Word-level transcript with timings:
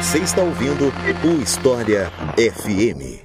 Você 0.00 0.20
está 0.20 0.40
ouvindo 0.40 0.90
o 1.22 1.42
História 1.42 2.10
FM. 2.34 3.20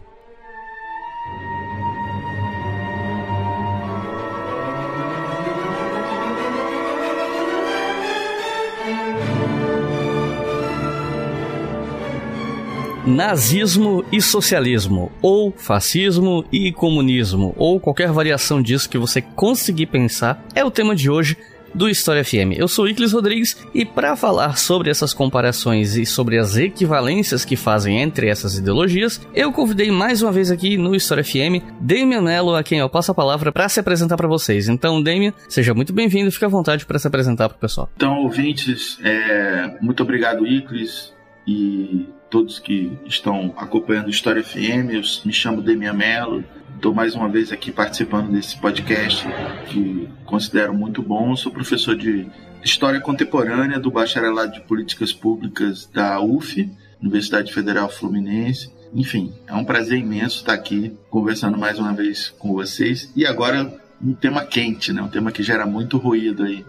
Nazismo 13.08 14.04
e 14.12 14.22
socialismo, 14.22 15.10
ou 15.22 15.54
fascismo 15.56 16.44
e 16.52 16.74
comunismo, 16.74 17.54
ou 17.56 17.80
qualquer 17.80 18.12
variação 18.12 18.62
disso 18.62 18.90
que 18.90 18.98
você 18.98 19.22
conseguir 19.22 19.86
pensar, 19.86 20.44
é 20.54 20.66
o 20.66 20.70
tema 20.70 20.94
de 20.94 21.10
hoje 21.10 21.38
do 21.76 21.90
História 21.90 22.24
FM. 22.24 22.58
Eu 22.58 22.68
sou 22.68 22.88
Iclis 22.88 23.12
Rodrigues 23.12 23.58
e 23.74 23.84
para 23.84 24.16
falar 24.16 24.58
sobre 24.58 24.90
essas 24.90 25.14
comparações 25.14 25.96
e 25.98 26.06
sobre 26.06 26.40
as 26.40 26.56
equivalências 26.56 27.44
que 27.44 27.56
fazem 27.56 28.02
entre 28.02 28.30
essas 28.30 28.58
ideologias, 28.58 29.22
eu 29.34 29.52
convidei 29.52 29.92
mais 29.92 30.22
uma 30.22 30.32
vez 30.32 30.50
aqui 30.50 30.78
no 30.78 30.96
História 30.96 31.24
FM 31.24 31.62
Damian 31.82 32.22
Nello, 32.22 32.56
a 32.56 32.64
quem 32.64 32.80
eu 32.80 32.90
passo 32.90 33.12
a 33.12 33.16
palavra 33.16 33.52
para 33.52 33.68
se 33.68 33.80
apresentar 33.80 34.16
para 34.16 34.28
vocês. 34.28 34.70
Então, 34.70 35.04
Damian, 35.04 35.34
seja 35.50 35.74
muito 35.74 35.92
bem-vindo, 35.92 36.32
fique 36.32 36.46
à 36.46 36.48
vontade 36.48 36.86
para 36.86 36.98
se 36.98 37.08
apresentar 37.08 37.50
para 37.50 37.58
o 37.58 37.60
pessoal. 37.60 37.90
Então, 37.96 38.24
ouvintes, 38.24 38.98
é... 39.04 39.78
muito 39.82 40.02
obrigado, 40.02 40.48
Iclis, 40.48 41.14
e 41.46 42.08
todos 42.30 42.58
que 42.58 42.98
estão 43.06 43.54
acompanhando 43.58 44.10
História 44.10 44.44
FM. 44.44 44.92
Eu 44.92 45.02
me 45.26 45.34
chamo 45.34 45.62
Demian 45.62 45.94
Mello. 45.94 46.44
Estou 46.86 46.94
mais 46.94 47.16
uma 47.16 47.28
vez 47.28 47.52
aqui 47.52 47.72
participando 47.72 48.32
desse 48.32 48.56
podcast 48.60 49.26
que 49.70 50.08
considero 50.24 50.72
muito 50.72 51.02
bom. 51.02 51.36
Sou 51.36 51.52
professor 51.52 51.98
de 51.98 52.28
História 52.64 53.02
Contemporânea 53.02 53.80
do 53.80 53.90
Bacharelado 53.90 54.54
de 54.54 54.62
Políticas 54.62 55.12
Públicas 55.12 55.90
da 55.92 56.22
UF, 56.22 56.72
Universidade 57.02 57.52
Federal 57.52 57.90
Fluminense. 57.90 58.72
Enfim, 58.94 59.34
é 59.48 59.56
um 59.56 59.66
prazer 59.66 59.98
imenso 59.98 60.38
estar 60.38 60.54
aqui 60.54 60.96
conversando 61.10 61.58
mais 61.58 61.80
uma 61.80 61.92
vez 61.92 62.30
com 62.38 62.54
vocês. 62.54 63.12
E 63.16 63.26
agora 63.26 63.74
um 64.00 64.14
tema 64.14 64.46
quente, 64.46 64.94
né? 64.94 65.02
Um 65.02 65.10
tema 65.10 65.32
que 65.32 65.42
gera 65.42 65.66
muito 65.66 65.98
ruído 65.98 66.44
aí 66.44 66.64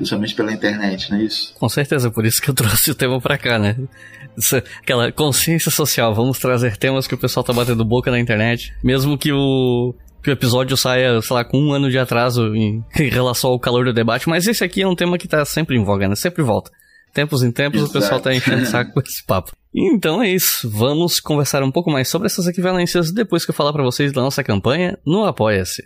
principalmente 0.00 0.34
pela 0.34 0.50
internet, 0.50 1.10
não 1.10 1.18
é 1.18 1.24
isso? 1.24 1.54
Com 1.58 1.68
certeza, 1.68 2.10
por 2.10 2.24
isso 2.24 2.40
que 2.40 2.48
eu 2.48 2.54
trouxe 2.54 2.90
o 2.90 2.94
tema 2.94 3.20
para 3.20 3.36
cá, 3.36 3.58
né? 3.58 3.76
Essa, 4.36 4.64
aquela 4.82 5.12
consciência 5.12 5.70
social, 5.70 6.14
vamos 6.14 6.38
trazer 6.38 6.78
temas 6.78 7.06
que 7.06 7.14
o 7.14 7.18
pessoal 7.18 7.44
tá 7.44 7.52
batendo 7.52 7.84
boca 7.84 8.10
na 8.10 8.18
internet, 8.18 8.72
mesmo 8.82 9.18
que 9.18 9.30
o 9.30 9.94
que 10.22 10.28
o 10.28 10.32
episódio 10.32 10.76
saia, 10.76 11.18
sei 11.22 11.34
lá, 11.34 11.42
com 11.42 11.58
um 11.58 11.72
ano 11.72 11.90
de 11.90 11.98
atraso 11.98 12.54
em, 12.54 12.84
em 12.98 13.08
relação 13.08 13.50
ao 13.50 13.60
calor 13.60 13.84
do 13.84 13.92
debate, 13.92 14.28
mas 14.28 14.46
esse 14.46 14.62
aqui 14.62 14.82
é 14.82 14.88
um 14.88 14.94
tema 14.94 15.18
que 15.18 15.28
tá 15.28 15.44
sempre 15.44 15.76
em 15.76 15.84
voga, 15.84 16.08
né? 16.08 16.14
Sempre 16.14 16.42
volta. 16.42 16.70
Tempos 17.12 17.42
em 17.42 17.50
tempos 17.50 17.80
Exato. 17.80 17.98
o 17.98 18.00
pessoal 18.00 18.20
tá 18.20 18.34
enchendo 18.34 18.62
o 18.62 18.66
saco 18.66 18.92
com 18.92 19.00
esse 19.00 19.24
papo. 19.24 19.52
Então 19.74 20.22
é 20.22 20.30
isso, 20.30 20.68
vamos 20.70 21.20
conversar 21.20 21.62
um 21.62 21.70
pouco 21.70 21.90
mais 21.90 22.08
sobre 22.08 22.26
essas 22.26 22.46
equivalências 22.46 23.12
depois 23.12 23.44
que 23.44 23.50
eu 23.50 23.54
falar 23.54 23.72
para 23.72 23.82
vocês 23.82 24.12
da 24.12 24.20
nossa 24.20 24.44
campanha 24.44 24.98
no 25.06 25.24
Apoia-se. 25.24 25.82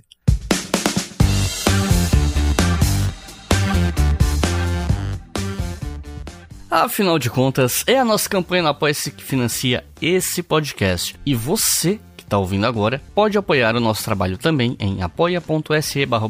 Afinal 6.74 7.20
de 7.20 7.30
contas, 7.30 7.84
é 7.86 8.00
a 8.00 8.04
nossa 8.04 8.28
campanha 8.28 8.64
no 8.64 8.68
Apoia-se 8.70 9.12
que 9.12 9.22
financia 9.22 9.84
esse 10.02 10.42
podcast. 10.42 11.14
E 11.24 11.32
você 11.32 12.00
que 12.16 12.24
está 12.24 12.36
ouvindo 12.36 12.66
agora 12.66 13.00
pode 13.14 13.38
apoiar 13.38 13.76
o 13.76 13.80
nosso 13.80 14.02
trabalho 14.02 14.36
também 14.36 14.76
em 14.80 15.00
apoia.se 15.00 16.04
barra 16.04 16.28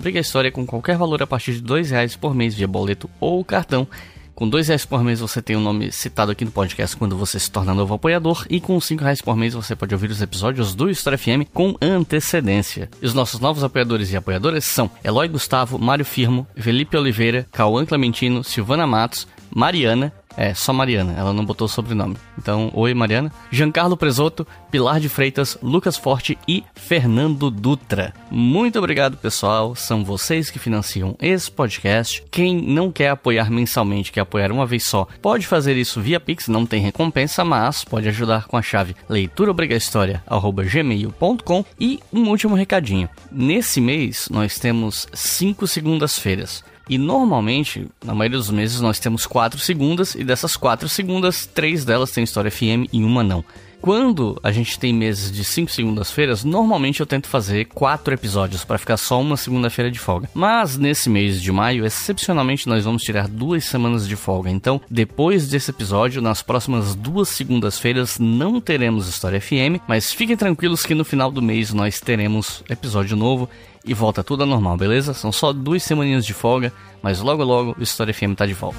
com 0.53 0.67
qualquer 0.67 0.99
valor 0.99 1.23
a 1.23 1.27
partir 1.27 1.55
de 1.55 1.63
dois 1.63 1.91
reais 1.91 2.15
por 2.15 2.35
mês 2.35 2.55
via 2.55 2.69
boleto 2.69 3.09
ou 3.19 3.43
cartão. 3.43 3.89
Com 4.35 4.47
dois 4.47 4.69
reais 4.69 4.85
por 4.85 5.03
mês 5.03 5.21
você 5.21 5.41
tem 5.41 5.57
o 5.57 5.61
um 5.61 5.63
nome 5.63 5.91
citado 5.91 6.33
aqui 6.33 6.45
no 6.45 6.51
podcast 6.51 6.95
quando 6.95 7.17
você 7.17 7.39
se 7.39 7.51
torna 7.51 7.73
novo 7.73 7.95
apoiador 7.95 8.45
e 8.51 8.61
com 8.61 8.79
cinco 8.83 9.03
reais 9.03 9.23
por 9.23 9.37
mês 9.37 9.55
você 9.55 9.75
pode 9.75 9.95
ouvir 9.95 10.11
os 10.11 10.21
episódios 10.21 10.75
do 10.75 10.91
História 10.91 11.17
FM 11.17 11.49
com 11.55 11.75
antecedência. 11.81 12.91
E 13.01 13.07
os 13.07 13.15
nossos 13.15 13.41
novos 13.41 13.65
apoiadores 13.65 14.13
e 14.13 14.17
apoiadoras 14.17 14.67
são 14.67 14.91
Eloy 15.03 15.27
Gustavo, 15.27 15.79
Mário 15.79 16.05
Firmo, 16.05 16.47
Felipe 16.55 16.99
Oliveira, 16.99 17.47
Cauã 17.51 17.87
Clementino, 17.87 18.45
Silvana 18.45 18.87
Matos, 18.87 19.27
Mariana, 19.55 20.13
é, 20.37 20.53
só 20.55 20.73
Mariana, 20.73 21.15
ela 21.17 21.33
não 21.33 21.45
botou 21.45 21.69
sobrenome. 21.69 22.17
Então, 22.39 22.71
oi 22.75 22.95
Mariana. 22.95 23.33
Giancarlo 23.51 23.97
Presoto, 23.97 24.47
Pilar 24.71 25.01
de 25.01 25.09
Freitas, 25.09 25.59
Lucas 25.63 25.97
Forte 25.97 26.39
e 26.47 26.63
Fernando 26.75 27.51
Dutra. 27.51 28.13
Muito 28.31 28.79
obrigado, 28.79 29.17
pessoal. 29.17 29.75
São 29.75 30.05
vocês 30.05 30.51
que 30.51 30.59
financiam 30.59 31.17
esse 31.21 31.51
podcast. 31.51 32.23
Quem 32.31 32.61
não 32.61 32.93
quer 32.93 33.09
apoiar 33.11 33.51
mensalmente, 33.51 34.13
quer 34.13 34.21
apoiar 34.21 34.53
uma 34.53 34.67
vez 34.67 34.85
só, 34.85 35.07
pode 35.23 35.47
fazer 35.47 35.77
isso 35.77 36.01
via 36.01 36.19
Pix, 36.19 36.49
não 36.49 36.67
tem 36.67 36.83
recompensa, 36.83 37.45
mas 37.45 37.85
pode 37.85 38.09
ajudar 38.09 38.47
com 38.47 38.57
a 38.57 38.63
chave 38.63 38.97
leituraobrigahistoria.gmail.com 39.09 41.65
E 41.79 42.01
um 42.13 42.29
último 42.29 42.55
recadinho. 42.55 43.09
Nesse 43.31 43.81
mês, 43.81 44.29
nós 44.31 44.59
temos 44.59 45.07
cinco 45.13 45.67
segundas-feiras. 45.67 46.65
E 46.89 46.99
normalmente, 46.99 47.87
na 48.05 48.15
maioria 48.15 48.39
dos 48.39 48.51
meses, 48.51 48.81
nós 48.81 48.99
temos 48.99 49.27
quatro 49.27 49.59
segundas, 49.59 50.15
e 50.15 50.25
dessas 50.25 50.57
quatro 50.57 50.89
segundas, 50.89 51.47
três 51.47 51.85
delas 51.85 52.11
têm 52.11 52.25
história 52.25 52.51
FM 52.51 52.89
e 52.93 53.03
uma 53.03 53.23
não. 53.23 53.45
Quando 53.85 54.41
a 54.43 54.51
gente 54.51 54.79
tem 54.79 54.95
meses 54.95 55.31
de 55.31 55.45
5 55.45 55.71
segundas-feiras, 55.71 56.43
normalmente 56.43 57.01
eu 57.01 57.07
tento 57.07 57.29
fazer 57.29 57.67
4 57.67 58.15
episódios 58.15 58.65
para 58.65 58.79
ficar 58.79 58.97
só 58.97 59.21
uma 59.21 59.37
segunda-feira 59.37 59.91
de 59.91 59.99
folga. 59.99 60.27
Mas 60.33 60.79
nesse 60.79 61.11
mês 61.11 61.39
de 61.39 61.53
maio, 61.53 61.85
excepcionalmente 61.85 62.67
nós 62.67 62.83
vamos 62.83 63.03
tirar 63.03 63.29
duas 63.29 63.67
semanas 63.67 64.09
de 64.09 64.17
folga. 64.17 64.49
Então, 64.49 64.81
depois 64.91 65.49
desse 65.49 65.71
episódio, 65.71 66.23
nas 66.23 66.41
próximas 66.41 66.95
duas 66.95 67.29
segundas-feiras 67.29 68.19
não 68.19 68.59
teremos 68.59 69.07
História 69.07 69.39
FM, 69.39 69.79
mas 69.87 70.11
fiquem 70.11 70.35
tranquilos 70.35 70.87
que 70.87 70.95
no 70.95 71.05
final 71.05 71.31
do 71.31 71.43
mês 71.43 71.71
nós 71.75 72.01
teremos 72.01 72.65
episódio 72.71 73.19
novo 73.19 73.51
e 73.85 73.93
volta 73.93 74.25
tudo 74.25 74.43
a 74.45 74.47
normal, 74.47 74.77
beleza? 74.77 75.13
São 75.13 75.31
só 75.31 75.53
duas 75.53 75.83
semaninhas 75.83 76.25
de 76.25 76.33
folga, 76.33 76.73
mas 77.03 77.21
logo 77.21 77.45
logo 77.45 77.77
o 77.79 77.83
História 77.83 78.15
FM 78.15 78.35
tá 78.37 78.47
de 78.47 78.55
volta. 78.55 78.79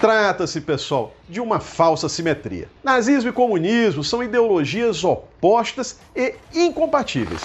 Trata-se, 0.00 0.60
pessoal, 0.60 1.14
de 1.28 1.40
uma 1.40 1.58
falsa 1.58 2.08
simetria. 2.08 2.68
Nazismo 2.84 3.30
e 3.30 3.32
comunismo 3.32 4.04
são 4.04 4.22
ideologias 4.22 5.02
opostas 5.02 5.98
e 6.14 6.34
incompatíveis. 6.54 7.42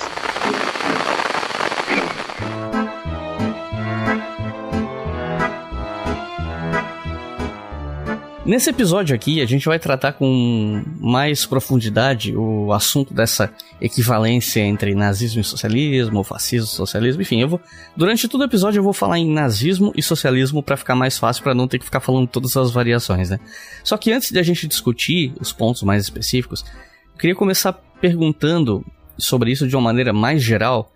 Nesse 8.44 8.72
episódio 8.72 9.16
aqui, 9.16 9.40
a 9.40 9.46
gente 9.46 9.68
vai 9.68 9.78
tratar 9.78 10.14
com 10.14 10.84
mais 11.00 11.46
profundidade 11.46 12.36
o 12.36 12.74
assunto 12.74 13.14
dessa 13.14 13.54
equivalência 13.80 14.62
entre 14.62 14.96
nazismo 14.96 15.42
e 15.42 15.44
socialismo, 15.44 16.24
fascismo 16.24 16.66
e 16.66 16.76
socialismo, 16.76 17.22
enfim, 17.22 17.42
eu 17.42 17.48
vou 17.48 17.62
durante 17.96 18.28
todo 18.28 18.42
o 18.42 18.44
episódio 18.44 18.80
eu 18.80 18.84
vou 18.84 18.94
falar 18.94 19.20
em 19.20 19.32
nazismo 19.32 19.94
e 19.96 20.02
socialismo 20.02 20.64
para 20.64 20.76
ficar 20.76 20.96
mais 20.96 21.20
fácil 21.20 21.44
para 21.44 21.54
não 21.54 21.68
ter 21.68 21.78
que 21.78 21.86
ficar 21.86 22.00
falando 22.00 22.28
todas 22.28 22.58
as 22.58 22.72
variações, 22.72 23.30
né? 23.30 23.40
Só 23.84 23.96
que 23.96 24.12
antes 24.12 24.32
de 24.32 24.40
a 24.40 24.44
gente 24.44 24.68
discutir 24.68 25.34
os 25.40 25.54
pontos 25.54 25.84
mais 25.84 26.02
específicos, 26.02 26.66
eu 27.14 27.20
queria 27.20 27.36
começar 27.36 27.74
perguntando 27.74 28.84
sobre 29.20 29.52
isso 29.52 29.68
de 29.68 29.76
uma 29.76 29.84
maneira 29.84 30.12
mais 30.12 30.42
geral, 30.42 30.92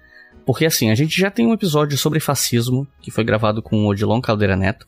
porque 0.47 0.65
assim, 0.65 0.89
a 0.89 0.95
gente 0.95 1.15
já 1.15 1.29
tem 1.29 1.45
um 1.45 1.53
episódio 1.53 1.95
sobre 1.95 2.19
fascismo 2.19 2.87
que 3.03 3.11
foi 3.11 3.23
gravado 3.23 3.61
com 3.61 3.85
o 3.85 3.87
Odilon 3.87 4.19
Caldeira 4.19 4.55
Neto. 4.55 4.87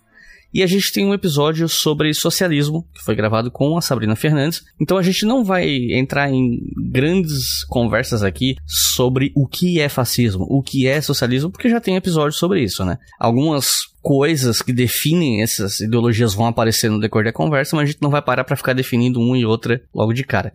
E 0.54 0.64
a 0.64 0.68
gente 0.68 0.92
tem 0.92 1.06
um 1.06 1.14
episódio 1.14 1.68
sobre 1.68 2.14
socialismo, 2.14 2.88
que 2.94 3.04
foi 3.04 3.16
gravado 3.16 3.52
com 3.52 3.78
a 3.78 3.82
Sabrina 3.82 4.16
Fernandes. 4.16 4.64
Então 4.80 4.98
a 4.98 5.04
gente 5.04 5.26
não 5.26 5.44
vai 5.44 5.68
entrar 5.92 6.32
em 6.32 6.60
grandes 6.90 7.64
conversas 7.66 8.24
aqui 8.24 8.56
sobre 8.66 9.32
o 9.36 9.48
que 9.48 9.80
é 9.80 9.90
fascismo, 9.90 10.46
o 10.50 10.62
que 10.62 10.88
é 10.88 11.02
socialismo, 11.02 11.52
porque 11.52 11.70
já 11.70 11.80
tem 11.80 11.96
episódio 11.96 12.38
sobre 12.38 12.64
isso, 12.64 12.84
né? 12.86 12.98
Algumas 13.20 13.88
coisas 14.02 14.62
que 14.62 14.72
definem 14.72 15.42
essas 15.42 15.82
ideologias 15.82 16.34
vão 16.34 16.46
aparecer 16.46 16.90
no 16.90 17.00
decorrer 17.00 17.26
da 17.26 17.34
conversa, 17.34 17.76
mas 17.76 17.84
a 17.84 17.92
gente 17.92 18.02
não 18.02 18.10
vai 18.10 18.22
parar 18.22 18.44
para 18.44 18.56
ficar 18.56 18.74
definindo 18.74 19.20
uma 19.20 19.38
e 19.38 19.46
outra 19.46 19.82
logo 19.94 20.14
de 20.14 20.24
cara. 20.24 20.54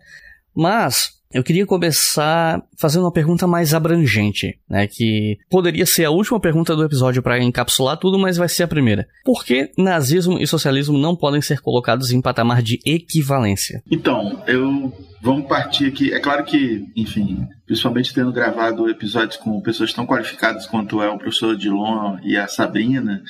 Mas 0.55 1.11
eu 1.33 1.43
queria 1.43 1.65
começar 1.65 2.61
fazendo 2.79 3.03
uma 3.03 3.11
pergunta 3.11 3.47
mais 3.47 3.73
abrangente, 3.73 4.59
né? 4.69 4.87
Que 4.87 5.37
poderia 5.49 5.85
ser 5.85 6.05
a 6.05 6.11
última 6.11 6.39
pergunta 6.39 6.75
do 6.75 6.83
episódio 6.83 7.23
para 7.23 7.41
encapsular 7.41 7.97
tudo, 7.97 8.19
mas 8.19 8.37
vai 8.37 8.47
ser 8.47 8.63
a 8.63 8.67
primeira. 8.67 9.07
Por 9.25 9.43
que 9.43 9.71
nazismo 9.77 10.37
e 10.39 10.45
socialismo 10.45 10.97
não 10.97 11.15
podem 11.15 11.41
ser 11.41 11.59
colocados 11.61 12.11
em 12.11 12.21
patamar 12.21 12.61
de 12.61 12.79
equivalência? 12.85 13.81
Então, 13.89 14.43
eu 14.47 14.93
vamos 15.23 15.47
partir 15.47 15.87
aqui. 15.87 16.13
É 16.13 16.19
claro 16.19 16.43
que, 16.43 16.85
enfim, 16.95 17.47
principalmente 17.65 18.13
tendo 18.13 18.31
gravado 18.31 18.89
episódios 18.89 19.37
com 19.37 19.61
pessoas 19.61 19.93
tão 19.93 20.05
qualificadas 20.05 20.67
quanto 20.67 21.01
é 21.01 21.09
o 21.09 21.17
professor 21.17 21.55
Dilon 21.55 22.17
e 22.23 22.35
a 22.35 22.45
Sabrina, 22.47 23.23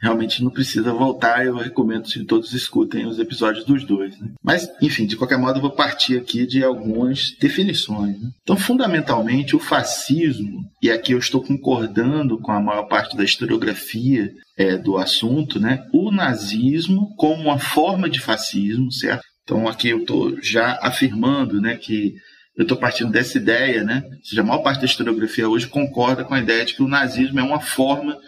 realmente 0.00 0.42
não 0.42 0.50
precisa 0.50 0.92
voltar. 0.92 1.44
Eu 1.44 1.56
recomendo 1.56 2.04
que 2.04 2.24
todos 2.24 2.52
escutem 2.52 3.06
os 3.06 3.18
episódios 3.18 3.64
dos 3.64 3.84
dois. 3.84 4.18
Né? 4.18 4.30
Mas, 4.42 4.68
enfim, 4.80 5.06
de 5.06 5.16
qualquer 5.16 5.38
modo, 5.38 5.58
eu 5.58 5.62
vou 5.62 5.70
partir 5.70 6.16
aqui 6.16 6.46
de 6.46 6.62
algumas 6.62 7.36
definições. 7.40 8.20
Né? 8.20 8.30
Então, 8.42 8.56
fundamentalmente, 8.56 9.56
o 9.56 9.60
fascismo, 9.60 10.64
e 10.82 10.90
aqui 10.90 11.12
eu 11.12 11.18
estou 11.18 11.42
concordando 11.42 12.38
com 12.38 12.52
a 12.52 12.60
maior 12.60 12.84
parte 12.84 13.16
da 13.16 13.24
historiografia 13.24 14.32
é, 14.56 14.76
do 14.76 14.96
assunto, 14.96 15.60
né? 15.60 15.84
o 15.92 16.10
nazismo 16.10 17.14
como 17.16 17.42
uma 17.42 17.58
forma 17.58 18.08
de 18.08 18.20
fascismo, 18.20 18.92
certo? 18.92 19.22
Então, 19.42 19.66
aqui 19.66 19.88
eu 19.88 20.00
estou 20.00 20.36
já 20.42 20.78
afirmando 20.82 21.58
né, 21.58 21.74
que 21.74 22.14
eu 22.54 22.64
estou 22.64 22.76
partindo 22.76 23.10
dessa 23.10 23.38
ideia, 23.38 23.82
né? 23.84 24.02
Ou 24.04 24.24
seja, 24.24 24.42
a 24.42 24.44
maior 24.44 24.58
parte 24.58 24.80
da 24.80 24.84
historiografia 24.84 25.48
hoje 25.48 25.68
concorda 25.68 26.24
com 26.24 26.34
a 26.34 26.40
ideia 26.40 26.64
de 26.64 26.74
que 26.74 26.82
o 26.82 26.88
nazismo 26.88 27.38
é 27.38 27.42
uma 27.42 27.60
forma 27.60 28.18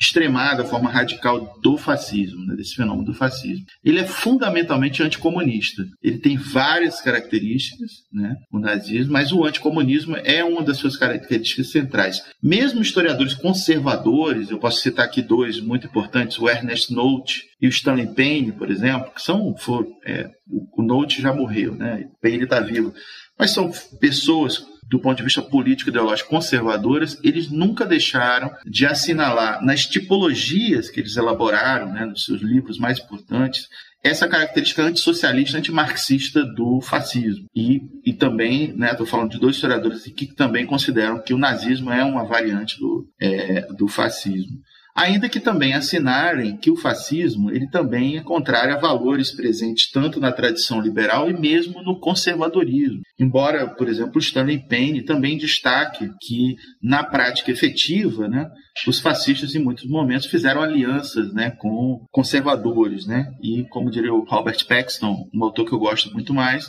extremada, 0.00 0.64
forma 0.64 0.90
radical 0.90 1.58
do 1.60 1.76
fascismo, 1.76 2.44
né, 2.46 2.54
desse 2.54 2.76
fenômeno 2.76 3.06
do 3.06 3.14
fascismo. 3.14 3.66
Ele 3.84 3.98
é 3.98 4.06
fundamentalmente 4.06 5.02
anticomunista. 5.02 5.84
Ele 6.02 6.18
tem 6.18 6.36
várias 6.36 7.00
características, 7.00 7.90
né, 8.12 8.36
o 8.52 8.58
nazismo, 8.60 9.12
mas 9.12 9.32
o 9.32 9.44
anticomunismo 9.44 10.16
é 10.16 10.44
uma 10.44 10.62
das 10.62 10.78
suas 10.78 10.96
características 10.96 11.72
centrais. 11.72 12.22
Mesmo 12.40 12.80
historiadores 12.80 13.34
conservadores, 13.34 14.50
eu 14.50 14.58
posso 14.58 14.80
citar 14.80 15.04
aqui 15.04 15.20
dois 15.20 15.60
muito 15.60 15.86
importantes, 15.86 16.38
o 16.38 16.48
Ernest 16.48 16.92
Nolte 16.92 17.42
e 17.60 17.66
o 17.66 17.70
Stanley 17.70 18.14
Payne, 18.14 18.52
por 18.52 18.70
exemplo, 18.70 19.12
que 19.12 19.20
são, 19.20 19.56
for, 19.56 19.84
é, 20.06 20.30
o 20.48 20.82
Nolte 20.82 21.20
já 21.20 21.32
morreu, 21.32 21.74
né, 21.74 22.04
Payne 22.22 22.44
está 22.44 22.60
vivo, 22.60 22.94
mas 23.36 23.50
são 23.50 23.70
pessoas 24.00 24.64
do 24.88 24.98
ponto 24.98 25.18
de 25.18 25.22
vista 25.22 25.42
político 25.42 25.90
ideológico 25.90 26.30
conservadoras, 26.30 27.18
eles 27.22 27.50
nunca 27.50 27.84
deixaram 27.84 28.50
de 28.64 28.86
assinalar 28.86 29.62
nas 29.62 29.86
tipologias 29.86 30.88
que 30.88 31.00
eles 31.00 31.16
elaboraram, 31.16 31.92
né, 31.92 32.06
nos 32.06 32.24
seus 32.24 32.40
livros 32.40 32.78
mais 32.78 32.98
importantes, 32.98 33.68
essa 34.02 34.28
característica 34.28 34.82
antissocialista, 34.82 35.58
antimarxista 35.58 36.44
do 36.44 36.80
fascismo. 36.80 37.46
E, 37.54 37.82
e 38.04 38.12
também, 38.12 38.70
estou 38.70 38.78
né, 38.78 39.06
falando 39.06 39.30
de 39.30 39.40
dois 39.40 39.56
historiadores 39.56 40.04
que 40.04 40.26
também 40.26 40.64
consideram 40.64 41.20
que 41.20 41.34
o 41.34 41.38
nazismo 41.38 41.90
é 41.90 42.04
uma 42.04 42.24
variante 42.24 42.78
do, 42.78 43.06
é, 43.20 43.66
do 43.72 43.88
fascismo 43.88 44.62
ainda 44.98 45.28
que 45.28 45.38
também 45.38 45.74
assinarem 45.74 46.56
que 46.56 46.72
o 46.72 46.76
fascismo 46.76 47.52
ele 47.52 47.68
também 47.68 48.16
é 48.16 48.22
contrário 48.22 48.74
a 48.74 48.80
valores 48.80 49.30
presentes 49.30 49.88
tanto 49.92 50.18
na 50.18 50.32
tradição 50.32 50.80
liberal 50.80 51.30
e 51.30 51.38
mesmo 51.38 51.80
no 51.82 52.00
conservadorismo. 52.00 53.00
Embora, 53.18 53.68
por 53.68 53.88
exemplo, 53.88 54.18
Stanley 54.18 54.66
Payne 54.68 55.04
também 55.04 55.38
destaque 55.38 56.10
que 56.20 56.56
na 56.82 57.04
prática 57.04 57.52
efetiva, 57.52 58.26
né, 58.26 58.50
os 58.88 58.98
fascistas 58.98 59.54
em 59.54 59.62
muitos 59.62 59.88
momentos 59.88 60.26
fizeram 60.26 60.60
alianças, 60.60 61.32
né, 61.32 61.52
com 61.58 62.04
conservadores, 62.10 63.06
né, 63.06 63.26
e 63.40 63.64
como 63.70 63.90
diria 63.90 64.12
o 64.12 64.24
Robert 64.24 64.66
Paxton, 64.66 65.28
um 65.32 65.44
autor 65.44 65.64
que 65.64 65.72
eu 65.72 65.78
gosto 65.78 66.12
muito 66.12 66.34
mais, 66.34 66.68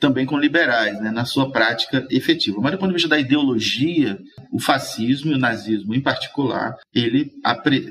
também 0.00 0.24
com 0.26 0.38
liberais, 0.38 0.98
né, 1.00 1.10
na 1.10 1.24
sua 1.24 1.52
prática 1.52 2.06
efetiva. 2.10 2.60
Mas 2.60 2.72
do 2.72 2.78
ponto 2.78 2.88
de 2.88 2.94
vista 2.94 3.08
da 3.08 3.20
ideologia, 3.20 4.18
o 4.50 4.58
fascismo 4.58 5.30
e 5.30 5.34
o 5.34 5.38
nazismo 5.38 5.94
em 5.94 6.00
particular, 6.00 6.74
ele, 6.94 7.30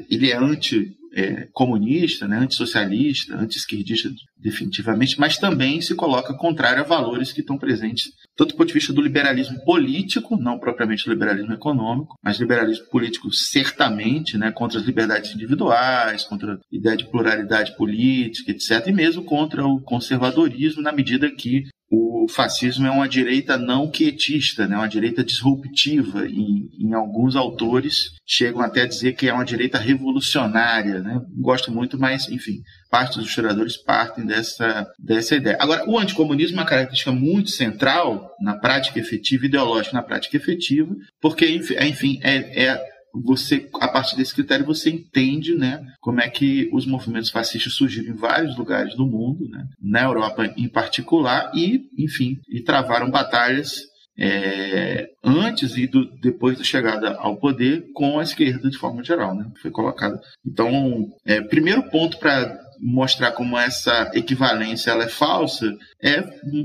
ele 0.09 0.31
é 0.31 0.35
anti 0.35 0.97
é, 1.13 1.47
comunista, 1.51 2.27
né, 2.27 2.37
antissocialista, 2.37 3.35
anti-esquerdista 3.35 4.09
definitivamente, 4.37 5.19
mas 5.19 5.37
também 5.37 5.81
se 5.81 5.95
coloca 5.95 6.33
contrário 6.33 6.81
a 6.81 6.85
valores 6.85 7.33
que 7.33 7.41
estão 7.41 7.57
presentes, 7.57 8.11
tanto 8.37 8.51
do 8.51 8.57
ponto 8.57 8.67
de 8.67 8.73
vista 8.73 8.93
do 8.93 9.01
liberalismo 9.01 9.59
político, 9.65 10.37
não 10.37 10.59
propriamente 10.59 11.05
do 11.05 11.11
liberalismo 11.11 11.53
econômico, 11.53 12.15
mas 12.23 12.39
liberalismo 12.39 12.85
político 12.85 13.31
certamente, 13.33 14.37
né, 14.37 14.51
contra 14.51 14.79
as 14.79 14.85
liberdades 14.85 15.33
individuais, 15.33 16.23
contra 16.23 16.53
a 16.53 16.57
ideia 16.71 16.95
de 16.95 17.09
pluralidade 17.09 17.75
política, 17.75 18.51
etc., 18.51 18.87
e 18.87 18.93
mesmo 18.93 19.23
contra 19.23 19.65
o 19.65 19.81
conservadorismo, 19.81 20.81
na 20.81 20.91
medida 20.91 21.29
que 21.29 21.65
o 21.91 22.27
fascismo 22.29 22.85
é 22.85 22.91
uma 22.91 23.09
direita 23.09 23.57
não 23.57 23.89
quietista, 23.89 24.67
né? 24.67 24.75
uma 24.75 24.87
direita 24.87 25.23
disruptiva. 25.23 26.27
E, 26.27 26.69
em 26.79 26.93
alguns 26.93 27.35
autores 27.35 28.11
chegam 28.25 28.61
até 28.61 28.83
a 28.83 28.87
dizer 28.87 29.13
que 29.13 29.27
é 29.27 29.33
uma 29.33 29.43
direita 29.43 29.79
revolucionária. 29.79 30.99
Né? 30.99 31.19
Gosto 31.37 31.71
muito, 31.71 31.97
mas, 31.97 32.29
enfim, 32.29 32.61
parte 32.91 33.17
dos 33.17 33.27
historiadores 33.27 33.75
partem 33.77 34.25
dessa, 34.25 34.87
dessa 34.99 35.35
ideia. 35.35 35.57
Agora, 35.59 35.89
o 35.89 35.97
anticomunismo 35.97 36.57
é 36.57 36.61
uma 36.61 36.69
característica 36.69 37.11
muito 37.11 37.49
central 37.49 38.35
na 38.39 38.55
prática 38.55 38.99
efetiva, 38.99 39.47
ideológica 39.47 39.95
na 39.95 40.03
prática 40.03 40.37
efetiva, 40.37 40.93
porque, 41.19 41.47
enfim, 41.47 42.19
é, 42.21 42.65
é 42.65 42.98
você 43.13 43.69
a 43.79 43.87
partir 43.87 44.15
desse 44.15 44.33
critério 44.33 44.65
você 44.65 44.89
entende 44.89 45.55
né 45.55 45.83
como 45.99 46.21
é 46.21 46.29
que 46.29 46.69
os 46.73 46.85
movimentos 46.85 47.29
fascistas 47.29 47.73
surgiram 47.73 48.13
em 48.13 48.17
vários 48.17 48.57
lugares 48.57 48.95
do 48.95 49.05
mundo 49.05 49.47
né, 49.49 49.65
na 49.81 50.03
Europa 50.03 50.45
em 50.57 50.67
particular 50.67 51.51
e 51.55 51.81
enfim 51.97 52.37
e 52.49 52.61
travaram 52.61 53.09
batalhas 53.09 53.89
é, 54.21 55.07
antes 55.23 55.77
e 55.77 55.87
do, 55.87 56.05
depois 56.19 56.57
da 56.57 56.63
chegada 56.63 57.15
ao 57.15 57.37
poder 57.37 57.85
com 57.93 58.19
a 58.19 58.23
esquerda 58.23 58.69
de 58.69 58.77
forma 58.77 59.03
geral 59.03 59.33
né 59.33 59.49
foi 59.61 59.71
colocada. 59.71 60.19
Então 60.45 61.07
é, 61.25 61.41
primeiro 61.41 61.89
ponto 61.89 62.17
para 62.17 62.59
mostrar 62.81 63.31
como 63.31 63.57
essa 63.57 64.11
equivalência 64.13 64.91
ela 64.91 65.03
é 65.03 65.09
falsa 65.09 65.73
é 66.01 66.23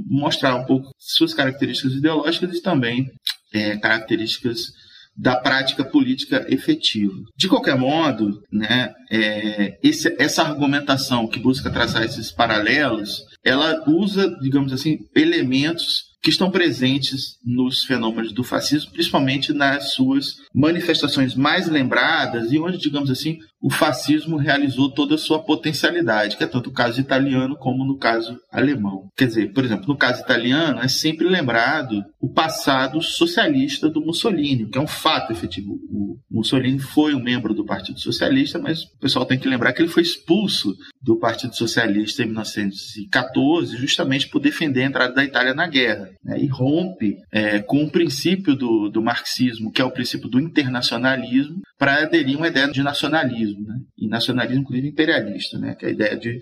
mostrar 0.08 0.56
um 0.56 0.64
pouco 0.64 0.90
suas 0.98 1.32
características 1.32 1.92
ideológicas 1.92 2.56
e 2.56 2.62
também 2.62 3.10
é, 3.52 3.76
características 3.76 4.72
da 5.16 5.36
prática 5.36 5.84
política 5.84 6.44
efetiva. 6.48 7.14
De 7.36 7.48
qualquer 7.48 7.76
modo, 7.76 8.42
né, 8.52 8.92
é, 9.10 9.78
esse, 9.82 10.14
essa 10.18 10.42
argumentação 10.42 11.28
que 11.28 11.38
busca 11.38 11.70
traçar 11.70 12.02
esses 12.02 12.32
paralelos, 12.32 13.22
ela 13.44 13.84
usa, 13.88 14.28
digamos 14.40 14.72
assim, 14.72 14.98
elementos 15.14 16.13
que 16.24 16.30
estão 16.30 16.50
presentes 16.50 17.38
nos 17.44 17.84
fenômenos 17.84 18.32
do 18.32 18.42
fascismo, 18.42 18.90
principalmente 18.90 19.52
nas 19.52 19.92
suas 19.92 20.36
manifestações 20.54 21.34
mais 21.34 21.68
lembradas 21.68 22.50
e 22.50 22.58
onde, 22.58 22.78
digamos 22.78 23.10
assim, 23.10 23.40
o 23.60 23.70
fascismo 23.70 24.38
realizou 24.38 24.90
toda 24.90 25.16
a 25.16 25.18
sua 25.18 25.42
potencialidade, 25.42 26.38
que 26.38 26.44
é 26.44 26.46
tanto 26.46 26.70
o 26.70 26.72
caso 26.72 26.98
italiano 26.98 27.56
como 27.56 27.84
no 27.84 27.98
caso 27.98 28.38
alemão. 28.50 29.08
Quer 29.14 29.26
dizer, 29.26 29.52
por 29.52 29.64
exemplo, 29.64 29.86
no 29.86 29.98
caso 29.98 30.22
italiano 30.22 30.80
é 30.80 30.88
sempre 30.88 31.28
lembrado 31.28 32.02
o 32.18 32.32
passado 32.32 33.02
socialista 33.02 33.90
do 33.90 34.00
Mussolini, 34.00 34.68
que 34.70 34.78
é 34.78 34.80
um 34.80 34.86
fato 34.86 35.30
efetivo. 35.30 35.74
O 35.90 36.18
Mussolini 36.30 36.78
foi 36.78 37.14
um 37.14 37.22
membro 37.22 37.52
do 37.52 37.66
Partido 37.66 38.00
Socialista, 38.00 38.58
mas 38.58 38.82
o 38.82 38.98
pessoal 38.98 39.26
tem 39.26 39.38
que 39.38 39.48
lembrar 39.48 39.74
que 39.74 39.82
ele 39.82 39.88
foi 39.88 40.02
expulso 40.02 40.74
do 41.02 41.18
Partido 41.18 41.54
Socialista 41.54 42.22
em 42.22 42.26
1914, 42.26 43.76
justamente 43.76 44.28
por 44.28 44.40
defender 44.40 44.82
a 44.82 44.86
entrada 44.86 45.14
da 45.14 45.24
Itália 45.24 45.54
na 45.54 45.66
guerra, 45.66 46.13
né? 46.22 46.38
e 46.38 46.46
rompe 46.46 47.16
é, 47.32 47.60
com 47.60 47.84
o 47.84 47.90
princípio 47.90 48.54
do, 48.54 48.88
do 48.88 49.02
marxismo, 49.02 49.70
que 49.70 49.80
é 49.80 49.84
o 49.84 49.90
princípio 49.90 50.28
do 50.28 50.40
internacionalismo, 50.40 51.60
para 51.78 52.02
aderir 52.02 52.36
a 52.36 52.38
uma 52.38 52.48
ideia 52.48 52.68
de 52.68 52.82
nacionalismo 52.82 53.66
né? 53.66 53.76
e 53.98 54.08
nacionalismo, 54.08 54.62
inclusive, 54.62 54.88
imperialista, 54.88 55.58
né? 55.58 55.74
que 55.74 55.86
é 55.86 55.88
a 55.88 55.92
ideia 55.92 56.16
de 56.16 56.40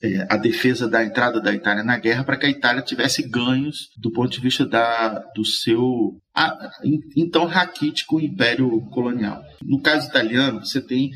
é, 0.00 0.26
a 0.30 0.36
defesa 0.36 0.88
da 0.88 1.04
entrada 1.04 1.40
da 1.40 1.52
Itália 1.52 1.82
na 1.82 1.98
guerra 1.98 2.22
para 2.22 2.36
que 2.36 2.46
a 2.46 2.50
Itália 2.50 2.82
tivesse 2.82 3.28
ganhos 3.28 3.88
do 3.96 4.12
ponto 4.12 4.30
de 4.30 4.40
vista 4.40 4.64
da, 4.64 5.18
do 5.34 5.44
seu 5.44 6.16
a, 6.34 6.70
então 7.16 7.46
raquítico 7.46 8.20
império 8.20 8.80
colonial. 8.92 9.42
No 9.62 9.80
caso 9.80 10.08
italiano, 10.08 10.64
você 10.64 10.80
tem 10.80 11.10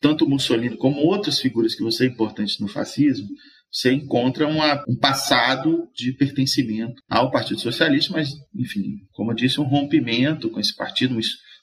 tanto 0.00 0.28
Mussolini 0.28 0.76
como 0.76 1.00
outras 1.00 1.38
figuras 1.38 1.74
que 1.74 1.82
vão 1.82 1.90
ser 1.90 2.08
importantes 2.08 2.58
no 2.58 2.68
fascismo, 2.68 3.28
você 3.74 3.92
encontra 3.92 4.46
uma, 4.46 4.84
um 4.88 4.96
passado 4.96 5.88
de 5.92 6.12
pertencimento 6.12 7.02
ao 7.08 7.32
Partido 7.32 7.60
Socialista, 7.60 8.12
mas, 8.12 8.30
enfim, 8.54 9.00
como 9.10 9.32
eu 9.32 9.34
disse, 9.34 9.60
um 9.60 9.64
rompimento 9.64 10.48
com 10.48 10.60
esse 10.60 10.74
partido, 10.76 11.18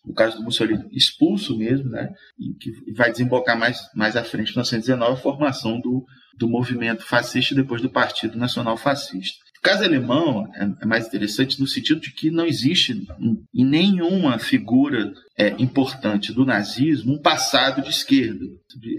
no 0.05 0.13
caso 0.13 0.35
do 0.35 0.43
Mussolini, 0.43 0.83
expulso 0.91 1.57
mesmo, 1.57 1.89
né? 1.89 2.09
E 2.37 2.53
que 2.55 2.93
vai 2.93 3.09
desembocar 3.11 3.57
mais, 3.57 3.79
mais 3.95 4.17
à 4.17 4.25
frente, 4.25 4.49
em 4.49 4.55
1919, 4.55 5.13
a 5.13 5.15
formação 5.15 5.79
do, 5.79 6.05
do 6.37 6.49
movimento 6.49 7.01
fascista 7.05 7.55
depois 7.55 7.81
do 7.81 7.89
Partido 7.89 8.37
Nacional 8.37 8.75
Fascista. 8.75 9.39
O 9.59 9.61
caso 9.61 9.85
alemão 9.85 10.51
é, 10.55 10.69
é 10.81 10.85
mais 10.85 11.07
interessante 11.07 11.61
no 11.61 11.67
sentido 11.67 12.01
de 12.01 12.11
que 12.11 12.29
não 12.29 12.45
existe 12.45 13.07
em 13.53 13.63
nenhuma 13.63 14.37
figura 14.37 15.13
é, 15.37 15.49
importante 15.59 16.33
do 16.33 16.43
nazismo 16.43 17.13
um 17.13 17.21
passado 17.21 17.81
de 17.81 17.89
esquerda. 17.89 18.43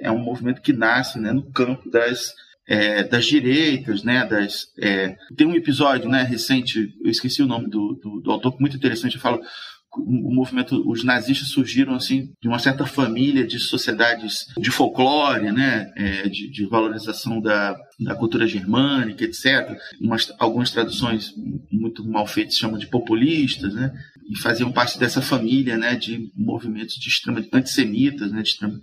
É 0.01 0.11
um 0.11 0.23
movimento 0.23 0.63
que 0.63 0.73
nasce 0.73 1.19
né, 1.19 1.33
no 1.33 1.51
campo 1.51 1.91
das 1.91 2.33
é, 2.67 3.03
das 3.03 3.27
direitas, 3.27 4.03
né, 4.03 4.27
das, 4.27 4.67
é, 4.81 5.17
tem 5.37 5.47
um 5.47 5.55
episódio 5.55 6.09
né, 6.09 6.23
recente, 6.23 6.95
eu 7.05 7.11
esqueci 7.11 7.43
o 7.43 7.47
nome 7.47 7.69
do, 7.69 7.99
do, 8.03 8.21
do 8.21 8.31
autor, 8.31 8.57
muito 8.61 8.77
interessante, 8.77 9.17
eu 9.17 9.21
falo 9.21 9.41
o 9.95 10.35
movimento, 10.35 10.83
os 10.91 11.05
nazistas 11.05 11.49
surgiram 11.49 11.95
assim 11.95 12.33
de 12.41 12.49
uma 12.49 12.59
certa 12.59 12.87
família 12.87 13.47
de 13.47 13.59
sociedades 13.59 14.47
de 14.57 14.71
folclore, 14.71 15.53
né, 15.53 15.93
é, 15.97 16.29
de, 16.29 16.51
de, 16.51 16.67
valorização 16.67 17.41
da, 17.41 17.77
da 18.01 18.15
cultura 18.15 18.47
germânica, 18.47 19.23
etc. 19.23 19.77
Umas, 20.01 20.33
algumas 20.39 20.71
traduções 20.71 21.35
muito 21.71 22.09
mal 22.09 22.27
feitas 22.27 22.57
chamam 22.57 22.79
de 22.79 22.87
populistas, 22.87 23.75
né, 23.75 23.93
e 24.31 24.39
faziam 24.39 24.73
parte 24.73 24.99
dessa 24.99 25.21
família, 25.21 25.77
né, 25.77 25.95
de 25.95 26.31
movimentos 26.35 26.95
de 26.95 27.09
extrema 27.09 27.45
antissemitas, 27.53 28.33
né, 28.33 28.41
de 28.41 28.49
extrema 28.49 28.81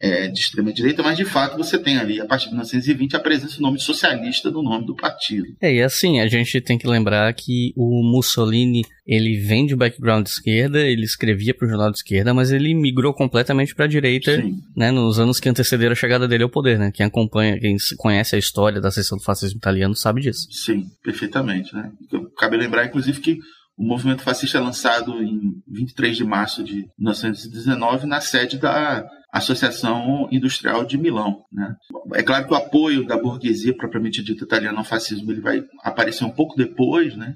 é, 0.00 0.28
de 0.28 0.38
extrema-direita, 0.38 1.02
mas 1.02 1.16
de 1.16 1.24
fato 1.24 1.56
você 1.56 1.78
tem 1.78 1.96
ali, 1.96 2.20
a 2.20 2.26
partir 2.26 2.46
de 2.46 2.50
1920, 2.50 3.16
a 3.16 3.20
presença 3.20 3.56
do 3.56 3.62
nome 3.62 3.80
socialista 3.80 4.50
no 4.50 4.62
nome 4.62 4.86
do 4.86 4.94
partido. 4.94 5.46
É, 5.60 5.72
e 5.72 5.82
assim, 5.82 6.20
a 6.20 6.26
gente 6.26 6.60
tem 6.60 6.76
que 6.76 6.86
lembrar 6.86 7.32
que 7.32 7.72
o 7.76 8.02
Mussolini, 8.02 8.82
ele 9.06 9.38
vem 9.38 9.66
de 9.66 9.76
background 9.76 10.24
de 10.24 10.30
esquerda, 10.30 10.80
ele 10.80 11.04
escrevia 11.04 11.54
para 11.54 11.66
o 11.66 11.68
jornal 11.68 11.90
de 11.90 11.98
esquerda, 11.98 12.34
mas 12.34 12.50
ele 12.50 12.74
migrou 12.74 13.14
completamente 13.14 13.74
para 13.74 13.84
a 13.84 13.88
direita, 13.88 14.40
Sim. 14.40 14.58
né, 14.76 14.90
nos 14.90 15.18
anos 15.18 15.38
que 15.38 15.48
antecederam 15.48 15.92
a 15.92 15.96
chegada 15.96 16.26
dele 16.26 16.42
ao 16.42 16.50
poder, 16.50 16.78
né? 16.78 16.90
Quem 16.92 17.06
acompanha, 17.06 17.58
quem 17.58 17.76
conhece 17.96 18.34
a 18.34 18.38
história 18.38 18.80
da 18.80 18.90
seção 18.90 19.16
do 19.16 19.24
fascismo 19.24 19.58
italiano 19.58 19.94
sabe 19.94 20.20
disso. 20.20 20.48
Sim, 20.50 20.84
perfeitamente, 21.02 21.74
né? 21.74 21.90
Cabe 22.36 22.56
lembrar, 22.56 22.86
inclusive, 22.86 23.20
que 23.20 23.38
o 23.76 23.84
movimento 23.84 24.22
fascista 24.22 24.58
é 24.58 24.60
lançado 24.60 25.22
em 25.22 25.62
23 25.68 26.16
de 26.16 26.24
março 26.24 26.62
de 26.62 26.84
1919 26.98 28.06
na 28.06 28.20
sede 28.20 28.56
da 28.58 29.04
Associação 29.34 30.28
Industrial 30.30 30.84
de 30.84 30.96
Milão. 30.96 31.42
Né? 31.52 31.74
É 32.14 32.22
claro 32.22 32.46
que 32.46 32.52
o 32.52 32.56
apoio 32.56 33.04
da 33.04 33.18
burguesia 33.18 33.76
propriamente 33.76 34.22
dita 34.22 34.44
italiana 34.44 34.78
ao 34.78 34.84
fascismo 34.84 35.32
ele 35.32 35.40
vai 35.40 35.60
aparecer 35.82 36.24
um 36.24 36.30
pouco 36.30 36.54
depois, 36.56 37.16
né? 37.16 37.34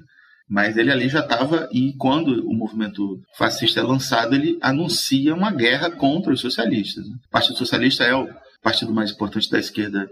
mas 0.49 0.77
ele 0.77 0.93
ali 0.93 1.09
já 1.09 1.19
estava, 1.19 1.67
e 1.73 1.93
quando 1.97 2.47
o 2.47 2.55
movimento 2.55 3.19
fascista 3.37 3.81
é 3.81 3.83
lançado, 3.83 4.33
ele 4.33 4.57
anuncia 4.61 5.35
uma 5.35 5.51
guerra 5.51 5.91
contra 5.91 6.31
os 6.31 6.39
socialistas. 6.39 7.05
Né? 7.05 7.15
O 7.27 7.29
Partido 7.29 7.57
Socialista 7.57 8.05
é 8.05 8.15
o 8.15 8.29
partido 8.63 8.93
mais 8.93 9.11
importante 9.11 9.49
da 9.49 9.59
esquerda 9.59 10.07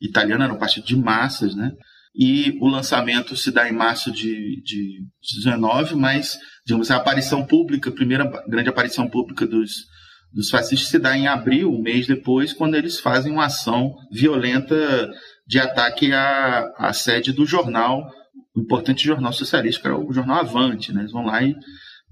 italiana, 0.00 0.44
era 0.44 0.54
um 0.54 0.58
partido 0.58 0.86
de 0.86 0.96
massas, 0.96 1.54
né? 1.54 1.70
e 2.14 2.56
o 2.62 2.66
lançamento 2.66 3.36
se 3.36 3.50
dá 3.50 3.68
em 3.68 3.74
março 3.74 4.10
de, 4.10 4.62
de 4.62 5.02
19, 5.36 5.96
mas, 5.96 6.38
digamos, 6.64 6.90
a 6.90 6.96
aparição 6.96 7.44
pública, 7.44 7.90
a 7.90 7.94
primeira 7.94 8.24
grande 8.48 8.70
aparição 8.70 9.06
pública 9.06 9.46
dos, 9.46 9.84
dos 10.32 10.50
fascistas 10.50 10.88
se 10.88 10.98
dá 10.98 11.16
em 11.16 11.26
abril, 11.26 11.72
um 11.72 11.80
mês 11.80 12.06
depois, 12.06 12.52
quando 12.52 12.74
eles 12.74 13.00
fazem 13.00 13.32
uma 13.32 13.46
ação 13.46 13.94
violenta 14.10 15.10
de 15.46 15.58
ataque 15.58 16.12
à, 16.12 16.72
à 16.76 16.92
sede 16.92 17.32
do 17.32 17.46
jornal, 17.46 18.10
o 18.54 18.60
importante 18.60 19.04
jornal 19.04 19.32
socialista, 19.32 19.80
que 19.80 19.86
era 19.86 19.98
o 19.98 20.12
jornal 20.12 20.40
Avante, 20.40 20.92
né? 20.92 21.02
Eles 21.02 21.12
vão 21.12 21.24
lá 21.24 21.42
e 21.42 21.54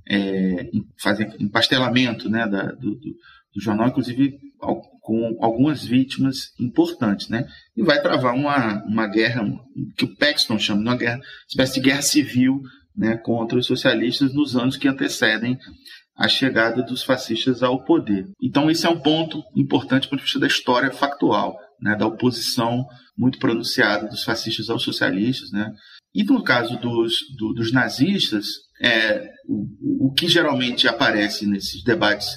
é, 0.09 0.71
fazem 1.01 1.31
empastelamento 1.41 2.29
né, 2.29 2.47
da, 2.47 2.73
do, 2.73 2.95
do, 2.95 3.17
do 3.55 3.61
jornal, 3.61 3.89
inclusive 3.89 4.39
com 5.01 5.37
algumas 5.41 5.85
vítimas 5.85 6.53
importantes, 6.59 7.29
né? 7.29 7.47
E 7.77 7.83
vai 7.83 8.01
travar 8.01 8.35
uma, 8.35 8.83
uma 8.85 9.07
guerra 9.07 9.45
que 9.97 10.05
o 10.05 10.17
Paxton 10.17 10.59
chama 10.59 10.83
de 10.83 10.89
uma 10.89 10.97
guerra, 10.97 11.17
uma 11.17 11.25
espécie 11.49 11.75
de 11.75 11.81
guerra 11.81 12.03
civil, 12.03 12.63
né, 12.97 13.17
contra 13.17 13.59
os 13.59 13.67
socialistas 13.67 14.33
nos 14.33 14.57
anos 14.57 14.77
que 14.77 14.89
antecedem 14.89 15.59
a 16.17 16.29
chegada 16.29 16.83
dos 16.83 17.03
fascistas 17.03 17.63
ao 17.63 17.85
poder. 17.85 18.27
Então 18.41 18.71
esse 18.71 18.87
é 18.87 18.89
um 18.89 19.01
ponto 19.01 19.43
importante 19.57 20.09
para 20.09 20.19
o 20.19 20.41
da 20.41 20.47
história 20.47 20.93
factual, 20.93 21.57
né, 21.81 21.97
da 21.97 22.07
oposição 22.07 22.87
muito 23.17 23.39
pronunciada 23.39 24.09
dos 24.09 24.25
fascistas 24.25 24.71
aos 24.71 24.83
socialistas, 24.83 25.51
né? 25.51 25.71
E 26.15 26.23
no 26.23 26.43
caso 26.43 26.77
dos, 26.79 27.19
do, 27.37 27.53
dos 27.53 27.73
nazistas, 27.73 28.47
é, 28.81 29.29
o, 29.49 30.09
o 30.09 30.13
que 30.13 30.29
geralmente 30.29 30.87
aparece 30.87 31.47
nesses 31.47 31.83
debates 31.83 32.37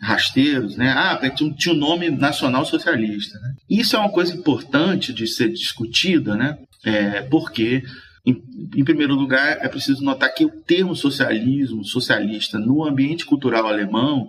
rasteiros, 0.00 0.76
né? 0.76 0.90
Ah, 0.90 1.18
tinha 1.30 1.74
um 1.74 1.78
nome 1.78 2.10
nacional 2.10 2.64
socialista. 2.64 3.38
Né? 3.38 3.54
Isso 3.70 3.94
é 3.94 3.98
uma 3.98 4.10
coisa 4.10 4.34
importante 4.34 5.12
de 5.12 5.26
ser 5.26 5.50
discutida, 5.50 6.34
né? 6.34 6.58
É, 6.84 7.22
porque, 7.22 7.82
em, 8.24 8.36
em, 8.76 8.84
primeiro 8.84 9.14
lugar, 9.14 9.58
é 9.60 9.68
preciso 9.68 10.02
notar 10.02 10.32
que 10.32 10.44
o 10.44 10.62
termo 10.62 10.94
socialismo, 10.94 11.84
socialista, 11.84 12.58
no 12.58 12.84
ambiente 12.84 13.26
cultural 13.26 13.66
alemão, 13.66 14.28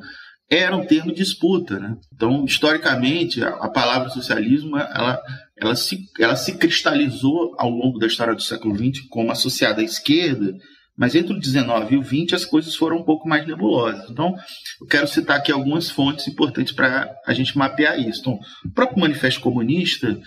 era 0.50 0.76
um 0.76 0.86
termo 0.86 1.12
de 1.12 1.18
disputa. 1.18 1.80
Né? 1.80 1.96
Então, 2.14 2.46
historicamente, 2.46 3.44
a, 3.44 3.50
a 3.50 3.70
palavra 3.70 4.10
socialismo 4.10 4.78
ela, 4.78 5.20
ela, 5.58 5.76
se, 5.76 5.98
ela 6.20 6.36
se 6.36 6.58
cristalizou 6.58 7.56
ao 7.58 7.70
longo 7.70 8.00
da 8.00 8.08
história 8.08 8.34
do 8.34 8.42
século 8.42 8.76
XX 8.76 9.06
como 9.10 9.32
associada 9.32 9.82
à 9.82 9.84
esquerda 9.84 10.54
mas 10.98 11.16
entre 11.16 11.34
o 11.34 11.40
19 11.40 11.96
e 11.96 11.98
o 11.98 12.04
20 12.04 12.36
as 12.36 12.46
coisas 12.46 12.76
foram 12.76 12.98
um 12.98 13.04
pouco 13.04 13.28
mais 13.28 13.46
nebulosas. 13.48 14.10
Então, 14.10 14.36
eu 14.80 14.88
quero 14.88 15.08
citar 15.08 15.38
aqui 15.38 15.52
algumas 15.52 15.90
fontes 15.90 16.28
importantes 16.28 16.74
para 16.74 17.12
a 17.26 17.34
gente 17.34 17.58
mapear 17.58 18.00
isso. 18.00 18.22
Então, 18.22 18.40
o 18.66 18.72
próprio 18.74 19.00
Manifesto 19.00 19.42
Comunista, 19.42 20.20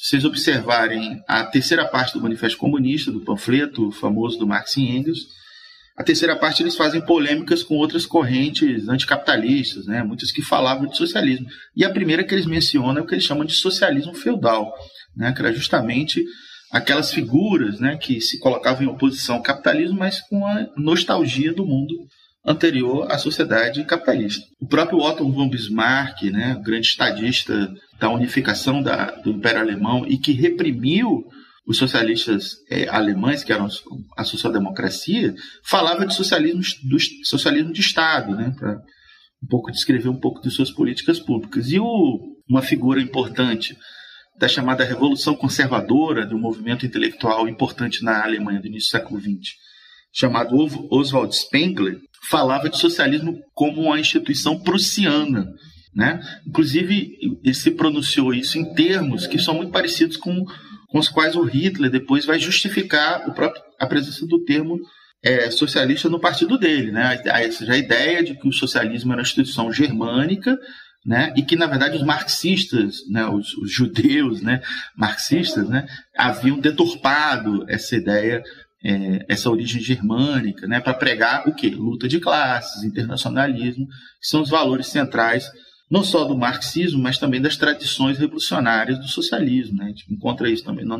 se 0.00 0.08
vocês 0.08 0.24
observarem 0.24 1.22
a 1.28 1.44
terceira 1.44 1.86
parte 1.86 2.14
do 2.14 2.22
Manifesto 2.22 2.56
Comunista, 2.56 3.12
do 3.12 3.20
panfleto 3.20 3.90
famoso 3.90 4.38
do 4.38 4.46
Marx 4.46 4.78
e 4.78 4.80
Engels, 4.80 5.26
a 5.94 6.02
terceira 6.02 6.34
parte 6.34 6.62
eles 6.62 6.74
fazem 6.74 7.02
polêmicas 7.02 7.62
com 7.62 7.74
outras 7.74 8.06
correntes 8.06 8.88
anticapitalistas, 8.88 9.84
né? 9.84 10.02
muitas 10.02 10.32
que 10.32 10.40
falavam 10.40 10.86
de 10.86 10.96
socialismo. 10.96 11.46
E 11.76 11.84
a 11.84 11.90
primeira 11.90 12.24
que 12.24 12.34
eles 12.34 12.46
mencionam 12.46 12.96
é 12.96 13.00
o 13.02 13.06
que 13.06 13.12
eles 13.12 13.24
chamam 13.24 13.44
de 13.44 13.52
socialismo 13.52 14.14
feudal, 14.14 14.72
né? 15.14 15.34
que 15.34 15.40
era 15.42 15.52
justamente 15.52 16.24
aquelas 16.72 17.12
figuras 17.12 17.78
né, 17.78 17.98
que 17.98 18.22
se 18.22 18.38
colocavam 18.38 18.82
em 18.82 18.88
oposição 18.88 19.34
ao 19.34 19.42
capitalismo, 19.42 19.98
mas 19.98 20.20
com 20.22 20.46
a 20.46 20.66
nostalgia 20.78 21.52
do 21.52 21.66
mundo 21.66 21.94
anterior 22.42 23.06
à 23.12 23.18
sociedade 23.18 23.84
capitalista. 23.84 24.46
O 24.58 24.66
próprio 24.66 25.00
Otto 25.00 25.30
von 25.30 25.50
Bismarck, 25.50 26.22
né, 26.30 26.58
grande 26.64 26.86
estadista 26.86 27.70
da 28.00 28.10
unificação 28.10 28.82
da, 28.82 29.10
do 29.20 29.30
Império 29.30 29.60
Alemão 29.60 30.06
e 30.06 30.16
que 30.16 30.32
reprimiu 30.32 31.22
os 31.66 31.76
socialistas 31.76 32.56
é, 32.68 32.88
alemães, 32.88 33.44
que 33.44 33.52
eram 33.52 33.68
a 34.16 34.24
social-democracia, 34.24 35.34
falava 35.62 36.06
de 36.06 36.14
socialismo, 36.14 36.62
do 36.88 36.98
socialismo 37.24 37.72
de 37.72 37.80
Estado, 37.80 38.34
né, 38.34 38.52
para 38.58 38.80
um 39.42 39.46
pouco 39.46 39.70
descrever 39.70 40.08
um 40.08 40.18
pouco 40.18 40.40
de 40.40 40.50
suas 40.50 40.70
políticas 40.70 41.20
públicas. 41.20 41.70
E 41.70 41.78
o, 41.78 42.18
uma 42.48 42.62
figura 42.62 43.00
importante 43.00 43.76
da 44.36 44.48
chamada 44.48 44.84
Revolução 44.84 45.36
Conservadora, 45.36 46.26
de 46.26 46.34
um 46.34 46.40
movimento 46.40 46.86
intelectual 46.86 47.46
importante 47.46 48.02
na 48.02 48.24
Alemanha 48.24 48.60
do 48.60 48.66
início 48.66 48.88
do 48.88 48.92
século 48.92 49.20
XX, 49.20 49.54
chamado 50.12 50.56
Oswald 50.90 51.36
Spengler, 51.36 51.98
falava 52.28 52.68
de 52.68 52.78
socialismo 52.78 53.38
como 53.54 53.82
uma 53.82 54.00
instituição 54.00 54.58
prussiana. 54.58 55.46
Né? 55.94 56.20
Inclusive, 56.46 57.16
ele 57.42 57.54
se 57.54 57.72
pronunciou 57.72 58.32
isso 58.32 58.58
em 58.58 58.74
termos 58.74 59.26
que 59.26 59.38
são 59.38 59.54
muito 59.54 59.72
parecidos 59.72 60.16
com, 60.16 60.44
com 60.88 60.98
os 60.98 61.08
quais 61.08 61.34
o 61.34 61.42
Hitler 61.42 61.90
depois 61.90 62.24
vai 62.24 62.38
justificar 62.38 63.28
o 63.28 63.32
próprio, 63.32 63.62
a 63.78 63.86
presença 63.86 64.24
do 64.26 64.44
termo 64.44 64.78
é, 65.22 65.50
socialista 65.50 66.08
no 66.08 66.20
partido 66.20 66.56
dele. 66.56 66.92
Né? 66.92 67.20
A, 67.30 67.36
a, 67.36 67.76
ideia 67.76 68.22
de 68.22 68.34
que 68.34 68.48
o 68.48 68.52
socialismo 68.52 69.12
era 69.12 69.20
uma 69.20 69.26
instituição 69.26 69.72
germânica 69.72 70.56
né? 71.04 71.32
e 71.36 71.42
que, 71.42 71.56
na 71.56 71.66
verdade, 71.66 71.96
os 71.96 72.04
marxistas, 72.04 72.98
né? 73.10 73.26
os, 73.26 73.52
os 73.54 73.72
judeus 73.72 74.40
né? 74.40 74.62
marxistas, 74.96 75.68
né? 75.68 75.86
haviam 76.16 76.58
deturpado 76.60 77.64
essa 77.68 77.96
ideia, 77.96 78.44
é, 78.84 79.26
essa 79.28 79.50
origem 79.50 79.82
germânica, 79.82 80.68
né? 80.68 80.78
para 80.78 80.94
pregar 80.94 81.48
o 81.48 81.54
quê? 81.54 81.68
Luta 81.68 82.06
de 82.06 82.20
classes, 82.20 82.84
internacionalismo, 82.84 83.86
que 83.86 84.28
são 84.28 84.40
os 84.40 84.50
valores 84.50 84.86
centrais 84.86 85.50
não 85.90 86.04
só 86.04 86.24
do 86.24 86.38
marxismo, 86.38 87.02
mas 87.02 87.18
também 87.18 87.40
das 87.40 87.56
tradições 87.56 88.18
revolucionárias 88.18 88.98
do 88.98 89.08
socialismo. 89.08 89.78
Né? 89.78 89.86
A 89.86 89.88
gente 89.88 90.12
encontra 90.12 90.48
isso 90.48 90.64
também 90.64 90.84
no, 90.84 90.96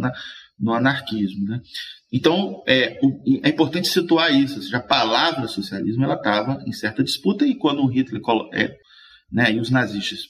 no 0.58 0.74
anarquismo. 0.74 1.44
Né? 1.46 1.60
Então, 2.12 2.62
é, 2.66 2.98
é, 3.44 3.48
importante 3.48 3.88
situar 3.88 4.34
isso. 4.34 4.56
Ou 4.56 4.62
seja, 4.62 4.78
a 4.78 4.82
palavra 4.82 5.46
socialismo 5.46 6.04
ela 6.04 6.16
estava 6.16 6.62
em 6.66 6.72
certa 6.72 7.04
disputa 7.04 7.46
e 7.46 7.54
quando 7.54 7.82
o 7.82 7.86
Hitler 7.86 8.20
é, 8.52 8.76
né, 9.30 9.52
e 9.52 9.60
os 9.60 9.70
nazistas, 9.70 10.20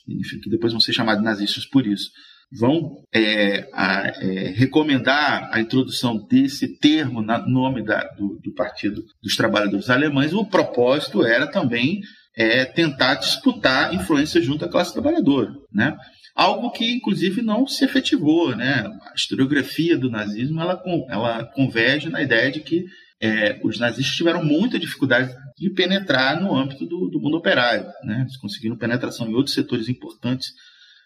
que 0.43 0.51
depois 0.51 0.73
vão 0.73 0.81
ser 0.81 0.93
chamados 0.93 1.25
nazistas 1.25 1.65
por 1.65 1.87
isso, 1.87 2.11
vão 2.53 3.03
é, 3.15 3.69
a, 3.73 4.09
é, 4.09 4.53
recomendar 4.57 5.49
a 5.53 5.61
introdução 5.61 6.27
desse 6.27 6.77
termo 6.79 7.23
no 7.23 7.49
nome 7.49 7.83
da, 7.83 8.03
do, 8.19 8.41
do, 8.43 8.53
Partido 8.53 9.03
dos 9.23 9.37
Trabalhadores 9.37 9.89
Alemães, 9.89 10.35
o 10.35 10.45
propósito 10.45 11.25
era 11.25 11.47
também 11.47 12.01
é, 12.41 12.65
tentar 12.65 13.17
disputar 13.17 13.93
influência 13.93 14.41
junto 14.41 14.65
à 14.65 14.69
classe 14.69 14.95
trabalhadora, 14.95 15.53
né? 15.71 15.95
Algo 16.35 16.71
que, 16.71 16.91
inclusive, 16.91 17.43
não 17.43 17.67
se 17.67 17.85
efetivou, 17.85 18.57
né? 18.57 18.91
A 19.11 19.15
historiografia 19.15 19.99
do 19.99 20.11
nazismo, 20.11 20.59
ela, 20.59 20.83
ela 21.11 21.45
converge 21.45 22.09
na 22.09 22.23
ideia 22.23 22.51
de 22.51 22.61
que 22.61 22.87
é, 23.21 23.61
os 23.63 23.79
nazistas 23.79 24.17
tiveram 24.17 24.43
muita 24.43 24.79
dificuldade 24.79 25.37
de 25.59 25.69
penetrar 25.69 26.41
no 26.41 26.57
âmbito 26.57 26.87
do, 26.87 27.11
do 27.11 27.21
mundo 27.21 27.37
operário. 27.37 27.85
Né? 28.03 28.23
Eles 28.23 28.39
conseguiram 28.39 28.75
penetração 28.75 29.29
em 29.29 29.35
outros 29.35 29.55
setores 29.55 29.91
importantes 29.91 30.55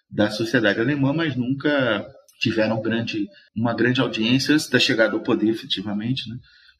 da 0.08 0.30
sociedade 0.30 0.78
alemã, 0.78 1.12
mas 1.12 1.34
nunca 1.34 2.06
tiveram 2.38 2.80
grande, 2.80 3.26
uma 3.56 3.74
grande 3.74 4.00
audiência 4.00 4.54
antes 4.54 4.68
da 4.68 4.78
chegada 4.78 5.14
ao 5.14 5.22
poder, 5.24 5.48
efetivamente, 5.48 6.28
né? 6.30 6.36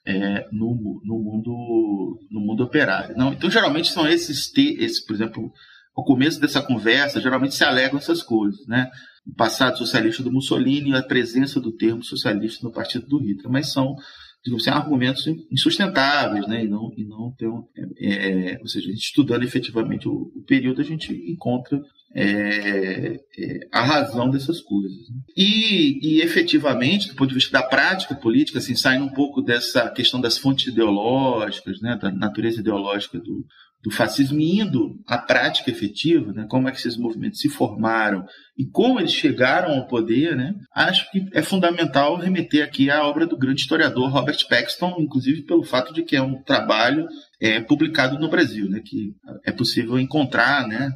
É, 0.07 0.47
no, 0.53 1.01
no, 1.03 1.19
mundo, 1.19 2.21
no 2.31 2.41
mundo 2.41 2.63
operário. 2.63 3.17
Não, 3.17 3.33
então, 3.33 3.51
geralmente 3.51 3.89
são 3.89 4.07
esses, 4.07 4.53
esses, 4.55 5.03
por 5.03 5.15
exemplo, 5.15 5.51
ao 5.97 6.05
começo 6.05 6.39
dessa 6.39 6.61
conversa, 6.61 7.23
geralmente 7.23 7.55
se 7.55 7.65
alegam 7.65 7.99
essas 7.99 8.23
coisas, 8.23 8.67
né? 8.67 8.91
O 9.27 9.35
passado 9.35 9.79
socialista 9.79 10.23
do 10.23 10.31
Mussolini 10.31 10.95
a 10.95 11.03
presença 11.03 11.59
do 11.59 11.73
termo 11.73 12.03
socialista 12.03 12.67
no 12.67 12.73
partido 12.73 13.07
do 13.07 13.19
Hitler, 13.19 13.51
mas 13.51 13.73
são 13.73 13.97
digamos 14.45 14.69
assim, 14.69 14.77
argumentos 14.77 15.27
insustentáveis, 15.51 16.47
né? 16.47 16.65
E 16.65 16.69
não, 16.69 16.93
e 16.97 17.05
não 17.05 17.33
ter 17.33 17.49
um, 17.49 17.67
é, 17.99 18.53
é, 18.53 18.59
ou 18.61 18.69
seja, 18.69 18.91
estudando 18.91 19.43
efetivamente 19.43 20.07
o, 20.07 20.31
o, 20.35 20.45
período, 20.47 20.83
a 20.83 20.85
gente 20.85 21.13
encontra 21.31 21.81
é, 22.15 23.21
é, 23.39 23.61
a 23.73 23.83
razão 23.83 24.31
dessas 24.31 24.61
coisas. 24.61 25.09
Né? 25.11 25.17
E, 25.37 25.99
e, 26.01 26.23
efetivamente, 26.23 27.09
do 27.09 27.17
ponto 27.17 27.29
de 27.29 27.35
vista 27.35 27.53
da 27.53 27.67
prática 27.67 28.15
política, 28.15 28.59
assim, 28.59 28.77
saindo 28.77 29.05
um 29.05 29.13
pouco 29.13 29.43
dessa 29.43 29.91
questão 29.91 30.21
das 30.21 30.39
fontes 30.39 30.69
ideológicas, 30.69 31.81
né, 31.81 31.99
da 32.01 32.13
natureza 32.13 32.61
ideológica 32.61 33.19
do, 33.19 33.45
do 33.83 33.91
fascismo, 33.91 34.41
indo 34.41 34.99
à 35.07 35.19
prática 35.19 35.71
efetiva, 35.71 36.33
né, 36.33 36.47
como 36.49 36.69
é 36.69 36.73
que 36.73 36.79
esses 36.79 36.97
movimentos 36.97 37.41
se 37.41 37.51
formaram 37.51 38.25
e 38.57 38.65
como 38.65 38.99
eles 38.99 39.13
chegaram 39.13 39.75
ao 39.75 39.87
poder, 39.87 40.37
né, 40.37 40.55
acho 40.75 41.11
que 41.11 41.27
é 41.35 41.43
fundamental 41.43 42.17
remeter 42.17 42.65
aqui 42.65 42.91
à 42.91 43.05
obra 43.05 43.27
do 43.27 43.37
grande 43.37 43.61
historiador 43.61 44.09
Robert 44.09 44.39
Paxton, 44.49 44.97
inclusive 45.01 45.43
pelo 45.43 45.65
fato 45.65 45.93
de 45.93 46.03
que 46.03 46.17
é 46.17 46.23
um 46.23 46.41
trabalho 46.43 47.07
é, 47.41 47.61
publicado 47.61 48.19
no 48.19 48.31
Brasil, 48.31 48.71
né, 48.71 48.81
que 48.83 49.13
é 49.45 49.53
possível 49.53 49.99
encontrar, 49.99 50.67
né, 50.67 50.91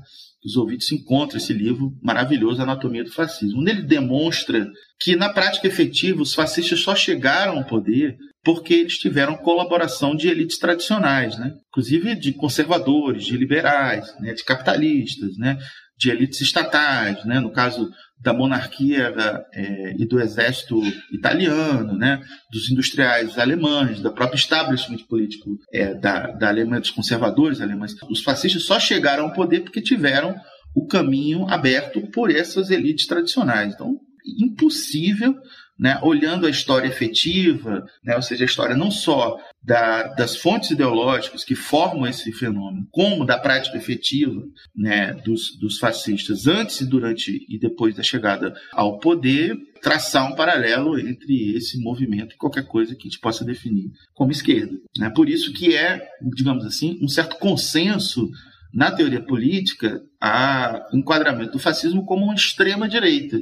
os 0.44 0.56
ouvintes 0.56 0.90
encontram 0.92 1.38
esse 1.38 1.52
livro 1.52 1.92
maravilhoso, 2.02 2.62
Anatomia 2.62 3.04
do 3.04 3.12
Fascismo. 3.12 3.62
Nele 3.62 3.82
demonstra 3.82 4.66
que, 5.00 5.16
na 5.16 5.32
prática 5.32 5.66
efetiva, 5.66 6.22
os 6.22 6.34
fascistas 6.34 6.80
só 6.80 6.94
chegaram 6.94 7.58
ao 7.58 7.64
poder 7.64 8.16
porque 8.44 8.74
eles 8.74 8.98
tiveram 8.98 9.36
colaboração 9.36 10.14
de 10.14 10.28
elites 10.28 10.58
tradicionais, 10.58 11.36
né? 11.38 11.52
inclusive 11.68 12.14
de 12.14 12.32
conservadores, 12.32 13.24
de 13.24 13.36
liberais, 13.36 14.06
né? 14.20 14.32
de 14.32 14.44
capitalistas, 14.44 15.36
né? 15.36 15.58
De 15.98 16.10
elites 16.10 16.40
estatais, 16.40 17.24
né? 17.24 17.40
no 17.40 17.50
caso 17.50 17.90
da 18.20 18.32
monarquia 18.32 19.12
é, 19.52 19.94
e 19.98 20.06
do 20.06 20.20
exército 20.20 20.80
italiano, 21.12 21.92
né? 21.96 22.22
dos 22.52 22.70
industriais 22.70 23.38
alemães, 23.38 24.00
da 24.00 24.10
própria 24.10 24.38
establishment 24.38 25.04
político 25.08 25.58
é, 25.72 25.94
da, 25.94 26.28
da 26.28 26.48
Alemanha, 26.48 26.80
dos 26.80 26.90
conservadores 26.90 27.60
alemães. 27.60 27.94
Os 28.08 28.22
fascistas 28.22 28.64
só 28.64 28.78
chegaram 28.78 29.24
ao 29.24 29.32
poder 29.32 29.60
porque 29.60 29.82
tiveram 29.82 30.34
o 30.74 30.86
caminho 30.86 31.48
aberto 31.48 32.00
por 32.12 32.30
essas 32.30 32.70
elites 32.70 33.06
tradicionais. 33.06 33.74
Então, 33.74 33.96
impossível 34.40 35.34
né, 35.78 35.98
olhando 36.02 36.46
a 36.46 36.50
história 36.50 36.88
efetiva, 36.88 37.86
né, 38.04 38.16
ou 38.16 38.22
seja, 38.22 38.44
a 38.44 38.46
história 38.46 38.76
não 38.76 38.90
só 38.90 39.38
da, 39.62 40.08
das 40.14 40.36
fontes 40.36 40.70
ideológicas 40.70 41.44
que 41.44 41.54
formam 41.54 42.06
esse 42.06 42.32
fenômeno, 42.32 42.86
como 42.90 43.24
da 43.24 43.38
prática 43.38 43.76
efetiva 43.76 44.42
né, 44.74 45.14
dos, 45.24 45.56
dos 45.58 45.78
fascistas 45.78 46.46
antes, 46.46 46.86
durante 46.86 47.46
e 47.48 47.58
depois 47.58 47.94
da 47.94 48.02
chegada 48.02 48.54
ao 48.72 48.98
poder, 48.98 49.56
traçar 49.80 50.30
um 50.30 50.34
paralelo 50.34 50.98
entre 50.98 51.56
esse 51.56 51.78
movimento 51.78 52.34
e 52.34 52.38
qualquer 52.38 52.66
coisa 52.66 52.94
que 52.94 53.06
a 53.06 53.10
gente 53.10 53.20
possa 53.20 53.44
definir 53.44 53.92
como 54.14 54.32
esquerda. 54.32 54.76
Né? 54.96 55.10
Por 55.10 55.28
isso 55.28 55.52
que 55.52 55.76
é, 55.76 56.08
digamos 56.34 56.64
assim, 56.64 56.98
um 57.00 57.08
certo 57.08 57.36
consenso 57.36 58.28
na 58.72 58.90
teoria 58.90 59.22
política 59.22 60.02
a 60.20 60.86
enquadramento 60.92 61.52
do 61.52 61.58
fascismo 61.58 62.04
como 62.04 62.24
uma 62.24 62.34
extrema 62.34 62.88
direita, 62.88 63.38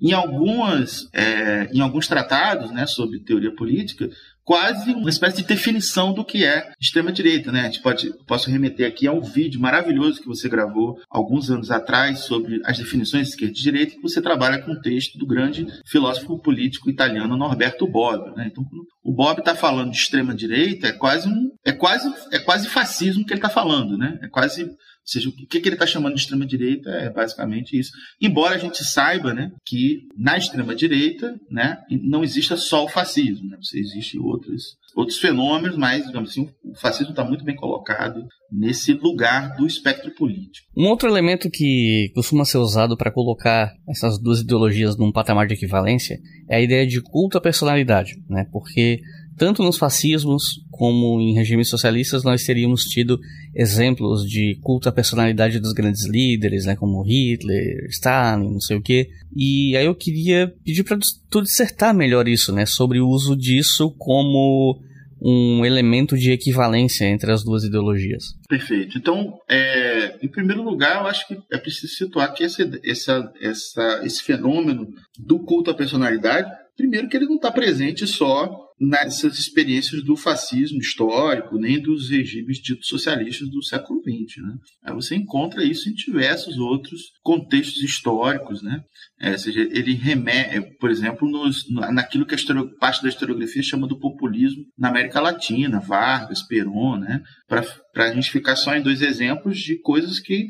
em, 0.00 0.12
algumas, 0.12 1.08
é, 1.12 1.68
em 1.72 1.80
alguns 1.80 2.06
tratados 2.06 2.70
né, 2.70 2.86
sobre 2.86 3.20
teoria 3.20 3.54
política, 3.54 4.08
quase 4.50 4.92
uma 4.92 5.10
espécie 5.10 5.36
de 5.36 5.44
definição 5.44 6.12
do 6.12 6.24
que 6.24 6.44
é 6.44 6.72
extrema-direita. 6.80 7.52
Né? 7.52 7.60
A 7.60 7.64
gente 7.64 7.80
pode, 7.80 8.12
posso 8.26 8.50
remeter 8.50 8.84
aqui 8.84 9.06
a 9.06 9.12
um 9.12 9.20
vídeo 9.20 9.60
maravilhoso 9.60 10.20
que 10.20 10.26
você 10.26 10.48
gravou 10.48 10.98
alguns 11.08 11.50
anos 11.50 11.70
atrás 11.70 12.20
sobre 12.24 12.60
as 12.64 12.76
definições 12.76 13.28
de 13.28 13.34
esquerda 13.34 13.52
e 13.56 13.62
direita, 13.62 13.94
que 13.94 14.02
você 14.02 14.20
trabalha 14.20 14.60
com 14.60 14.72
um 14.72 14.80
texto 14.80 15.16
do 15.18 15.24
grande 15.24 15.66
filósofo 15.86 16.36
político 16.40 16.90
italiano 16.90 17.36
Norberto 17.36 17.86
Bobbio. 17.86 18.34
Né? 18.34 18.48
Então, 18.50 18.64
o 19.04 19.12
Bob 19.12 19.38
está 19.38 19.54
falando 19.54 19.92
de 19.92 19.98
extrema-direita, 19.98 20.88
é 20.88 20.92
quase 20.92 21.28
um, 21.28 21.50
é 21.64 21.70
quase, 21.70 22.12
é 22.32 22.40
quase 22.40 22.68
fascismo 22.68 23.24
que 23.24 23.32
ele 23.32 23.38
está 23.38 23.48
falando. 23.48 23.96
Né? 23.96 24.18
É 24.20 24.28
quase 24.28 24.68
seja, 25.10 25.28
o 25.28 25.32
que, 25.32 25.60
que 25.60 25.68
ele 25.68 25.76
está 25.76 25.86
chamando 25.86 26.14
de 26.14 26.20
extrema-direita 26.20 26.90
é 26.90 27.10
basicamente 27.10 27.78
isso. 27.78 27.92
Embora 28.20 28.54
a 28.54 28.58
gente 28.58 28.84
saiba 28.84 29.34
né, 29.34 29.50
que 29.64 30.08
na 30.16 30.36
extrema-direita 30.36 31.38
né, 31.50 31.78
não 32.02 32.22
exista 32.22 32.56
só 32.56 32.84
o 32.84 32.88
fascismo, 32.88 33.48
né, 33.48 33.58
você 33.60 33.78
existe 33.78 34.18
outros, 34.18 34.76
outros 34.94 35.18
fenômenos, 35.18 35.76
mas 35.76 36.06
digamos 36.06 36.30
assim, 36.30 36.48
o 36.64 36.74
fascismo 36.74 37.10
está 37.10 37.24
muito 37.24 37.44
bem 37.44 37.56
colocado 37.56 38.26
nesse 38.50 38.92
lugar 38.92 39.56
do 39.56 39.66
espectro 39.66 40.10
político. 40.12 40.66
Um 40.76 40.86
outro 40.88 41.08
elemento 41.08 41.50
que 41.50 42.10
costuma 42.14 42.44
ser 42.44 42.58
usado 42.58 42.96
para 42.96 43.12
colocar 43.12 43.72
essas 43.88 44.18
duas 44.20 44.40
ideologias 44.40 44.96
num 44.96 45.12
patamar 45.12 45.46
de 45.46 45.54
equivalência 45.54 46.18
é 46.48 46.56
a 46.56 46.60
ideia 46.60 46.86
de 46.86 47.00
culto 47.00 47.38
à 47.38 47.40
personalidade, 47.40 48.12
né? 48.28 48.46
porque 48.52 49.00
tanto 49.40 49.62
nos 49.62 49.78
fascismos 49.78 50.62
como 50.70 51.18
em 51.18 51.32
regimes 51.32 51.70
socialistas 51.70 52.22
nós 52.22 52.44
teríamos 52.44 52.82
tido 52.82 53.18
exemplos 53.54 54.22
de 54.22 54.58
culto 54.62 54.86
à 54.86 54.92
personalidade 54.92 55.58
dos 55.58 55.72
grandes 55.72 56.06
líderes, 56.06 56.66
né, 56.66 56.76
como 56.76 57.02
Hitler, 57.02 57.86
Stalin, 57.88 58.52
não 58.52 58.60
sei 58.60 58.76
o 58.76 58.82
quê. 58.82 59.08
E 59.34 59.74
aí 59.78 59.86
eu 59.86 59.94
queria 59.94 60.52
pedir 60.62 60.84
para 60.84 60.98
tu 61.30 61.40
dissertar 61.40 61.94
melhor 61.94 62.28
isso, 62.28 62.52
né, 62.52 62.66
sobre 62.66 63.00
o 63.00 63.08
uso 63.08 63.34
disso 63.34 63.90
como 63.96 64.78
um 65.22 65.64
elemento 65.64 66.18
de 66.18 66.32
equivalência 66.32 67.06
entre 67.06 67.32
as 67.32 67.42
duas 67.42 67.64
ideologias. 67.64 68.34
Perfeito. 68.46 68.98
Então, 68.98 69.38
é, 69.48 70.18
em 70.22 70.28
primeiro 70.28 70.62
lugar, 70.62 71.00
eu 71.00 71.06
acho 71.06 71.26
que 71.26 71.38
é 71.50 71.56
preciso 71.56 71.94
situar 71.94 72.34
que 72.34 72.44
esse, 72.44 72.62
essa, 72.84 73.32
essa, 73.40 74.02
esse 74.04 74.22
fenômeno 74.22 74.86
do 75.18 75.38
culto 75.38 75.70
à 75.70 75.74
personalidade, 75.74 76.50
primeiro 76.76 77.08
que 77.08 77.16
ele 77.16 77.26
não 77.26 77.36
está 77.36 77.50
presente 77.50 78.06
só 78.06 78.69
nessas 78.80 79.38
experiências 79.38 80.02
do 80.02 80.16
fascismo 80.16 80.78
histórico, 80.78 81.58
nem 81.58 81.78
dos 81.78 82.08
regimes 82.08 82.58
ditos 82.58 82.88
socialistas 82.88 83.48
do 83.50 83.62
século 83.62 84.00
XX. 84.00 84.42
Né? 84.42 84.54
Aí 84.82 84.94
você 84.94 85.14
encontra 85.14 85.62
isso 85.62 85.90
em 85.90 85.92
diversos 85.92 86.56
outros 86.56 87.12
contextos 87.22 87.82
históricos. 87.82 88.62
Né? 88.62 88.82
É, 89.20 89.36
seja, 89.36 89.60
ele 89.60 89.92
remete, 89.92 90.56
é, 90.56 90.60
por 90.80 90.90
exemplo, 90.90 91.28
nos, 91.28 91.66
naquilo 91.92 92.24
que 92.24 92.34
a 92.34 92.38
parte 92.78 93.02
da 93.02 93.10
historiografia 93.10 93.62
chama 93.62 93.86
do 93.86 93.98
populismo 93.98 94.64
na 94.78 94.88
América 94.88 95.20
Latina, 95.20 95.78
Vargas, 95.78 96.42
Perón, 96.42 97.00
né? 97.00 97.22
para 97.46 98.06
a 98.06 98.14
gente 98.14 98.30
ficar 98.30 98.56
só 98.56 98.74
em 98.74 98.82
dois 98.82 99.02
exemplos 99.02 99.58
de 99.58 99.78
coisas 99.82 100.18
que 100.18 100.48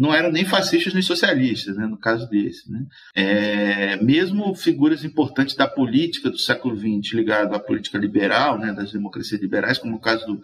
não 0.00 0.14
eram 0.14 0.32
nem 0.32 0.46
fascistas 0.46 0.94
nem 0.94 1.02
socialistas, 1.02 1.76
né, 1.76 1.86
no 1.86 1.98
caso 1.98 2.26
desse. 2.26 2.72
Né. 2.72 2.86
É, 3.14 4.02
mesmo 4.02 4.54
figuras 4.54 5.04
importantes 5.04 5.54
da 5.54 5.68
política 5.68 6.30
do 6.30 6.38
século 6.38 6.74
XX 6.74 7.12
ligado 7.12 7.54
à 7.54 7.60
política 7.60 7.98
liberal, 7.98 8.58
né, 8.58 8.72
das 8.72 8.92
democracias 8.92 9.38
liberais, 9.38 9.76
como 9.76 9.96
o 9.96 10.00
caso 10.00 10.24
do, 10.24 10.40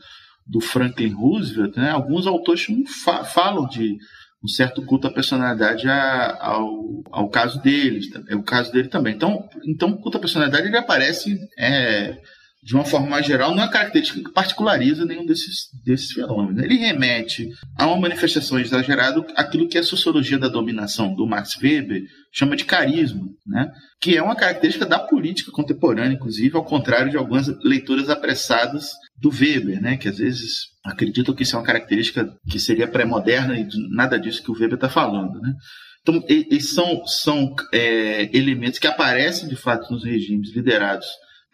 do 0.47 0.61
Franklin 0.61 1.15
Roosevelt, 1.15 1.75
né, 1.75 1.89
alguns 1.89 2.27
autores 2.27 2.67
fa 3.03 3.25
falam 3.25 3.67
de 3.67 3.97
um 4.45 4.49
certo 4.49 4.85
culto 4.85 5.07
à 5.07 5.11
personalidade 5.11 5.89
a, 5.89 6.37
ao, 6.39 7.03
ao 7.11 7.31
caso 7.31 7.59
deles, 7.63 8.11
é 8.29 8.37
o 8.37 8.43
caso 8.43 8.71
dele 8.71 8.89
também. 8.89 9.15
Então, 9.15 9.49
então 9.67 9.89
o 9.89 9.97
culto 9.97 10.19
à 10.19 10.21
personalidade 10.21 10.67
ele 10.67 10.77
aparece 10.77 11.35
é, 11.59 12.19
de 12.67 12.75
uma 12.75 12.85
forma 12.85 13.07
mais 13.07 13.25
geral, 13.25 13.55
não 13.55 13.63
é 13.63 13.71
característica 13.71 14.21
que 14.21 14.35
particulariza 14.35 15.05
nenhum 15.05 15.25
desses, 15.25 15.69
desses 15.85 16.11
fenômenos. 16.11 16.65
Ele 16.65 16.75
remete 16.75 17.49
a 17.79 17.87
uma 17.87 18.01
manifestação 18.01 18.59
exagerada, 18.59 19.25
aquilo 19.37 19.69
que 19.69 19.79
a 19.79 19.85
sociologia 19.85 20.37
da 20.37 20.49
dominação 20.49 21.15
do 21.15 21.25
Max 21.29 21.57
Weber 21.63 22.03
chama 22.33 22.57
de 22.57 22.65
carisma, 22.65 23.25
né? 23.47 23.71
que 24.01 24.17
é 24.17 24.23
uma 24.23 24.35
característica 24.35 24.85
da 24.85 24.99
política 24.99 25.53
contemporânea, 25.53 26.17
inclusive, 26.17 26.57
ao 26.57 26.65
contrário 26.65 27.09
de 27.09 27.17
algumas 27.17 27.47
leituras 27.63 28.11
apressadas 28.11 28.91
do 29.17 29.31
Weber, 29.31 29.81
né? 29.81 29.97
que 29.97 30.09
às 30.09 30.19
vezes 30.19 30.63
acreditam 30.85 31.37
que 31.37 31.45
isso 31.45 31.55
é 31.55 31.61
uma 31.61 31.65
característica 31.65 32.37
que 32.51 32.59
seria 32.59 32.89
pré-moderna 32.89 33.57
e 33.57 33.69
nada 33.95 34.19
disso 34.19 34.43
que 34.43 34.51
o 34.51 34.55
Weber 34.55 34.75
está 34.75 34.89
falando. 34.89 35.41
Né? 35.41 35.55
Então, 36.03 36.21
esses 36.29 36.75
são, 36.75 37.07
são 37.07 37.55
é, 37.73 38.29
elementos 38.37 38.81
que 38.81 38.89
aparecem 38.89 39.49
de 39.49 39.55
fato 39.55 39.93
nos 39.93 40.05
regimes 40.05 40.53
liderados 40.53 41.07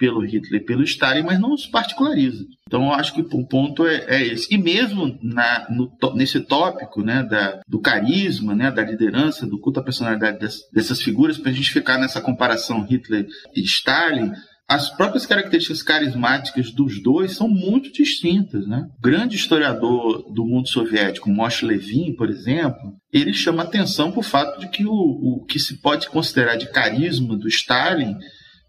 pelo 0.03 0.27
Hitler 0.27 0.61
e 0.61 0.65
pelo 0.65 0.83
Stalin, 0.83 1.23
mas 1.23 1.39
não 1.39 1.55
os 1.55 1.65
particulariza. 1.65 2.45
Então, 2.67 2.87
eu 2.87 2.93
acho 2.93 3.15
que 3.15 3.21
o 3.21 3.47
ponto 3.47 3.87
é, 3.87 4.05
é 4.09 4.27
esse. 4.27 4.53
E 4.53 4.59
mesmo 4.59 5.17
na, 5.23 5.69
no, 5.71 5.93
nesse 6.17 6.41
tópico 6.41 7.03
né, 7.05 7.23
da, 7.23 7.61
do 7.69 7.81
carisma, 7.81 8.53
né, 8.53 8.69
da 8.73 8.83
liderança, 8.83 9.47
do 9.47 9.61
culto 9.61 9.79
à 9.79 9.85
personalidade 9.85 10.41
des, 10.41 10.59
dessas 10.73 11.01
figuras, 11.01 11.39
para 11.39 11.53
a 11.53 11.55
gente 11.55 11.71
ficar 11.71 11.99
nessa 11.99 12.21
comparação 12.21 12.83
Hitler 12.83 13.29
e 13.55 13.61
Stalin, 13.61 14.33
as 14.69 14.91
próprias 14.91 15.25
características 15.25 15.85
carismáticas 15.85 16.73
dos 16.73 17.01
dois 17.01 17.37
são 17.37 17.47
muito 17.47 17.93
distintas. 17.93 18.67
Né? 18.67 18.85
O 18.99 19.01
grande 19.01 19.37
historiador 19.37 20.33
do 20.33 20.45
mundo 20.45 20.69
soviético, 20.69 21.31
Moshe 21.31 21.65
Levin, 21.65 22.17
por 22.17 22.29
exemplo, 22.29 22.93
ele 23.13 23.33
chama 23.33 23.63
atenção 23.63 24.11
para 24.11 24.21
o 24.21 24.25
fato 24.25 24.59
de 24.59 24.69
que 24.69 24.85
o, 24.85 24.91
o 24.91 25.45
que 25.45 25.61
se 25.61 25.81
pode 25.81 26.09
considerar 26.09 26.57
de 26.57 26.73
carisma 26.73 27.37
do 27.37 27.47
Stalin 27.47 28.17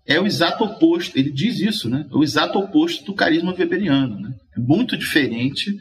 é 0.06 0.20
o 0.20 0.26
exato 0.26 0.64
oposto, 0.64 1.18
ele 1.18 1.32
diz 1.32 1.60
isso, 1.60 1.90
né? 1.90 2.06
É 2.12 2.16
o 2.16 2.24
exato 2.24 2.60
oposto 2.60 3.06
do 3.06 3.14
carisma 3.14 3.56
weberiano, 3.58 4.20
né? 4.20 4.34
É 4.56 4.60
muito 4.60 4.98
diferente 4.98 5.76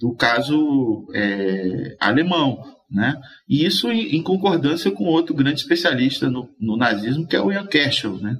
do 0.00 0.14
caso 0.14 1.06
é, 1.14 1.96
alemão, 2.00 2.58
né? 2.90 3.16
E 3.48 3.64
isso 3.64 3.90
em, 3.90 4.16
em, 4.16 4.22
concordância 4.22 4.90
com 4.90 5.04
outro 5.04 5.34
grande 5.34 5.60
especialista 5.60 6.30
no, 6.30 6.48
no, 6.60 6.76
nazismo, 6.76 7.26
que 7.26 7.36
é 7.36 7.42
o 7.42 7.50
Ian 7.50 7.66
Kershaw, 7.66 8.16
né? 8.18 8.36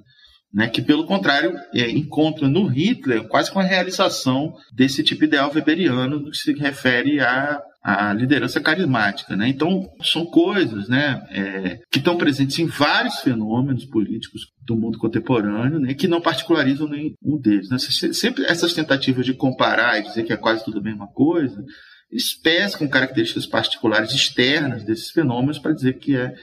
né? 0.52 0.68
Que, 0.68 0.80
pelo 0.80 1.04
contrário, 1.04 1.56
é, 1.74 1.90
encontra 1.90 2.48
no 2.48 2.66
Hitler 2.66 3.24
quase 3.24 3.50
com 3.50 3.58
a 3.58 3.64
realização 3.64 4.54
desse 4.72 5.02
tipo 5.02 5.24
ideal 5.24 5.50
weberiano 5.52 6.20
no 6.20 6.30
que 6.30 6.36
se 6.36 6.52
refere 6.52 7.20
a 7.20 7.60
a 7.84 8.14
liderança 8.14 8.60
carismática. 8.62 9.36
Né? 9.36 9.48
Então, 9.48 9.86
são 10.02 10.24
coisas 10.24 10.88
né, 10.88 11.22
é, 11.30 11.80
que 11.90 11.98
estão 11.98 12.16
presentes 12.16 12.58
em 12.58 12.66
vários 12.66 13.20
fenômenos 13.20 13.84
políticos 13.84 14.46
do 14.64 14.74
mundo 14.74 14.98
contemporâneo 14.98 15.78
né, 15.78 15.92
que 15.92 16.08
não 16.08 16.20
particularizam 16.20 16.88
nenhum 16.88 17.38
deles. 17.38 17.68
Né? 17.68 17.76
Sempre 17.78 18.46
essas 18.46 18.72
tentativas 18.72 19.26
de 19.26 19.34
comparar 19.34 19.98
e 19.98 20.04
dizer 20.04 20.24
que 20.24 20.32
é 20.32 20.36
quase 20.36 20.64
tudo 20.64 20.78
a 20.78 20.82
mesma 20.82 21.06
coisa, 21.08 21.62
eles 22.10 22.32
pescam 22.32 22.88
características 22.88 23.44
particulares 23.44 24.12
externas 24.12 24.82
desses 24.82 25.10
fenômenos 25.10 25.58
para 25.58 25.74
dizer 25.74 25.98
que 25.98 26.16
é 26.16 26.34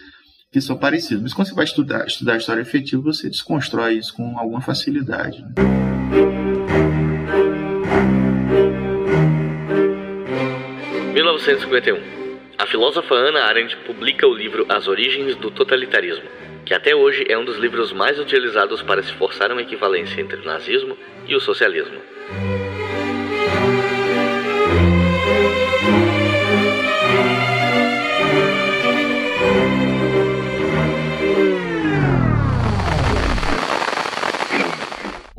que 0.52 0.60
são 0.60 0.78
parecidos. 0.78 1.24
Mas 1.24 1.34
quando 1.34 1.48
você 1.48 1.56
vai 1.56 1.64
estudar, 1.64 2.06
estudar 2.06 2.34
a 2.34 2.38
história 2.38 2.62
efetiva, 2.62 3.02
você 3.02 3.30
desconstrói 3.30 3.98
isso 3.98 4.14
com 4.14 4.38
alguma 4.38 4.60
facilidade. 4.60 5.42
Né? 5.42 6.51
1951. 11.22 12.00
A 12.58 12.66
filósofa 12.66 13.14
Hannah 13.16 13.46
Arendt 13.46 13.78
publica 13.86 14.26
o 14.26 14.34
livro 14.34 14.66
As 14.68 14.88
Origens 14.88 15.36
do 15.36 15.52
Totalitarismo, 15.52 16.26
que 16.66 16.74
até 16.74 16.96
hoje 16.96 17.26
é 17.30 17.38
um 17.38 17.46
dos 17.46 17.58
livros 17.58 17.94
mais 17.94 18.20
utilizados 18.20 18.82
para 18.82 19.04
se 19.04 19.14
forçar 19.14 19.52
uma 19.52 19.62
equivalência 19.62 20.20
entre 20.20 20.38
o 20.38 20.46
nazismo 20.46 20.98
e 21.28 21.36
o 21.36 21.40
socialismo. 21.40 22.00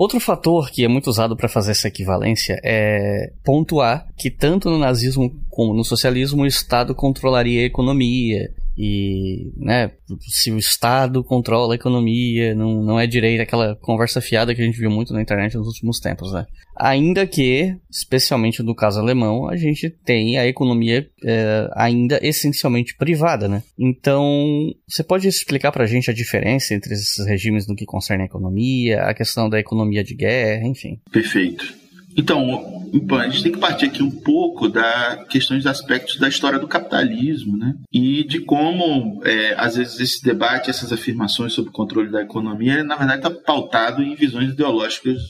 Outro 0.03 0.19
fator 0.19 0.69
que 0.69 0.85
é 0.85 0.89
muito 0.89 1.07
usado 1.07 1.37
para 1.37 1.49
fazer 1.49 1.71
essa 1.71 1.87
equivalência 1.87 2.59
é 2.65 3.33
pontuar 3.45 4.09
que 4.19 4.33
tanto 4.33 4.69
no 4.69 4.77
nazismo 4.77 5.33
como 5.49 5.73
no 5.73 5.85
socialismo 5.85 6.43
o 6.43 6.47
Estado 6.47 6.93
controlaria 6.93 7.61
a 7.61 7.67
economia 7.67 8.53
e, 8.77 9.53
né, 9.57 9.91
se 10.21 10.51
o 10.51 10.59
Estado 10.59 11.23
controla 11.23 11.75
a 11.75 11.77
economia, 11.77 12.55
não, 12.55 12.83
não 12.83 12.99
é 12.99 13.07
direito 13.07 13.43
aquela 13.43 13.77
conversa 13.77 14.21
fiada 14.21 14.55
que 14.55 14.63
a 14.63 14.65
gente 14.65 14.79
viu 14.79 14.91
muito 14.91 15.13
na 15.13 15.21
internet 15.21 15.57
nos 15.57 15.67
últimos 15.67 16.01
tempos, 16.01 16.33
né? 16.33 16.47
Ainda 16.75 17.27
que, 17.27 17.77
especialmente 17.91 18.63
no 18.63 18.75
caso 18.75 18.99
alemão, 18.99 19.47
a 19.47 19.57
gente 19.57 19.91
tem 19.91 20.39
a 20.39 20.47
economia 20.47 21.07
é, 21.25 21.69
ainda 21.75 22.19
essencialmente 22.23 22.97
privada, 22.97 23.47
né? 23.47 23.63
Então, 23.79 24.73
você 24.89 25.05
pode 25.05 25.29
explicar 25.29 25.71
pra 25.71 25.87
gente 25.87 26.11
a 26.11 26.15
diferença 26.15 26.75
entre 26.75 26.95
esses 26.95 27.27
regimes 27.27 27.67
no 27.69 27.77
que 27.77 27.85
concerne 27.85 28.23
a 28.23 28.27
economia, 28.27 29.03
a 29.03 29.15
questão 29.15 29.51
da 29.51 29.61
economia 29.61 30.03
de 30.03 30.15
guerra, 30.15 30.67
enfim? 30.67 30.99
Perfeito. 31.11 31.82
Então, 32.17 32.83
a 33.19 33.29
gente 33.29 33.43
tem 33.43 33.53
que 33.53 33.59
partir 33.59 33.87
aqui 33.87 34.03
um 34.03 34.11
pouco 34.11 34.69
da 34.69 35.25
questões 35.29 35.65
dos 35.65 35.71
aspectos 35.71 36.17
da 36.17 36.29
história 36.29 36.59
do 36.59 36.69
capitalismo, 36.69 37.57
né? 37.57 37.75
E 37.93 38.25
de 38.25 38.41
como, 38.41 39.23
é, 39.25 39.55
às 39.57 39.77
vezes, 39.77 39.99
esse 39.99 40.23
debate, 40.23 40.71
essas 40.71 40.93
afirmações 40.93 41.53
sobre 41.53 41.71
o 41.71 41.73
controle 41.75 42.11
da 42.11 42.23
economia, 42.23 42.85
na 42.85 42.97
verdade, 42.97 43.27
está 43.27 43.31
pautado 43.31 44.03
em 44.03 44.15
visões 44.15 44.51
ideológicas 44.51 45.21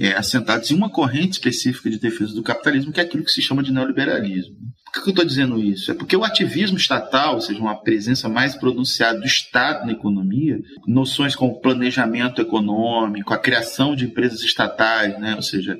é, 0.00 0.12
assentadas 0.12 0.70
em 0.70 0.74
uma 0.74 0.90
corrente 0.90 1.32
específica 1.32 1.90
de 1.90 1.98
defesa 1.98 2.34
do 2.34 2.42
capitalismo, 2.42 2.92
que 2.92 3.00
é 3.00 3.02
aquilo 3.02 3.24
que 3.24 3.30
se 3.30 3.42
chama 3.42 3.62
de 3.62 3.72
neoliberalismo. 3.72 4.56
Por 4.92 5.02
que 5.02 5.08
eu 5.08 5.12
estou 5.12 5.24
dizendo 5.24 5.58
isso? 5.58 5.90
É 5.90 5.94
porque 5.94 6.14
o 6.14 6.22
ativismo 6.22 6.76
estatal, 6.76 7.34
ou 7.34 7.40
seja, 7.40 7.58
uma 7.58 7.80
presença 7.80 8.28
mais 8.28 8.54
pronunciada 8.54 9.18
do 9.18 9.26
Estado 9.26 9.86
na 9.86 9.92
economia, 9.92 10.58
noções 10.86 11.34
como 11.34 11.60
planejamento 11.60 12.42
econômico, 12.42 13.32
a 13.32 13.38
criação 13.38 13.96
de 13.96 14.04
empresas 14.04 14.42
estatais, 14.42 15.18
né? 15.18 15.34
ou 15.34 15.42
seja, 15.42 15.78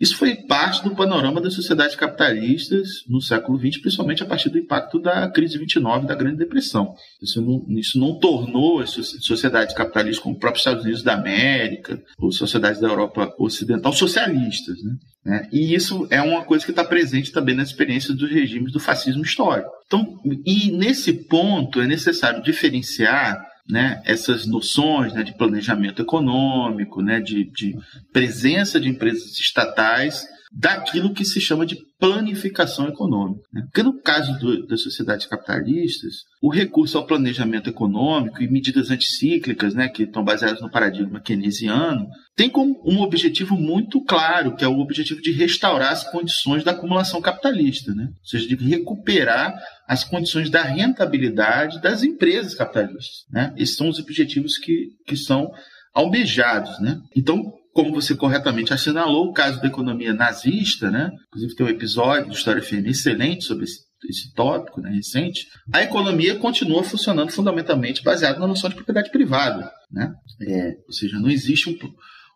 isso 0.00 0.16
foi 0.16 0.34
parte 0.34 0.82
do 0.82 0.94
panorama 0.96 1.42
das 1.42 1.52
sociedades 1.52 1.94
capitalistas 1.94 3.04
no 3.06 3.20
século 3.20 3.58
XX, 3.58 3.82
principalmente 3.82 4.22
a 4.22 4.26
partir 4.26 4.48
do 4.48 4.58
impacto 4.58 4.98
da 4.98 5.28
crise 5.28 5.52
de 5.52 5.58
29 5.58 6.06
da 6.06 6.14
Grande 6.14 6.38
Depressão. 6.38 6.94
Isso 7.20 7.42
não, 7.42 7.66
isso 7.78 7.98
não 7.98 8.18
tornou 8.18 8.80
as 8.80 8.90
sociedades 8.90 9.74
capitalistas 9.74 10.22
como 10.22 10.34
os 10.34 10.40
próprios 10.40 10.62
Estados 10.62 10.84
Unidos 10.84 11.02
da 11.02 11.14
América 11.14 12.02
ou 12.18 12.32
sociedades 12.32 12.80
da 12.80 12.88
Europa 12.88 13.30
Ocidental 13.38 13.92
socialistas. 13.92 14.82
Né? 14.82 14.96
né? 15.22 15.48
E 15.52 15.74
isso 15.74 16.06
é 16.08 16.22
uma 16.22 16.44
coisa 16.44 16.64
que 16.64 16.72
está 16.72 16.82
presente 16.82 17.30
também 17.30 17.54
na 17.54 17.62
experiência 17.62 18.14
dos 18.14 18.30
regimes 18.30 18.72
do 18.72 18.80
fascismo 18.80 19.22
histórico. 19.22 19.70
Então, 19.86 20.18
e 20.46 20.70
nesse 20.70 21.12
ponto 21.12 21.78
é 21.78 21.86
necessário 21.86 22.42
diferenciar 22.42 23.49
né, 23.70 24.02
essas 24.04 24.46
noções 24.46 25.12
né, 25.12 25.22
de 25.22 25.32
planejamento 25.32 26.02
econômico, 26.02 27.02
né, 27.02 27.20
de, 27.20 27.44
de 27.44 27.76
presença 28.12 28.80
de 28.80 28.88
empresas 28.88 29.38
estatais 29.38 30.26
daquilo 30.50 31.14
que 31.14 31.24
se 31.24 31.40
chama 31.40 31.64
de 31.64 31.76
planificação 31.98 32.88
econômica. 32.88 33.42
Né? 33.52 33.62
Porque 33.62 33.82
no 33.82 34.00
caso 34.00 34.36
do, 34.38 34.66
das 34.66 34.82
sociedades 34.82 35.26
capitalistas, 35.26 36.24
o 36.42 36.50
recurso 36.50 36.98
ao 36.98 37.06
planejamento 37.06 37.70
econômico 37.70 38.42
e 38.42 38.50
medidas 38.50 38.90
anticíclicas, 38.90 39.74
né, 39.74 39.88
que 39.88 40.04
estão 40.04 40.24
baseadas 40.24 40.60
no 40.60 40.70
paradigma 40.70 41.20
keynesiano, 41.20 42.08
tem 42.34 42.50
como 42.50 42.82
um 42.84 43.00
objetivo 43.00 43.54
muito 43.54 44.02
claro, 44.02 44.56
que 44.56 44.64
é 44.64 44.68
o 44.68 44.80
objetivo 44.80 45.20
de 45.20 45.30
restaurar 45.30 45.92
as 45.92 46.10
condições 46.10 46.64
da 46.64 46.72
acumulação 46.72 47.20
capitalista, 47.20 47.94
né? 47.94 48.08
ou 48.08 48.26
seja, 48.26 48.48
de 48.48 48.56
recuperar 48.56 49.54
as 49.86 50.02
condições 50.02 50.50
da 50.50 50.62
rentabilidade 50.62 51.80
das 51.80 52.02
empresas 52.02 52.54
capitalistas. 52.54 53.24
Né? 53.30 53.54
Esses 53.56 53.76
são 53.76 53.88
os 53.88 54.00
objetivos 54.00 54.58
que, 54.58 54.88
que 55.06 55.16
são 55.16 55.48
almejados. 55.94 56.80
Né? 56.80 56.98
Então, 57.14 57.52
como 57.72 57.92
você 57.92 58.14
corretamente 58.14 58.72
assinalou, 58.72 59.26
o 59.26 59.32
caso 59.32 59.60
da 59.60 59.68
economia 59.68 60.12
nazista, 60.12 60.90
né? 60.90 61.10
inclusive 61.28 61.54
tem 61.54 61.66
um 61.66 61.70
episódio 61.70 62.26
do 62.26 62.34
História 62.34 62.62
FM 62.62 62.86
excelente 62.86 63.44
sobre 63.44 63.64
esse, 63.64 63.80
esse 64.08 64.34
tópico 64.34 64.80
né, 64.80 64.90
recente, 64.90 65.46
a 65.72 65.82
economia 65.82 66.36
continua 66.36 66.82
funcionando 66.82 67.30
fundamentalmente 67.30 68.02
baseada 68.02 68.38
na 68.38 68.46
noção 68.46 68.68
de 68.68 68.76
propriedade 68.76 69.10
privada. 69.10 69.70
Né? 69.90 70.12
É, 70.42 70.76
ou 70.86 70.92
seja, 70.92 71.18
não 71.18 71.30
existe 71.30 71.70
um, 71.70 71.76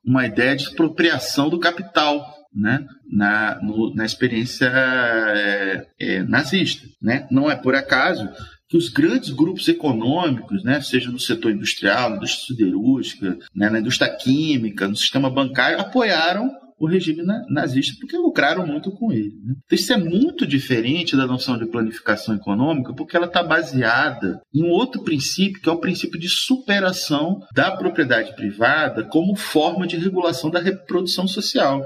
uma 0.04 0.26
ideia 0.26 0.54
de 0.54 0.64
expropriação 0.64 1.48
do 1.48 1.58
capital 1.58 2.24
né, 2.54 2.86
na, 3.10 3.60
no, 3.60 3.94
na 3.94 4.04
experiência 4.04 4.66
é, 4.66 5.86
é, 5.98 6.22
nazista. 6.22 6.86
Né? 7.02 7.26
Não 7.30 7.50
é 7.50 7.56
por 7.56 7.74
acaso 7.74 8.28
que 8.68 8.76
os 8.76 8.88
grandes 8.88 9.30
grupos 9.30 9.68
econômicos, 9.68 10.62
né, 10.64 10.80
seja 10.80 11.10
no 11.10 11.18
setor 11.18 11.52
industrial, 11.52 12.10
na 12.10 12.16
indústria 12.16 12.46
siderúrgica, 12.46 13.38
né, 13.54 13.68
na 13.68 13.80
indústria 13.80 14.14
química, 14.16 14.88
no 14.88 14.96
sistema 14.96 15.30
bancário, 15.30 15.80
apoiaram 15.80 16.50
o 16.78 16.86
regime 16.86 17.22
nazista 17.48 17.96
porque 18.00 18.16
lucraram 18.16 18.66
muito 18.66 18.90
com 18.90 19.12
ele. 19.12 19.34
Né? 19.44 19.54
Então, 19.64 19.76
isso 19.76 19.92
é 19.92 19.96
muito 19.96 20.46
diferente 20.46 21.16
da 21.16 21.26
noção 21.26 21.56
de 21.58 21.66
planificação 21.66 22.34
econômica 22.34 22.92
porque 22.94 23.16
ela 23.16 23.26
está 23.26 23.42
baseada 23.42 24.40
em 24.52 24.64
um 24.64 24.70
outro 24.70 25.02
princípio, 25.02 25.60
que 25.60 25.68
é 25.68 25.72
o 25.72 25.80
princípio 25.80 26.18
de 26.18 26.28
superação 26.28 27.40
da 27.54 27.70
propriedade 27.70 28.34
privada 28.34 29.04
como 29.04 29.36
forma 29.36 29.86
de 29.86 29.96
regulação 29.96 30.50
da 30.50 30.60
reprodução 30.60 31.26
social. 31.26 31.82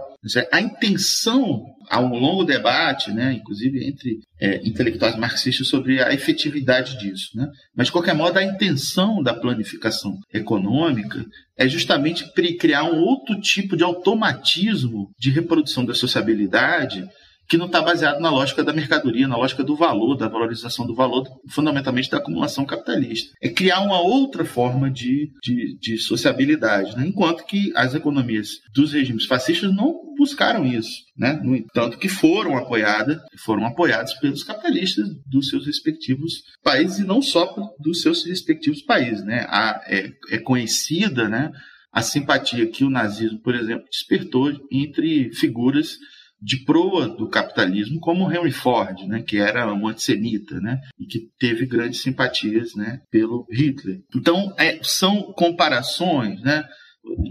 A 0.51 0.61
intenção 0.61 1.65
há 1.89 2.01
um 2.01 2.15
longo 2.19 2.45
debate, 2.45 3.11
né, 3.11 3.33
inclusive 3.33 3.87
entre 3.87 4.19
é, 4.41 4.57
intelectuais 4.67 5.17
marxistas, 5.17 5.69
sobre 5.69 6.03
a 6.03 6.13
efetividade 6.13 6.99
disso. 6.99 7.31
Né? 7.35 7.49
Mas, 7.75 7.87
de 7.87 7.93
qualquer 7.93 8.15
modo, 8.15 8.39
a 8.39 8.45
intenção 8.45 9.23
da 9.23 9.35
planificação 9.35 10.17
econômica 10.33 11.25
é 11.57 11.69
justamente 11.69 12.25
criar 12.59 12.85
um 12.85 12.99
outro 12.99 13.41
tipo 13.41 13.77
de 13.77 13.83
automatismo 13.83 15.11
de 15.19 15.31
reprodução 15.31 15.85
da 15.85 15.95
sociabilidade 15.95 17.05
que 17.49 17.57
não 17.57 17.67
está 17.67 17.81
baseado 17.81 18.21
na 18.21 18.31
lógica 18.31 18.63
da 18.63 18.73
mercadoria, 18.73 19.27
na 19.27 19.37
lógica 19.37 19.65
do 19.65 19.75
valor, 19.75 20.17
da 20.17 20.29
valorização 20.29 20.87
do 20.87 20.95
valor, 20.95 21.27
fundamentalmente 21.49 22.11
da 22.11 22.19
acumulação 22.19 22.67
capitalista. 22.67 23.33
É 23.41 23.49
criar 23.49 23.81
uma 23.81 24.01
outra 24.01 24.45
forma 24.45 24.91
de, 24.91 25.33
de, 25.43 25.79
de 25.79 25.99
sociabilidade, 25.99 26.97
né? 26.97 27.07
enquanto 27.07 27.47
que 27.47 27.73
as 27.75 27.95
economias 27.95 28.49
dos 28.75 28.93
regimes 28.93 29.25
fascistas 29.25 29.75
não 29.75 30.09
buscaram 30.19 30.67
isso, 30.67 31.05
né? 31.17 31.41
No 31.45 31.55
entanto, 31.55 31.97
que 31.97 32.09
foram 32.09 32.59
apoiadas, 32.59 33.19
foram 33.45 33.65
apoiadas 33.65 34.13
pelos 34.15 34.43
capitalistas 34.43 35.07
dos 35.25 35.49
seus 35.49 35.65
respectivos 35.65 36.43
países 36.63 36.99
e 36.99 37.07
não 37.07 37.23
só 37.23 37.55
dos 37.79 38.03
seus 38.03 38.25
respectivos 38.27 38.83
países, 38.83 39.25
né? 39.25 39.47
A, 39.49 39.81
é, 39.87 40.11
é 40.31 40.39
conhecida, 40.39 41.29
né? 41.29 41.53
A 41.93 42.03
simpatia 42.03 42.67
que 42.67 42.85
o 42.85 42.91
nazismo, 42.91 43.41
por 43.41 43.55
exemplo, 43.55 43.87
despertou 43.91 44.51
entre 44.73 45.33
figuras 45.33 45.97
de 46.41 46.65
proa 46.65 47.09
do 47.09 47.29
capitalismo, 47.29 47.99
como 48.01 48.31
Henry 48.31 48.53
Ford, 48.53 49.01
né, 49.07 49.23
que 49.23 49.39
era 49.39 49.73
um 49.73 49.89
antissemita, 49.89 50.61
né, 50.61 50.81
e 50.99 51.07
que 51.07 51.29
teve 51.39 51.67
grandes 51.67 52.01
simpatias, 52.01 52.75
né, 52.75 53.01
pelo 53.11 53.47
Hitler. 53.51 54.01
Então, 54.15 54.55
é, 54.57 54.79
são 54.83 55.33
comparações, 55.33 56.41
né, 56.43 56.65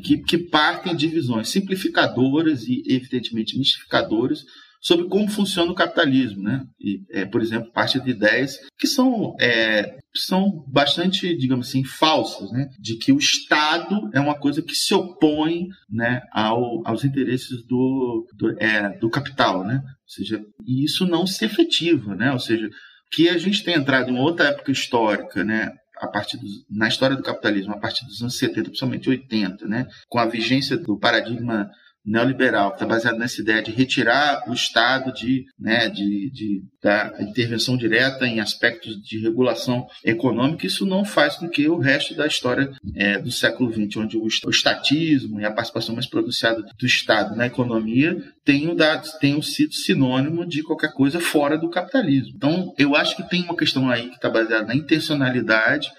que, 0.03 0.17
que 0.17 0.37
partem 0.37 0.95
de 0.95 1.07
visões 1.07 1.49
simplificadoras 1.49 2.63
e, 2.67 2.83
evidentemente, 2.87 3.57
mistificadoras 3.57 4.43
sobre 4.87 5.09
como 5.09 5.27
funciona 5.27 5.69
o 5.69 5.75
capitalismo, 5.75 6.41
né? 6.41 6.65
E, 6.79 7.01
é, 7.11 7.25
por 7.25 7.41
exemplo, 7.41 7.69
parte 7.73 7.99
de 7.99 8.09
ideias 8.09 8.57
que 8.79 8.87
são, 8.87 9.35
é, 9.37 9.97
são 10.15 10.63
bastante, 10.65 11.35
digamos 11.35 11.67
assim, 11.67 11.83
falsas, 11.83 12.49
né? 12.53 12.69
De 12.79 12.95
que 12.97 13.11
o 13.11 13.17
Estado 13.17 14.09
é 14.13 14.19
uma 14.21 14.39
coisa 14.39 14.61
que 14.61 14.73
se 14.73 14.93
opõe, 14.93 15.67
né, 15.89 16.21
ao, 16.31 16.87
aos 16.87 17.03
interesses 17.03 17.65
do, 17.67 18.25
do, 18.37 18.55
é, 18.63 18.97
do 18.97 19.09
capital, 19.09 19.65
né? 19.65 19.81
Ou 19.83 20.09
seja, 20.09 20.41
e 20.65 20.85
isso 20.85 21.05
não 21.05 21.27
se 21.27 21.43
efetiva, 21.43 22.15
né? 22.15 22.31
Ou 22.31 22.39
seja, 22.39 22.69
que 23.11 23.27
a 23.27 23.37
gente 23.37 23.65
tem 23.65 23.75
entrado 23.75 24.09
em 24.09 24.17
outra 24.17 24.47
época 24.47 24.71
histórica, 24.71 25.43
né? 25.43 25.69
a 25.99 26.07
partir 26.07 26.37
dos, 26.37 26.63
na 26.69 26.87
história 26.87 27.17
do 27.17 27.23
capitalismo, 27.23 27.73
a 27.73 27.79
partir 27.79 28.05
dos 28.05 28.21
anos 28.21 28.37
70, 28.37 28.65
principalmente 28.65 29.09
80, 29.09 29.67
né, 29.67 29.87
com 30.07 30.19
a 30.19 30.27
vigência 30.27 30.77
do 30.77 30.95
paradigma 30.95 31.71
neoliberal, 32.07 32.69
que 32.69 32.77
está 32.77 32.85
baseado 32.85 33.17
nessa 33.17 33.41
ideia 33.41 33.61
de 33.61 33.71
retirar 33.71 34.49
o 34.49 34.53
Estado 34.53 35.11
de, 35.11 35.45
né, 35.59 35.89
de, 35.89 36.31
de, 36.31 36.63
da 36.81 37.13
intervenção 37.19 37.75
direta 37.75 38.25
em 38.25 38.39
aspectos 38.39 38.99
de 39.01 39.19
regulação 39.19 39.85
econômica, 40.05 40.65
isso 40.65 40.85
não 40.85 41.03
faz 41.03 41.35
com 41.35 41.49
que 41.49 41.67
o 41.67 41.77
resto 41.77 42.15
da 42.15 42.25
história 42.25 42.71
é, 42.95 43.19
do 43.19 43.29
século 43.29 43.71
XX, 43.71 43.97
onde 43.97 44.17
o, 44.17 44.23
o 44.23 44.49
estatismo 44.49 45.41
e 45.41 45.45
a 45.45 45.51
participação 45.51 45.93
mais 45.93 46.07
pronunciada 46.07 46.61
do 46.61 46.85
Estado 46.85 47.35
na 47.35 47.45
economia 47.45 48.17
tenham, 48.45 48.73
dado, 48.73 49.05
tenham 49.19 49.41
sido 49.41 49.73
sinônimo 49.73 50.47
de 50.47 50.63
qualquer 50.63 50.93
coisa 50.93 51.19
fora 51.19 51.57
do 51.57 51.69
capitalismo. 51.69 52.31
Então, 52.35 52.73
eu 52.77 52.95
acho 52.95 53.17
que 53.17 53.29
tem 53.29 53.43
uma 53.43 53.57
questão 53.57 53.89
aí 53.89 54.07
que 54.07 54.15
está 54.15 54.29
baseada 54.29 54.65
na 54.65 54.75
intencionalidade 54.75 55.91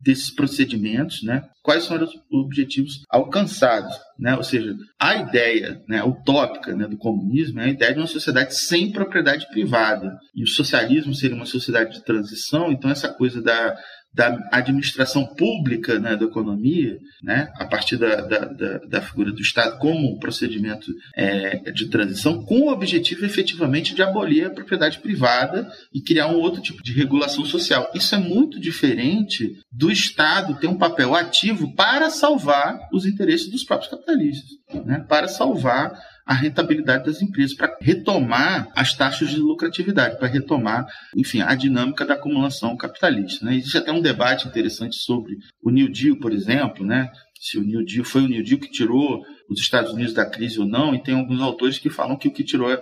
desses 0.00 0.30
procedimentos, 0.30 1.22
né? 1.22 1.42
Quais 1.62 1.84
são 1.84 2.02
os 2.02 2.10
objetivos 2.30 3.02
alcançados, 3.10 3.94
né? 4.18 4.36
Ou 4.36 4.42
seja, 4.42 4.74
a 5.00 5.16
ideia, 5.16 5.82
né, 5.88 6.02
utópica, 6.04 6.74
né, 6.74 6.86
do 6.86 6.96
comunismo 6.96 7.60
é 7.60 7.64
a 7.64 7.70
ideia 7.70 7.92
de 7.92 8.00
uma 8.00 8.06
sociedade 8.06 8.56
sem 8.56 8.92
propriedade 8.92 9.48
privada. 9.48 10.16
E 10.34 10.44
o 10.44 10.48
socialismo 10.48 11.14
seria 11.14 11.36
uma 11.36 11.46
sociedade 11.46 11.94
de 11.94 12.04
transição, 12.04 12.70
então 12.70 12.90
essa 12.90 13.08
coisa 13.08 13.42
da 13.42 13.76
da 14.16 14.48
administração 14.50 15.26
pública 15.26 15.98
né, 15.98 16.16
da 16.16 16.24
economia, 16.24 16.98
né, 17.22 17.52
a 17.56 17.66
partir 17.66 17.98
da, 17.98 18.22
da, 18.22 18.78
da, 18.78 19.02
figura 19.02 19.30
do 19.30 19.42
Estado 19.42 19.78
como 19.78 20.18
procedimento 20.18 20.90
é, 21.14 21.70
de 21.70 21.90
transição, 21.90 22.42
com 22.42 22.62
o 22.62 22.72
objetivo 22.72 23.26
efetivamente 23.26 23.94
de 23.94 24.02
abolir 24.02 24.46
a 24.46 24.50
propriedade 24.50 25.00
privada 25.00 25.70
e 25.92 26.00
criar 26.00 26.28
um 26.28 26.36
outro 26.36 26.62
tipo 26.62 26.82
de 26.82 26.94
regulação 26.94 27.44
social. 27.44 27.90
Isso 27.94 28.14
é 28.14 28.18
muito 28.18 28.58
diferente 28.58 29.58
do 29.70 29.92
Estado 29.92 30.58
ter 30.58 30.66
um 30.66 30.78
papel 30.78 31.14
ativo 31.14 31.74
para 31.74 32.08
salvar 32.08 32.88
os 32.94 33.04
interesses 33.04 33.50
dos 33.50 33.64
próprios 33.64 33.90
capitalistas, 33.90 34.48
né, 34.86 35.04
para 35.06 35.28
salvar 35.28 35.92
a 36.26 36.34
rentabilidade 36.34 37.04
das 37.06 37.22
empresas, 37.22 37.56
para 37.56 37.78
retomar 37.80 38.68
as 38.74 38.92
taxas 38.92 39.30
de 39.30 39.38
lucratividade, 39.38 40.18
para 40.18 40.26
retomar, 40.26 40.84
enfim, 41.16 41.40
a 41.40 41.54
dinâmica 41.54 42.04
da 42.04 42.14
acumulação 42.14 42.76
capitalista. 42.76 43.46
Né? 43.46 43.54
Existe 43.54 43.78
até 43.78 43.92
um 43.92 44.02
debate 44.02 44.48
interessante 44.48 44.96
sobre 44.96 45.36
o 45.62 45.70
New 45.70 45.88
Deal, 45.88 46.16
por 46.16 46.32
exemplo, 46.32 46.84
né? 46.84 47.12
se 47.38 47.58
o 47.58 47.62
New 47.62 47.84
Deal 47.84 48.04
foi 48.04 48.22
o 48.22 48.28
New 48.28 48.42
Deal 48.42 48.58
que 48.58 48.70
tirou 48.70 49.22
os 49.48 49.60
Estados 49.60 49.92
Unidos 49.92 50.12
da 50.12 50.26
crise 50.28 50.58
ou 50.58 50.66
não, 50.66 50.92
e 50.94 51.02
tem 51.02 51.14
alguns 51.14 51.40
autores 51.40 51.78
que 51.78 51.88
falam 51.88 52.16
que 52.16 52.26
o 52.26 52.32
que 52.32 52.42
tirou 52.42 52.76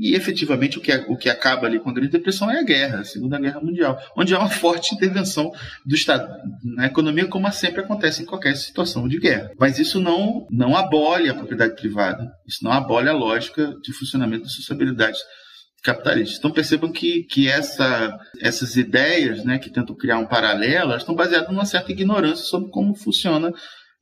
e 0.00 0.14
efetivamente 0.14 0.78
o 0.78 0.80
que, 0.80 0.90
o 1.08 1.16
que 1.16 1.28
acaba 1.28 1.66
ali 1.66 1.78
com 1.78 1.90
a 1.90 1.92
Grande 1.92 2.12
Depressão 2.12 2.50
é 2.50 2.58
a 2.58 2.62
guerra, 2.62 3.00
a 3.00 3.04
Segunda 3.04 3.38
Guerra 3.38 3.60
Mundial, 3.60 3.98
onde 4.16 4.34
há 4.34 4.38
uma 4.38 4.48
forte 4.48 4.94
intervenção 4.94 5.52
do 5.84 5.94
Estado 5.94 6.26
na 6.64 6.86
economia, 6.86 7.26
como 7.26 7.52
sempre 7.52 7.82
acontece 7.82 8.22
em 8.22 8.26
qualquer 8.26 8.56
situação 8.56 9.06
de 9.06 9.18
guerra. 9.18 9.50
Mas 9.58 9.78
isso 9.78 10.00
não, 10.00 10.46
não 10.50 10.74
abole 10.74 11.28
a 11.28 11.34
propriedade 11.34 11.74
privada, 11.74 12.32
isso 12.48 12.64
não 12.64 12.72
abole 12.72 13.10
a 13.10 13.12
lógica 13.12 13.74
de 13.82 13.92
funcionamento 13.92 14.44
das 14.44 14.54
sociabilidades 14.54 15.20
capitalistas. 15.82 16.38
Então 16.38 16.50
percebam 16.50 16.90
que, 16.90 17.24
que 17.24 17.48
essa, 17.48 18.16
essas 18.40 18.76
ideias 18.76 19.44
né, 19.44 19.58
que 19.58 19.70
tentam 19.70 19.94
criar 19.94 20.18
um 20.18 20.26
paralelo, 20.26 20.96
estão 20.96 21.14
baseadas 21.14 21.50
numa 21.50 21.66
certa 21.66 21.92
ignorância 21.92 22.44
sobre 22.46 22.70
como 22.70 22.94
funciona 22.94 23.52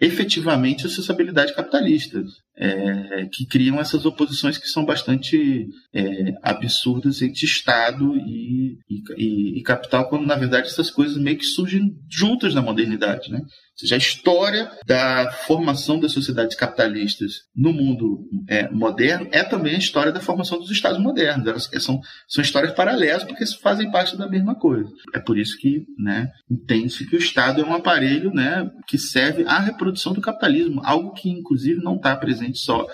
efetivamente 0.01 0.87
a 0.87 0.91
sociabilidade 0.91 1.55
capitalista 1.55 2.23
é, 2.59 3.27
que 3.33 3.47
criam 3.47 3.81
essas 3.81 4.05
oposições 4.05 4.59
que 4.59 4.67
são 4.67 4.85
bastante 4.85 5.69
é, 5.95 6.35
absurdas 6.43 7.23
entre 7.23 7.45
Estado 7.45 8.17
e, 8.17 8.79
e, 9.17 9.59
e, 9.59 9.63
capital, 9.63 10.09
quando 10.09 10.27
na 10.27 10.37
verdade 10.37 10.69
essas 10.69 10.91
coisas 10.91 11.17
meio 11.17 11.39
que 11.39 11.45
surgem 11.45 11.97
juntas 12.11 12.55
na 12.55 12.63
modernidade. 12.63 13.31
Né? 13.31 13.39
Ou 13.41 13.81
seja, 13.81 13.95
a 13.95 13.99
história 13.99 14.71
da 14.85 15.31
formação 15.47 16.01
das 16.01 16.11
sociedades 16.11 16.57
capitalistas 16.57 17.43
no 17.55 17.73
mundo 17.73 18.27
é, 18.49 18.69
moderno 18.71 19.29
é 19.31 19.45
também 19.45 19.77
a 19.77 19.79
história 19.79 20.11
da 20.11 20.21
formação 20.21 20.59
dos 20.59 20.71
Estados 20.71 21.01
modernos. 21.01 21.47
Elas 21.47 21.71
são, 21.85 22.01
são 22.27 22.43
histórias 22.43 22.73
paralelas 22.73 23.23
porque 23.23 23.47
fazem 23.47 23.89
parte 23.89 24.17
da 24.17 24.29
mesma 24.29 24.57
coisa. 24.57 24.91
É 25.15 25.21
por 25.21 25.39
isso 25.39 25.57
que 25.59 25.85
né, 25.97 26.29
entende-se 26.51 27.07
que 27.07 27.15
o 27.15 27.21
Estado 27.21 27.61
é 27.61 27.65
um 27.65 27.75
aparelho 27.75 28.33
né, 28.33 28.69
que 28.89 28.99
serve 28.99 29.45
à 29.47 29.61
reprodução 29.61 30.13
do 30.13 30.21
capitalismo, 30.21 30.81
algo 30.85 31.13
que 31.13 31.31
inclusive 31.31 31.81
não 31.81 31.95
está 31.95 32.17
presente 32.17 32.48
presente 32.53 32.59
só 32.59 32.87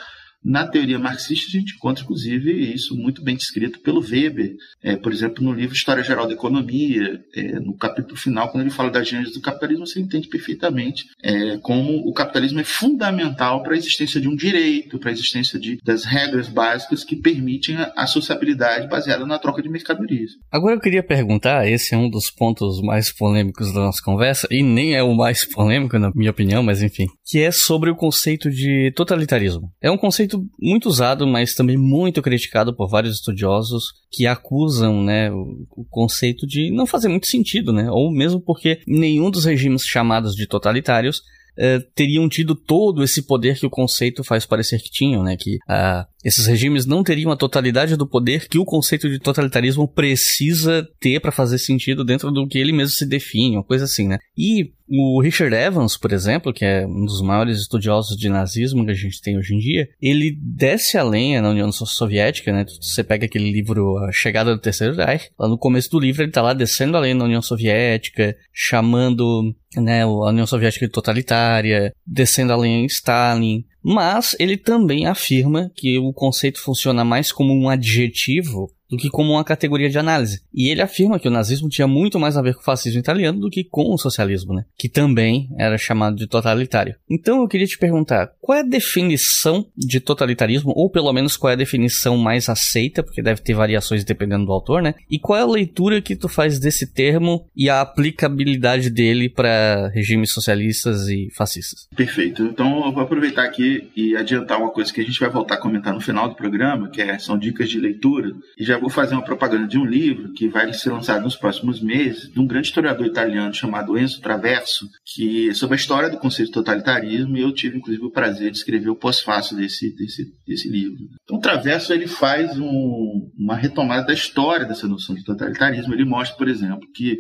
na 0.45 0.67
teoria 0.67 0.99
marxista, 0.99 1.49
a 1.49 1.61
gente 1.61 1.75
encontra, 1.75 2.05
inclusive, 2.05 2.53
isso 2.75 2.95
muito 2.95 3.23
bem 3.23 3.37
descrito 3.37 3.81
pelo 3.81 4.01
Weber, 4.01 4.55
é, 4.83 4.97
por 4.97 5.13
exemplo, 5.13 5.43
no 5.43 5.53
livro 5.53 5.75
História 5.75 6.03
Geral 6.03 6.27
da 6.27 6.35
Economia, 6.35 7.25
é, 7.35 7.59
no 7.61 7.77
capítulo 7.77 8.17
final, 8.17 8.51
quando 8.51 8.63
ele 8.63 8.71
fala 8.71 8.91
da 8.91 9.03
gênese 9.03 9.33
do 9.33 9.41
capitalismo, 9.41 9.87
você 9.87 10.01
entende 10.01 10.29
perfeitamente 10.29 11.07
é, 11.23 11.57
como 11.59 12.07
o 12.07 12.13
capitalismo 12.13 12.61
é 12.61 12.65
fundamental 12.65 13.63
para 13.63 13.75
a 13.75 13.77
existência 13.77 14.21
de 14.21 14.29
um 14.29 14.37
direito, 14.37 14.99
para 14.99 15.11
a 15.11 15.13
existência 15.13 15.59
de, 15.59 15.79
das 15.83 16.05
regras 16.05 16.49
básicas 16.49 17.05
que 17.05 17.17
permitem 17.17 17.77
a, 17.77 17.93
a 17.97 18.07
sociabilidade 18.07 18.89
baseada 18.89 19.25
na 19.25 19.39
troca 19.39 19.63
de 19.63 19.69
mercadorias. 19.69 20.33
Agora 20.53 20.75
eu 20.75 20.81
queria 20.81 21.03
perguntar, 21.03 21.67
esse 21.67 21.95
é 21.95 21.99
um 21.99 22.11
dos 22.11 22.31
pontos 22.31 22.83
mais 22.83 23.11
polêmicos 23.11 23.73
da 23.73 23.81
nossa 23.81 24.03
conversa, 24.03 24.47
e 24.51 24.63
nem 24.63 24.95
é 24.95 25.03
o 25.03 25.15
mais 25.15 25.45
polêmico, 25.49 25.99
na 25.99 26.11
minha 26.15 26.31
opinião, 26.31 26.63
mas 26.63 26.83
enfim, 26.83 27.07
que 27.25 27.41
é 27.41 27.51
sobre 27.51 27.91
o 27.91 27.97
conceito 27.97 28.51
de 28.51 28.93
totalitarismo. 28.95 29.71
É 29.83 29.91
um 29.91 29.97
conceito 29.97 30.34
conceito 30.35 30.51
muito 30.61 30.89
usado, 30.89 31.27
mas 31.27 31.55
também 31.55 31.77
muito 31.77 32.21
criticado 32.21 32.75
por 32.75 32.89
vários 32.89 33.17
estudiosos 33.17 33.85
que 34.11 34.27
acusam, 34.27 35.03
né, 35.03 35.31
o, 35.31 35.67
o, 35.71 35.85
conceito 35.89 36.47
de 36.47 36.71
não 36.71 36.87
fazer 36.87 37.09
muito 37.09 37.27
sentido, 37.27 37.73
né, 37.73 37.91
ou 37.91 38.11
mesmo 38.11 38.41
porque 38.41 38.81
nenhum 38.87 39.31
dos 39.31 39.45
regimes 39.45 39.83
chamados 39.83 40.35
de 40.35 40.47
totalitários 40.47 41.23
eh, 41.57 41.79
teriam 41.95 42.29
tido 42.29 42.55
todo 42.55 43.05
esse 43.05 43.23
poder 43.23 43.59
que 43.59 43.67
o 43.67 43.71
conceito 43.71 44.25
faz 44.25 44.45
parecer 44.45 44.81
que 44.81 44.91
tinham, 44.91 45.23
né? 45.23 45.37
Que 45.39 45.55
uh, 45.71 46.05
esses 46.25 46.47
regimes 46.47 46.87
não 46.87 47.05
teriam 47.05 47.31
a 47.31 47.37
totalidade 47.37 47.97
do 47.97 48.07
poder 48.07 48.49
que 48.49 48.59
o 48.59 48.65
conceito 48.65 49.09
de 49.11 49.19
totalitarismo 49.19 49.87
precisa 49.87 50.89
ter 50.99 51.21
para 51.21 51.31
fazer 51.31 51.59
sentido 51.59 52.05
dentro 52.05 52.31
do 52.31 52.49
que 52.49 52.59
ele 52.59 52.73
mesmo 52.73 52.97
se 52.97 53.07
define, 53.07 53.57
uma 53.57 53.65
coisa 53.65 53.85
assim, 53.85 54.09
né? 54.09 54.19
E 54.37 54.73
o 54.89 55.21
Richard 55.21 55.55
Evans, 55.55 55.97
por 55.97 56.13
exemplo, 56.13 56.53
que 56.53 56.65
é 56.65 56.87
um 56.87 57.05
dos 57.05 57.21
maiores 57.23 57.59
estudiosos 57.59 58.17
de 58.17 58.29
nazismo 58.29 58.85
que 58.85 58.91
a 58.91 58.95
gente 58.95 59.21
tem 59.21 59.37
hoje 59.37 59.55
em 59.55 59.59
dia, 59.59 59.89
ele 60.01 60.37
desce 60.41 60.97
a 60.97 61.03
lenha 61.03 61.43
na 61.43 61.51
União 61.51 61.71
Soviética, 61.73 62.53
né? 62.53 62.65
Você 62.81 63.05
pega 63.05 63.27
aquele 63.27 63.51
livro 63.51 63.99
A 63.99 64.13
Chegada 64.13 64.55
do 64.55 64.61
Terceiro 64.61 64.95
Reich, 64.95 65.31
lá 65.39 65.49
no 65.49 65.59
começo 65.59 65.91
do 65.91 66.01
livro 66.01 66.23
ele 66.23 66.33
tá 66.33 66.43
lá 66.43 66.55
descendo 66.55 66.97
a 66.97 67.01
lenha 67.01 67.15
na 67.15 67.25
União 67.25 67.43
Soviética, 67.43 68.35
chamando 68.53 69.55
né, 69.77 70.03
a 70.03 70.09
União 70.09 70.47
Soviética 70.47 70.87
de 70.87 70.93
totalitária, 70.93 71.93
descendo 72.07 72.53
a 72.53 72.57
lenha 72.57 72.79
em 72.79 72.87
Stalin, 72.87 73.65
mas 73.85 74.35
ele 74.41 74.57
também 74.57 75.07
afirma 75.07 75.71
que 75.77 75.99
o 75.99 76.11
conceito 76.11 76.59
funciona 76.59 77.05
mais 77.05 77.31
como 77.31 77.53
um 77.53 77.69
adjetivo 77.69 78.73
do 78.95 79.03
que 79.03 79.11
como 79.11 79.33
uma 79.33 79.45
categoria 79.45 79.91
de 79.91 79.99
análise. 79.99 80.43
E 80.53 80.71
ele 80.71 80.83
afirma 80.83 81.19
que 81.19 81.29
o 81.29 81.31
nazismo 81.31 81.69
tinha 81.69 81.87
muito 81.87 82.19
mais 82.19 82.37
a 82.37 82.43
ver 82.43 82.55
com 82.55 82.61
o 82.61 82.65
fascismo 82.65 83.01
italiano 83.01 83.41
do 83.41 83.51
que 83.51 83.65
com 83.65 83.93
o 83.93 83.99
socialismo, 83.99 84.55
né? 84.55 84.65
Que 84.77 84.89
também 84.89 85.49
era 85.59 85.77
chamado 85.79 86.17
de 86.17 86.27
totalitário. 86.27 86.95
Então 87.09 87.41
eu 87.41 87.49
queria 87.49 87.67
te 87.67 87.79
perguntar, 87.79 88.33
qual 88.41 88.59
é 88.59 88.61
a 88.61 88.65
definição 88.65 89.67
de 89.77 90.01
totalitarismo, 90.01 90.73
ou 90.75 90.91
pelo 90.91 91.13
menos 91.13 91.37
qual 91.37 91.51
é 91.51 91.55
a 91.55 91.57
definição 91.57 92.17
mais 92.17 92.49
aceita, 92.49 93.03
porque 93.03 93.23
deve 93.23 93.43
ter 93.43 93.55
variações 93.55 94.05
dependendo 94.05 94.47
do 94.47 94.53
autor, 94.53 94.83
né? 94.83 94.95
E 95.11 95.19
qual 95.19 95.39
é 95.39 95.43
a 95.43 95.47
leitura 95.47 96.01
que 96.01 96.17
tu 96.17 96.29
faz 96.29 96.59
desse 96.59 96.93
termo 96.93 97.47
e 97.57 97.69
a 97.69 97.81
aplicabilidade 97.81 98.91
dele 98.91 99.29
para 99.29 99.89
regimes 99.89 100.33
socialistas 100.33 101.09
e 101.09 101.29
fascistas? 101.35 101.89
Perfeito. 101.97 102.43
Então 102.43 102.87
eu 102.87 102.93
vou 102.93 103.03
aproveitar 103.03 103.45
aqui 103.45 103.91
e 103.97 104.17
adiantar 104.17 104.59
uma 104.59 104.71
coisa 104.71 104.93
que 104.93 105.01
a 105.01 105.05
gente 105.05 105.21
vai 105.21 105.31
voltar 105.31 105.55
a 105.55 105.61
comentar 105.61 105.95
no 105.95 106.01
final 106.01 106.29
do 106.29 106.35
programa, 106.35 106.91
que 106.91 107.01
é, 107.01 107.19
são 107.19 107.39
dicas 107.39 107.69
de 107.69 107.79
leitura. 107.79 108.33
E 108.59 108.65
já 108.65 108.79
vou 108.85 108.91
fazer 108.91 109.15
uma 109.15 109.25
propaganda 109.25 109.67
de 109.67 109.79
um 109.79 109.85
livro 109.85 110.33
que 110.35 110.47
vai 110.47 110.71
ser 110.75 110.91
lançado 110.91 111.23
nos 111.23 111.37
próximos 111.37 111.81
meses, 111.81 112.31
de 112.31 112.39
um 112.39 112.47
grande 112.47 112.69
historiador 112.69 113.07
italiano 113.07 113.53
chamado 113.55 113.97
Enzo 113.99 114.21
Traverso, 114.21 114.87
que 115.07 115.55
sobre 115.55 115.75
a 115.75 115.79
história 115.79 116.11
do 116.11 116.19
conceito 116.19 116.49
de 116.49 116.55
totalitarismo, 116.55 117.37
e 117.37 117.41
eu 117.41 117.53
tive 117.53 117.79
inclusive 117.79 118.05
o 118.05 118.11
prazer 118.11 118.51
de 118.51 118.59
escrever 118.59 118.91
o 118.91 118.97
pós-fácil 118.97 119.57
desse, 119.57 119.95
desse, 119.97 120.27
desse 120.47 120.69
livro. 120.69 120.99
Então, 121.23 121.41
Traverso 121.41 121.95
ele 121.95 122.07
faz 122.07 122.59
um, 122.59 123.31
uma 123.39 123.57
retomada 123.57 124.07
da 124.07 124.13
história 124.13 124.67
dessa 124.67 124.87
noção 124.87 125.15
de 125.15 125.25
totalitarismo. 125.25 125.95
Ele 125.95 126.05
mostra, 126.05 126.37
por 126.37 126.49
exemplo, 126.49 126.87
que 126.95 127.17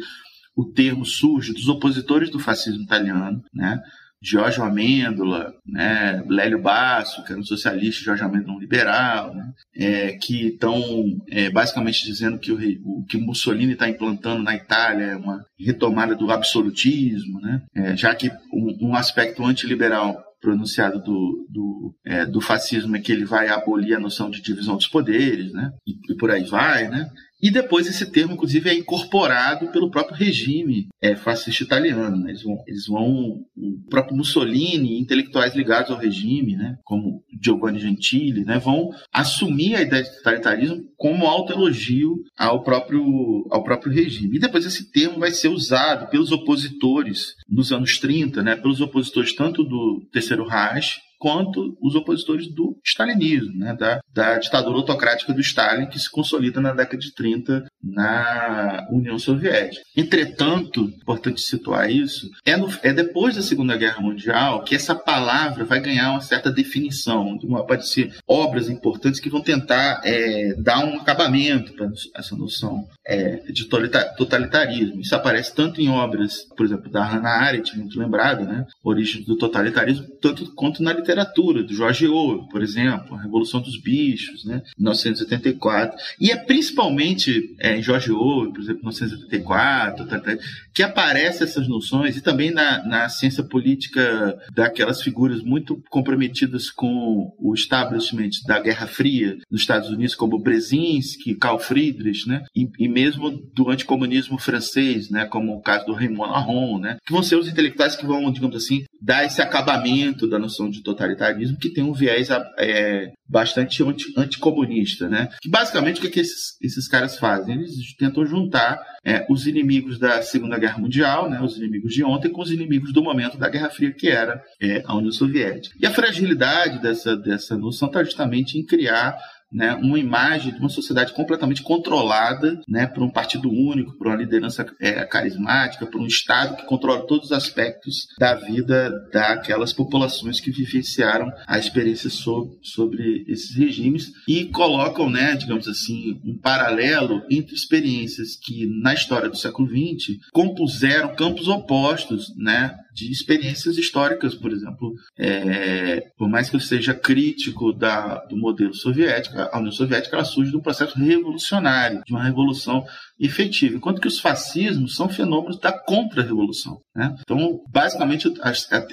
o 0.54 0.70
termo 0.70 1.04
surge 1.04 1.52
dos 1.52 1.68
opositores 1.68 2.30
do 2.30 2.38
fascismo 2.38 2.82
italiano, 2.82 3.42
né? 3.54 3.80
Jorge 4.24 4.60
Amêndola, 4.60 5.52
né, 5.66 6.24
Lélio 6.26 6.60
Basso, 6.60 7.22
que 7.24 7.32
era 7.32 7.40
um 7.40 7.44
socialista, 7.44 8.04
Jorge 8.04 8.22
Amêndola 8.22 8.56
um 8.56 8.60
liberal, 8.60 9.34
né, 9.34 9.52
é, 9.76 10.12
que 10.12 10.48
estão 10.48 11.04
é, 11.28 11.50
basicamente 11.50 12.04
dizendo 12.04 12.38
que 12.38 12.50
o, 12.50 12.58
o 12.84 13.04
que 13.04 13.18
Mussolini 13.18 13.74
está 13.74 13.88
implantando 13.88 14.42
na 14.42 14.54
Itália 14.54 15.04
é 15.04 15.16
uma 15.16 15.44
retomada 15.58 16.16
do 16.16 16.30
absolutismo, 16.30 17.38
né, 17.40 17.62
é, 17.74 17.96
já 17.96 18.14
que 18.14 18.30
um, 18.52 18.88
um 18.88 18.94
aspecto 18.94 19.44
antiliberal 19.44 20.24
pronunciado 20.44 21.00
do, 21.02 21.46
do, 21.48 21.94
é, 22.04 22.26
do 22.26 22.40
fascismo 22.40 22.94
é 22.94 23.00
que 23.00 23.10
ele 23.10 23.24
vai 23.24 23.48
abolir 23.48 23.96
a 23.96 24.00
noção 24.00 24.28
de 24.28 24.42
divisão 24.42 24.76
dos 24.76 24.86
poderes, 24.86 25.50
né? 25.52 25.72
E, 25.86 26.12
e, 26.12 26.16
por 26.16 26.30
aí 26.30 26.44
vai, 26.44 26.86
né? 26.86 27.08
E 27.44 27.50
depois 27.50 27.86
esse 27.86 28.10
termo, 28.10 28.32
inclusive, 28.32 28.70
é 28.70 28.74
incorporado 28.74 29.70
pelo 29.70 29.90
próprio 29.90 30.16
regime 30.16 30.88
é, 30.98 31.14
fascista 31.14 31.62
italiano. 31.62 32.16
Né? 32.16 32.30
Eles, 32.30 32.42
vão, 32.42 32.56
eles 32.66 32.86
vão, 32.86 33.44
o 33.54 33.86
próprio 33.90 34.16
Mussolini, 34.16 34.98
intelectuais 34.98 35.54
ligados 35.54 35.90
ao 35.90 35.98
regime, 35.98 36.56
né? 36.56 36.78
como 36.82 37.22
Giovanni 37.42 37.80
Gentili, 37.80 38.46
né? 38.46 38.58
vão 38.58 38.88
assumir 39.12 39.74
a 39.74 39.82
ideia 39.82 40.02
de 40.02 40.16
totalitarismo 40.16 40.84
como 40.96 41.26
autoelogio 41.26 42.14
ao 42.34 42.62
próprio, 42.62 43.46
ao 43.50 43.62
próprio 43.62 43.92
regime. 43.92 44.38
E 44.38 44.40
depois 44.40 44.64
esse 44.64 44.90
termo 44.90 45.18
vai 45.18 45.30
ser 45.30 45.48
usado 45.48 46.08
pelos 46.08 46.32
opositores 46.32 47.34
nos 47.46 47.72
anos 47.72 47.98
30, 47.98 48.42
né? 48.42 48.56
pelos 48.56 48.80
opositores 48.80 49.34
tanto 49.34 49.62
do 49.62 50.08
Terceiro 50.10 50.48
Reich 50.48 50.96
quanto 51.18 51.76
os 51.80 51.94
opositores 51.94 52.48
do 52.52 52.76
stalinismo, 52.84 53.58
né, 53.58 53.74
da, 53.74 54.00
da 54.12 54.38
ditadura 54.38 54.76
autocrática 54.76 55.32
do 55.32 55.40
Stalin, 55.40 55.86
que 55.86 55.98
se 55.98 56.10
consolida 56.10 56.60
na 56.60 56.72
década 56.72 56.98
de 56.98 57.12
30 57.14 57.66
na 57.82 58.86
União 58.90 59.18
Soviética. 59.18 59.84
Entretanto, 59.96 60.84
importante 60.84 61.40
situar 61.40 61.90
isso, 61.90 62.30
é, 62.44 62.56
no, 62.56 62.68
é 62.82 62.92
depois 62.92 63.36
da 63.36 63.42
Segunda 63.42 63.76
Guerra 63.76 64.00
Mundial 64.00 64.62
que 64.64 64.74
essa 64.74 64.94
palavra 64.94 65.64
vai 65.64 65.80
ganhar 65.80 66.10
uma 66.10 66.20
certa 66.20 66.50
definição, 66.50 67.38
vão 67.42 67.58
aparecer 67.58 68.14
obras 68.26 68.68
importantes 68.68 69.20
que 69.20 69.30
vão 69.30 69.40
tentar 69.40 70.00
é, 70.04 70.54
dar 70.58 70.84
um 70.84 70.96
acabamento 70.98 71.72
para 71.74 71.90
essa 72.16 72.34
noção 72.36 72.86
é, 73.06 73.36
de 73.50 73.68
totalitarismo. 74.16 75.00
Isso 75.00 75.14
aparece 75.14 75.54
tanto 75.54 75.80
em 75.80 75.88
obras, 75.88 76.44
por 76.56 76.64
exemplo, 76.64 76.90
da 76.90 77.04
Hannah 77.04 77.42
Arendt, 77.42 77.76
muito 77.76 77.98
lembrada, 77.98 78.44
né, 78.44 78.66
Origem 78.82 79.22
do 79.24 79.36
Totalitarismo, 79.36 80.06
tanto 80.20 80.52
quanto 80.54 80.82
na 80.82 80.92
literatura 81.04 81.62
do 81.62 81.74
Jorge 81.74 82.08
Orwell, 82.08 82.48
por 82.48 82.62
exemplo, 82.62 83.14
A 83.14 83.22
Revolução 83.22 83.60
dos 83.60 83.76
Bichos, 83.76 84.44
né, 84.44 84.62
1984. 84.78 85.96
E 86.18 86.30
é 86.30 86.36
principalmente 86.36 87.54
é, 87.60 87.76
em 87.76 87.82
Jorge 87.82 88.10
Orwell, 88.10 88.52
por 88.52 88.60
exemplo, 88.60 88.80
1984, 88.82 90.06
tá, 90.06 90.18
tá, 90.18 90.36
que 90.72 90.82
aparecem 90.82 91.46
essas 91.46 91.68
noções, 91.68 92.16
e 92.16 92.22
também 92.22 92.50
na, 92.50 92.84
na 92.86 93.08
ciência 93.08 93.44
política 93.44 94.36
daquelas 94.52 95.02
figuras 95.02 95.42
muito 95.42 95.82
comprometidas 95.90 96.70
com 96.70 97.32
o 97.38 97.54
establishment 97.54 98.30
da 98.46 98.58
Guerra 98.58 98.86
Fria 98.86 99.36
nos 99.50 99.60
Estados 99.60 99.90
Unidos, 99.90 100.14
como 100.14 100.38
Brzezinski, 100.38 101.34
Carl 101.34 101.58
Friedrich, 101.58 102.26
né, 102.26 102.42
e, 102.56 102.68
e 102.78 102.88
mesmo 102.88 103.30
do 103.30 103.70
anticomunismo 103.70 104.38
francês, 104.38 105.10
né, 105.10 105.26
como 105.26 105.54
o 105.54 105.60
caso 105.60 105.86
do 105.86 105.92
Raymond 105.92 106.32
Aron, 106.32 106.78
né, 106.78 106.96
que 107.04 107.12
vão 107.12 107.22
ser 107.22 107.36
os 107.36 107.48
intelectuais 107.48 107.94
que 107.94 108.06
vão, 108.06 108.32
digamos 108.32 108.56
assim, 108.56 108.84
dar 109.00 109.24
esse 109.24 109.42
acabamento 109.42 110.26
da 110.26 110.38
noção 110.38 110.70
de 110.70 110.82
totalitarismo 110.94 111.58
que 111.58 111.70
tem 111.70 111.84
um 111.84 111.92
viés 111.92 112.28
é, 112.58 113.12
bastante 113.28 113.82
anti, 113.82 114.06
anticomunista, 114.16 115.08
né? 115.08 115.28
Que 115.40 115.48
basicamente 115.48 115.98
o 115.98 116.00
que, 116.00 116.06
é 116.06 116.10
que 116.10 116.20
esses, 116.20 116.56
esses 116.62 116.88
caras 116.88 117.18
fazem? 117.18 117.56
Eles 117.56 117.94
tentam 117.96 118.24
juntar 118.24 118.80
é, 119.04 119.26
os 119.28 119.46
inimigos 119.46 119.98
da 119.98 120.22
Segunda 120.22 120.58
Guerra 120.58 120.78
Mundial, 120.78 121.28
né, 121.28 121.40
os 121.42 121.56
inimigos 121.58 121.92
de 121.92 122.02
ontem, 122.02 122.30
com 122.30 122.40
os 122.40 122.50
inimigos 122.50 122.92
do 122.92 123.02
momento 123.02 123.36
da 123.36 123.48
Guerra 123.48 123.70
Fria, 123.70 123.92
que 123.92 124.08
era 124.08 124.42
é, 124.60 124.82
a 124.86 124.96
União 124.96 125.12
Soviética. 125.12 125.76
E 125.78 125.86
a 125.86 125.90
fragilidade 125.90 126.80
dessa, 126.80 127.16
dessa 127.16 127.56
noção 127.56 127.88
está 127.88 128.02
justamente 128.02 128.58
em 128.58 128.64
criar 128.64 129.18
né, 129.54 129.74
uma 129.74 129.98
imagem 129.98 130.52
de 130.52 130.58
uma 130.58 130.68
sociedade 130.68 131.12
completamente 131.12 131.62
controlada 131.62 132.60
né, 132.68 132.86
por 132.88 133.04
um 133.04 133.08
partido 133.08 133.48
único, 133.48 133.96
por 133.96 134.08
uma 134.08 134.16
liderança 134.16 134.66
é, 134.80 135.04
carismática, 135.04 135.86
por 135.86 136.00
um 136.00 136.06
Estado 136.06 136.56
que 136.56 136.66
controla 136.66 137.06
todos 137.06 137.26
os 137.26 137.32
aspectos 137.32 138.08
da 138.18 138.34
vida 138.34 138.90
daquelas 139.12 139.72
populações 139.72 140.40
que 140.40 140.50
vivenciaram 140.50 141.30
a 141.46 141.58
experiência 141.58 142.10
sobre, 142.10 142.58
sobre 142.62 143.24
esses 143.28 143.54
regimes 143.54 144.12
e 144.26 144.46
colocam, 144.46 145.08
né, 145.08 145.36
digamos 145.36 145.68
assim, 145.68 146.20
um 146.24 146.36
paralelo 146.36 147.22
entre 147.30 147.54
experiências 147.54 148.36
que 148.36 148.66
na 148.82 148.92
história 148.92 149.28
do 149.28 149.36
século 149.36 149.68
XX 149.68 150.18
compuseram 150.32 151.14
campos 151.14 151.46
opostos, 151.46 152.34
né, 152.36 152.74
de 152.94 153.10
experiências 153.10 153.76
históricas, 153.76 154.36
por 154.36 154.52
exemplo, 154.52 154.94
é, 155.18 156.00
por 156.16 156.28
mais 156.28 156.48
que 156.48 156.54
eu 156.54 156.60
seja 156.60 156.94
crítico 156.94 157.72
da, 157.72 158.24
do 158.26 158.36
modelo 158.36 158.72
soviético, 158.72 159.36
a 159.36 159.58
União 159.58 159.72
Soviética 159.72 160.24
surge 160.24 160.52
de 160.52 160.56
um 160.56 160.62
processo 160.62 160.96
revolucionário, 160.96 162.02
de 162.06 162.12
uma 162.12 162.22
revolução 162.22 162.84
efetiva, 163.18 163.76
enquanto 163.76 164.00
que 164.00 164.08
os 164.08 164.18
fascismos 164.18 164.96
são 164.96 165.08
fenômenos 165.08 165.58
da 165.58 165.72
contra-revolução. 165.72 166.80
Né? 166.94 167.14
Então, 167.20 167.60
basicamente, 167.70 168.32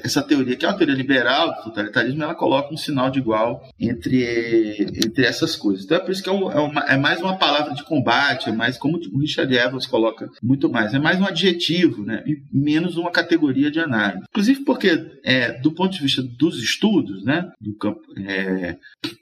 essa 0.04 0.22
teoria, 0.22 0.56
que 0.56 0.66
é 0.66 0.68
uma 0.68 0.78
teoria 0.78 0.96
liberal 0.96 1.56
do 1.56 1.64
totalitarismo, 1.64 2.24
ela 2.24 2.36
coloca 2.36 2.74
um 2.74 2.78
sinal 2.78 3.10
de 3.10 3.20
igual 3.20 3.62
entre, 3.80 4.88
entre 5.06 5.26
essas 5.26 5.56
coisas. 5.56 5.86
Então, 5.86 5.98
é 5.98 6.00
por 6.00 6.12
isso 6.12 6.24
que 6.24 6.30
é, 6.30 6.34
é, 6.34 6.60
uma, 6.60 6.82
é 6.86 6.98
mais 6.98 7.20
uma 7.20 7.38
palavra 7.38 7.74
de 7.74 7.84
combate, 7.84 8.50
é 8.50 8.52
mais, 8.52 8.78
como 8.78 8.98
o 8.98 9.20
Richard 9.20 9.54
Evans 9.54 9.88
coloca 9.88 10.30
muito 10.42 10.70
mais, 10.70 10.94
é 10.94 11.00
mais 11.00 11.20
um 11.20 11.26
adjetivo, 11.26 12.04
né? 12.04 12.24
e 12.26 12.38
menos 12.52 12.98
uma 12.98 13.12
categoria 13.12 13.72
de 13.72 13.80
análise. 13.80 14.26
Inclusive 14.30 14.64
porque, 14.64 15.20
é, 15.24 15.60
do 15.60 15.74
ponto 15.74 15.94
de 15.94 16.02
vista 16.02 16.22
dos 16.22 16.62
estudos, 16.62 17.24
né? 17.24 17.50
do 17.60 17.76
campo, 17.76 18.02
é, 18.18 18.78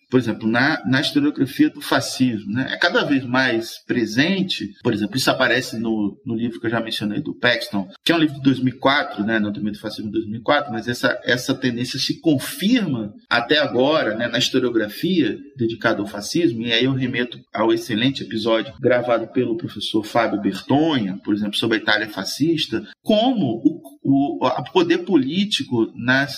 por 0.10 0.20
exemplo, 0.20 0.48
na, 0.48 0.84
na 0.86 1.02
historiografia 1.02 1.70
do 1.70 1.82
fascismo, 1.82 2.52
né? 2.52 2.68
é 2.72 2.78
cada 2.78 3.04
vez 3.04 3.24
mais 3.24 3.80
presente, 3.86 4.74
por 4.84 4.94
exemplo, 4.94 5.18
isso 5.18 5.30
aparece 5.30 5.78
no, 5.78 6.20
no 6.26 6.36
livro 6.36 6.60
que 6.60 6.66
eu 6.66 6.72
já 6.72 6.80
mencionei, 6.80 7.22
do 7.22 7.34
Paxton, 7.34 7.88
que 8.04 8.12
é 8.12 8.16
um 8.16 8.20
livro 8.20 8.36
de 8.36 8.42
2004, 8.42 9.24
né, 9.24 9.40
no 9.40 9.52
do 9.52 9.80
fascismo 9.80 10.12
de 10.12 10.18
2004, 10.18 10.72
mas 10.72 10.88
essa, 10.88 11.20
essa 11.24 11.54
tendência 11.54 12.00
se 12.00 12.20
confirma 12.20 13.14
até 13.30 13.60
agora 13.60 14.16
né, 14.16 14.28
na 14.28 14.38
historiografia 14.38 15.38
dedicada 15.56 16.02
ao 16.02 16.08
fascismo, 16.08 16.62
e 16.62 16.72
aí 16.72 16.86
eu 16.86 16.94
remeto 16.94 17.40
ao 17.54 17.74
excelente 17.74 18.24
episódio 18.24 18.74
gravado 18.80 19.28
pelo 19.28 19.58
professor 19.58 20.04
Fábio 20.04 20.42
Bertonha, 20.42 21.20
por 21.24 21.34
exemplo, 21.34 21.56
sobre 21.56 21.78
a 21.78 21.82
Itália 21.82 22.10
fascista, 22.10 22.84
como 23.04 23.62
o 23.64 23.80
o, 24.10 24.40
poder 24.72 25.00
político 25.00 25.92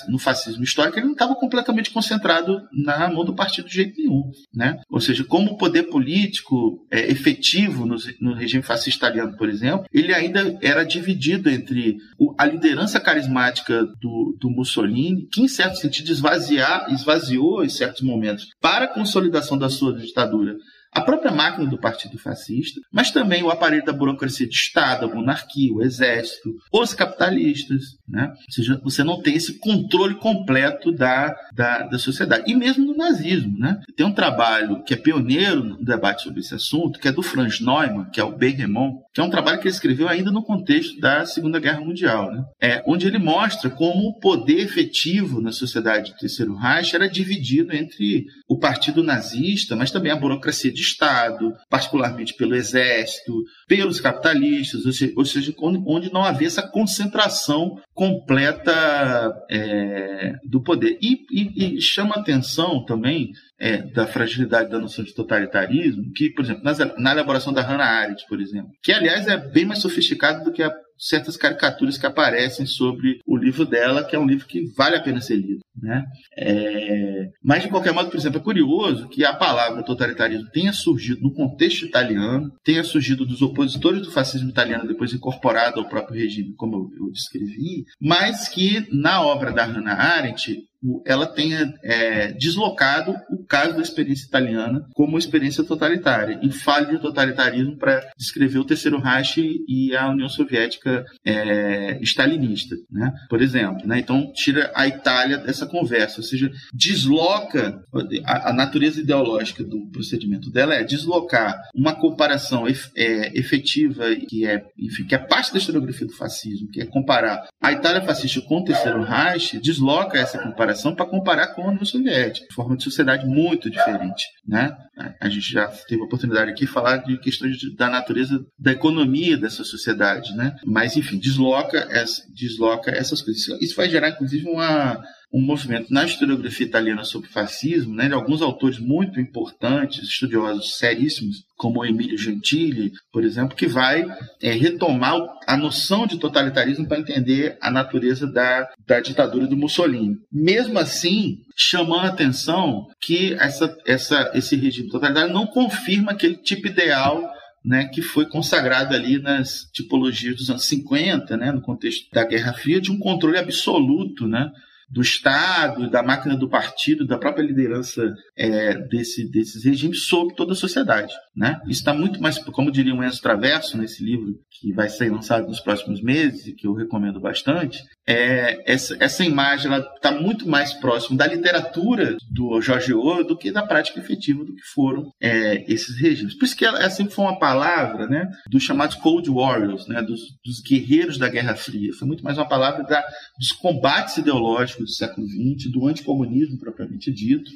no 0.08 0.20
fascismo 0.20 0.64
histórico 0.64 0.98
ele 0.98 1.06
não 1.06 1.14
estava 1.14 1.36
completamente 1.36 1.92
concentrado 1.92 2.62
na 2.72 3.10
mão 3.10 3.24
do 3.24 3.34
partido 3.34 3.68
de 3.68 3.76
jeito 3.76 3.98
nenhum. 3.98 4.32
Né? 4.54 4.80
Ou 4.90 5.00
seja, 5.00 5.24
como 5.24 5.52
o 5.52 5.58
poder 5.58 5.84
político 5.84 6.86
é, 6.92 7.10
efetivo 7.10 7.86
no, 7.86 7.96
no 8.20 8.34
regime 8.34 8.64
fascista 8.64 9.08
italiano, 9.08 9.38
por 9.38 9.50
exemplo, 9.50 9.86
ele 9.94 10.14
ainda 10.14 10.58
era 10.62 10.84
dividido 10.84 11.50
entre 11.50 11.98
o, 12.20 12.34
a 12.38 12.46
liderança 12.46 13.00
carismática 13.00 13.86
do, 14.02 14.38
do 14.40 14.50
Mussolini, 14.50 15.28
que 15.32 15.42
em 15.42 15.48
certo 15.48 15.78
sentido 15.78 16.12
esvaziar, 16.12 16.92
esvaziou 16.92 17.64
em 17.64 17.70
certos 17.70 18.02
momentos 18.02 18.50
para 18.60 18.86
a 18.86 18.94
consolidação 18.94 19.58
da 19.58 19.70
sua 19.70 19.94
ditadura 19.94 20.58
a 20.92 21.02
própria 21.02 21.32
máquina 21.32 21.70
do 21.70 21.80
partido 21.80 22.18
fascista, 22.18 22.82
mas 22.92 23.12
também 23.12 23.42
o 23.44 23.50
aparelho 23.50 23.86
da 23.86 23.94
burocracia 23.94 24.48
de 24.48 24.56
Estado, 24.56 25.06
a 25.06 25.16
monarquia, 25.16 25.74
o 25.74 25.82
exército, 25.82 26.54
os 26.72 26.94
capitalistas. 26.94 27.82
Né? 28.12 28.30
Ou 28.30 28.52
seja, 28.54 28.82
você 28.84 29.04
não 29.04 29.22
tem 29.22 29.36
esse 29.36 29.58
controle 29.60 30.16
completo 30.16 30.92
da, 30.92 31.34
da, 31.54 31.84
da 31.84 31.98
sociedade. 31.98 32.52
E 32.52 32.56
mesmo 32.56 32.86
no 32.86 32.96
nazismo. 32.96 33.58
Né? 33.58 33.80
Tem 33.96 34.06
um 34.06 34.14
trabalho 34.14 34.84
que 34.84 34.94
é 34.94 34.98
pioneiro 34.98 35.64
no 35.64 35.84
debate 35.84 36.24
sobre 36.24 36.42
esse 36.42 36.54
assunto, 36.54 37.00
que 37.00 37.08
é 37.08 37.12
do 37.12 37.22
Franz 37.22 37.60
Neumann, 37.60 38.10
que 38.12 38.20
é 38.20 38.24
o 38.24 38.36
Benremont, 38.36 39.00
que 39.14 39.22
é 39.22 39.24
um 39.24 39.30
trabalho 39.30 39.60
que 39.60 39.68
ele 39.68 39.74
escreveu 39.74 40.08
ainda 40.08 40.32
no 40.32 40.44
contexto 40.44 41.00
da 41.00 41.26
Segunda 41.26 41.60
Guerra 41.60 41.82
Mundial, 41.82 42.32
né? 42.32 42.44
é, 42.62 42.84
onde 42.86 43.08
ele 43.08 43.18
mostra 43.18 43.70
como 43.70 44.10
o 44.10 44.20
poder 44.20 44.60
efetivo 44.60 45.42
na 45.42 45.52
sociedade 45.52 46.12
do 46.12 46.18
Terceiro 46.18 46.56
Reich 46.56 46.96
era 46.96 47.10
dividido 47.10 47.76
entre 47.76 48.26
o 48.48 48.58
partido 48.58 49.04
nazista, 49.04 49.76
mas 49.76 49.92
também 49.92 50.12
a 50.12 50.16
burocracia 50.16 50.72
de 50.72 50.82
Estado, 50.82 51.54
particularmente 51.70 52.34
pelo 52.34 52.56
Exército, 52.56 53.44
pelos 53.68 54.00
capitalistas, 54.00 54.86
ou 55.16 55.26
seja, 55.26 55.54
onde 55.60 56.12
não 56.12 56.24
havia 56.24 56.48
essa 56.48 56.68
concentração 56.68 57.80
completa 58.02 59.46
é, 59.48 60.34
do 60.44 60.64
poder. 60.64 60.98
E, 61.00 61.24
e, 61.32 61.78
e 61.78 61.82
chama 61.82 62.16
atenção 62.16 62.84
também 62.84 63.32
é, 63.60 63.78
da 63.78 64.08
fragilidade 64.08 64.72
da 64.72 64.80
noção 64.80 65.06
de 65.06 65.14
totalitarismo, 65.14 66.12
que, 66.16 66.32
por 66.32 66.44
exemplo, 66.44 66.64
nas, 66.64 66.80
na 66.98 67.12
elaboração 67.12 67.54
da 67.54 67.62
Hannah 67.62 67.86
Arendt, 67.86 68.26
por 68.28 68.42
exemplo, 68.42 68.72
que 68.82 68.92
aliás 68.92 69.28
é 69.28 69.38
bem 69.38 69.66
mais 69.66 69.82
sofisticado 69.82 70.44
do 70.44 70.52
que 70.52 70.64
a 70.64 70.74
certas 70.98 71.38
caricaturas 71.38 71.96
que 71.96 72.08
aparecem 72.08 72.66
sobre 72.66 73.20
o 73.24 73.38
livro 73.38 73.66
dela, 73.66 74.04
que 74.04 74.16
é 74.16 74.20
um 74.20 74.26
livro 74.26 74.48
que 74.48 74.66
vale 74.76 74.96
a 74.96 75.02
pena 75.02 75.22
ser 75.22 75.36
lido. 75.36 75.62
Né? 75.82 76.06
É... 76.38 77.30
Mas, 77.44 77.64
de 77.64 77.70
qualquer 77.70 77.94
modo, 77.94 78.10
por 78.10 78.18
exemplo, 78.18 78.40
é 78.40 78.44
curioso 78.44 79.08
que 79.10 79.26
a 79.26 79.34
palavra 79.34 79.84
totalitarismo 79.84 80.50
tenha 80.52 80.72
surgido 80.72 81.22
no 81.22 81.34
contexto 81.34 81.86
italiano, 81.86 82.52
tenha 82.64 82.84
surgido 82.84 83.26
dos 83.26 83.42
opositores 83.42 84.02
do 84.02 84.12
fascismo 84.12 84.50
italiano, 84.50 84.88
depois 84.88 85.14
incorporado 85.14 85.80
ao 85.80 85.90
próprio 85.90 86.20
regime, 86.20 86.54
como 86.56 86.92
eu 86.98 87.12
descrevi, 87.12 87.86
mas 88.00 88.48
que 88.48 88.86
na 88.92 89.22
obra 89.22 89.52
da 89.52 89.66
Hannah 89.66 89.96
Arendt 89.96 90.71
ela 91.06 91.28
tenha 91.28 91.74
é, 91.84 92.32
deslocado 92.34 93.16
o 93.30 93.46
caso 93.46 93.76
da 93.76 93.82
experiência 93.82 94.26
italiana 94.26 94.86
como 94.94 95.18
experiência 95.18 95.64
totalitária 95.64 96.40
e 96.42 96.52
fale 96.52 96.88
de 96.88 97.00
totalitarismo 97.00 97.78
para 97.78 98.10
descrever 98.18 98.60
o 98.60 98.66
Terceiro 98.66 99.00
Reich 99.00 99.38
e 99.68 99.96
a 99.96 100.10
União 100.10 100.28
Soviética 100.28 101.06
é, 101.26 102.00
stalinista, 102.02 102.76
né? 102.90 103.14
por 103.30 103.42
exemplo. 103.42 103.86
Né? 103.86 104.00
Então, 104.00 104.32
tira 104.34 104.72
a 104.76 104.88
Itália 104.88 105.38
dessa 105.38 105.66
conversa, 105.66 106.20
ou 106.20 106.24
seja, 106.24 106.52
desloca 106.74 107.84
a, 108.26 108.50
a 108.50 108.54
natureza 108.54 109.02
ideológica 109.02 109.64
do 109.64 109.88
procedimento 109.92 110.50
dela 110.50 110.74
é 110.74 110.84
deslocar 110.84 111.62
uma 111.76 111.94
comparação 111.94 112.68
ef, 112.68 112.90
é, 112.96 113.38
efetiva 113.38 114.16
que 114.28 114.46
é, 114.46 114.64
enfim, 114.78 115.06
que 115.06 115.16
é 115.16 115.18
parte 115.18 115.52
da 115.52 115.60
historiografia 115.60 116.08
do 116.08 116.14
fascismo, 116.14 116.70
que 116.70 116.82
é 116.82 116.86
comparar 116.86 117.48
a 117.62 117.72
Itália 117.72 118.02
fascista 118.02 118.42
com 118.42 118.60
o 118.60 118.64
Terceiro 118.64 119.04
Reich, 119.04 119.60
desloca 119.60 120.18
essa 120.18 120.40
comparação 120.40 120.71
comparação 120.72 120.96
para 120.96 121.06
comparar 121.06 121.48
com 121.48 121.64
a 121.64 121.70
União 121.70 121.86
Soviética, 121.86 122.48
forma 122.54 122.76
de 122.76 122.84
sociedade 122.84 123.26
muito 123.26 123.70
diferente. 123.70 124.26
Né? 124.48 124.76
A 125.20 125.30
gente 125.30 125.52
já 125.52 125.68
teve 125.68 126.02
a 126.02 126.06
oportunidade 126.06 126.52
aqui 126.52 126.66
de 126.66 126.72
falar 126.72 126.98
de 126.98 127.18
questões 127.20 127.58
da 127.76 127.90
natureza 127.90 128.44
da 128.58 128.72
economia 128.72 129.38
dessa 129.38 129.64
sociedade, 129.64 130.34
né? 130.36 130.56
mas 130.66 130.96
enfim, 130.96 131.20
desloca, 131.20 131.88
desloca 132.34 132.92
essas 132.92 133.22
coisas. 133.22 133.44
Isso 133.62 133.76
vai 133.76 133.90
gerar, 133.90 134.10
inclusive, 134.10 134.48
uma 134.48 135.02
um 135.34 135.42
movimento 135.42 135.94
na 135.94 136.04
historiografia 136.04 136.66
italiana 136.66 137.04
sobre 137.04 137.30
fascismo, 137.30 137.96
né, 137.96 138.08
de 138.08 138.14
alguns 138.14 138.42
autores 138.42 138.80
muito 138.80 139.20
importantes, 139.20 140.04
estudiosos 140.04 140.78
seríssimos, 140.78 141.46
como 141.56 141.86
Emílio 141.86 142.18
Gentili, 142.18 142.92
por 143.14 143.24
exemplo, 143.24 143.56
que 143.56 143.68
vai 143.68 144.06
é, 144.42 144.52
retomar 144.52 145.16
a 145.48 145.56
noção 145.56 146.06
de 146.06 146.18
totalitarismo 146.18 146.88
para 146.88 147.00
entender 147.00 147.58
a 147.62 147.72
natureza 147.72 148.28
da, 148.28 148.68
da 148.86 149.00
ditadura 149.00 149.48
do 149.48 149.56
Mussolini. 149.56 150.18
Mesmo 150.32 150.80
assim, 150.80 151.40
chamando 151.56 152.06
a 152.06 152.10
atenção 152.10 152.88
que 153.00 153.36
essa, 153.36 153.78
essa, 153.86 154.32
esse 154.34 154.56
regime 154.56 154.90
totalitário 154.90 155.34
não 155.34 155.46
confirma 155.46 156.12
aquele 156.12 156.36
tipo 156.36 156.68
ideal 156.68 157.32
né, 157.64 157.86
que 157.86 158.02
foi 158.02 158.26
consagrado 158.26 158.96
ali 158.96 159.22
nas 159.22 159.70
tipologias 159.72 160.36
dos 160.36 160.50
anos 160.50 160.66
50, 160.66 161.38
né, 161.38 161.52
no 161.52 161.62
contexto 161.62 162.10
da 162.12 162.24
Guerra 162.26 162.54
Fria, 162.54 162.82
de 162.82 162.92
um 162.92 162.98
controle 162.98 163.38
absoluto 163.38 164.28
né, 164.28 164.52
do 164.92 165.02
Estado, 165.02 165.90
da 165.90 166.04
máquina 166.04 166.36
do 166.36 166.50
partido, 166.50 167.08
da 167.08 167.18
própria 167.18 167.44
liderança 167.44 168.14
é, 168.38 168.78
desse, 168.88 169.32
desses 169.32 169.64
regimes 169.64 170.06
sobre 170.06 170.36
toda 170.36 170.52
a 170.52 170.56
sociedade. 170.56 171.14
Né? 171.36 171.62
Isso 171.64 171.80
está 171.80 171.94
muito 171.94 172.22
mais, 172.22 172.38
como 172.38 172.72
diria 172.72 172.94
o 172.94 173.02
Enzo 173.02 173.22
Traverso 173.22 173.78
nesse 173.78 174.04
livro, 174.04 174.36
que 174.50 174.74
vai 174.74 174.90
ser 174.90 175.10
lançado 175.10 175.48
nos 175.48 175.62
próximos 175.62 176.02
meses 176.02 176.46
e 176.46 176.54
que 176.54 176.68
eu 176.68 176.74
recomendo 176.74 177.22
bastante, 177.22 177.82
é, 178.06 178.62
essa, 178.70 178.98
essa 179.00 179.24
imagem 179.24 179.72
está 179.96 180.12
muito 180.12 180.48
mais 180.48 180.74
próximo 180.74 181.18
da 181.18 181.26
literatura 181.26 182.18
do 182.30 182.60
Jorge 182.62 182.94
Orwell 182.94 183.26
do 183.26 183.38
que 183.38 183.50
da 183.50 183.66
prática 183.66 184.00
efetiva 184.00 184.44
do 184.44 184.54
que 184.54 184.62
foram 184.74 185.10
é, 185.22 185.64
esses 185.72 185.98
regimes. 185.98 186.38
Por 186.38 186.44
isso 186.44 186.56
que 186.56 186.66
ela, 186.66 186.90
sempre 186.90 187.14
foi 187.14 187.24
uma 187.24 187.40
palavra 187.40 188.08
né, 188.08 188.30
dos 188.50 188.64
chamados 188.64 188.98
Cold 188.98 189.30
Warriors, 189.30 189.88
né, 189.88 190.02
dos, 190.02 190.20
dos 190.44 190.62
guerreiros 190.62 191.18
da 191.18 191.30
Guerra 191.30 191.56
Fria. 191.56 191.94
Foi 191.94 192.08
muito 192.08 192.26
mais 192.26 192.38
uma 192.38 192.48
palavra 192.48 192.84
da, 192.84 193.02
dos 193.40 193.54
combates 193.54 194.18
ideológicos 194.18 194.86
do 194.86 194.92
século 194.92 195.26
XX, 195.26 195.72
do 195.72 195.88
anticomunismo 195.88 196.60
propriamente 196.60 197.10
dito, 197.10 197.50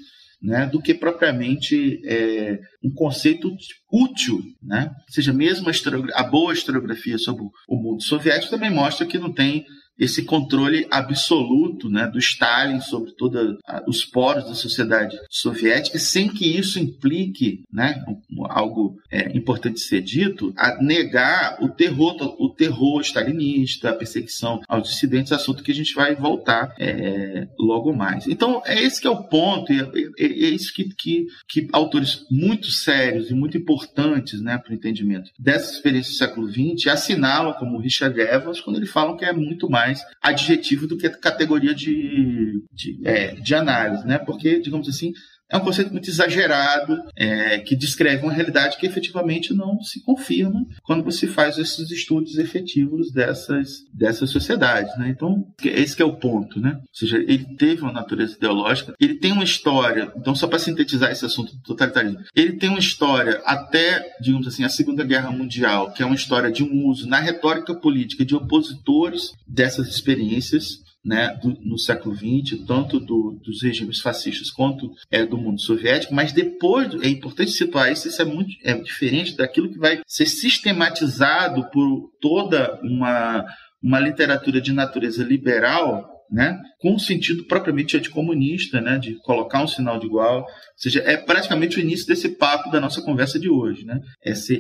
né, 0.46 0.68
do 0.68 0.80
que 0.80 0.94
propriamente 0.94 2.00
é, 2.06 2.60
um 2.84 2.94
conceito 2.94 3.52
útil. 3.92 4.44
Né? 4.62 4.92
Ou 5.08 5.14
seja, 5.14 5.34
mesmo 5.34 5.68
a, 5.70 6.20
a 6.22 6.24
boa 6.24 6.54
historiografia 6.54 7.18
sobre 7.18 7.44
o 7.68 7.76
mundo 7.76 8.04
soviético 8.04 8.52
também 8.52 8.70
mostra 8.70 9.08
que 9.08 9.18
não 9.18 9.34
tem 9.34 9.66
esse 9.98 10.24
controle 10.24 10.88
absoluto 10.92 11.90
né, 11.90 12.08
do 12.08 12.20
Stalin 12.20 12.82
sobre 12.82 13.12
todos 13.12 13.58
os 13.88 14.06
poros 14.06 14.46
da 14.46 14.54
sociedade 14.54 15.18
soviética, 15.30 15.98
sem 15.98 16.28
que 16.28 16.58
isso 16.58 16.80
implique 16.80 17.64
né, 17.72 18.04
algo 18.50 19.00
é, 19.12 19.36
importante 19.36 19.80
ser 19.80 20.02
dito, 20.02 20.54
a 20.58 20.82
negar 20.82 21.58
o 21.62 21.70
terror, 21.70 22.16
o 22.40 22.50
terror 22.50 23.02
stalinista, 23.02 23.90
a 23.90 23.96
perseguição 23.96 24.62
aos 24.68 24.90
dissidentes, 24.90 25.32
assunto 25.32 25.64
que 25.64 25.72
a 25.72 25.76
gente 25.76 25.94
vai 25.94 26.16
voltar 26.16 26.74
é, 26.80 27.48
logo 27.58 27.94
mais. 27.94 28.28
Então, 28.28 28.62
é 28.66 28.82
esse 28.82 29.00
que 29.00 29.08
é 29.08 29.10
o 29.10 29.24
ponto, 29.24 29.72
e 29.72 29.80
é, 29.80 29.84
é, 30.20 30.26
é 30.26 30.50
isso 30.50 30.74
que, 30.74 30.86
que, 30.96 31.28
que, 31.48 31.68
autores 31.72 32.26
muito 32.30 32.68
sérios 32.72 33.30
e 33.30 33.34
muito 33.34 33.58
importantes 33.58 34.42
né, 34.42 34.58
para 34.58 34.72
o 34.72 34.76
entendimento 34.76 35.32
dessa 35.40 35.72
experiência 35.74 36.12
do 36.12 36.18
século 36.18 36.50
XX 36.50 36.88
assinalam, 36.88 37.54
como 37.54 37.80
Richard 37.80 38.20
Evans, 38.20 38.62
quando 38.62 38.78
eles 38.78 38.90
falam 38.90 39.18
que 39.18 39.26
é 39.26 39.34
muito 39.34 39.70
mais 39.70 39.85
mais 39.86 40.04
adjetivo 40.22 40.88
do 40.88 40.98
que 40.98 41.08
categoria 41.10 41.74
de, 41.76 42.64
de, 42.74 43.00
é, 43.04 43.36
de 43.36 43.54
análise, 43.54 44.06
né? 44.06 44.18
Porque, 44.18 44.60
digamos 44.60 44.90
assim, 44.90 45.14
é 45.50 45.58
um 45.58 45.62
conceito 45.62 45.92
muito 45.92 46.10
exagerado, 46.10 46.98
é, 47.16 47.60
que 47.60 47.76
descreve 47.76 48.24
uma 48.24 48.34
realidade 48.34 48.78
que 48.78 48.86
efetivamente 48.86 49.54
não 49.54 49.82
se 49.82 50.02
confirma 50.04 50.66
quando 50.84 51.04
você 51.04 51.28
faz 51.28 51.58
esses 51.58 51.92
estudos 51.92 52.38
efetivos 52.38 53.12
dessas, 53.12 53.84
dessas 53.94 54.30
sociedades. 54.30 54.98
Né? 54.98 55.10
Então, 55.10 55.46
esse 55.64 56.02
é 56.02 56.06
o 56.06 56.18
ponto. 56.18 56.60
Né? 56.60 56.74
Ou 56.76 56.82
seja, 56.92 57.18
ele 57.18 57.46
teve 57.56 57.82
uma 57.82 57.92
natureza 57.92 58.36
ideológica, 58.36 58.94
ele 59.00 59.16
tem 59.16 59.32
uma 59.32 59.44
história, 59.44 60.12
então 60.16 60.36
só 60.36 60.48
para 60.48 60.60
sintetizar 60.60 61.12
esse 61.12 61.26
assunto 61.26 61.56
do 61.56 61.62
totalitarismo, 61.62 62.20
ele 62.36 62.54
tem 62.54 62.70
uma 62.70 62.80
história 62.80 63.42
até, 63.46 64.04
digamos 64.20 64.48
assim, 64.48 64.64
a 64.64 64.70
Segunda 64.70 65.04
Guerra 65.04 65.32
Mundial, 65.32 65.92
que 65.92 66.02
é 66.02 66.06
uma 66.06 66.16
história 66.16 66.52
de 66.52 66.64
um 66.64 66.88
uso 66.88 67.08
na 67.08 67.20
retórica 67.20 67.74
política 67.74 68.26
de 68.26 68.36
opositores 68.36 69.32
dessas 69.48 69.88
experiências, 69.88 70.85
né, 71.06 71.38
do, 71.42 71.56
no 71.62 71.78
século 71.78 72.16
XX, 72.16 72.66
tanto 72.66 73.00
do, 73.00 73.40
dos 73.44 73.62
regimes 73.62 74.02
fascistas 74.02 74.50
quanto 74.50 74.92
é, 75.12 75.24
do 75.24 75.38
mundo 75.38 75.62
soviético, 75.62 76.16
mas 76.16 76.32
depois, 76.32 76.94
é 77.04 77.08
importante 77.08 77.52
situar 77.52 77.92
isso, 77.92 78.08
isso 78.08 78.22
é 78.22 78.26
muito 78.26 78.56
é 78.64 78.74
diferente 78.74 79.38
daquilo 79.38 79.70
que 79.70 79.78
vai 79.78 80.02
ser 80.08 80.26
sistematizado 80.26 81.70
por 81.70 82.10
toda 82.20 82.80
uma, 82.82 83.46
uma 83.82 84.00
literatura 84.00 84.60
de 84.60 84.74
natureza 84.74 85.24
liberal 85.24 86.16
né, 86.32 86.60
com 86.86 86.94
o 86.94 87.00
sentido 87.00 87.46
propriamente 87.46 87.98
anticomunista, 87.98 88.80
né, 88.80 89.00
de 89.00 89.16
colocar 89.16 89.64
um 89.64 89.68
sinal 89.68 89.98
de 89.98 90.06
igual. 90.06 90.42
Ou 90.42 90.48
seja, 90.76 91.02
é 91.04 91.18
praticamente 91.18 91.78
o 91.78 91.82
início 91.82 92.06
desse 92.06 92.30
papo 92.30 92.70
da 92.70 92.80
nossa 92.80 93.02
conversa 93.02 93.40
de 93.40 93.50
hoje. 93.50 93.84
Né? 93.84 94.00
Essa, 94.24 94.54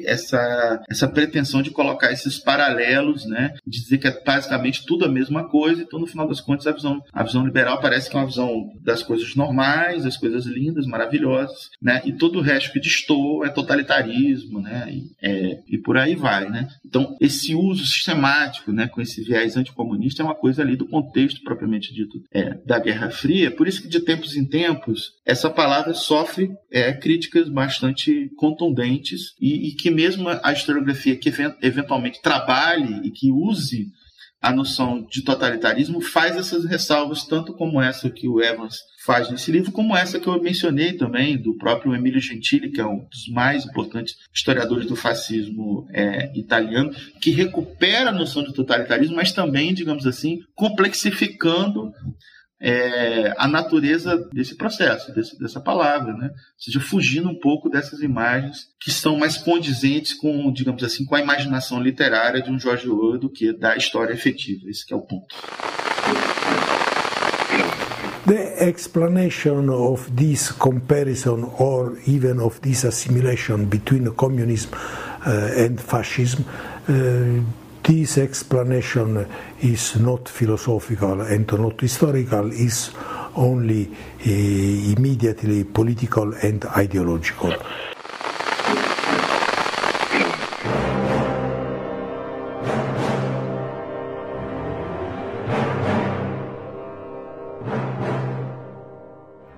essa, 0.89 1.07
pretensão 1.07 1.61
de 1.61 1.69
colocar 1.69 2.11
esses 2.11 2.39
paralelos, 2.39 3.26
né, 3.28 3.53
dizer 3.67 3.99
que 3.99 4.07
é 4.07 4.23
basicamente 4.23 4.88
tudo 4.88 5.05
a 5.05 5.07
mesma 5.07 5.47
coisa, 5.47 5.84
então 5.84 5.99
no 5.99 6.07
final 6.07 6.28
das 6.28 6.41
contas 6.41 6.65
a 6.65 6.71
visão, 6.71 6.99
a 7.13 7.21
visão 7.21 7.45
liberal 7.45 7.80
parece 7.80 8.09
que 8.09 8.15
é 8.15 8.19
uma 8.19 8.26
visão 8.26 8.71
das 8.82 9.03
coisas 9.03 9.36
normais, 9.36 10.03
das 10.03 10.17
coisas 10.17 10.47
lindas, 10.47 10.88
maravilhosas, 10.88 11.69
né, 11.80 12.01
e 12.05 12.11
todo 12.11 12.39
o 12.39 12.41
resto 12.41 12.71
que 12.71 12.80
destoa 12.80 13.45
é 13.45 13.49
totalitarismo, 13.49 14.59
né, 14.59 14.88
e, 14.89 15.11
é, 15.21 15.59
e 15.67 15.78
por 15.78 15.95
aí 15.95 16.15
vai. 16.15 16.49
Né? 16.49 16.67
Então, 16.84 17.15
esse 17.21 17.53
uso 17.53 17.86
sistemático 17.86 18.71
né, 18.71 18.88
com 18.88 18.99
esse 18.99 19.23
viés 19.23 19.55
anticomunista 19.55 20.23
é 20.23 20.26
uma 20.26 20.34
coisa 20.34 20.63
ali 20.63 20.76
do 20.76 20.88
contexto 20.88 21.43
propriamente 21.43 21.93
dito 21.93 22.14
é, 22.32 22.55
da 22.66 22.80
Guerra 22.80 23.09
Fria. 23.09 23.51
Por 23.51 23.68
isso 23.68 23.82
que 23.82 23.88
de 23.88 23.99
tempos 23.99 24.36
em 24.36 24.45
tempos 24.45 25.13
essa 25.26 25.49
palavra 25.49 25.93
sofre 25.93 26.51
é, 26.72 26.93
críticas 26.93 27.49
bastante 27.49 28.30
contundentes 28.36 29.34
e, 29.39 29.70
e, 29.70 29.72
que 29.74 29.89
mesmo 29.89 30.28
a 30.30 30.53
historiografia 30.53 31.16
que 31.16 31.32
eventualmente 31.61 32.22
trabalhe 32.22 33.01
e 33.07 33.11
que 33.11 33.32
use 33.32 33.88
a 34.45 34.53
noção 34.53 35.01
de 35.09 35.23
totalitarismo 35.23 35.99
faz 35.99 36.37
essas 36.37 36.65
ressalvas, 36.65 37.23
tanto 37.23 37.51
como 37.51 37.81
essa 37.81 38.11
que 38.11 38.27
o 38.27 38.39
Evans 38.39 38.77
faz 39.03 39.27
nesse 39.31 39.51
livro, 39.51 39.71
como 39.71 39.97
essa 39.97 40.19
que 40.19 40.27
eu 40.27 40.39
mencionei 40.39 40.93
também, 40.93 41.35
do 41.35 41.57
próprio 41.57 41.95
Emílio 41.95 42.21
Gentili, 42.21 42.69
que 42.69 42.79
é 42.79 42.85
um 42.85 43.07
dos 43.09 43.27
mais 43.27 43.65
importantes 43.65 44.17
historiadores 44.31 44.85
do 44.85 44.95
fascismo 44.95 45.87
é, 45.91 46.31
italiano, 46.37 46.91
que 47.19 47.31
recupera 47.31 48.11
a 48.11 48.13
noção 48.13 48.43
de 48.43 48.53
totalitarismo, 48.53 49.15
mas 49.15 49.31
também, 49.31 49.73
digamos 49.73 50.05
assim, 50.05 50.43
complexificando 50.53 51.91
é, 52.59 53.33
a 53.37 53.47
natureza 53.47 54.17
desse 54.31 54.55
processo, 54.55 55.13
desse, 55.13 55.37
dessa 55.37 55.59
palavra, 55.59 56.13
né? 56.13 56.29
Ou 56.29 56.35
seja, 56.57 56.79
fugindo 56.79 57.29
um 57.29 57.39
pouco 57.39 57.69
dessas 57.69 58.01
imagens 58.01 58.67
que 58.79 58.91
são 58.91 59.17
mais 59.17 59.37
condizentes 59.37 60.13
com, 60.13 60.51
digamos 60.51 60.83
assim, 60.83 61.05
com 61.05 61.15
a 61.15 61.21
imaginação 61.21 61.81
literária 61.81 62.41
de 62.41 62.49
um 62.49 62.59
Jorge 62.59 62.89
Orwell 62.89 63.19
do 63.19 63.29
que 63.29 63.53
da 63.53 63.75
história 63.75 64.13
efetiva. 64.13 64.69
Esse 64.69 64.91
é 64.93 64.95
o 64.95 65.01
ponto. 65.01 65.35
The 68.25 68.67
explanation 68.67 69.69
of 69.69 70.11
this 70.13 70.51
comparison 70.51 71.43
or 71.59 71.99
even 72.07 72.39
of 72.39 72.59
this 72.61 72.83
assimilation 72.83 73.65
between 73.65 74.09
communism 74.15 74.73
uh, 74.73 75.63
and 75.63 75.77
fascism 75.79 76.41
uh, 76.89 77.64
this 77.86 78.17
explanation 78.17 79.27
is 79.61 79.95
not 79.95 80.27
philosophical 80.27 81.21
and 81.21 81.51
not 81.53 81.79
historical, 81.81 82.51
is 82.51 82.91
only 83.36 83.88
uh, 83.88 84.95
immediately 84.97 85.63
political 85.63 86.33
and 86.41 86.65
ideological. 86.75 87.53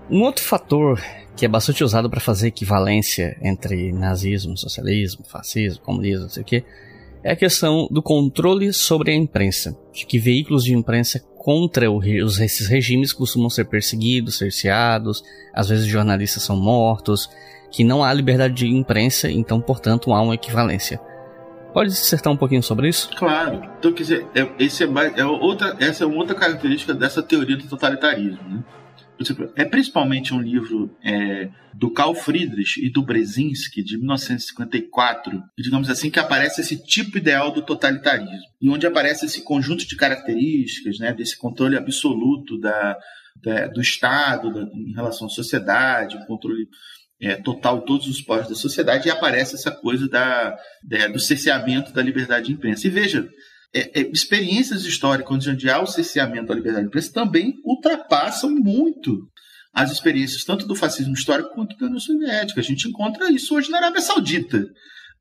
Um 0.09 0.23
outro 0.23 0.43
fator 0.43 0.99
que 1.35 1.45
é 1.45 1.47
bastante 1.47 1.83
usado 1.83 2.09
para 2.09 2.19
fazer 2.19 2.47
equivalência 2.47 3.37
entre 3.41 3.91
nazismo, 3.91 4.57
socialismo, 4.57 5.23
fascismo, 5.23 5.83
comunismo, 5.83 6.23
não 6.23 6.29
sei 6.29 6.41
o 6.41 6.45
que, 6.45 6.65
é 7.23 7.31
a 7.31 7.35
questão 7.35 7.87
do 7.89 8.01
controle 8.01 8.71
sobre 8.73 9.11
a 9.11 9.15
imprensa. 9.15 9.77
De 9.93 10.05
que 10.05 10.19
veículos 10.19 10.63
de 10.63 10.73
imprensa 10.73 11.19
contra 11.37 11.89
os, 11.89 12.39
esses 12.39 12.67
regimes 12.67 13.13
costumam 13.13 13.49
ser 13.49 13.65
perseguidos, 13.65 14.37
cerceados, 14.37 15.23
às 15.53 15.69
vezes 15.69 15.85
jornalistas 15.85 16.43
são 16.43 16.57
mortos, 16.57 17.29
que 17.71 17.83
não 17.83 18.03
há 18.03 18.13
liberdade 18.13 18.53
de 18.53 18.67
imprensa, 18.67 19.29
então, 19.29 19.61
portanto, 19.61 20.13
há 20.13 20.21
uma 20.21 20.35
equivalência. 20.35 20.99
Pode 21.73 21.89
dissertar 21.89 22.33
um 22.33 22.37
pouquinho 22.37 22.63
sobre 22.63 22.89
isso? 22.89 23.09
Claro. 23.15 23.61
Então, 23.77 23.93
quer 23.93 24.03
dizer, 24.03 24.27
é, 24.33 24.47
esse 24.57 24.83
é, 24.83 24.87
é 25.15 25.25
outra, 25.25 25.75
essa 25.79 26.03
é 26.03 26.07
outra 26.07 26.35
característica 26.35 26.93
dessa 26.93 27.21
teoria 27.21 27.55
do 27.55 27.67
totalitarismo. 27.67 28.41
Né? 28.49 28.63
É 29.55 29.65
principalmente 29.65 30.33
um 30.33 30.41
livro 30.41 30.95
é, 31.03 31.49
do 31.73 31.91
Karl 31.91 32.13
Friedrich 32.13 32.83
e 32.83 32.89
do 32.89 33.03
Brzezinski, 33.03 33.83
de 33.83 33.97
1954, 33.97 35.41
digamos 35.57 35.89
assim, 35.89 36.09
que 36.09 36.19
aparece 36.19 36.61
esse 36.61 36.81
tipo 36.83 37.17
ideal 37.17 37.51
do 37.51 37.61
totalitarismo, 37.61 38.47
e 38.61 38.69
onde 38.69 38.85
aparece 38.85 39.25
esse 39.25 39.43
conjunto 39.43 39.87
de 39.87 39.95
características, 39.95 40.99
né, 40.99 41.13
desse 41.13 41.37
controle 41.37 41.77
absoluto 41.77 42.59
da, 42.59 42.97
da 43.43 43.67
do 43.67 43.81
Estado 43.81 44.53
da, 44.53 44.61
em 44.61 44.93
relação 44.93 45.27
à 45.27 45.29
sociedade, 45.29 46.25
controle 46.27 46.67
é, 47.19 47.35
total 47.35 47.81
todos 47.81 48.07
os 48.07 48.21
poros 48.21 48.47
da 48.47 48.55
sociedade, 48.55 49.07
e 49.07 49.11
aparece 49.11 49.55
essa 49.55 49.71
coisa 49.71 50.07
da, 50.07 50.55
da, 50.83 51.07
do 51.07 51.19
cerceamento 51.19 51.91
da 51.91 52.01
liberdade 52.01 52.47
de 52.47 52.53
imprensa. 52.53 52.87
E 52.87 52.89
veja, 52.89 53.27
é, 53.73 53.99
é, 53.99 54.11
experiências 54.11 54.83
históricas 54.85 55.47
onde 55.47 55.69
há 55.69 55.81
o 55.81 55.87
cerceamento 55.87 56.47
da 56.47 56.55
liberdade 56.55 56.83
de 56.83 56.87
imprensa 56.87 57.13
também 57.13 57.53
ultrapassam 57.63 58.49
muito 58.49 59.27
as 59.73 59.91
experiências 59.91 60.43
tanto 60.43 60.65
do 60.65 60.75
fascismo 60.75 61.13
histórico 61.13 61.53
quanto 61.53 61.77
da 61.77 61.85
União 61.85 61.99
Soviética. 61.99 62.59
A 62.59 62.63
gente 62.63 62.87
encontra 62.87 63.31
isso 63.31 63.55
hoje 63.55 63.69
na 63.69 63.77
Arábia 63.77 64.01
Saudita, 64.01 64.65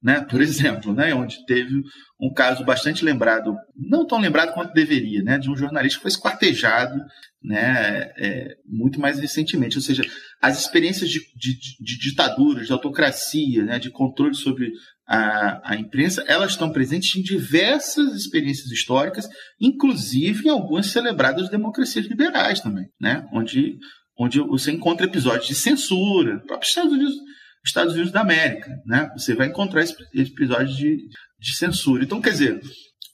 né? 0.03 0.21
por 0.23 0.41
exemplo, 0.41 0.95
né? 0.95 1.15
onde 1.15 1.45
teve 1.45 1.83
um 2.21 2.33
caso 2.33 2.65
bastante 2.65 3.05
lembrado, 3.05 3.55
não 3.77 4.07
tão 4.07 4.19
lembrado 4.19 4.55
quanto 4.55 4.73
deveria, 4.73 5.23
né? 5.23 5.39
de 5.39 5.51
um 5.51 5.57
jornalista 5.57 5.99
que 5.99 6.03
foi 6.03 6.11
esquartejado 6.11 6.99
né? 7.47 8.13
É, 8.19 8.57
muito 8.67 9.01
mais 9.01 9.21
recentemente. 9.21 9.77
Ou 9.77 9.83
seja, 9.83 10.03
as 10.43 10.59
experiências 10.59 11.09
de, 11.09 11.21
de, 11.37 11.57
de 11.81 11.99
ditadura, 11.99 12.65
de 12.65 12.73
autocracia, 12.73 13.65
né? 13.65 13.79
de 13.79 13.91
controle 13.91 14.35
sobre 14.35 14.73
a, 15.07 15.73
a 15.73 15.77
imprensa, 15.77 16.25
elas 16.27 16.53
estão 16.53 16.73
presentes 16.73 17.15
em 17.17 17.23
diversas 17.23 18.15
experiências 18.15 18.71
históricas, 18.71 19.29
inclusive 19.61 20.47
em 20.47 20.51
algumas 20.51 20.87
celebradas 20.87 21.49
democracias 21.49 22.07
liberais 22.07 22.61
também, 22.61 22.87
né? 23.01 23.25
onde, 23.33 23.79
onde 24.19 24.41
você 24.41 24.73
encontra 24.73 25.07
episódios 25.07 25.47
de 25.47 25.55
censura, 25.55 26.41
próprios 26.47 26.71
Estados 26.71 26.93
Unidos, 26.93 27.15
Estados 27.65 27.95
Unidos 27.95 28.13
da 28.13 28.21
América, 28.21 28.71
né? 28.87 29.11
Você 29.17 29.35
vai 29.35 29.49
encontrar 29.49 29.85
episódios 30.15 30.77
de, 30.77 31.09
de 31.39 31.57
censura. 31.57 32.05
Então, 32.05 32.21
quer 32.21 32.31
dizer, 32.31 32.61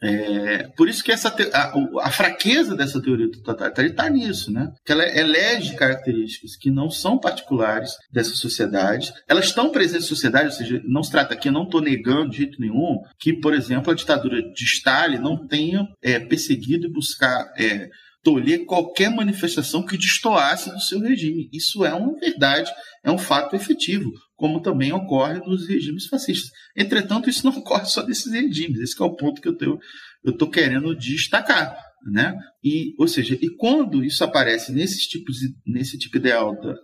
é, 0.03 0.64
por 0.76 0.88
isso 0.88 1.05
que 1.05 1.12
essa 1.12 1.32
a, 1.53 2.07
a, 2.09 2.11
fraqueza 2.11 2.74
dessa 2.74 3.00
teoria 3.00 3.28
do 3.28 3.40
totalitarismo 3.40 3.94
está 3.94 4.11
nisso, 4.11 4.53
né? 4.53 4.72
Que 4.84 4.90
ela 4.90 5.07
elege 5.07 5.76
características 5.76 6.57
que 6.57 6.72
não 6.72 6.90
são 6.90 7.18
particulares 7.18 7.92
dessa 8.12 8.34
sociedade. 8.34 9.12
Elas 9.28 9.46
estão 9.46 9.70
presentes 9.70 10.03
na 10.03 10.09
sociedade, 10.09 10.46
ou 10.46 10.53
seja, 10.53 10.82
não 10.84 11.05
se 11.05 11.11
trata 11.12 11.34
aqui, 11.34 11.48
eu 11.48 11.53
não 11.53 11.62
estou 11.62 11.80
negando 11.80 12.30
de 12.30 12.38
jeito 12.38 12.61
nenhum 12.61 13.00
que, 13.18 13.32
por 13.32 13.55
exemplo, 13.55 13.92
a 13.92 13.94
ditadura 13.94 14.42
de 14.42 14.64
Stalin 14.64 15.18
não 15.18 15.46
tenha 15.46 15.86
é, 16.03 16.18
perseguido 16.18 16.86
e 16.86 16.92
buscar 16.92 17.53
é, 17.57 17.88
tolher 18.24 18.64
qualquer 18.64 19.11
manifestação 19.11 19.84
que 19.84 19.96
destoasse 19.96 20.70
do 20.70 20.80
seu 20.80 21.00
regime. 21.00 21.48
Isso 21.53 21.84
é 21.84 21.94
uma 21.94 22.18
verdade, 22.18 22.70
é 23.05 23.11
um 23.11 23.18
fato 23.18 23.55
efetivo 23.55 24.12
como 24.43 24.61
também 24.61 24.93
ocorre 24.93 25.38
nos 25.38 25.68
regimes 25.68 26.07
fascistas. 26.07 26.51
Entretanto, 26.76 27.30
isso 27.30 27.47
não 27.47 27.55
ocorre 27.57 27.84
só 27.84 28.03
desses 28.03 28.32
regimes. 28.32 28.80
Esse 28.80 29.01
é 29.01 29.05
o 29.05 29.14
ponto 29.14 29.40
que 29.40 29.47
eu 29.47 29.57
estou 30.26 30.51
querendo 30.51 30.97
destacar. 30.97 31.76
Né? 32.05 32.34
E, 32.64 32.93
ou 32.99 33.07
seja, 33.07 33.38
e 33.40 33.49
quando 33.51 34.03
isso 34.03 34.24
aparece 34.24 34.72
nesses 34.72 35.07
tipos, 35.07 35.36
nesse 35.64 35.97
tipo 35.97 36.16
ideal 36.16 36.53
do 36.61 36.74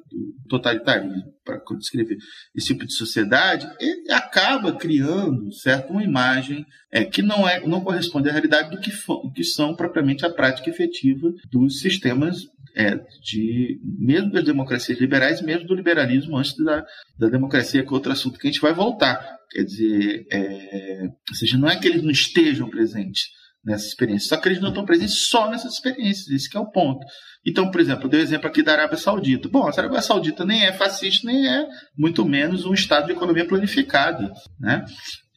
totalitarismo, 0.49 1.35
para 1.45 1.61
descrever 1.77 2.17
esse 2.55 2.69
tipo 2.69 2.87
de 2.87 2.95
sociedade, 2.95 3.69
ele 3.81 4.13
acaba 4.13 4.73
criando 4.77 5.53
certo, 5.53 5.91
uma 5.91 6.05
imagem 6.05 6.65
é, 6.93 7.05
que 7.05 7.23
não, 7.23 7.49
é, 7.49 7.67
não 7.67 7.81
corresponde 7.81 8.29
à 8.29 8.33
realidade 8.33 8.71
do 8.71 8.81
que, 8.81 8.93
que 9.35 9.43
são 9.43 9.75
propriamente 9.75 10.25
a 10.25 10.31
prática 10.31 10.71
efetiva 10.71 11.33
dos 11.51 11.81
sistemas 11.81 12.47
é, 12.79 12.95
de 13.21 13.81
mesmo 13.99 14.31
das 14.31 14.45
democracias 14.45 15.01
liberais, 15.01 15.43
mesmo 15.43 15.67
do 15.67 15.75
liberalismo 15.75 16.37
antes 16.37 16.57
da, 16.57 16.87
da 17.19 17.29
democracia, 17.29 17.83
que 17.83 17.89
é 17.89 17.93
outro 17.93 18.13
assunto 18.13 18.39
que 18.39 18.47
a 18.47 18.51
gente 18.51 18.61
vai 18.61 18.73
voltar. 18.73 19.21
Quer 19.51 19.65
dizer, 19.65 20.27
é, 20.31 21.09
ou 21.29 21.35
seja, 21.35 21.59
não 21.59 21.69
é 21.69 21.77
que 21.77 21.89
eles 21.89 22.03
não 22.05 22.13
estejam 22.13 22.71
presentes 22.71 23.25
nessa 23.65 23.87
experiência, 23.87 24.29
só 24.29 24.37
que 24.37 24.49
eles 24.49 24.61
não 24.61 24.69
estão 24.69 24.85
presentes 24.85 25.27
só 25.27 25.51
nessas 25.51 25.75
experiências, 25.75 26.29
esse 26.29 26.57
é 26.57 26.61
o 26.61 26.71
ponto. 26.71 27.05
Então, 27.45 27.69
por 27.71 27.81
exemplo, 27.81 28.05
eu 28.05 28.11
dei 28.11 28.21
o 28.21 28.23
exemplo 28.23 28.47
aqui 28.47 28.63
da 28.63 28.73
Arábia 28.73 28.97
Saudita. 28.97 29.49
Bom, 29.49 29.67
a 29.67 29.71
Arábia 29.77 30.01
Saudita 30.01 30.45
nem 30.45 30.65
é 30.65 30.73
fascista, 30.73 31.27
nem 31.27 31.49
é, 31.49 31.67
muito 31.97 32.25
menos, 32.25 32.65
um 32.65 32.73
estado 32.73 33.07
de 33.07 33.13
economia 33.13 33.47
planificada. 33.47 34.33
Né? 34.61 34.85